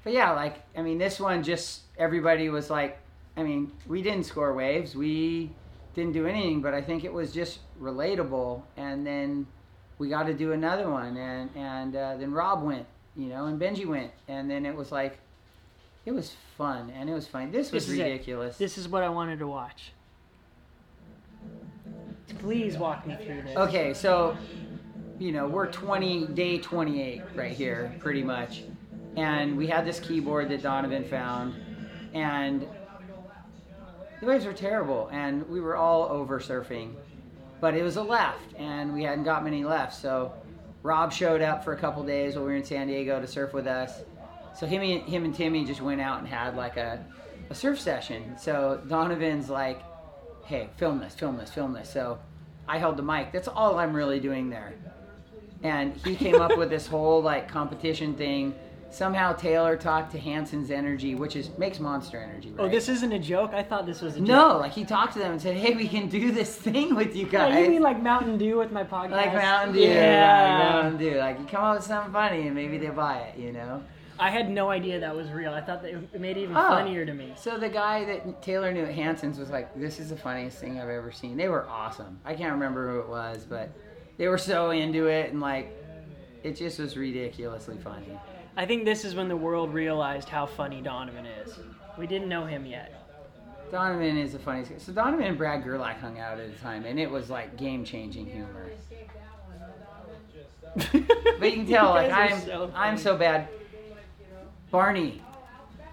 But 0.04 0.14
yeah, 0.14 0.32
like 0.32 0.56
I 0.78 0.82
mean, 0.82 0.98
this 0.98 1.20
one 1.20 1.44
just 1.44 1.82
everybody 2.00 2.50
was 2.50 2.70
like, 2.70 2.98
I 3.38 3.44
mean, 3.44 3.72
we 3.88 4.02
didn't 4.02 4.24
score 4.24 4.54
waves. 4.54 4.96
We 4.96 5.52
didn't 5.94 6.14
do 6.14 6.26
anything, 6.26 6.62
but 6.62 6.74
I 6.74 6.82
think 6.82 7.04
it 7.04 7.14
was 7.14 7.32
just 7.32 7.60
relatable. 7.82 8.64
And 8.78 9.06
then 9.06 9.46
we 10.00 10.10
got 10.10 10.24
to 10.24 10.34
do 10.34 10.54
another 10.54 10.90
one, 10.90 11.18
and 11.18 11.50
and 11.56 11.96
uh, 11.96 12.16
then 12.18 12.32
Rob 12.32 12.64
went, 12.64 12.86
you 13.16 13.28
know, 13.28 13.46
and 13.46 13.60
Benji 13.62 13.86
went, 13.86 14.12
and 14.28 14.50
then 14.50 14.66
it 14.66 14.76
was 14.76 14.92
like, 14.92 15.20
it 16.06 16.12
was 16.14 16.36
fun, 16.58 16.90
and 16.96 17.10
it 17.10 17.14
was 17.14 17.28
fun. 17.28 17.52
This 17.52 17.72
was 17.72 17.86
This 17.86 17.94
is 17.94 18.00
it. 18.00 18.04
ridiculous. 18.04 18.58
This 18.58 18.78
is 18.78 18.88
what 18.88 19.04
I 19.04 19.10
wanted 19.10 19.40
to 19.40 19.48
watch. 19.48 19.92
Please 22.40 22.78
walk 22.78 23.06
me 23.06 23.18
through 23.24 23.42
this. 23.42 23.58
Okay, 23.58 23.94
so 23.94 24.38
you 25.20 25.32
know 25.34 25.48
we're 25.48 25.68
20 25.70 26.28
day 26.28 26.60
28 26.60 27.22
right 27.36 27.52
here, 27.52 27.94
pretty 28.00 28.24
much, 28.24 28.64
and 29.18 29.58
we 29.58 29.68
had 29.68 29.86
this 29.86 30.00
keyboard 30.00 30.48
that 30.50 30.62
Donovan 30.64 31.04
found, 31.04 31.56
and 32.14 32.68
the 34.20 34.26
waves 34.26 34.46
were 34.46 34.54
terrible, 34.54 35.10
and 35.12 35.48
we 35.50 35.62
were 35.62 35.76
all 35.76 36.04
over 36.04 36.40
surfing, 36.40 36.94
but 37.62 37.74
it 37.74 37.84
was 37.84 37.96
a 37.96 38.04
left, 38.04 38.54
and 38.58 38.94
we 38.94 39.04
hadn't 39.04 39.24
got 39.24 39.44
many 39.44 39.64
left, 39.64 39.96
so 39.96 40.34
Rob 40.84 41.12
showed 41.12 41.42
up 41.42 41.64
for 41.64 41.74
a 41.74 41.78
couple 41.78 42.04
days 42.04 42.36
while 42.36 42.46
we 42.46 42.52
were 42.52 42.58
in 42.58 42.64
San 42.64 42.88
Diego 42.88 43.20
to 43.20 43.28
surf 43.28 43.54
with 43.54 43.68
us. 43.68 44.02
So 44.58 44.66
him, 44.66 44.82
and- 44.82 45.04
him 45.04 45.26
and 45.26 45.34
Timmy 45.34 45.66
just 45.66 45.82
went 45.82 46.02
out 46.02 46.20
and 46.20 46.28
had 46.28 46.56
like 46.56 46.78
a, 46.78 47.06
a 47.50 47.56
surf 47.56 47.80
session. 47.80 48.36
So 48.38 48.82
Donovan's 48.88 49.50
like, 49.50 49.82
hey, 50.46 50.70
film 50.78 51.00
this, 51.00 51.14
film 51.14 51.38
this, 51.38 51.50
film 51.50 51.74
this. 51.74 51.90
So 51.90 52.20
I 52.68 52.78
held 52.78 52.98
the 52.98 53.04
mic. 53.04 53.32
That's 53.32 53.48
all 53.48 53.78
I'm 53.78 53.96
really 53.96 54.20
doing 54.20 54.50
there. 54.50 54.74
And 55.64 55.96
he 55.98 56.16
came 56.16 56.42
up 56.42 56.58
with 56.58 56.70
this 56.70 56.88
whole 56.88 57.22
like 57.22 57.48
competition 57.48 58.16
thing. 58.16 58.56
Somehow 58.92 59.34
Taylor 59.34 59.78
talked 59.78 60.12
to 60.14 60.20
Hansen's 60.20 60.72
Energy, 60.72 61.14
which 61.14 61.36
is 61.36 61.56
makes 61.60 61.80
Monster 61.80 62.18
Energy. 62.20 62.52
Oh, 62.58 62.64
right? 62.64 62.68
Oh, 62.68 62.70
this 62.76 62.90
isn't 62.90 63.12
a 63.12 63.20
joke. 63.20 63.52
I 63.54 63.62
thought 63.62 63.86
this 63.86 64.02
was 64.02 64.16
a 64.16 64.20
joke. 64.20 64.28
no, 64.28 64.58
like 64.58 64.72
he 64.72 64.84
talked 64.84 65.14
to 65.14 65.20
them 65.20 65.34
and 65.34 65.42
said, 65.42 65.56
"Hey, 65.56 65.76
we 65.76 65.88
can 65.88 66.08
do 66.10 66.32
this 66.32 66.56
thing 66.56 66.96
with 66.96 67.16
you 67.16 67.28
Oh, 67.28 67.30
guys." 67.30 67.64
you 67.64 67.70
mean 67.70 67.84
like 67.84 68.02
Mountain 68.02 68.38
Dew 68.40 68.58
with 68.58 68.72
my 68.72 68.84
podcast? 68.84 69.12
Like 69.12 69.34
Mountain 69.34 69.76
Dew, 69.76 69.82
Yeah. 69.82 70.58
like 70.60 70.74
Mountain 70.74 70.98
Dew. 71.00 71.18
Like 71.20 71.40
you 71.40 71.46
come 71.46 71.64
up 71.64 71.76
with 71.78 71.86
something 71.86 72.12
funny 72.12 72.48
and 72.48 72.56
maybe 72.56 72.78
they 72.80 72.90
buy 72.90 73.20
it, 73.20 73.38
you 73.40 73.52
know. 73.52 73.84
I 74.22 74.32
had 74.32 74.50
no 74.50 74.70
idea 74.70 75.00
that 75.00 75.16
was 75.16 75.30
real. 75.30 75.54
I 75.54 75.62
thought 75.62 75.82
that 75.84 75.94
it 75.94 76.20
made 76.20 76.36
it 76.36 76.42
even 76.42 76.58
Oh. 76.58 76.68
funnier 76.68 77.06
to 77.06 77.14
me. 77.14 77.32
So 77.38 77.58
the 77.58 77.70
guy 77.70 78.04
that 78.06 78.42
Taylor 78.42 78.74
knew 78.74 78.84
at 78.84 78.94
Hansen's 78.94 79.38
was 79.40 79.50
like, 79.52 79.74
"This 79.80 80.00
is 80.00 80.10
the 80.10 80.18
funniest 80.18 80.58
thing 80.60 80.80
I've 80.82 80.90
ever 80.90 81.12
seen." 81.12 81.38
They 81.38 81.48
were 81.48 81.66
awesome. 81.70 82.20
I 82.26 82.34
can't 82.34 82.52
remember 82.54 82.92
who 82.92 83.00
it 83.00 83.08
was, 83.08 83.46
but 83.48 83.70
they 84.18 84.28
were 84.28 84.38
so 84.40 84.72
into 84.72 85.06
it 85.06 85.32
and 85.32 85.40
like, 85.40 85.72
it 86.44 86.56
just 86.58 86.80
was 86.80 86.98
ridiculously 86.98 87.78
funny. 87.78 88.20
I 88.60 88.66
think 88.66 88.84
this 88.84 89.06
is 89.06 89.16
when 89.16 89.30
the 89.30 89.38
world 89.38 89.74
realized 89.74 90.28
how 90.28 90.46
funny 90.46 90.82
Donovan 90.82 91.26
is. 91.26 91.58
We 91.98 92.06
didn't 92.06 92.28
know 92.28 92.46
him 92.46 92.66
yet. 92.66 92.94
Donovan 93.72 94.18
is 94.18 94.34
the 94.34 94.40
funniest. 94.40 94.72
guy. 94.72 94.78
So 94.80 94.92
Donovan 94.92 95.28
and 95.28 95.38
Brad 95.38 95.64
Gerlach 95.64 95.98
hung 95.98 96.20
out 96.20 96.42
at 96.42 96.54
the 96.54 96.60
time, 96.60 96.84
and 96.84 97.00
it 97.00 97.10
was 97.10 97.30
like 97.30 97.56
game-changing 97.56 98.26
humor. 98.26 98.70
But 101.40 101.52
you 101.52 101.64
can 101.64 101.68
tell, 101.68 101.92
like 101.92 102.12
I'm, 102.12 102.42
so 102.42 102.72
I'm 102.76 102.98
so 102.98 103.16
bad. 103.16 103.48
Barney, 104.72 105.22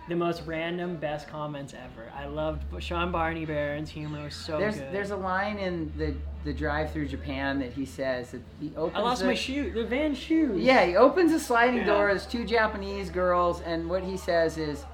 The 0.09 0.15
most 0.15 0.43
random, 0.47 0.97
best 0.97 1.27
comments 1.27 1.75
ever. 1.75 2.09
I 2.15 2.27
loved 2.27 2.63
Shawn 2.81 3.11
Barney 3.11 3.45
Barron's 3.45 3.91
humor 3.91 4.23
was 4.25 4.37
so 4.37 4.57
there's 4.57 4.77
good. 4.77 4.93
there's 4.93 5.11
a 5.11 5.17
line 5.17 5.59
in 5.59 5.93
the 5.99 6.15
the 6.45 6.53
drive 6.53 6.93
through 6.93 7.09
Japan 7.09 7.59
that 7.59 7.73
he 7.73 7.85
says 7.85 8.31
that 8.31 8.41
he 8.61 8.71
opens. 8.77 8.97
I 8.97 9.01
lost 9.01 9.23
the, 9.23 9.27
my 9.27 9.35
shoe. 9.35 9.73
The 9.73 9.85
van 9.85 10.15
shoes. 10.15 10.63
Yeah, 10.63 10.85
he 10.87 10.95
opens 10.95 11.33
a 11.33 11.41
sliding 11.41 11.79
Yeah. 11.79 11.87
door. 11.87 12.07
There's 12.07 12.25
two 12.25 12.45
Japanese 12.45 13.11
girls, 13.11 13.61
and 13.63 13.91
what 13.91 14.05
he 14.05 14.17
says 14.17 14.59
is, 14.59 14.85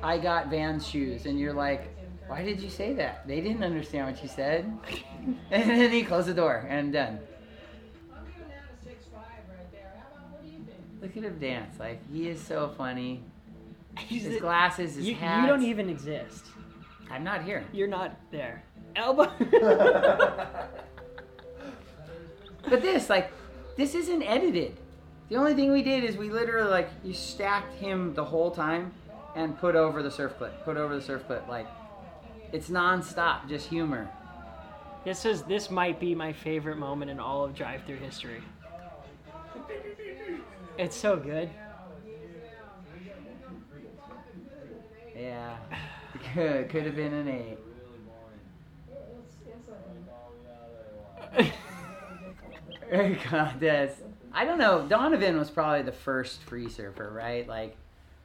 "I 0.00 0.18
got 0.18 0.46
Vans 0.48 0.86
shoes," 0.86 1.26
and 1.26 1.40
you're 1.40 1.52
like, 1.54 1.88
"Why 2.28 2.44
did 2.44 2.60
you 2.60 2.70
say 2.70 2.92
that? 2.94 3.26
They 3.26 3.40
didn't 3.40 3.64
understand 3.64 4.06
what 4.12 4.22
you 4.22 4.28
said." 4.28 4.72
and 5.50 5.70
then 5.70 5.90
he 5.90 6.04
closed 6.04 6.28
the 6.28 6.34
door 6.34 6.64
and 6.68 6.92
done. 6.92 7.18
I'm 8.14 8.24
giving 8.26 8.48
that 8.48 8.62
a 8.80 8.84
six 8.84 9.06
five 9.12 9.24
right 9.48 9.72
there. 9.72 9.92
How 9.98 10.18
about 10.20 10.30
what 10.34 10.44
do 10.44 10.48
you 10.48 10.58
think? 10.58 10.78
Look 11.02 11.16
at 11.16 11.24
him 11.24 11.38
dance. 11.40 11.80
Like 11.80 11.98
he 12.12 12.28
is 12.28 12.40
so 12.40 12.72
funny. 12.78 13.24
He's 13.98 14.22
His 14.24 14.34
the- 14.34 14.40
glasses, 14.40 14.94
his 14.96 15.06
you, 15.08 15.14
hat. 15.14 15.42
you 15.42 15.48
don't 15.48 15.62
even 15.62 15.88
exist. 15.90 16.46
I'm 17.10 17.24
not 17.24 17.42
here. 17.44 17.64
You're 17.72 17.88
not 17.88 18.16
there. 18.30 18.62
Elbow. 18.96 19.30
But 22.68 22.80
this, 22.80 23.10
like, 23.10 23.30
this 23.76 23.94
isn't 23.94 24.22
edited. 24.22 24.76
The 25.28 25.36
only 25.36 25.54
thing 25.54 25.72
we 25.72 25.82
did 25.82 26.04
is 26.04 26.16
we 26.16 26.30
literally 26.30 26.70
like 26.70 26.88
you 27.02 27.12
stacked 27.12 27.74
him 27.74 28.14
the 28.14 28.24
whole 28.24 28.50
time 28.50 28.92
and 29.34 29.58
put 29.58 29.74
over 29.74 30.02
the 30.02 30.10
surf 30.10 30.34
clip, 30.38 30.64
put 30.64 30.76
over 30.76 30.94
the 30.94 31.02
surf 31.02 31.26
clip. 31.26 31.48
Like, 31.48 31.66
it's 32.52 32.68
nonstop, 32.68 33.48
just 33.48 33.68
humor. 33.68 34.08
this 35.04 35.24
is 35.24 35.42
this 35.42 35.70
might 35.70 35.98
be 35.98 36.14
my 36.14 36.32
favorite 36.32 36.76
moment 36.76 37.10
in 37.10 37.18
all 37.18 37.44
of 37.44 37.54
drive-through 37.54 37.96
history. 37.96 38.42
It's 40.78 40.96
so 40.96 41.16
good. 41.16 41.50
Yeah, 45.22 45.56
could 46.34 46.68
could 46.68 46.84
have 46.84 46.96
been 46.96 47.14
an 47.14 47.28
eight. 47.28 47.58
Contest. 53.24 53.96
I 54.32 54.44
don't 54.44 54.58
know. 54.58 54.86
Donovan 54.86 55.38
was 55.38 55.48
probably 55.48 55.82
the 55.82 55.92
first 55.92 56.42
free 56.42 56.68
surfer, 56.68 57.10
right? 57.10 57.46
Like, 57.46 57.76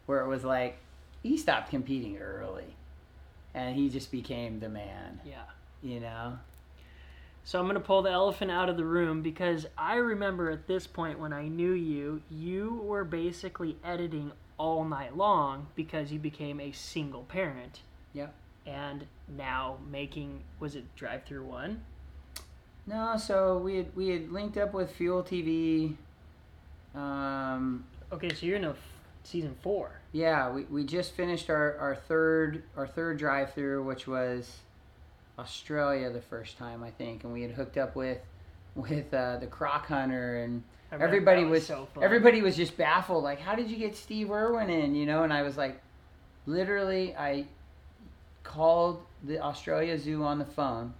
where 0.07 0.21
it 0.21 0.27
was 0.27 0.43
like 0.43 0.77
he 1.21 1.37
stopped 1.37 1.69
competing 1.69 2.17
early, 2.17 2.75
and 3.53 3.75
he 3.75 3.89
just 3.89 4.11
became 4.11 4.59
the 4.59 4.69
man. 4.69 5.21
Yeah. 5.23 5.43
You 5.83 5.99
know. 5.99 6.39
So 7.43 7.59
I'm 7.59 7.67
gonna 7.67 7.79
pull 7.79 8.01
the 8.01 8.11
elephant 8.11 8.49
out 8.49 8.69
of 8.69 8.75
the 8.75 8.85
room 8.85 9.21
because 9.21 9.67
I 9.77 9.95
remember 9.95 10.49
at 10.49 10.67
this 10.67 10.87
point 10.87 11.19
when 11.19 11.31
I 11.31 11.47
knew 11.47 11.73
you, 11.73 12.21
you 12.29 12.81
were 12.83 13.05
basically 13.05 13.77
editing 13.85 14.31
all 14.57 14.83
night 14.83 15.15
long 15.15 15.67
because 15.75 16.11
you 16.11 16.19
became 16.19 16.59
a 16.59 16.71
single 16.71 17.23
parent. 17.23 17.81
Yep. 18.13 18.33
And 18.65 19.05
now 19.37 19.77
making 19.89 20.43
was 20.59 20.75
it 20.75 20.83
drive 20.95 21.23
through 21.25 21.45
one? 21.45 21.81
No, 22.85 23.17
so 23.17 23.57
we 23.57 23.77
had 23.77 23.95
we 23.95 24.09
had 24.09 24.31
linked 24.31 24.57
up 24.57 24.73
with 24.73 24.91
Fuel 24.93 25.23
TV. 25.23 25.95
Um, 26.95 27.85
Okay, 28.11 28.33
so 28.33 28.45
you're 28.45 28.55
in 28.55 28.63
a 28.63 28.69
f- 28.69 28.77
season 29.23 29.55
four. 29.61 29.91
yeah, 30.13 30.49
we, 30.49 30.63
we 30.63 30.85
just 30.85 31.11
finished 31.11 31.49
our, 31.49 31.77
our 31.77 31.95
third 31.95 32.63
our 32.77 32.87
third 32.87 33.17
drive 33.19 33.53
through, 33.53 33.83
which 33.83 34.07
was 34.07 34.57
Australia 35.37 36.09
the 36.09 36.21
first 36.21 36.57
time 36.57 36.81
I 36.83 36.91
think, 36.91 37.23
and 37.25 37.33
we 37.33 37.41
had 37.41 37.51
hooked 37.51 37.77
up 37.77 37.95
with 37.95 38.19
with 38.75 39.13
uh, 39.13 39.37
the 39.37 39.47
Croc 39.47 39.87
Hunter, 39.87 40.37
and 40.43 40.63
everybody 40.91 41.43
that 41.43 41.49
was, 41.49 41.65
so 41.65 41.87
everybody 42.01 42.41
was 42.41 42.55
just 42.55 42.77
baffled, 42.77 43.23
like, 43.23 43.39
how 43.39 43.55
did 43.55 43.69
you 43.69 43.77
get 43.77 43.95
Steve 43.95 44.31
Irwin 44.31 44.69
in? 44.69 44.95
You 44.95 45.05
know, 45.05 45.23
and 45.23 45.33
I 45.33 45.41
was 45.41 45.57
like, 45.57 45.81
literally, 46.45 47.15
I 47.15 47.45
called 48.43 49.01
the 49.23 49.39
Australia 49.39 49.97
Zoo 49.97 50.23
on 50.23 50.39
the 50.39 50.45
phone 50.45 50.93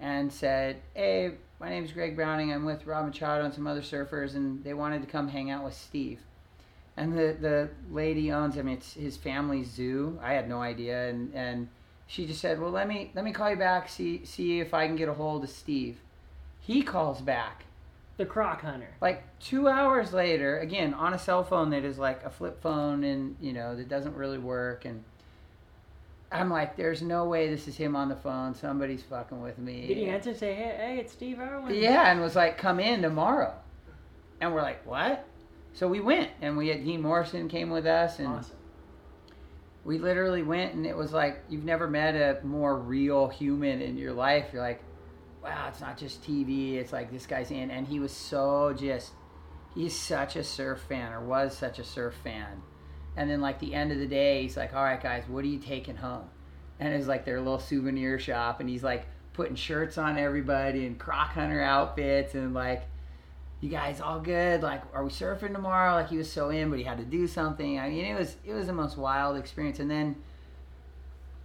and 0.00 0.32
said, 0.32 0.82
"Hey, 0.94 1.32
my 1.60 1.68
name's 1.68 1.92
Greg 1.92 2.14
Browning. 2.14 2.52
I'm 2.52 2.64
with 2.64 2.86
Rob 2.86 3.06
Machado 3.06 3.44
and 3.44 3.54
some 3.54 3.66
other 3.66 3.80
surfers, 3.80 4.34
and 4.34 4.62
they 4.64 4.74
wanted 4.74 5.02
to 5.02 5.08
come 5.08 5.28
hang 5.28 5.50
out 5.50 5.64
with 5.64 5.74
Steve." 5.74 6.20
And 6.96 7.16
the 7.16 7.36
the 7.40 7.70
lady 7.90 8.30
owns, 8.30 8.58
I 8.58 8.62
mean, 8.62 8.76
it's 8.76 8.92
his 8.94 9.16
family's 9.16 9.70
zoo. 9.70 10.18
I 10.22 10.34
had 10.34 10.48
no 10.48 10.60
idea, 10.60 11.08
and 11.08 11.34
and 11.34 11.68
she 12.06 12.26
just 12.26 12.40
said, 12.40 12.60
"Well, 12.60 12.70
let 12.70 12.86
me 12.86 13.10
let 13.14 13.24
me 13.24 13.32
call 13.32 13.50
you 13.50 13.56
back, 13.56 13.88
see 13.88 14.24
see 14.24 14.60
if 14.60 14.74
I 14.74 14.86
can 14.86 14.96
get 14.96 15.08
a 15.08 15.14
hold 15.14 15.44
of 15.44 15.50
Steve." 15.50 16.00
He 16.60 16.82
calls 16.82 17.20
back 17.20 17.64
The 18.16 18.24
Croc 18.26 18.62
Hunter. 18.62 18.94
like 19.00 19.24
two 19.40 19.68
hours 19.68 20.12
later, 20.12 20.58
again 20.58 20.94
on 20.94 21.14
a 21.14 21.18
cell 21.18 21.42
phone 21.42 21.70
that 21.70 21.84
is 21.84 21.98
like 21.98 22.24
a 22.24 22.30
flip 22.30 22.62
phone, 22.62 23.02
and 23.04 23.36
you 23.40 23.52
know 23.52 23.74
that 23.76 23.88
doesn't 23.88 24.14
really 24.14 24.38
work, 24.38 24.84
and. 24.84 25.04
I'm 26.32 26.50
like, 26.50 26.76
there's 26.76 27.00
no 27.00 27.26
way 27.26 27.48
this 27.48 27.68
is 27.68 27.76
him 27.76 27.94
on 27.94 28.08
the 28.08 28.16
phone. 28.16 28.56
Somebody's 28.56 29.04
fucking 29.04 29.40
with 29.40 29.56
me. 29.56 29.86
Did 29.86 29.96
he 29.98 30.06
answer 30.06 30.30
and 30.30 30.38
say, 30.38 30.52
"Hey, 30.54 30.74
hey, 30.76 30.98
it's 30.98 31.12
Steve 31.12 31.38
Irwin"? 31.38 31.72
Yeah, 31.72 32.10
and 32.10 32.20
was 32.20 32.34
like, 32.34 32.58
"Come 32.58 32.80
in 32.80 33.02
tomorrow," 33.02 33.54
and 34.40 34.52
we're 34.52 34.62
like, 34.62 34.84
"What?" 34.84 35.24
So 35.74 35.86
we 35.86 36.00
went, 36.00 36.30
and 36.42 36.56
we 36.56 36.68
had 36.68 36.82
Dean 36.84 37.02
Morrison 37.02 37.46
came 37.46 37.70
with 37.70 37.86
us, 37.86 38.18
and 38.18 38.26
Awesome. 38.26 38.56
we 39.84 39.98
literally 39.98 40.42
went, 40.42 40.74
and 40.74 40.84
it 40.86 40.96
was 40.96 41.12
like 41.12 41.44
you've 41.48 41.64
never 41.64 41.86
met 41.86 42.16
a 42.16 42.44
more 42.44 42.76
real 42.76 43.28
human 43.28 43.80
in 43.80 43.96
your 43.96 44.12
life. 44.12 44.46
You're 44.52 44.62
like, 44.62 44.82
"Wow, 45.44 45.68
it's 45.68 45.80
not 45.80 45.98
just 45.98 46.22
TV. 46.22 46.76
It's 46.76 46.92
like 46.92 47.10
this 47.12 47.26
guy's 47.26 47.50
in," 47.50 47.70
and 47.70 47.86
he 47.86 48.00
was 48.00 48.12
so 48.12 48.72
just, 48.72 49.12
he's 49.74 49.96
such 49.96 50.36
a 50.36 50.42
surf 50.42 50.80
fan, 50.88 51.12
or 51.12 51.20
was 51.20 51.56
such 51.56 51.78
a 51.78 51.84
surf 51.84 52.14
fan. 52.24 52.62
And 53.16 53.30
then 53.30 53.40
like 53.40 53.60
the 53.60 53.74
end 53.74 53.92
of 53.92 53.98
the 53.98 54.06
day, 54.06 54.42
he's 54.42 54.56
like, 54.56 54.74
"All 54.74 54.82
right, 54.82 55.00
guys, 55.00 55.24
what 55.28 55.44
are 55.44 55.48
you 55.48 55.58
taking 55.58 55.96
home?" 55.96 56.28
And 56.80 56.92
it's 56.94 57.06
like 57.06 57.24
their 57.24 57.40
little 57.40 57.58
souvenir 57.58 58.18
shop, 58.18 58.60
and 58.60 58.68
he's 58.68 58.82
like 58.82 59.06
putting 59.34 59.56
shirts 59.56 59.98
on 59.98 60.16
everybody 60.16 60.86
and 60.86 60.98
croc 60.98 61.30
hunter 61.32 61.60
outfits, 61.60 62.34
and 62.34 62.54
like, 62.54 62.84
"You 63.60 63.68
guys 63.68 64.00
all 64.00 64.20
good? 64.20 64.62
Like, 64.62 64.82
are 64.94 65.04
we 65.04 65.10
surfing 65.10 65.52
tomorrow?" 65.52 65.92
Like 65.94 66.08
he 66.08 66.16
was 66.16 66.32
so 66.32 66.48
in, 66.50 66.70
but 66.70 66.78
he 66.78 66.84
had 66.84 66.98
to 66.98 67.04
do 67.04 67.26
something. 67.26 67.78
I 67.78 67.90
mean, 67.90 68.06
it 68.06 68.18
was 68.18 68.36
it 68.44 68.54
was 68.54 68.66
the 68.66 68.72
most 68.72 68.96
wild 68.96 69.36
experience. 69.36 69.78
And 69.78 69.90
then 69.90 70.16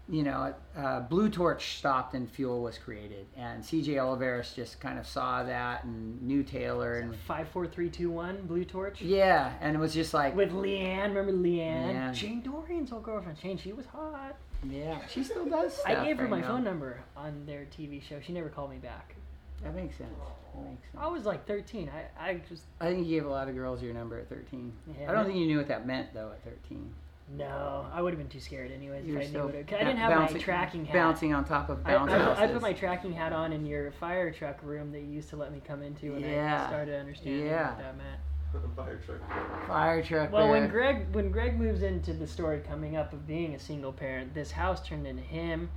you 0.10 0.23
know, 0.23 0.53
uh, 0.76 1.02
Blue 1.02 1.30
Torch 1.30 1.77
stopped 1.77 2.15
and 2.15 2.30
fuel 2.30 2.61
was 2.64 2.77
created, 2.77 3.27
and 3.38 3.64
CJ 3.64 3.90
Oliveris 3.98 4.56
just 4.56 4.80
kind 4.80 4.98
of 4.98 5.06
saw 5.06 5.44
that 5.44 5.84
and 5.84 6.22
knew 6.22 6.41
Taylor, 6.44 6.95
and 6.99 7.15
Five, 7.15 7.48
four, 7.49 7.68
three, 7.68 7.90
two, 7.90 8.10
one. 8.10 8.41
Blue 8.48 8.65
Torch. 8.65 9.02
yeah, 9.02 9.53
and 9.61 9.76
it 9.76 9.80
was 9.80 9.94
just 9.94 10.14
like, 10.14 10.36
With 10.36 10.52
Leanne, 10.52 11.14
remember 11.15 11.31
Leanne? 11.34 11.94
Yeah. 11.94 12.11
Shane 12.11 12.41
Dorian's 12.41 12.91
old 12.91 13.03
girlfriend. 13.03 13.38
Shane, 13.38 13.57
she 13.57 13.72
was 13.72 13.86
hot. 13.86 14.36
yeah, 14.68 14.99
she 15.07 15.23
still 15.23 15.45
does. 15.45 15.80
I 15.86 16.03
gave 16.06 16.18
her 16.18 16.23
right 16.23 16.31
my 16.31 16.41
now. 16.41 16.48
phone 16.48 16.64
number 16.64 16.99
on 17.15 17.45
their 17.45 17.65
TV 17.77 18.02
show. 18.02 18.19
She 18.19 18.34
never 18.34 18.49
called 18.49 18.72
me 18.72 18.77
back. 18.77 19.15
That 19.64 19.76
makes 19.76 19.98
sense. 19.98 20.10
That 20.56 20.64
makes 20.65 20.81
sense. 20.84 20.95
I 20.98 21.07
was 21.07 21.26
like 21.26 21.45
13. 21.45 21.90
I, 22.18 22.30
I 22.30 22.41
just 22.49 22.64
I 22.81 22.86
think 22.88 23.06
you 23.07 23.15
gave 23.19 23.26
a 23.26 23.30
lot 23.30 23.48
of 23.48 23.56
girls 23.56 23.81
your 23.84 23.94
number 23.94 24.18
at 24.18 24.27
13. 24.30 24.72
Yeah. 24.99 25.10
I 25.10 25.14
don't 25.14 25.26
think 25.26 25.38
you 25.38 25.45
knew 25.45 25.57
what 25.57 25.68
that 25.68 25.86
meant 25.86 26.14
though 26.14 26.31
at 26.31 26.44
13. 26.44 26.91
No. 27.38 27.85
I 27.93 28.01
would 28.01 28.11
have 28.14 28.18
been 28.19 28.27
too 28.30 28.39
scared 28.39 28.72
anyways 28.72 29.06
You 29.06 29.14
if 29.15 29.19
I 29.19 29.23
knew 29.23 29.30
still 29.30 29.45
what 29.45 29.56
it. 29.56 29.68
'cause 29.68 29.77
I 29.80 29.84
didn't 29.84 29.97
have 29.97 30.11
bouncing, 30.11 30.38
my 30.38 30.43
tracking 30.43 30.85
hat. 30.85 30.93
Bouncing 30.93 31.34
on 31.34 31.45
top 31.45 31.69
of 31.69 31.80
I, 31.85 31.93
bounce 31.93 32.11
I, 32.11 32.15
I 32.15 32.19
houses. 32.35 32.51
put 32.53 32.61
my 32.61 32.73
tracking 32.73 33.14
hat 33.14 33.34
on 33.34 33.53
in 33.53 33.65
your 33.65 33.91
fire 33.91 34.31
truck 34.31 34.60
room 34.64 34.91
that 34.91 34.99
you 35.01 35.07
used 35.07 35.30
to 35.30 35.35
let 35.35 35.51
me 35.51 35.61
come 35.65 35.81
into 35.84 36.14
when 36.14 36.23
I 36.23 36.27
Yeah. 36.27 36.68
started 36.68 36.99
understanding 36.99 37.45
Yeah. 37.45 37.69
what 37.69 37.77
that 37.80 37.97
meant. 37.97 38.19
Fire 38.76 38.99
truck. 39.06 39.68
fire 39.68 40.01
truck. 40.01 40.31
Well, 40.31 40.49
when. 40.49 40.69
Greg 40.69 41.14
when 41.14 41.30
Greg 41.31 41.60
moves 41.60 41.84
into 41.84 42.14
the 42.14 42.26
story 42.26 42.60
coming 42.68 42.95
up 42.97 43.14
of 43.14 43.27
being 43.27 43.53
a 43.53 43.60
single 43.60 43.93
parent, 43.93 44.34
this 44.34 44.51
house 44.51 44.81
turned 44.81 45.06
into 45.06 45.22
him, 45.22 45.69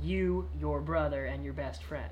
you, 0.00 0.48
your 0.58 0.80
brother, 0.80 1.26
and 1.26 1.44
your 1.44 1.52
best 1.52 1.82
friend. 1.82 2.10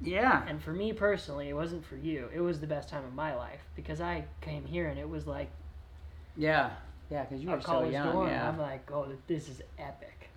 yeah, 0.00 0.44
And 0.46 0.62
for 0.62 0.72
me 0.72 0.94
personally, 0.94 1.50
it 1.50 1.54
wasn't 1.54 1.84
for 1.84 1.96
you. 1.96 2.30
It 2.32 2.40
was 2.40 2.60
the 2.60 2.66
best 2.66 2.88
time 2.88 3.04
of 3.04 3.12
my 3.12 3.34
life 3.34 3.60
because 3.76 4.00
I 4.00 4.24
came 4.40 4.64
here 4.64 4.88
and 4.88 4.98
it 4.98 5.08
was 5.10 5.26
like 5.26 5.50
yeah, 6.36 6.70
yeah, 7.10 7.24
because 7.24 7.42
you 7.42 7.50
were 7.50 7.60
so 7.60 7.84
young. 7.84 8.12
dorm. 8.12 8.28
Yeah, 8.28 8.48
I'm 8.48 8.58
like, 8.58 8.90
oh, 8.92 9.06
this 9.26 9.48
is 9.48 9.62
epic. 9.78 10.30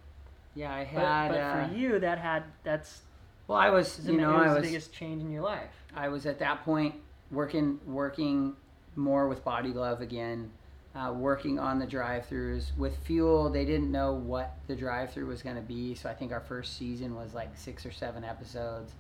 yeah, 0.56 0.74
I 0.74 0.84
had. 0.84 1.30
but 1.30 1.38
uh, 1.38 1.68
for 1.68 1.76
you, 1.76 2.00
that 2.00 2.18
had 2.18 2.44
that's 2.64 3.02
well, 3.48 3.60
I 3.60 3.70
was, 3.70 4.00
you 4.06 4.18
know, 4.18 4.32
was 4.32 4.56
the 4.56 4.62
biggest 4.62 4.94
change 4.94 5.22
in 5.22 5.30
your 5.30 5.42
life. 5.42 5.72
I 5.96 6.08
was 6.08 6.26
at 6.26 6.40
that 6.40 6.64
point 6.64 6.96
working, 7.32 7.80
working 7.86 8.56
more 8.96 9.28
with 9.28 9.44
Body 9.44 9.72
Glove 9.72 10.02
again. 10.02 10.52
Uh, 10.94 11.14
working 11.14 11.58
on 11.58 11.80
the 11.80 11.86
drive-throughs 11.86 12.78
with 12.78 12.98
fuel 12.98 13.50
they 13.50 13.64
didn't 13.64 13.90
know 13.90 14.12
what 14.12 14.58
the 14.68 14.76
drive-through 14.76 15.26
was 15.26 15.42
going 15.42 15.56
to 15.56 15.62
be 15.62 15.96
so 15.96 16.10
i 16.10 16.14
think 16.14 16.34
our 16.34 16.42
first 16.42 16.76
season 16.78 17.16
was 17.16 17.34
like 17.34 17.48
six 17.56 17.86
or 17.86 17.94
seven 17.94 18.26
episodes 18.26 18.92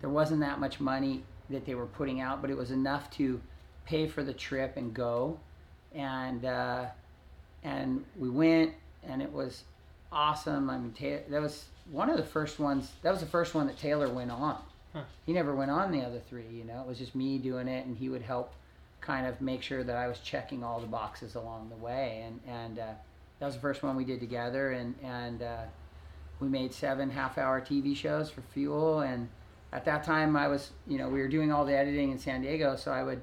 there 0.00 0.10
wasn't 0.10 0.40
that 0.40 0.58
much 0.58 0.80
money 0.80 1.22
that 1.48 1.64
they 1.64 1.76
were 1.76 1.86
putting 1.86 2.20
out 2.20 2.40
but 2.40 2.50
it 2.50 2.56
was 2.56 2.72
enough 2.72 3.08
to 3.12 3.40
pay 3.84 4.08
for 4.08 4.24
the 4.24 4.32
trip 4.32 4.76
and 4.76 4.92
go 4.92 5.38
and 5.94 6.44
uh, 6.44 6.86
and 7.66 8.04
we 8.16 8.30
went 8.30 8.72
and 9.08 9.20
it 9.20 9.32
was 9.32 9.64
awesome. 10.12 10.70
I 10.70 10.78
mean 10.78 10.92
Ta- 10.92 11.24
that 11.30 11.42
was 11.42 11.64
one 11.90 12.08
of 12.08 12.16
the 12.16 12.22
first 12.24 12.58
ones 12.58 12.92
that 13.02 13.10
was 13.10 13.20
the 13.20 13.26
first 13.26 13.54
one 13.54 13.66
that 13.66 13.78
taylor 13.78 14.08
went 14.08 14.30
on. 14.30 14.58
Huh. 14.92 15.02
he 15.26 15.32
never 15.32 15.54
went 15.54 15.70
on 15.70 15.92
the 15.92 16.00
other 16.00 16.20
three 16.30 16.46
you 16.50 16.64
know? 16.64 16.80
It 16.80 16.86
was 16.86 16.98
just 16.98 17.14
me 17.14 17.38
doing 17.38 17.68
it 17.68 17.84
and 17.86 17.96
he 17.96 18.08
would 18.08 18.22
help 18.22 18.52
kind 19.02 19.26
of 19.26 19.40
make 19.40 19.62
sure 19.62 19.84
that 19.84 19.94
i 19.94 20.08
was 20.08 20.18
checking 20.20 20.64
all 20.64 20.80
the 20.80 20.86
boxes 20.86 21.34
along 21.34 21.68
the 21.68 21.76
way 21.76 22.24
and 22.26 22.40
and 22.48 22.78
uh, 22.78 22.86
that 23.38 23.46
was 23.46 23.54
the 23.54 23.60
first 23.60 23.82
one 23.82 23.94
we 23.94 24.04
did 24.04 24.18
together 24.18 24.72
and 24.72 24.94
and 25.02 25.42
uh, 25.42 25.62
we 26.40 26.48
made 26.48 26.72
seven 26.72 27.10
half 27.10 27.38
hour 27.38 27.60
tv 27.60 27.94
shows 27.94 28.30
for 28.30 28.40
fuel 28.40 29.00
and 29.00 29.28
at 29.72 29.84
that 29.84 30.02
time 30.02 30.34
i 30.34 30.48
was 30.48 30.70
you 30.88 30.98
know 30.98 31.08
we 31.08 31.20
were 31.20 31.28
doing 31.28 31.52
all 31.52 31.64
the 31.64 31.76
editing 31.76 32.10
in 32.10 32.18
san 32.18 32.40
diego 32.42 32.74
so 32.74 32.90
i 32.90 33.02
would 33.02 33.20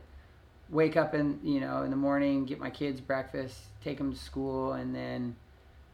wake 0.69 0.97
up 0.97 1.13
in 1.13 1.39
you 1.43 1.59
know 1.59 1.83
in 1.83 1.89
the 1.89 1.95
morning 1.95 2.45
get 2.45 2.59
my 2.59 2.69
kids 2.69 2.99
breakfast 2.99 3.57
take 3.83 3.97
them 3.97 4.13
to 4.13 4.19
school 4.19 4.73
and 4.73 4.95
then 4.95 5.35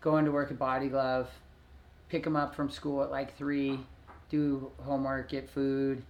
go 0.01 0.17
into 0.17 0.31
work 0.31 0.51
at 0.51 0.59
body 0.59 0.87
glove 0.87 1.29
pick 2.09 2.23
them 2.23 2.35
up 2.35 2.55
from 2.55 2.69
school 2.69 3.03
at 3.03 3.11
like 3.11 3.35
three 3.37 3.79
do 4.29 4.71
homework 4.83 5.29
get 5.29 5.49
food 5.49 6.01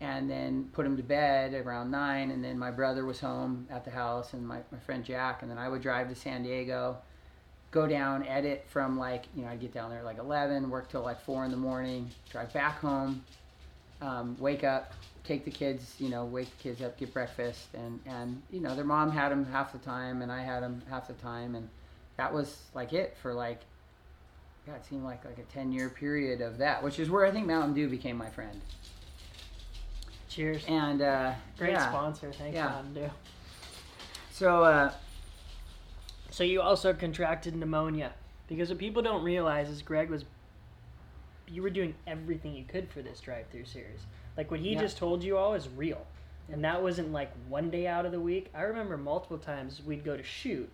and 0.00 0.30
then 0.30 0.68
put 0.72 0.84
them 0.84 0.96
to 0.96 1.02
bed 1.02 1.54
around 1.54 1.90
nine 1.90 2.30
and 2.30 2.42
then 2.42 2.58
my 2.58 2.70
brother 2.70 3.04
was 3.04 3.20
home 3.20 3.66
at 3.70 3.84
the 3.84 3.90
house 3.90 4.32
and 4.32 4.46
my, 4.46 4.58
my 4.70 4.78
friend 4.78 5.04
jack 5.04 5.42
and 5.42 5.50
then 5.50 5.58
i 5.58 5.68
would 5.68 5.82
drive 5.82 6.08
to 6.08 6.14
san 6.14 6.42
diego 6.42 6.96
go 7.70 7.86
down 7.86 8.26
edit 8.26 8.64
from 8.68 8.98
like 8.98 9.24
you 9.36 9.42
know 9.42 9.48
i'd 9.48 9.60
get 9.60 9.72
down 9.72 9.90
there 9.90 10.02
like 10.02 10.18
11 10.18 10.70
work 10.70 10.88
till 10.88 11.02
like 11.02 11.20
4 11.20 11.44
in 11.44 11.50
the 11.50 11.56
morning 11.56 12.10
drive 12.30 12.52
back 12.52 12.78
home 12.80 13.22
um, 14.00 14.36
wake 14.38 14.64
up 14.64 14.92
take 15.24 15.44
the 15.44 15.50
kids 15.50 15.94
you 15.98 16.08
know 16.08 16.24
wake 16.24 16.48
the 16.56 16.62
kids 16.62 16.82
up 16.82 16.96
get 16.98 17.12
breakfast 17.12 17.68
and 17.74 18.00
and 18.06 18.40
you 18.50 18.60
know 18.60 18.74
their 18.74 18.84
mom 18.84 19.10
had 19.10 19.30
them 19.30 19.44
half 19.46 19.72
the 19.72 19.78
time 19.78 20.22
and 20.22 20.30
i 20.32 20.42
had 20.42 20.62
them 20.62 20.80
half 20.88 21.06
the 21.08 21.14
time 21.14 21.54
and 21.54 21.68
that 22.16 22.32
was 22.32 22.62
like 22.74 22.92
it 22.92 23.16
for 23.20 23.34
like 23.34 23.60
yeah 24.66 24.74
it 24.74 24.84
seemed 24.84 25.04
like 25.04 25.24
like 25.24 25.38
a 25.38 25.52
10 25.52 25.72
year 25.72 25.88
period 25.88 26.40
of 26.40 26.58
that 26.58 26.82
which 26.82 26.98
is 26.98 27.10
where 27.10 27.24
i 27.26 27.30
think 27.30 27.46
mountain 27.46 27.74
dew 27.74 27.88
became 27.88 28.16
my 28.16 28.28
friend 28.30 28.60
Cheers. 30.28 30.64
and 30.68 31.00
uh 31.02 31.32
Great 31.56 31.72
yeah. 31.72 31.88
sponsor. 31.88 32.32
Thanks, 32.32 32.54
Yeah. 32.54 32.66
Mountain 32.68 32.94
Dew. 32.94 33.10
so 34.30 34.62
uh 34.62 34.92
So 36.30 36.44
you 36.44 36.60
also 36.60 36.92
contracted 36.92 37.56
pneumonia 37.56 38.12
because 38.46 38.68
what 38.68 38.78
people 38.78 39.02
don't 39.02 39.24
realize 39.24 39.68
is 39.68 39.82
Greg 39.82 40.10
was 40.10 40.24
you 41.48 41.62
were 41.62 41.70
doing 41.70 41.94
everything 42.06 42.54
you 42.54 42.64
could 42.64 42.90
for 42.90 43.00
this 43.00 43.20
drive-through 43.20 43.64
series. 43.64 44.00
Like 44.38 44.50
what 44.52 44.60
he 44.60 44.72
Yeah. 44.74 44.80
just 44.80 44.96
told 44.96 45.22
you 45.24 45.36
all 45.36 45.52
is 45.54 45.68
real. 45.68 46.06
And 46.50 46.64
that 46.64 46.80
wasn't 46.82 47.12
like 47.12 47.30
one 47.48 47.68
day 47.68 47.86
out 47.86 48.06
of 48.06 48.12
the 48.12 48.20
week. 48.20 48.50
I 48.54 48.62
remember 48.62 48.96
multiple 48.96 49.36
times 49.36 49.82
we'd 49.84 50.04
go 50.04 50.16
to 50.16 50.22
shoot 50.22 50.70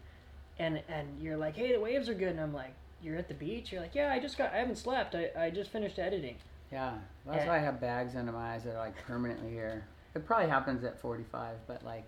and 0.59 0.81
and 0.89 1.21
you're 1.21 1.37
like, 1.37 1.57
"Hey, 1.57 1.73
the 1.73 1.81
waves 1.81 2.09
are 2.09 2.15
good." 2.15 2.29
And 2.29 2.41
I'm 2.41 2.55
like, 2.55 2.75
"You're 3.03 3.17
at 3.17 3.27
the 3.27 3.35
beach?" 3.35 3.73
You're 3.73 3.81
like, 3.81 3.95
"Yeah, 3.95 4.13
I 4.13 4.21
just 4.21 4.39
got 4.39 4.53
I 4.53 4.59
haven't 4.59 4.77
slept. 4.77 5.17
I, 5.17 5.31
I 5.37 5.51
just 5.51 5.71
finished 5.71 5.99
editing." 5.99 6.37
Yeah, 6.71 6.93
that's 7.27 7.39
Yeah. 7.39 7.49
why 7.49 7.57
I 7.57 7.59
have 7.59 7.81
bags 7.81 8.15
under 8.15 8.31
my 8.31 8.55
eyes 8.55 8.63
that 8.65 8.77
are 8.77 8.79
like 8.79 8.95
permanently 9.05 9.51
here. 9.51 9.85
It 10.15 10.25
probably 10.27 10.49
happens 10.49 10.85
at 10.85 10.97
45, 11.01 11.57
but 11.67 11.85
like, 11.85 12.05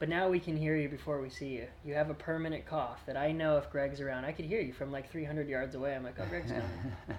But 0.00 0.08
now 0.08 0.28
we 0.28 0.40
can 0.40 0.56
hear 0.56 0.74
you 0.74 0.88
before 0.88 1.20
we 1.20 1.28
see 1.30 1.48
you. 1.48 1.66
You 1.84 1.94
have 1.94 2.10
a 2.10 2.14
permanent 2.14 2.66
cough 2.66 3.04
that 3.06 3.16
I 3.16 3.30
know 3.30 3.58
if 3.58 3.70
Greg's 3.70 4.00
around, 4.00 4.24
I 4.24 4.32
could 4.32 4.44
hear 4.46 4.60
you 4.60 4.72
from 4.72 4.90
like 4.90 5.08
300 5.10 5.48
yards 5.48 5.74
away. 5.76 5.94
I'm 5.94 6.02
like, 6.02 6.18
"Oh, 6.18 6.26
Greg's 6.26 6.50
coming." 6.50 6.92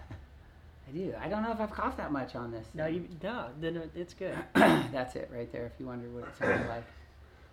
I 0.90 0.98
do. 0.98 1.14
I 1.22 1.28
don't 1.28 1.44
know 1.44 1.52
if 1.52 1.60
I've 1.60 1.72
coughed 1.72 1.98
that 1.98 2.12
much 2.12 2.36
on 2.36 2.52
this. 2.52 2.68
no, 2.74 2.88
you 2.88 3.08
no, 3.22 3.48
then 3.60 3.90
it's 3.96 4.14
good. 4.14 4.38
that's 4.56 5.16
it 5.16 5.30
right 5.34 5.52
there. 5.52 5.66
If 5.66 5.74
you 5.80 5.86
wonder 5.86 6.10
what 6.10 6.24
it 6.24 6.38
sounded 6.38 6.68
like. 6.68 6.84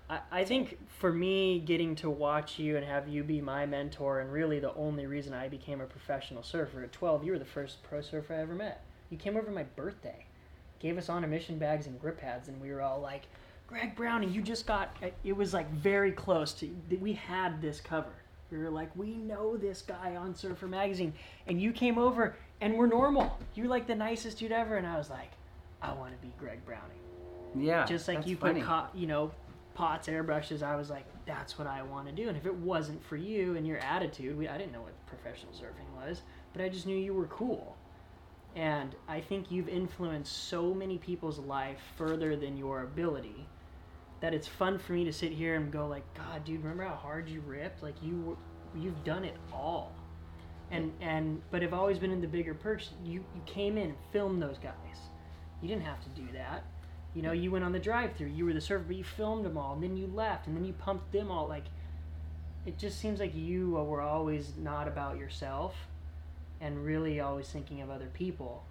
I, 0.09 0.21
I 0.31 0.45
think 0.45 0.79
for 1.01 1.13
me, 1.13 1.59
getting 1.61 1.95
to 1.97 2.11
watch 2.11 2.59
you 2.59 2.77
and 2.77 2.87
have 2.87 3.09
you 3.09 3.25
be 3.25 3.41
my 3.41 3.67
mentor, 3.67 4.21
and 4.21 4.33
really 4.33 4.61
the 4.61 4.75
only 4.75 5.07
reason 5.07 5.35
I 5.35 5.49
became 5.49 5.81
a 5.81 5.87
professional 5.87 6.43
surfer 6.43 6.83
at 6.83 6.93
12, 6.93 7.25
you 7.25 7.33
were 7.33 7.39
the 7.39 7.45
first 7.45 7.83
pro 7.83 8.01
surfer 8.01 8.35
I 8.35 8.39
ever 8.39 8.55
met. 8.55 8.85
You 9.11 9.19
came 9.19 9.37
over 9.37 9.51
my 9.51 9.65
birthday, 9.65 10.27
gave 10.79 10.97
us 10.97 11.09
on 11.09 11.25
emission 11.25 11.59
bags 11.59 11.87
and 11.87 12.01
grip 12.01 12.21
pads, 12.21 12.49
and 12.49 12.61
we 12.61 12.73
were 12.73 12.83
all 12.83 13.01
like, 13.01 13.23
Greg 13.67 13.97
Browning, 13.97 14.33
you 14.33 14.43
just 14.43 14.65
got. 14.67 14.97
It 15.25 15.37
was 15.37 15.53
like 15.53 15.69
very 15.73 16.13
close 16.13 16.53
to. 16.55 16.71
We 17.01 17.15
had 17.15 17.61
this 17.61 17.81
cover. 17.81 18.13
We 18.51 18.59
were 18.59 18.71
like, 18.71 18.95
we 18.95 19.17
know 19.17 19.57
this 19.57 19.83
guy 19.83 20.15
on 20.15 20.37
Surfer 20.37 20.69
Magazine, 20.69 21.13
and 21.49 21.61
you 21.61 21.73
came 21.73 21.99
over 21.99 22.37
and 22.61 22.77
we're 22.77 22.87
normal. 22.87 23.39
You're 23.55 23.69
like 23.69 23.87
the 23.87 23.95
nicest 23.95 24.39
dude 24.39 24.53
ever, 24.53 24.77
and 24.77 24.87
I 24.87 24.97
was 24.97 25.11
like, 25.11 25.33
I 25.83 25.93
want 25.93 26.13
to 26.13 26.27
be 26.27 26.33
Greg 26.39 26.65
Browning. 26.65 26.97
Yeah, 27.55 27.85
just 27.85 28.09
like 28.09 28.27
you 28.27 28.37
funny. 28.37 28.61
put 28.61 28.69
co- 28.69 28.87
you 28.95 29.07
know 29.07 29.33
pots 29.75 30.09
airbrushes 30.09 30.63
i 30.63 30.75
was 30.75 30.89
like 30.89 31.05
that's 31.27 31.59
what 31.59 31.69
i 31.69 31.83
want 31.83 32.07
to 32.07 32.13
do. 32.13 32.29
And 32.29 32.37
if 32.37 32.47
it 32.47 32.55
wasn't 32.55 33.05
for 33.05 33.17
you 33.17 33.57
and 33.57 33.67
your 33.67 33.77
attitude 33.79 34.37
we, 34.37 34.49
i 34.49 34.57
didn't 34.57 34.73
know 34.73 34.81
what 34.81 34.95
professional 35.07 35.53
surfing 35.53 35.91
was 35.95 36.23
but 36.55 36.63
i 36.63 36.69
just 36.69 36.87
knew 36.87 36.97
you 36.97 37.13
were 37.13 37.27
cool. 37.27 37.77
And 38.55 38.95
i 39.07 39.21
think 39.21 39.51
you've 39.51 39.69
influenced 39.69 40.49
so 40.49 40.73
many 40.73 40.97
people's 40.97 41.39
life 41.39 41.79
further 41.97 42.37
than 42.37 42.57
your 42.57 42.83
ability 42.83 43.47
that 44.21 44.33
it's 44.33 44.49
fun 44.49 44.79
for 44.79 44.95
me 44.95 45.05
to 45.05 45.13
sit 45.13 45.31
here 45.31 45.57
and 45.57 45.71
go 45.71 45.87
like 45.87 46.05
god 46.15 46.45
dude 46.45 46.63
remember 46.63 46.85
how 46.85 46.95
hard 46.95 47.29
you 47.29 47.43
ripped? 47.43 47.83
Like 47.83 48.03
you 48.03 48.39
you've 48.75 49.05
done 49.05 49.25
it 49.25 49.37
all 49.53 49.95
and 50.71 50.93
and 51.01 51.41
but 51.51 51.63
have 51.63 51.73
always 51.73 51.99
been 51.99 52.11
in 52.11 52.21
the 52.21 52.27
bigger 52.27 52.55
perks 52.55 52.91
you 53.05 53.25
you 53.35 53.43
came 53.47 53.79
in 53.79 53.85
and 53.85 53.95
filmed 54.13 54.43
those 54.43 54.59
guys 54.59 54.73
you 55.63 55.69
didn't 55.69 55.85
have 55.85 56.03
to 56.03 56.09
do 56.11 56.27
that 56.33 56.65
you 57.17 57.23
know, 57.23 57.33
you 57.33 57.51
went 57.51 57.65
on 57.65 57.73
the 57.73 57.79
drive-through. 57.79 58.29
You 58.29 58.45
were 58.45 58.53
the 58.53 58.61
server, 58.61 58.85
but 58.89 58.97
you 58.97 59.03
filmed 59.03 59.47
them 59.47 59.57
all, 59.57 59.73
and 59.73 59.83
then 59.83 59.97
you 59.97 60.07
left, 60.07 60.47
and 60.47 60.55
then 60.55 60.67
you 60.67 60.75
pumped 60.75 61.13
them 61.13 61.31
all. 61.31 61.49
Like, 61.49 61.65
it 62.67 62.77
just 62.77 63.01
seems 63.01 63.21
like 63.21 63.35
you 63.35 63.71
were 63.71 64.03
always 64.03 64.53
not 64.59 64.87
about 64.87 65.17
yourself, 65.17 65.75
and 66.61 66.85
really 66.85 67.19
always 67.21 67.49
thinking 67.49 67.81
of 67.81 67.89
other 67.89 68.11
people. 68.13 68.65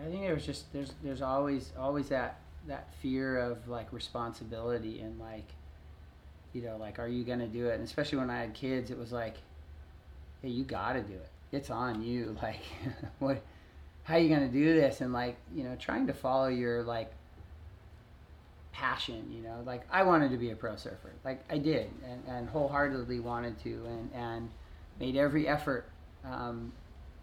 I 0.00 0.08
think 0.08 0.20
there's 0.22 0.46
just 0.46 0.72
there's 0.72 0.92
there's 1.02 1.22
always 1.22 1.72
always 1.76 2.08
that 2.10 2.38
that 2.68 2.94
fear 3.02 3.36
of 3.36 3.66
like 3.66 3.92
responsibility 3.92 5.00
and 5.00 5.18
like 5.18 5.46
you 6.52 6.62
know 6.62 6.76
like 6.76 7.00
are 7.00 7.08
you 7.08 7.24
gonna 7.24 7.48
do 7.48 7.66
it 7.66 7.74
and 7.74 7.82
especially 7.82 8.18
when 8.18 8.30
I 8.30 8.38
had 8.38 8.54
kids 8.54 8.92
it 8.92 8.98
was 8.98 9.10
like 9.10 9.38
hey 10.40 10.50
you 10.50 10.62
gotta 10.62 11.00
do 11.00 11.14
it 11.14 11.30
it's 11.52 11.70
on 11.70 12.02
you 12.02 12.36
like 12.42 12.62
what 13.18 13.42
how 14.04 14.14
are 14.14 14.18
you 14.18 14.28
gonna 14.28 14.48
do 14.48 14.74
this 14.74 15.00
and 15.00 15.12
like 15.12 15.36
you 15.54 15.64
know 15.64 15.76
trying 15.76 16.06
to 16.06 16.12
follow 16.12 16.48
your 16.48 16.82
like 16.82 17.12
passion 18.72 19.28
you 19.32 19.42
know 19.42 19.60
like 19.66 19.82
I 19.90 20.04
wanted 20.04 20.30
to 20.30 20.36
be 20.36 20.50
a 20.50 20.56
pro 20.56 20.76
surfer 20.76 21.12
like 21.24 21.42
I 21.50 21.58
did 21.58 21.90
and, 22.04 22.22
and 22.28 22.48
wholeheartedly 22.48 23.18
wanted 23.18 23.58
to 23.64 23.84
and 23.86 24.10
and 24.14 24.50
made 25.00 25.16
every 25.16 25.48
effort 25.48 25.86
um, 26.24 26.72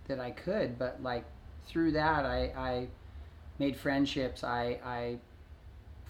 that 0.08 0.20
I 0.20 0.32
could, 0.32 0.78
but 0.78 1.02
like 1.02 1.26
through 1.68 1.92
that, 1.94 2.26
I, 2.26 2.52
I 2.56 2.88
made 3.60 3.76
friendships. 3.76 4.44
I, 4.44 4.80
I 4.84 5.18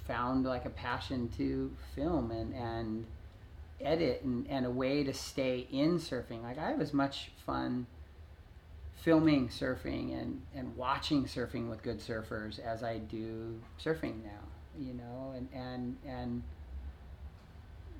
found 0.08 0.46
like 0.46 0.66
a 0.66 0.70
passion 0.70 1.30
to 1.38 1.72
film 1.96 2.32
and, 2.32 2.54
and 2.54 3.06
edit 3.82 4.22
and, 4.24 4.48
and 4.50 4.66
a 4.66 4.72
way 4.72 5.04
to 5.04 5.14
stay 5.14 5.68
in 5.72 5.98
surfing. 5.98 6.44
Like 6.44 6.58
I 6.58 6.70
have 6.70 6.82
as 6.82 6.94
much 6.94 7.32
fun 7.46 7.88
filming 8.96 9.50
surfing 9.50 10.20
and, 10.20 10.42
and 10.56 10.76
watching 10.76 11.26
surfing 11.26 11.70
with 11.70 11.84
good 11.84 12.00
surfers 12.00 12.60
as 12.60 12.84
I 12.84 12.98
do 12.98 13.60
surfing 13.84 14.24
now, 14.24 14.42
you 14.80 14.94
know, 14.94 15.34
and, 15.36 15.48
and, 15.54 15.98
and 16.08 16.44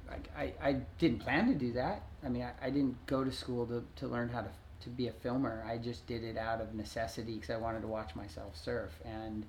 I, 0.10 0.44
I, 0.44 0.54
I 0.62 0.74
didn't 1.00 1.20
plan 1.20 1.48
to 1.48 1.54
do 1.56 1.74
that. 1.74 2.04
I 2.24 2.30
mean, 2.30 2.44
I, 2.44 2.68
I 2.68 2.70
didn't 2.70 3.06
go 3.08 3.24
to 3.24 3.32
school 3.32 3.66
to, 3.68 3.84
to 3.98 4.08
learn 4.08 4.30
how 4.30 4.42
to, 4.42 4.50
to 4.82 4.90
be 4.90 5.08
a 5.08 5.12
filmer. 5.12 5.66
I 5.68 5.78
just 5.78 6.06
did 6.08 6.24
it 6.24 6.38
out 6.38 6.62
of 6.62 6.74
necessity 6.74 7.36
because 7.36 7.50
I 7.50 7.58
wanted 7.58 7.82
to 7.82 7.88
watch 7.88 8.16
myself 8.16 8.56
surf. 8.56 8.92
And 9.04 9.46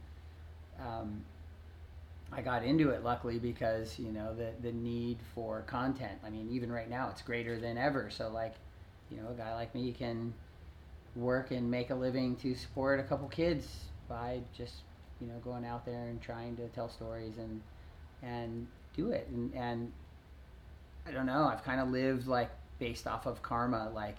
um, 0.81 1.25
I 2.33 2.43
got 2.43 2.65
into 2.65 2.91
it 2.91 3.05
luckily 3.05 3.39
because, 3.39 3.99
you 3.99 4.13
know, 4.13 4.35
the, 4.35 4.51
the 4.63 4.73
need 4.73 5.19
for 5.35 5.63
content. 5.63 6.19
I 6.25 6.31
mean, 6.31 6.49
even 6.51 6.73
right 6.73 6.91
now, 6.91 7.09
it's 7.11 7.23
greater 7.23 7.59
than 7.59 7.79
ever. 7.79 8.11
So, 8.11 8.29
like, 8.29 8.55
you 9.11 9.19
know, 9.19 9.29
a 9.31 9.35
guy 9.35 9.55
like 9.55 9.75
me 9.75 9.93
can 9.93 10.35
work 11.17 11.51
and 11.51 11.71
make 11.71 11.91
a 11.91 11.95
living 11.95 12.37
to 12.37 12.55
support 12.55 13.01
a 13.01 13.03
couple 13.03 13.29
kids 13.29 13.67
by 14.09 14.41
just, 14.57 14.75
you 15.21 15.27
know, 15.27 15.39
going 15.43 15.65
out 15.65 15.85
there 15.85 16.07
and 16.09 16.21
trying 16.21 16.57
to 16.57 16.69
tell 16.69 16.89
stories 16.89 17.39
and, 17.39 17.61
and 18.23 18.67
do 18.97 19.11
it. 19.11 19.27
And, 19.29 19.53
and 19.55 19.93
I 21.07 21.11
don't 21.13 21.27
know. 21.27 21.49
I've 21.51 21.65
kind 21.65 21.81
of 21.81 21.89
lived 21.91 22.27
like 22.27 22.51
based 22.79 23.07
off 23.07 23.27
of 23.27 23.43
karma, 23.43 23.91
like 23.95 24.19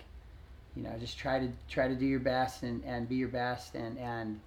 you 0.76 0.84
know, 0.84 0.94
just 1.00 1.18
try 1.18 1.40
to 1.40 1.50
try 1.68 1.88
to 1.88 1.96
do 1.96 2.06
your 2.06 2.20
best 2.20 2.62
and, 2.64 2.84
and 2.86 3.10
be 3.10 3.16
your 3.16 3.30
best, 3.30 3.74
and 3.74 3.98
and 3.98 4.40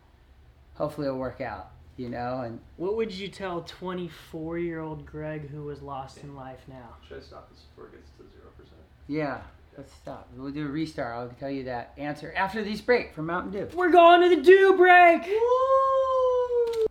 hopefully 0.74 1.06
it'll 1.09 1.18
work 1.18 1.40
out. 1.40 1.70
You 1.97 2.09
know, 2.09 2.40
and 2.44 2.60
What 2.78 2.97
would 2.97 3.12
you 3.12 3.28
tell 3.28 3.60
24 3.62 4.59
year 4.59 4.81
old 4.81 5.05
Greg 5.05 5.51
who 5.51 5.64
was 5.64 5.82
lost 5.82 6.18
in 6.18 6.35
life 6.35 6.60
now? 6.66 6.97
Should 7.06 7.18
I 7.18 7.20
stop 7.20 7.51
this 7.51 7.60
before 7.62 7.89
it 7.89 7.93
gets 7.93 8.10
to 8.12 8.22
zero 8.31 8.51
percent? 8.56 8.81
yeah, 9.06 9.43
let's 9.76 9.92
stop. 9.94 10.28
We'll 10.36 10.51
do 10.52 10.66
a 10.66 10.70
restart. 10.70 11.14
I'll 11.16 11.28
tell 11.38 11.51
you 11.51 11.64
that 11.64 11.92
answer 11.97 12.32
after 12.36 12.62
this 12.62 12.80
break 12.80 13.14
from 13.14 13.26
Mountain 13.26 13.52
Dew. 13.52 13.68
We're 13.76 13.90
going 13.90 14.28
to 14.28 14.36
the 14.36 14.42
Dew 14.42 14.74
break! 14.76 15.22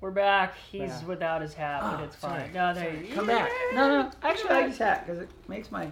We're 0.02 0.12
back. 0.12 0.56
He's 0.72 0.82
Yeah. 0.82 1.06
without 1.06 1.42
his 1.42 1.54
hat, 1.54 1.82
but 1.82 2.00
Oh, 2.00 2.04
it's 2.06 2.16
fine. 2.16 2.54
No, 2.54 2.74
there 2.74 2.94
you 2.96 3.14
Come 3.14 3.28
back. 3.28 3.52
No, 3.74 3.88
no. 4.04 4.12
Actually, 4.24 4.50
I 4.52 4.54
like 4.62 4.68
his 4.70 4.78
hat 4.78 5.06
because 5.06 5.22
it 5.22 5.30
makes 5.48 5.72
my 5.72 5.92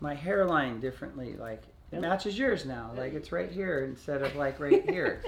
my 0.00 0.14
hairline 0.14 0.80
differently. 0.80 1.34
Like 1.36 1.62
it 1.92 1.94
Yep. 1.94 2.02
matches 2.02 2.38
yours 2.38 2.66
now. 2.66 2.90
Like 2.96 3.12
it's 3.14 3.30
right 3.32 3.50
here 3.50 3.84
instead 3.84 4.22
of 4.22 4.34
like 4.36 4.58
right 4.60 4.88
here. 4.90 5.22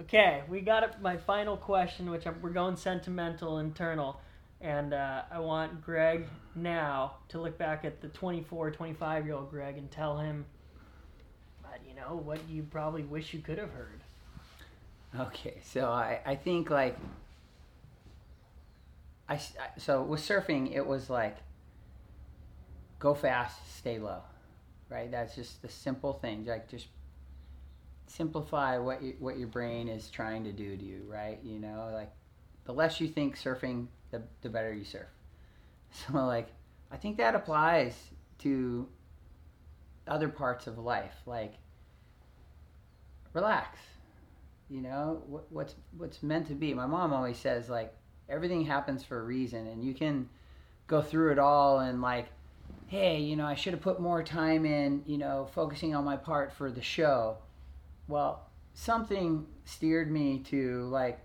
Okay, 0.00 0.42
we 0.48 0.62
got 0.62 0.82
it, 0.82 0.92
my 1.02 1.18
final 1.18 1.58
question, 1.58 2.10
which 2.10 2.26
I'm, 2.26 2.40
we're 2.40 2.48
going 2.50 2.76
sentimental 2.76 3.58
internal. 3.58 4.18
And 4.60 4.92
uh, 4.92 5.22
I 5.30 5.38
want 5.40 5.82
Greg 5.82 6.26
now 6.54 7.14
to 7.28 7.40
look 7.40 7.56
back 7.56 7.84
at 7.84 8.00
the 8.02 8.08
24, 8.08 8.70
25 8.72 9.24
year 9.26 9.34
old 9.34 9.50
Greg 9.50 9.78
and 9.78 9.90
tell 9.90 10.18
him, 10.18 10.44
you 11.88 11.94
know, 11.94 12.16
what 12.16 12.40
you 12.48 12.62
probably 12.64 13.02
wish 13.02 13.32
you 13.32 13.40
could 13.40 13.58
have 13.58 13.70
heard. 13.70 14.00
Okay, 15.18 15.60
so 15.64 15.86
I, 15.88 16.20
I 16.24 16.34
think 16.36 16.70
like 16.70 16.96
I, 19.28 19.34
I- 19.34 19.78
so 19.78 20.02
with 20.02 20.20
surfing 20.20 20.72
it 20.74 20.86
was 20.86 21.10
like 21.10 21.38
go 22.98 23.14
fast, 23.14 23.76
stay 23.76 23.98
low, 23.98 24.22
right? 24.88 25.10
That's 25.10 25.34
just 25.34 25.62
the 25.62 25.68
simple 25.68 26.12
thing. 26.12 26.44
Like 26.44 26.68
just 26.68 26.86
simplify 28.06 28.78
what 28.78 29.02
you, 29.02 29.14
what 29.18 29.38
your 29.38 29.48
brain 29.48 29.88
is 29.88 30.10
trying 30.10 30.44
to 30.44 30.52
do 30.52 30.76
to 30.76 30.84
you, 30.84 31.02
right? 31.08 31.38
You 31.42 31.58
know, 31.58 31.90
like 31.92 32.10
the 32.64 32.72
less 32.72 33.00
you 33.00 33.08
think 33.08 33.36
surfing, 33.38 33.86
the 34.10 34.22
the 34.42 34.48
better 34.48 34.72
you 34.72 34.84
surf. 34.84 35.08
So 35.92 36.24
like 36.24 36.48
I 36.92 36.96
think 36.96 37.16
that 37.16 37.34
applies 37.34 37.94
to 38.40 38.88
other 40.06 40.28
parts 40.28 40.66
of 40.66 40.78
life, 40.78 41.14
like 41.26 41.54
relax 43.32 43.78
you 44.70 44.80
know 44.80 45.22
what, 45.26 45.50
what's 45.50 45.74
what's 45.98 46.22
meant 46.22 46.46
to 46.46 46.54
be 46.54 46.72
my 46.72 46.86
mom 46.86 47.12
always 47.12 47.36
says 47.36 47.68
like 47.68 47.92
everything 48.28 48.64
happens 48.64 49.04
for 49.04 49.20
a 49.20 49.24
reason 49.24 49.66
and 49.66 49.84
you 49.84 49.92
can 49.92 50.28
go 50.86 51.02
through 51.02 51.32
it 51.32 51.38
all 51.38 51.80
and 51.80 52.00
like 52.00 52.28
hey 52.86 53.18
you 53.18 53.36
know 53.36 53.44
i 53.44 53.54
should 53.54 53.72
have 53.72 53.82
put 53.82 54.00
more 54.00 54.22
time 54.22 54.64
in 54.64 55.02
you 55.06 55.18
know 55.18 55.48
focusing 55.52 55.94
on 55.94 56.04
my 56.04 56.16
part 56.16 56.52
for 56.52 56.70
the 56.70 56.80
show 56.80 57.36
well 58.06 58.48
something 58.72 59.44
steered 59.64 60.10
me 60.10 60.38
to 60.38 60.82
like 60.84 61.18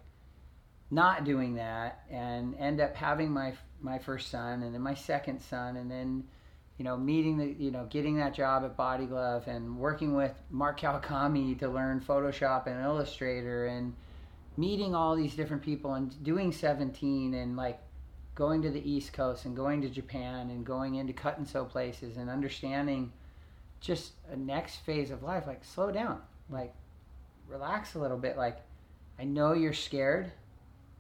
not 0.92 1.24
doing 1.24 1.56
that 1.56 2.04
and 2.10 2.56
end 2.56 2.80
up 2.80 2.96
having 2.96 3.32
my 3.32 3.54
my 3.82 4.00
first 4.00 4.30
son 4.30 4.64
and 4.64 4.74
then 4.74 4.82
my 4.82 4.94
second 4.94 5.42
son 5.42 5.78
and 5.78 5.90
then 5.90 6.24
you 6.78 6.84
know, 6.84 6.98
meeting 6.98 7.38
the, 7.38 7.46
you 7.46 7.72
know, 7.72 7.86
getting 7.86 8.18
that 8.18 8.34
job 8.34 8.64
at 8.66 8.76
Body 8.76 9.06
Glove 9.06 9.48
and 9.48 9.78
working 9.78 10.14
with 10.14 10.34
Mark 10.50 10.80
Kawakami 10.80 11.58
to 11.60 11.70
learn 11.70 12.02
Photoshop 12.02 12.68
and 12.68 12.84
Illustrator 12.84 13.68
and 13.68 13.94
meeting 14.58 14.94
all 14.94 15.16
these 15.16 15.36
different 15.36 15.64
people 15.64 15.94
and 15.94 16.22
doing 16.24 16.52
17 16.52 17.34
and 17.34 17.56
like 17.56 17.80
going 18.36 18.62
to 18.62 18.70
the 18.70 18.90
East 18.90 19.14
Coast 19.14 19.46
and 19.46 19.56
going 19.56 19.82
to 19.82 19.90
Japan 19.90 20.50
and 20.50 20.66
going 20.66 20.96
into 20.96 21.14
cut 21.14 21.38
and 21.38 21.48
sew 21.48 21.64
places 21.64 22.18
and 22.18 22.30
understanding 22.30 23.14
just 23.80 24.12
a 24.30 24.36
next 24.36 24.78
phase 24.78 25.12
of 25.12 25.24
life. 25.24 25.48
Like, 25.48 25.64
slow 25.64 25.92
down, 25.92 26.22
like, 26.50 26.74
relax 27.48 27.96
a 27.96 28.00
little 28.00 28.18
bit. 28.18 28.36
Like, 28.36 28.58
I 29.18 29.24
know 29.24 29.54
you're 29.54 29.72
scared, 29.72 30.32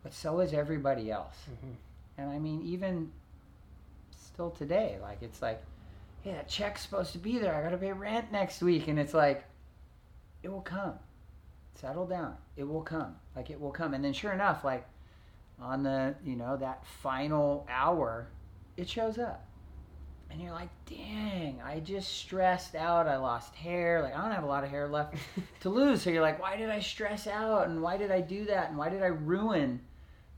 but 0.06 0.14
so 0.14 0.40
is 0.40 0.54
everybody 0.54 1.10
else. 1.10 1.36
Mm-hmm. 1.50 1.72
And 2.20 2.30
I 2.30 2.38
mean, 2.38 2.62
even 2.62 3.12
still 4.16 4.52
today, 4.52 5.00
like 5.02 5.18
it's 5.24 5.42
like, 5.42 5.64
hey, 6.22 6.34
that 6.34 6.48
check's 6.48 6.84
supposed 6.84 7.12
to 7.14 7.18
be 7.18 7.40
there. 7.40 7.56
I 7.56 7.64
gotta 7.64 7.78
pay 7.78 7.92
rent 7.92 8.32
next 8.32 8.62
week, 8.62 8.88
and 8.88 9.00
it's 9.00 9.16
like, 9.16 9.46
it 10.44 10.52
will 10.52 10.62
come. 10.62 10.94
Settle 11.74 12.06
down. 12.06 12.36
It 12.56 12.66
will 12.66 12.84
come. 12.84 13.16
Like 13.36 13.50
it 13.50 13.60
will 13.60 13.72
come. 13.72 13.96
And 13.96 14.06
then 14.06 14.14
sure 14.14 14.32
enough, 14.32 14.64
like 14.64 14.86
on 15.60 15.82
the 15.82 16.14
you 16.24 16.36
know 16.36 16.56
that 16.56 16.86
final 16.86 17.66
hour, 17.68 18.28
it 18.78 18.88
shows 18.88 19.18
up. 19.18 19.44
And 20.30 20.40
you're 20.40 20.52
like, 20.52 20.70
dang, 20.88 21.64
I 21.66 21.80
just 21.80 22.14
stressed 22.14 22.76
out. 22.76 23.08
I 23.08 23.18
lost 23.18 23.56
hair. 23.56 24.04
Like, 24.04 24.16
I 24.16 24.22
don't 24.22 24.34
have 24.34 24.44
a 24.44 24.48
lot 24.48 24.64
of 24.64 24.70
hair 24.70 24.88
left 24.88 25.16
to 25.62 25.70
lose. 25.70 26.04
So 26.04 26.12
you're 26.12 26.22
like, 26.22 26.40
why 26.40 26.58
did 26.58 26.70
I 26.70 26.80
stress 26.80 27.26
out? 27.26 27.68
And 27.68 27.82
why 27.82 27.98
did 27.98 28.12
I 28.12 28.22
do 28.22 28.46
that? 28.46 28.70
And 28.70 28.78
why 28.78 28.90
did 28.90 29.02
I 29.02 29.08
ruin 29.08 29.80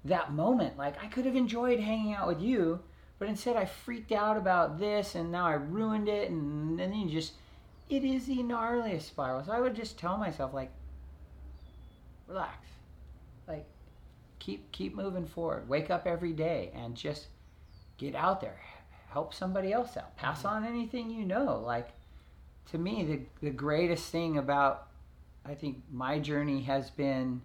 that 0.07 0.33
moment? 0.33 0.77
Like, 0.77 1.01
I 1.03 1.07
could 1.07 1.25
have 1.25 1.35
enjoyed 1.35 1.79
hanging 1.79 2.13
out 2.13 2.27
with 2.27 2.41
you, 2.41 2.79
but 3.19 3.27
instead 3.27 3.55
I 3.55 3.65
freaked 3.65 4.11
out 4.11 4.37
about 4.37 4.79
this 4.79 5.15
and 5.15 5.31
now 5.31 5.45
I 5.45 5.53
ruined 5.53 6.09
it. 6.09 6.29
And, 6.29 6.79
and 6.79 6.91
then 6.91 6.99
you 6.99 7.09
just, 7.09 7.33
it 7.89 8.03
is 8.03 8.25
the 8.25 8.37
gnarliest 8.37 9.03
spiral. 9.03 9.43
So 9.43 9.51
I 9.51 9.59
would 9.59 9.75
just 9.75 9.97
tell 9.97 10.17
myself, 10.17 10.53
like, 10.53 10.71
relax. 12.27 12.65
Like, 13.47 13.65
keep 14.39 14.71
keep 14.71 14.95
moving 14.95 15.25
forward. 15.25 15.67
Wake 15.67 15.89
up 15.89 16.05
every 16.05 16.33
day 16.33 16.71
and 16.73 16.95
just 16.95 17.27
get 17.97 18.15
out 18.15 18.41
there. 18.41 18.59
Help 19.09 19.33
somebody 19.33 19.73
else 19.73 19.97
out. 19.97 20.15
Pass 20.17 20.39
mm-hmm. 20.39 20.47
on 20.47 20.65
anything 20.65 21.09
you 21.09 21.25
know. 21.25 21.61
Like 21.65 21.89
to 22.71 22.77
me, 22.77 23.03
the 23.03 23.47
the 23.47 23.53
greatest 23.53 24.09
thing 24.11 24.37
about 24.37 24.87
I 25.45 25.55
think 25.55 25.83
my 25.91 26.19
journey 26.19 26.63
has 26.63 26.89
been 26.89 27.41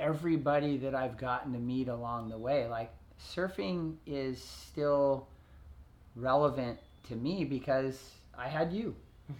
everybody 0.00 0.78
that 0.78 0.94
I've 0.94 1.16
gotten 1.16 1.52
to 1.52 1.58
meet 1.58 1.88
along 1.88 2.30
the 2.30 2.38
way. 2.38 2.66
Like 2.66 2.92
surfing 3.34 3.96
is 4.06 4.42
still 4.42 5.28
relevant 6.16 6.78
to 7.08 7.16
me 7.16 7.44
because 7.44 7.98
I 8.36 8.48
had 8.48 8.72
you. 8.72 8.94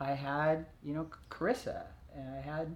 I 0.00 0.12
had, 0.12 0.66
you 0.82 0.94
know, 0.94 1.06
Carissa, 1.30 1.82
and 2.16 2.34
I 2.34 2.40
had 2.40 2.74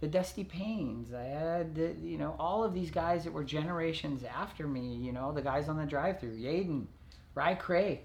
the 0.00 0.08
Dusty 0.08 0.44
Paynes. 0.44 1.14
I 1.14 1.24
had, 1.24 1.74
the, 1.74 1.94
you 2.02 2.18
know, 2.18 2.34
all 2.38 2.64
of 2.64 2.74
these 2.74 2.90
guys 2.90 3.24
that 3.24 3.32
were 3.32 3.44
generations 3.44 4.24
after 4.24 4.66
me. 4.66 4.94
You 4.96 5.12
know, 5.12 5.32
the 5.32 5.42
guys 5.42 5.68
on 5.68 5.76
the 5.76 5.86
drive-through, 5.86 6.36
Yadin, 6.36 6.86
Ry 7.34 7.54
Craig, 7.54 8.00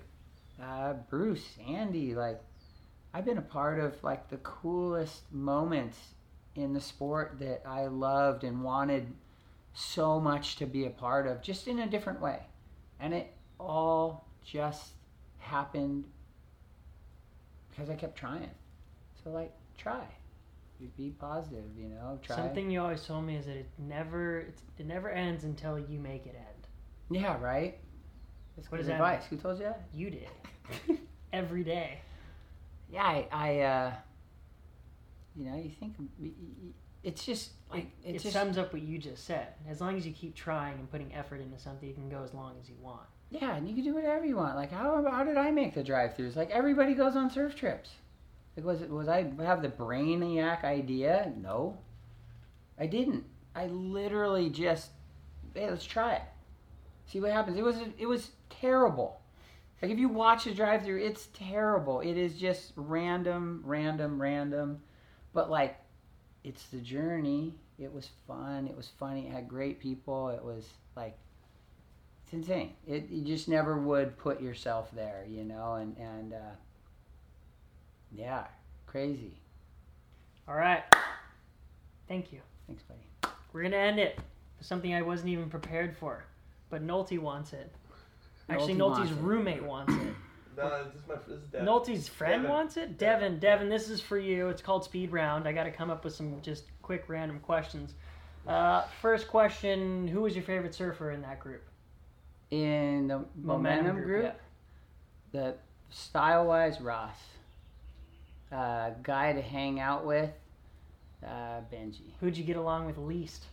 uh, 0.62 0.94
Bruce, 1.10 1.58
Andy. 1.68 2.14
Like, 2.14 2.40
I've 3.14 3.26
been 3.26 3.38
a 3.38 3.42
part 3.42 3.80
of 3.80 4.04
like 4.04 4.30
the 4.30 4.38
coolest 4.38 5.22
moments 5.32 5.98
in 6.58 6.74
the 6.74 6.82
sport 6.82 7.38
that 7.40 7.62
I 7.66 7.88
loved 7.88 8.44
and 8.44 8.64
wanted 8.64 9.14
so 9.74 10.20
much 10.20 10.56
to 10.58 10.66
be 10.66 10.86
a 10.86 10.90
part 10.90 11.28
of, 11.28 11.42
just 11.42 11.68
in 11.68 11.80
a 11.80 11.88
different 11.88 12.20
way, 12.20 12.40
and 13.00 13.14
it 13.14 13.34
all 13.60 14.28
just 14.44 14.94
happened 15.38 16.06
because 17.70 17.90
I 17.90 17.96
kept 17.96 18.18
trying. 18.18 18.50
So 19.24 19.30
like, 19.30 19.54
try. 19.78 20.04
Be- 20.96 21.16
positive, 21.20 21.66
you 21.76 21.90
know. 21.90 22.20
Try. 22.22 22.36
Something 22.36 22.70
you 22.70 22.82
always 22.82 23.04
told 23.04 23.26
me 23.26 23.36
is 23.36 23.46
that 23.48 23.58
it 23.58 23.70
never 23.80 24.40
it's, 24.42 24.62
it 24.78 24.86
never 24.86 25.10
ends 25.10 25.44
until 25.44 25.80
you 25.80 26.00
make 26.00 26.28
it 26.28 26.36
end. 26.36 26.68
Yeah, 27.10 27.40
right. 27.42 27.80
That's 28.56 28.72
What 28.72 28.78
good 28.78 28.84
does 28.84 28.88
that 28.88 28.94
advice. 28.94 29.24
Who 29.30 29.38
told 29.38 29.58
you 29.60 29.66
that? 29.66 29.88
You 29.94 30.12
did 30.12 30.30
every 31.34 31.64
day. 31.64 32.02
Yeah, 32.92 33.04
I, 33.04 33.28
I 33.32 33.60
uh, 33.62 33.94
You 35.38 35.46
know, 35.50 35.56
you 35.56 35.70
think 35.70 35.96
it's 37.04 37.26
just 37.26 37.52
like 37.72 37.92
It, 38.04 38.16
it's 38.16 38.24
it 38.26 38.28
just 38.28 38.34
sums 38.34 38.58
up 38.58 38.74
what 38.74 38.82
you 38.82 38.98
just 38.98 39.26
said. 39.26 39.48
As 39.70 39.80
long 39.82 39.96
as 39.96 40.06
you 40.06 40.14
keep 40.14 40.36
trying 40.36 40.80
and 40.80 40.90
putting 40.90 41.14
effort 41.14 41.42
into 41.42 41.60
something, 41.60 41.88
you 41.88 41.94
can 41.96 42.10
go 42.10 42.24
as 42.24 42.34
long 42.34 42.56
as 42.62 42.68
you 42.68 42.76
want. 42.82 43.08
yeah, 43.30 43.56
and 43.56 43.68
you 43.68 43.76
can 43.76 43.84
do 43.84 43.94
whatever 43.94 44.26
you 44.26 44.36
want. 44.38 44.56
Like 44.56 44.72
how 44.72 45.06
how 45.10 45.24
did 45.24 45.38
I 45.38 45.52
make 45.52 45.74
the 45.74 45.84
drive-throughs? 45.84 46.36
Like 46.36 46.50
everybody 46.50 46.94
goes 46.94 47.16
on 47.16 47.30
surf 47.30 47.56
trips. 47.56 47.92
Like 48.56 48.66
was 48.66 48.82
it 48.82 48.90
was 48.90 49.08
I 49.08 49.32
have 49.44 49.62
the 49.62 49.70
brainiac 49.70 50.64
idea? 50.64 51.32
No, 51.38 51.78
I 52.80 52.88
didn't. 52.88 53.26
I 53.56 53.68
literally 53.68 54.50
just 54.50 54.90
hey, 55.54 55.70
let's 55.70 55.86
try 55.86 56.16
it. 56.16 56.24
See 57.06 57.20
what 57.20 57.32
happens. 57.32 57.58
It 57.58 57.64
was 57.64 57.78
it 57.98 58.08
was 58.08 58.32
terrible. 58.50 59.22
Like 59.82 59.92
if 59.92 60.00
you 60.00 60.10
watch 60.10 60.46
the 60.46 60.54
drive-through, 60.56 61.04
it's 61.04 61.28
terrible. 61.34 62.02
It 62.02 62.18
is 62.18 62.34
just 62.40 62.74
random, 62.76 63.62
random, 63.64 64.20
random. 64.20 64.82
But 65.34 65.50
like, 65.50 65.78
it's 66.44 66.64
the 66.68 66.80
journey. 66.80 67.54
It 67.80 67.94
was 67.94 68.10
fun. 68.28 68.68
It 68.68 68.76
was 68.76 68.90
funny. 69.00 69.28
It 69.28 69.32
had 69.32 69.48
great 69.48 69.80
people. 69.80 70.30
It 70.30 70.44
was 70.44 70.66
like, 70.96 71.18
it's 72.24 72.34
insane. 72.34 72.74
It 72.88 73.10
you 73.10 73.24
just 73.24 73.48
never 73.48 73.78
would 73.78 74.18
put 74.18 74.42
yourself 74.42 74.90
there, 74.94 75.26
you 75.30 75.44
know. 75.44 75.76
And 75.76 75.96
and 75.98 76.34
uh, 76.34 76.56
yeah, 78.12 78.46
crazy. 78.86 79.34
All 80.48 80.56
right. 80.56 80.84
Thank 82.08 82.32
you. 82.32 82.40
Thanks, 82.68 82.84
buddy. 82.84 83.34
We're 83.54 83.64
gonna 83.64 83.78
end 83.78 84.00
it 84.00 84.20
with 84.58 84.68
something 84.68 84.94
I 84.94 85.02
wasn't 85.02 85.30
even 85.30 85.50
prepared 85.50 85.96
for, 85.96 86.24
but 86.70 86.86
Nolte 86.86 87.20
wants 87.20 87.54
it. 87.54 87.72
Actually, 88.50 88.76
Nolte 88.76 88.78
Nolte's 88.78 88.98
wants 88.98 89.12
it. 89.12 89.18
roommate 89.20 89.64
wants 89.64 89.94
it. 89.94 90.14
No, 90.58 90.84
this 90.84 90.96
is 90.96 91.02
my 91.08 91.16
this 91.28 91.38
is 91.40 91.48
Devin. 91.50 91.68
Nolte's 91.68 92.08
friend 92.08 92.42
Devin. 92.42 92.50
wants 92.50 92.78
it. 92.78 92.98
Devin, 92.98 93.40
Devin, 93.40 93.70
this 93.70 93.90
is 93.90 94.02
for 94.02 94.18
you. 94.18 94.50
It's 94.50 94.62
called 94.62 94.84
Speed 94.84 95.12
Round. 95.12 95.48
I 95.48 95.52
got 95.52 95.66
to 95.66 95.72
come 95.72 95.90
up 95.90 96.04
with 96.04 96.16
some 96.16 96.42
just 96.42 96.64
quick 96.82 97.06
random 97.08 97.40
questions. 97.40 97.94
Uh, 98.48 98.84
first 99.02 99.28
question: 99.28 100.08
Who 100.08 100.22
was 100.22 100.36
your 100.36 100.44
favorite 100.44 100.74
surfer 100.74 101.12
in 101.12 101.22
that 101.22 101.40
group? 101.40 101.64
In 102.50 103.08
the 103.10 103.26
momentum, 103.36 104.02
group, 104.02 104.24
yeah. 104.24 104.32
the 105.32 105.56
style-wise, 105.90 106.82
Ross. 106.82 107.18
Uh, 108.52 108.92
guy 109.04 109.34
to 109.34 109.42
hang 109.42 109.82
out 109.82 110.06
with, 110.06 110.32
uh, 111.26 111.60
Benji. 111.72 112.14
Who'd 112.22 112.38
you 112.38 112.46
get 112.46 112.56
along 112.56 112.86
with 112.86 112.98
least? 112.98 113.44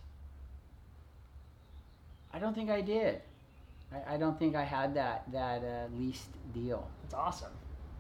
I 2.32 2.39
don't 2.39 2.55
think 2.55 2.70
I 2.70 2.81
did. 2.81 3.20
I, 3.93 4.14
I 4.14 4.16
don't 4.16 4.39
think 4.39 4.55
I 4.55 4.64
had 4.64 4.94
that 4.94 5.24
that 5.32 5.62
uh, 5.62 5.98
least 5.98 6.28
deal. 6.52 6.89
That's 7.05 7.14
awesome. 7.14 7.52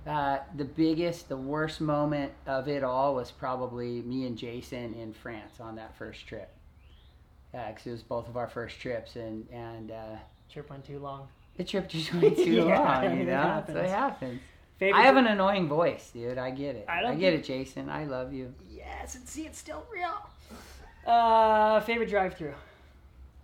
Uh, 0.06 0.38
the 0.56 0.64
biggest, 0.64 1.28
the 1.28 1.36
worst 1.36 1.80
moment 1.80 2.32
of 2.46 2.68
it 2.68 2.84
all 2.84 3.14
was 3.14 3.30
probably 3.30 4.02
me 4.02 4.26
and 4.26 4.36
Jason 4.36 4.92
in 4.94 5.12
France 5.12 5.60
on 5.60 5.76
that 5.76 5.96
first 5.96 6.26
trip. 6.26 6.50
Yeah, 7.54 7.70
'cause 7.72 7.86
it 7.86 7.90
was 7.92 8.02
both 8.02 8.28
of 8.28 8.36
our 8.36 8.48
first 8.48 8.80
trips, 8.80 9.16
and 9.16 9.46
and 9.50 9.90
uh, 9.90 10.16
Trip 10.50 10.68
went 10.70 10.84
too 10.84 10.98
long. 10.98 11.28
the 11.56 11.64
trip 11.64 11.88
just 11.88 12.12
went 12.14 12.36
too 12.36 12.66
Yeah, 12.66 12.78
long. 13.04 13.18
You 13.18 13.24
know, 13.26 13.64
it 13.68 13.88
happens. 13.88 14.40
Favorite. 14.78 14.98
I 14.98 15.02
have 15.04 15.16
an 15.16 15.26
annoying 15.28 15.68
voice, 15.68 16.10
dude. 16.12 16.36
I 16.36 16.50
get 16.50 16.74
it. 16.76 16.84
I 16.88 16.98
I, 17.04 17.14
get 17.14 17.32
think- 17.32 17.44
it, 17.44 17.46
Jason. 17.46 17.88
I 17.88 18.04
love 18.04 18.32
you. 18.32 18.52
Yes, 18.68 19.14
and 19.14 19.26
see, 19.28 19.46
it's 19.46 19.58
still 19.58 19.86
real. 19.92 20.28
Uh, 21.06 21.80
favorite 21.80 22.08
drive-through. 22.10 22.54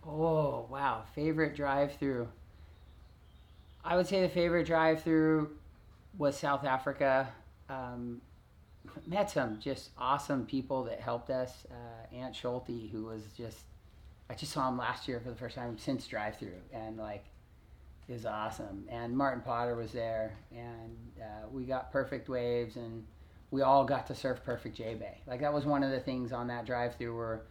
Oh 0.05 0.65
wow, 0.69 1.03
favorite 1.15 1.55
drive-through. 1.55 2.27
I 3.83 3.95
would 3.95 4.07
say 4.07 4.21
the 4.21 4.29
favorite 4.29 4.67
drive-through 4.67 5.49
was 6.17 6.37
South 6.37 6.63
Africa. 6.65 7.29
Um, 7.69 8.21
met 9.07 9.29
some 9.29 9.59
just 9.59 9.91
awesome 9.97 10.45
people 10.45 10.83
that 10.85 10.99
helped 10.99 11.29
us. 11.29 11.65
Uh, 11.69 12.15
Aunt 12.15 12.35
Schulte, 12.35 12.89
who 12.91 13.05
was 13.05 13.23
just, 13.37 13.59
I 14.29 14.33
just 14.33 14.51
saw 14.51 14.67
him 14.69 14.77
last 14.77 15.07
year 15.07 15.19
for 15.19 15.29
the 15.29 15.35
first 15.35 15.55
time 15.55 15.77
since 15.77 16.07
drive-through, 16.07 16.61
and 16.73 16.97
like, 16.97 17.25
it 18.07 18.13
was 18.13 18.25
awesome. 18.25 18.85
And 18.89 19.15
Martin 19.15 19.41
Potter 19.41 19.75
was 19.75 19.91
there, 19.91 20.37
and 20.51 20.97
uh, 21.21 21.47
we 21.51 21.63
got 21.63 21.91
perfect 21.91 22.27
waves, 22.27 22.75
and 22.75 23.05
we 23.51 23.61
all 23.61 23.85
got 23.85 24.07
to 24.07 24.15
surf 24.15 24.41
perfect 24.43 24.75
J 24.75 24.95
Bay. 24.95 25.21
Like 25.27 25.41
that 25.41 25.53
was 25.53 25.65
one 25.65 25.83
of 25.83 25.91
the 25.91 25.99
things 25.99 26.33
on 26.33 26.47
that 26.47 26.65
drive-through 26.65 27.15
where 27.15 27.41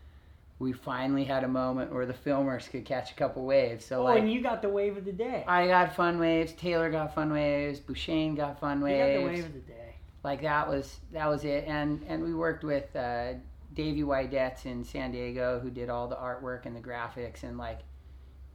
we 0.60 0.72
finally 0.74 1.24
had 1.24 1.42
a 1.42 1.48
moment 1.48 1.90
where 1.92 2.04
the 2.04 2.12
filmers 2.12 2.70
could 2.70 2.84
catch 2.84 3.10
a 3.10 3.14
couple 3.14 3.44
waves. 3.46 3.84
So 3.84 4.02
Oh, 4.02 4.04
like, 4.04 4.20
and 4.20 4.30
you 4.30 4.42
got 4.42 4.60
the 4.60 4.68
wave 4.68 4.96
of 4.98 5.06
the 5.06 5.12
day. 5.12 5.42
I 5.48 5.66
got 5.66 5.96
fun 5.96 6.20
waves. 6.20 6.52
Taylor 6.52 6.90
got 6.90 7.14
fun 7.14 7.32
waves. 7.32 7.80
Bouchane 7.80 8.36
got 8.36 8.60
fun 8.60 8.78
you 8.78 8.84
waves. 8.84 9.18
got 9.18 9.20
the 9.20 9.26
wave 9.26 9.46
of 9.46 9.54
the 9.54 9.60
day. 9.60 9.94
Like 10.22 10.42
that 10.42 10.68
was 10.68 11.00
that 11.12 11.26
was 11.28 11.44
it. 11.44 11.64
And 11.66 12.04
and 12.06 12.22
we 12.22 12.34
worked 12.34 12.62
with 12.62 12.94
uh, 12.94 13.32
Davey 13.72 14.02
Wydetts 14.02 14.66
in 14.66 14.84
San 14.84 15.12
Diego, 15.12 15.60
who 15.60 15.70
did 15.70 15.88
all 15.88 16.06
the 16.08 16.16
artwork 16.16 16.66
and 16.66 16.76
the 16.76 16.80
graphics, 16.80 17.42
and 17.42 17.56
like 17.56 17.80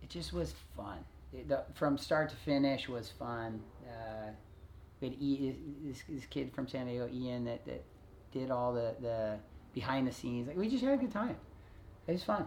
it 0.03 0.10
just 0.10 0.32
was 0.32 0.53
fun. 0.77 0.99
It, 1.34 1.49
the, 1.49 1.64
from 1.73 1.98
start 1.98 2.30
to 2.30 2.36
finish 2.36 2.88
was 2.88 3.10
fun. 3.18 3.61
Uh, 3.84 4.30
we 5.02 5.10
had 5.10 5.18
e, 5.19 5.56
this, 5.84 6.03
this 6.07 6.26
kid 6.27 6.53
from 6.53 6.68
San 6.68 6.86
Diego, 6.86 7.10
Ian, 7.11 7.45
that, 7.45 7.65
that 7.65 7.84
did 8.32 8.52
all 8.52 8.73
the, 8.73 8.95
the 9.02 9.40
behind 9.73 10.07
the 10.07 10.11
scenes. 10.11 10.48
Like 10.48 10.56
we 10.56 10.69
just 10.69 10.84
had 10.84 10.94
a 10.94 10.98
good 10.98 11.11
time. 11.11 11.36
It 12.07 12.11
was 12.14 12.23
fun, 12.23 12.45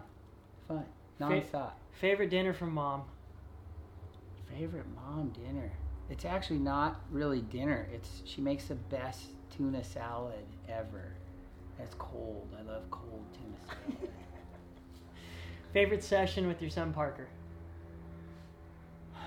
fun, 0.68 0.84
nonstop. 1.20 1.72
Favorite 2.00 2.30
dinner 2.30 2.52
from 2.52 2.72
mom. 2.72 3.02
Favorite 4.48 4.86
mom 4.94 5.30
dinner? 5.30 5.72
It's 6.10 6.24
actually 6.24 6.60
not 6.60 7.00
really 7.10 7.42
dinner. 7.42 7.88
It's 7.92 8.22
she 8.24 8.40
makes 8.40 8.66
the 8.66 8.76
best 8.76 9.26
tuna 9.56 9.82
salad 9.82 10.46
ever. 10.68 11.12
That's 11.76 11.94
cold. 11.98 12.48
I 12.58 12.62
love 12.62 12.88
cold 12.90 13.24
tuna 13.34 13.56
salad. 13.66 14.10
Favorite 15.72 16.04
session 16.04 16.46
with 16.46 16.62
your 16.62 16.70
son 16.70 16.92
Parker. 16.92 17.28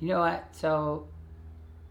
you 0.00 0.08
know 0.08 0.20
what? 0.20 0.46
So 0.52 1.08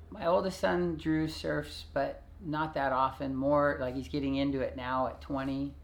my 0.09 0.25
oldest 0.25 0.59
son 0.59 0.95
Drew 0.95 1.27
surfs, 1.27 1.85
but 1.93 2.23
not 2.43 2.73
that 2.75 2.91
often. 2.93 3.35
More 3.35 3.77
like 3.79 3.95
he's 3.95 4.07
getting 4.07 4.35
into 4.37 4.61
it 4.61 4.77
now 4.77 5.07
at 5.07 5.21
20. 5.21 5.75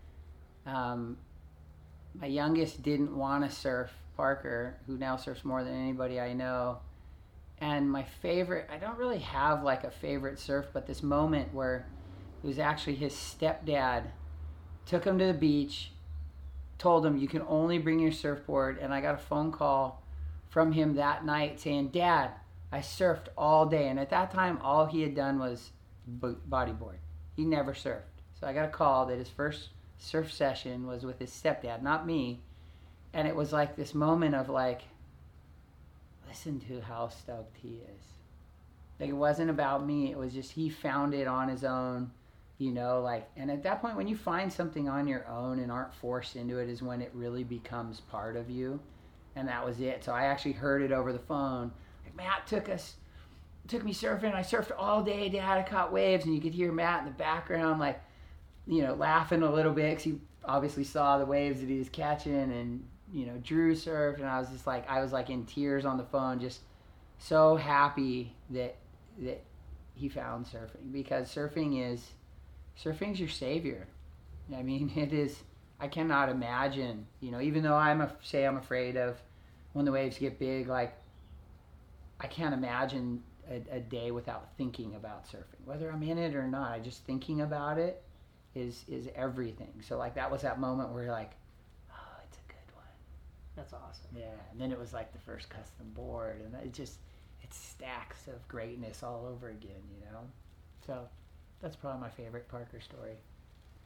Um, 0.66 1.18
my 2.14 2.28
youngest 2.28 2.82
didn't 2.82 3.16
want 3.16 3.50
to 3.50 3.56
surf. 3.56 3.92
Parker, 4.20 4.76
who 4.86 4.98
now 4.98 5.16
surfs 5.16 5.46
more 5.46 5.64
than 5.64 5.74
anybody 5.74 6.20
I 6.20 6.34
know. 6.34 6.80
And 7.58 7.90
my 7.90 8.04
favorite, 8.04 8.70
I 8.70 8.76
don't 8.76 8.98
really 8.98 9.20
have 9.20 9.64
like 9.64 9.86
a 9.86 9.92
favorite 9.92 10.38
surf, 10.40 10.66
but 10.74 10.88
this 10.88 11.02
moment 11.02 11.54
where 11.54 11.88
it 12.44 12.46
was 12.46 12.60
actually 12.60 12.96
his 12.96 13.14
stepdad 13.14 14.12
took 14.86 15.06
him 15.06 15.18
to 15.20 15.26
the 15.26 15.34
beach, 15.34 15.94
told 16.78 17.06
him 17.06 17.18
you 17.18 17.30
can 17.30 17.44
only 17.48 17.78
bring 17.78 18.00
your 18.00 18.12
surfboard, 18.12 18.78
and 18.78 18.94
I 18.94 19.00
got 19.00 19.16
a 19.16 19.20
phone 19.20 19.54
call 19.54 20.04
from 20.50 20.74
him 20.74 20.96
that 20.96 21.24
night 21.24 21.62
saying, 21.62 21.92
"Dad, 21.92 22.32
I 22.74 22.80
surfed 22.80 23.30
all 23.38 23.68
day." 23.68 23.88
And 23.88 23.98
at 24.02 24.10
that 24.10 24.32
time, 24.32 24.60
all 24.62 24.86
he 24.86 25.02
had 25.04 25.16
done 25.16 25.40
was 25.40 25.72
bodyboard. 26.10 26.98
He 27.38 27.46
never 27.46 27.72
surfed. 27.72 28.20
So 28.38 28.48
I 28.48 28.52
got 28.52 28.66
a 28.66 28.72
call 28.72 29.06
that 29.06 29.18
his 29.18 29.30
first 29.30 29.70
surf 30.00 30.32
session 30.34 30.88
was 30.88 31.04
with 31.04 31.20
his 31.20 31.30
stepdad, 31.30 31.84
not 31.84 32.08
me. 32.08 32.40
And 33.14 33.28
it 33.28 33.36
was 33.36 33.54
like 33.54 33.76
this 33.76 33.94
moment 33.94 34.34
of 34.34 34.50
like, 34.50 34.82
listen 36.28 36.60
to 36.62 36.82
how 36.82 37.10
stoked 37.10 37.58
he 37.58 37.82
is. 37.96 38.04
Like 39.00 39.10
it 39.10 39.14
wasn't 39.14 39.50
about 39.50 39.86
me. 39.86 40.12
It 40.12 40.18
was 40.18 40.34
just 40.34 40.52
he 40.52 40.70
found 40.70 41.14
it 41.14 41.28
on 41.28 41.50
his 41.50 41.64
own, 41.64 42.12
you 42.58 42.72
know. 42.72 43.02
Like, 43.02 43.30
and 43.36 43.52
at 43.52 43.64
that 43.64 43.82
point, 43.82 43.98
when 43.98 44.08
you 44.08 44.16
find 44.16 44.52
something 44.52 44.90
on 44.90 45.08
your 45.08 45.28
own 45.28 45.60
and 45.60 45.72
aren't 45.72 45.94
forced 45.94 46.36
into 46.36 46.58
it, 46.58 46.70
is 46.70 46.82
when 46.82 47.02
it 47.02 47.12
really 47.14 47.44
becomes 47.44 48.00
part 48.00 48.36
of 48.36 48.50
you. 48.50 48.80
And 49.36 49.48
that 49.48 49.66
was 49.66 49.80
it. 49.80 50.04
So 50.04 50.14
I 50.14 50.26
actually 50.26 50.54
heard 50.54 50.82
it 50.82 50.92
over 50.92 51.14
the 51.14 51.20
phone. 51.20 51.72
Like 52.04 52.16
Matt 52.16 52.48
took 52.48 52.70
us, 52.70 52.96
took 53.68 53.84
me 53.84 53.94
surfing. 53.94 54.34
I 54.34 54.42
surfed 54.42 54.72
all 54.78 55.04
day, 55.04 55.30
Dad. 55.30 55.58
I 55.58 55.64
caught 55.64 55.94
waves, 55.94 56.26
and 56.26 56.34
you 56.34 56.42
could 56.42 56.54
hear 56.54 56.72
Matt 56.72 57.00
in 57.00 57.06
the 57.06 57.12
background, 57.12 57.80
like, 57.80 58.02
you 58.70 58.84
know, 58.84 58.94
laughing 58.94 59.42
a 59.42 59.52
little 59.52 59.74
bit 59.74 59.90
because 59.90 60.04
he 60.04 60.20
obviously 60.46 60.84
saw 60.84 61.18
the 61.18 61.26
waves 61.26 61.60
that 61.60 61.68
he 61.68 61.80
was 61.80 61.90
catching, 61.90 62.34
and 62.34 62.88
you 63.12 63.26
know, 63.26 63.38
Drew 63.44 63.74
surfed, 63.74 64.18
and 64.18 64.28
I 64.28 64.40
was 64.40 64.50
just 64.50 64.68
like, 64.68 64.88
I 64.88 65.02
was 65.02 65.12
like 65.12 65.32
in 65.32 65.46
tears 65.46 65.86
on 65.86 65.98
the 65.98 66.04
phone, 66.04 66.40
just 66.40 66.62
so 67.18 67.56
happy 67.56 68.36
that 68.52 68.76
that 69.22 69.42
he 69.96 70.08
found 70.08 70.46
surfing 70.46 70.94
because 70.94 71.28
surfing 71.34 71.92
is 71.92 72.12
surfing's 72.82 73.20
your 73.20 73.28
savior. 73.28 73.88
I 74.56 74.62
mean, 74.62 74.92
it 74.96 75.14
is. 75.14 75.36
I 75.82 75.88
cannot 75.88 76.30
imagine, 76.30 77.08
you 77.22 77.32
know, 77.32 77.42
even 77.42 77.64
though 77.64 77.76
I'm 77.76 78.02
a, 78.02 78.12
say 78.22 78.46
I'm 78.46 78.58
afraid 78.58 78.98
of 78.98 79.18
when 79.72 79.86
the 79.86 79.92
waves 79.92 80.18
get 80.18 80.38
big, 80.38 80.68
like 80.68 80.96
I 82.20 82.28
can't 82.28 82.54
imagine 82.54 83.24
a, 83.50 83.78
a 83.78 83.80
day 83.80 84.12
without 84.12 84.50
thinking 84.58 84.94
about 84.94 85.26
surfing, 85.26 85.66
whether 85.66 85.90
I'm 85.90 86.04
in 86.04 86.20
it 86.20 86.36
or 86.36 86.48
not. 86.48 86.72
I 86.72 86.80
just 86.80 87.04
thinking 87.06 87.42
about 87.42 87.80
it 87.80 88.04
is 88.60 88.84
is 88.88 89.08
everything. 89.16 89.74
So 89.82 89.98
like 89.98 90.16
that 90.16 90.30
was 90.30 90.42
that 90.42 90.60
moment 90.60 90.92
where 90.92 91.04
you're 91.04 91.12
like, 91.12 91.32
oh, 91.92 92.18
it's 92.28 92.38
a 92.38 92.48
good 92.48 92.76
one. 92.76 92.86
That's 93.56 93.74
awesome. 93.74 94.12
Yeah, 94.16 94.26
and 94.52 94.60
then 94.60 94.72
it 94.72 94.80
was 94.80 94.94
like 94.94 95.12
the 95.14 95.20
first 95.20 95.50
custom 95.50 95.90
board, 95.96 96.42
and 96.42 96.54
it 96.64 96.74
just 96.74 96.98
it's 97.44 97.58
stacks 97.58 98.28
of 98.28 98.48
greatness 98.48 99.04
all 99.04 99.26
over 99.32 99.50
again, 99.50 99.82
you 99.92 100.06
know. 100.12 100.20
So 100.86 101.08
that's 101.62 101.76
probably 101.76 102.02
my 102.02 102.10
favorite 102.10 102.48
Parker 102.50 102.80
story. 102.80 103.14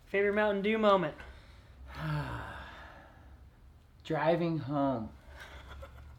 Favorite 0.08 0.36
Mountain 0.36 0.62
Dew 0.62 0.78
moment? 0.78 1.16
Driving 4.06 4.58
home 4.58 5.10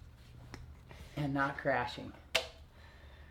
and 1.17 1.35
not 1.35 1.59
crashing. 1.59 2.13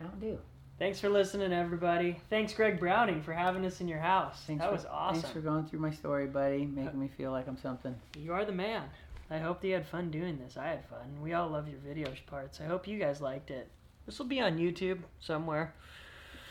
Mountain 0.00 0.20
Dew. 0.20 0.38
Thanks 0.84 1.00
for 1.00 1.08
listening, 1.08 1.50
everybody. 1.50 2.20
Thanks, 2.28 2.52
Greg 2.52 2.78
Browning, 2.78 3.22
for 3.22 3.32
having 3.32 3.64
us 3.64 3.80
in 3.80 3.88
your 3.88 4.00
house. 4.00 4.42
Thanks 4.46 4.60
that 4.60 4.68
for, 4.68 4.74
was 4.74 4.84
awesome. 4.84 5.22
Thanks 5.22 5.32
for 5.32 5.40
going 5.40 5.64
through 5.64 5.78
my 5.78 5.90
story, 5.90 6.26
buddy. 6.26 6.66
Making 6.66 6.88
uh, 6.90 6.92
me 6.92 7.08
feel 7.16 7.30
like 7.30 7.48
I'm 7.48 7.56
something. 7.56 7.94
You 8.18 8.34
are 8.34 8.44
the 8.44 8.52
man. 8.52 8.82
I 9.30 9.38
hope 9.38 9.62
that 9.62 9.68
you 9.68 9.72
had 9.72 9.86
fun 9.86 10.10
doing 10.10 10.36
this. 10.36 10.58
I 10.58 10.66
had 10.66 10.84
fun. 10.84 11.22
We 11.22 11.32
all 11.32 11.48
love 11.48 11.68
your 11.68 11.78
video 11.78 12.12
parts. 12.26 12.60
I 12.60 12.64
hope 12.64 12.86
you 12.86 12.98
guys 12.98 13.22
liked 13.22 13.50
it. 13.50 13.70
This 14.04 14.18
will 14.18 14.26
be 14.26 14.42
on 14.42 14.58
YouTube 14.58 14.98
somewhere. 15.20 15.72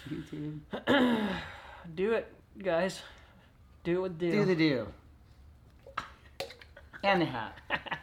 YouTube. 0.09 0.61
Do 1.93 2.13
it, 2.13 2.33
guys. 2.57 3.03
Do 3.83 3.97
it 3.97 4.01
with 4.01 4.17
do. 4.17 4.31
Do 4.31 4.45
the 4.45 4.55
do. 4.55 4.87
And 7.03 7.21
the 7.21 7.25
hat. 7.25 7.59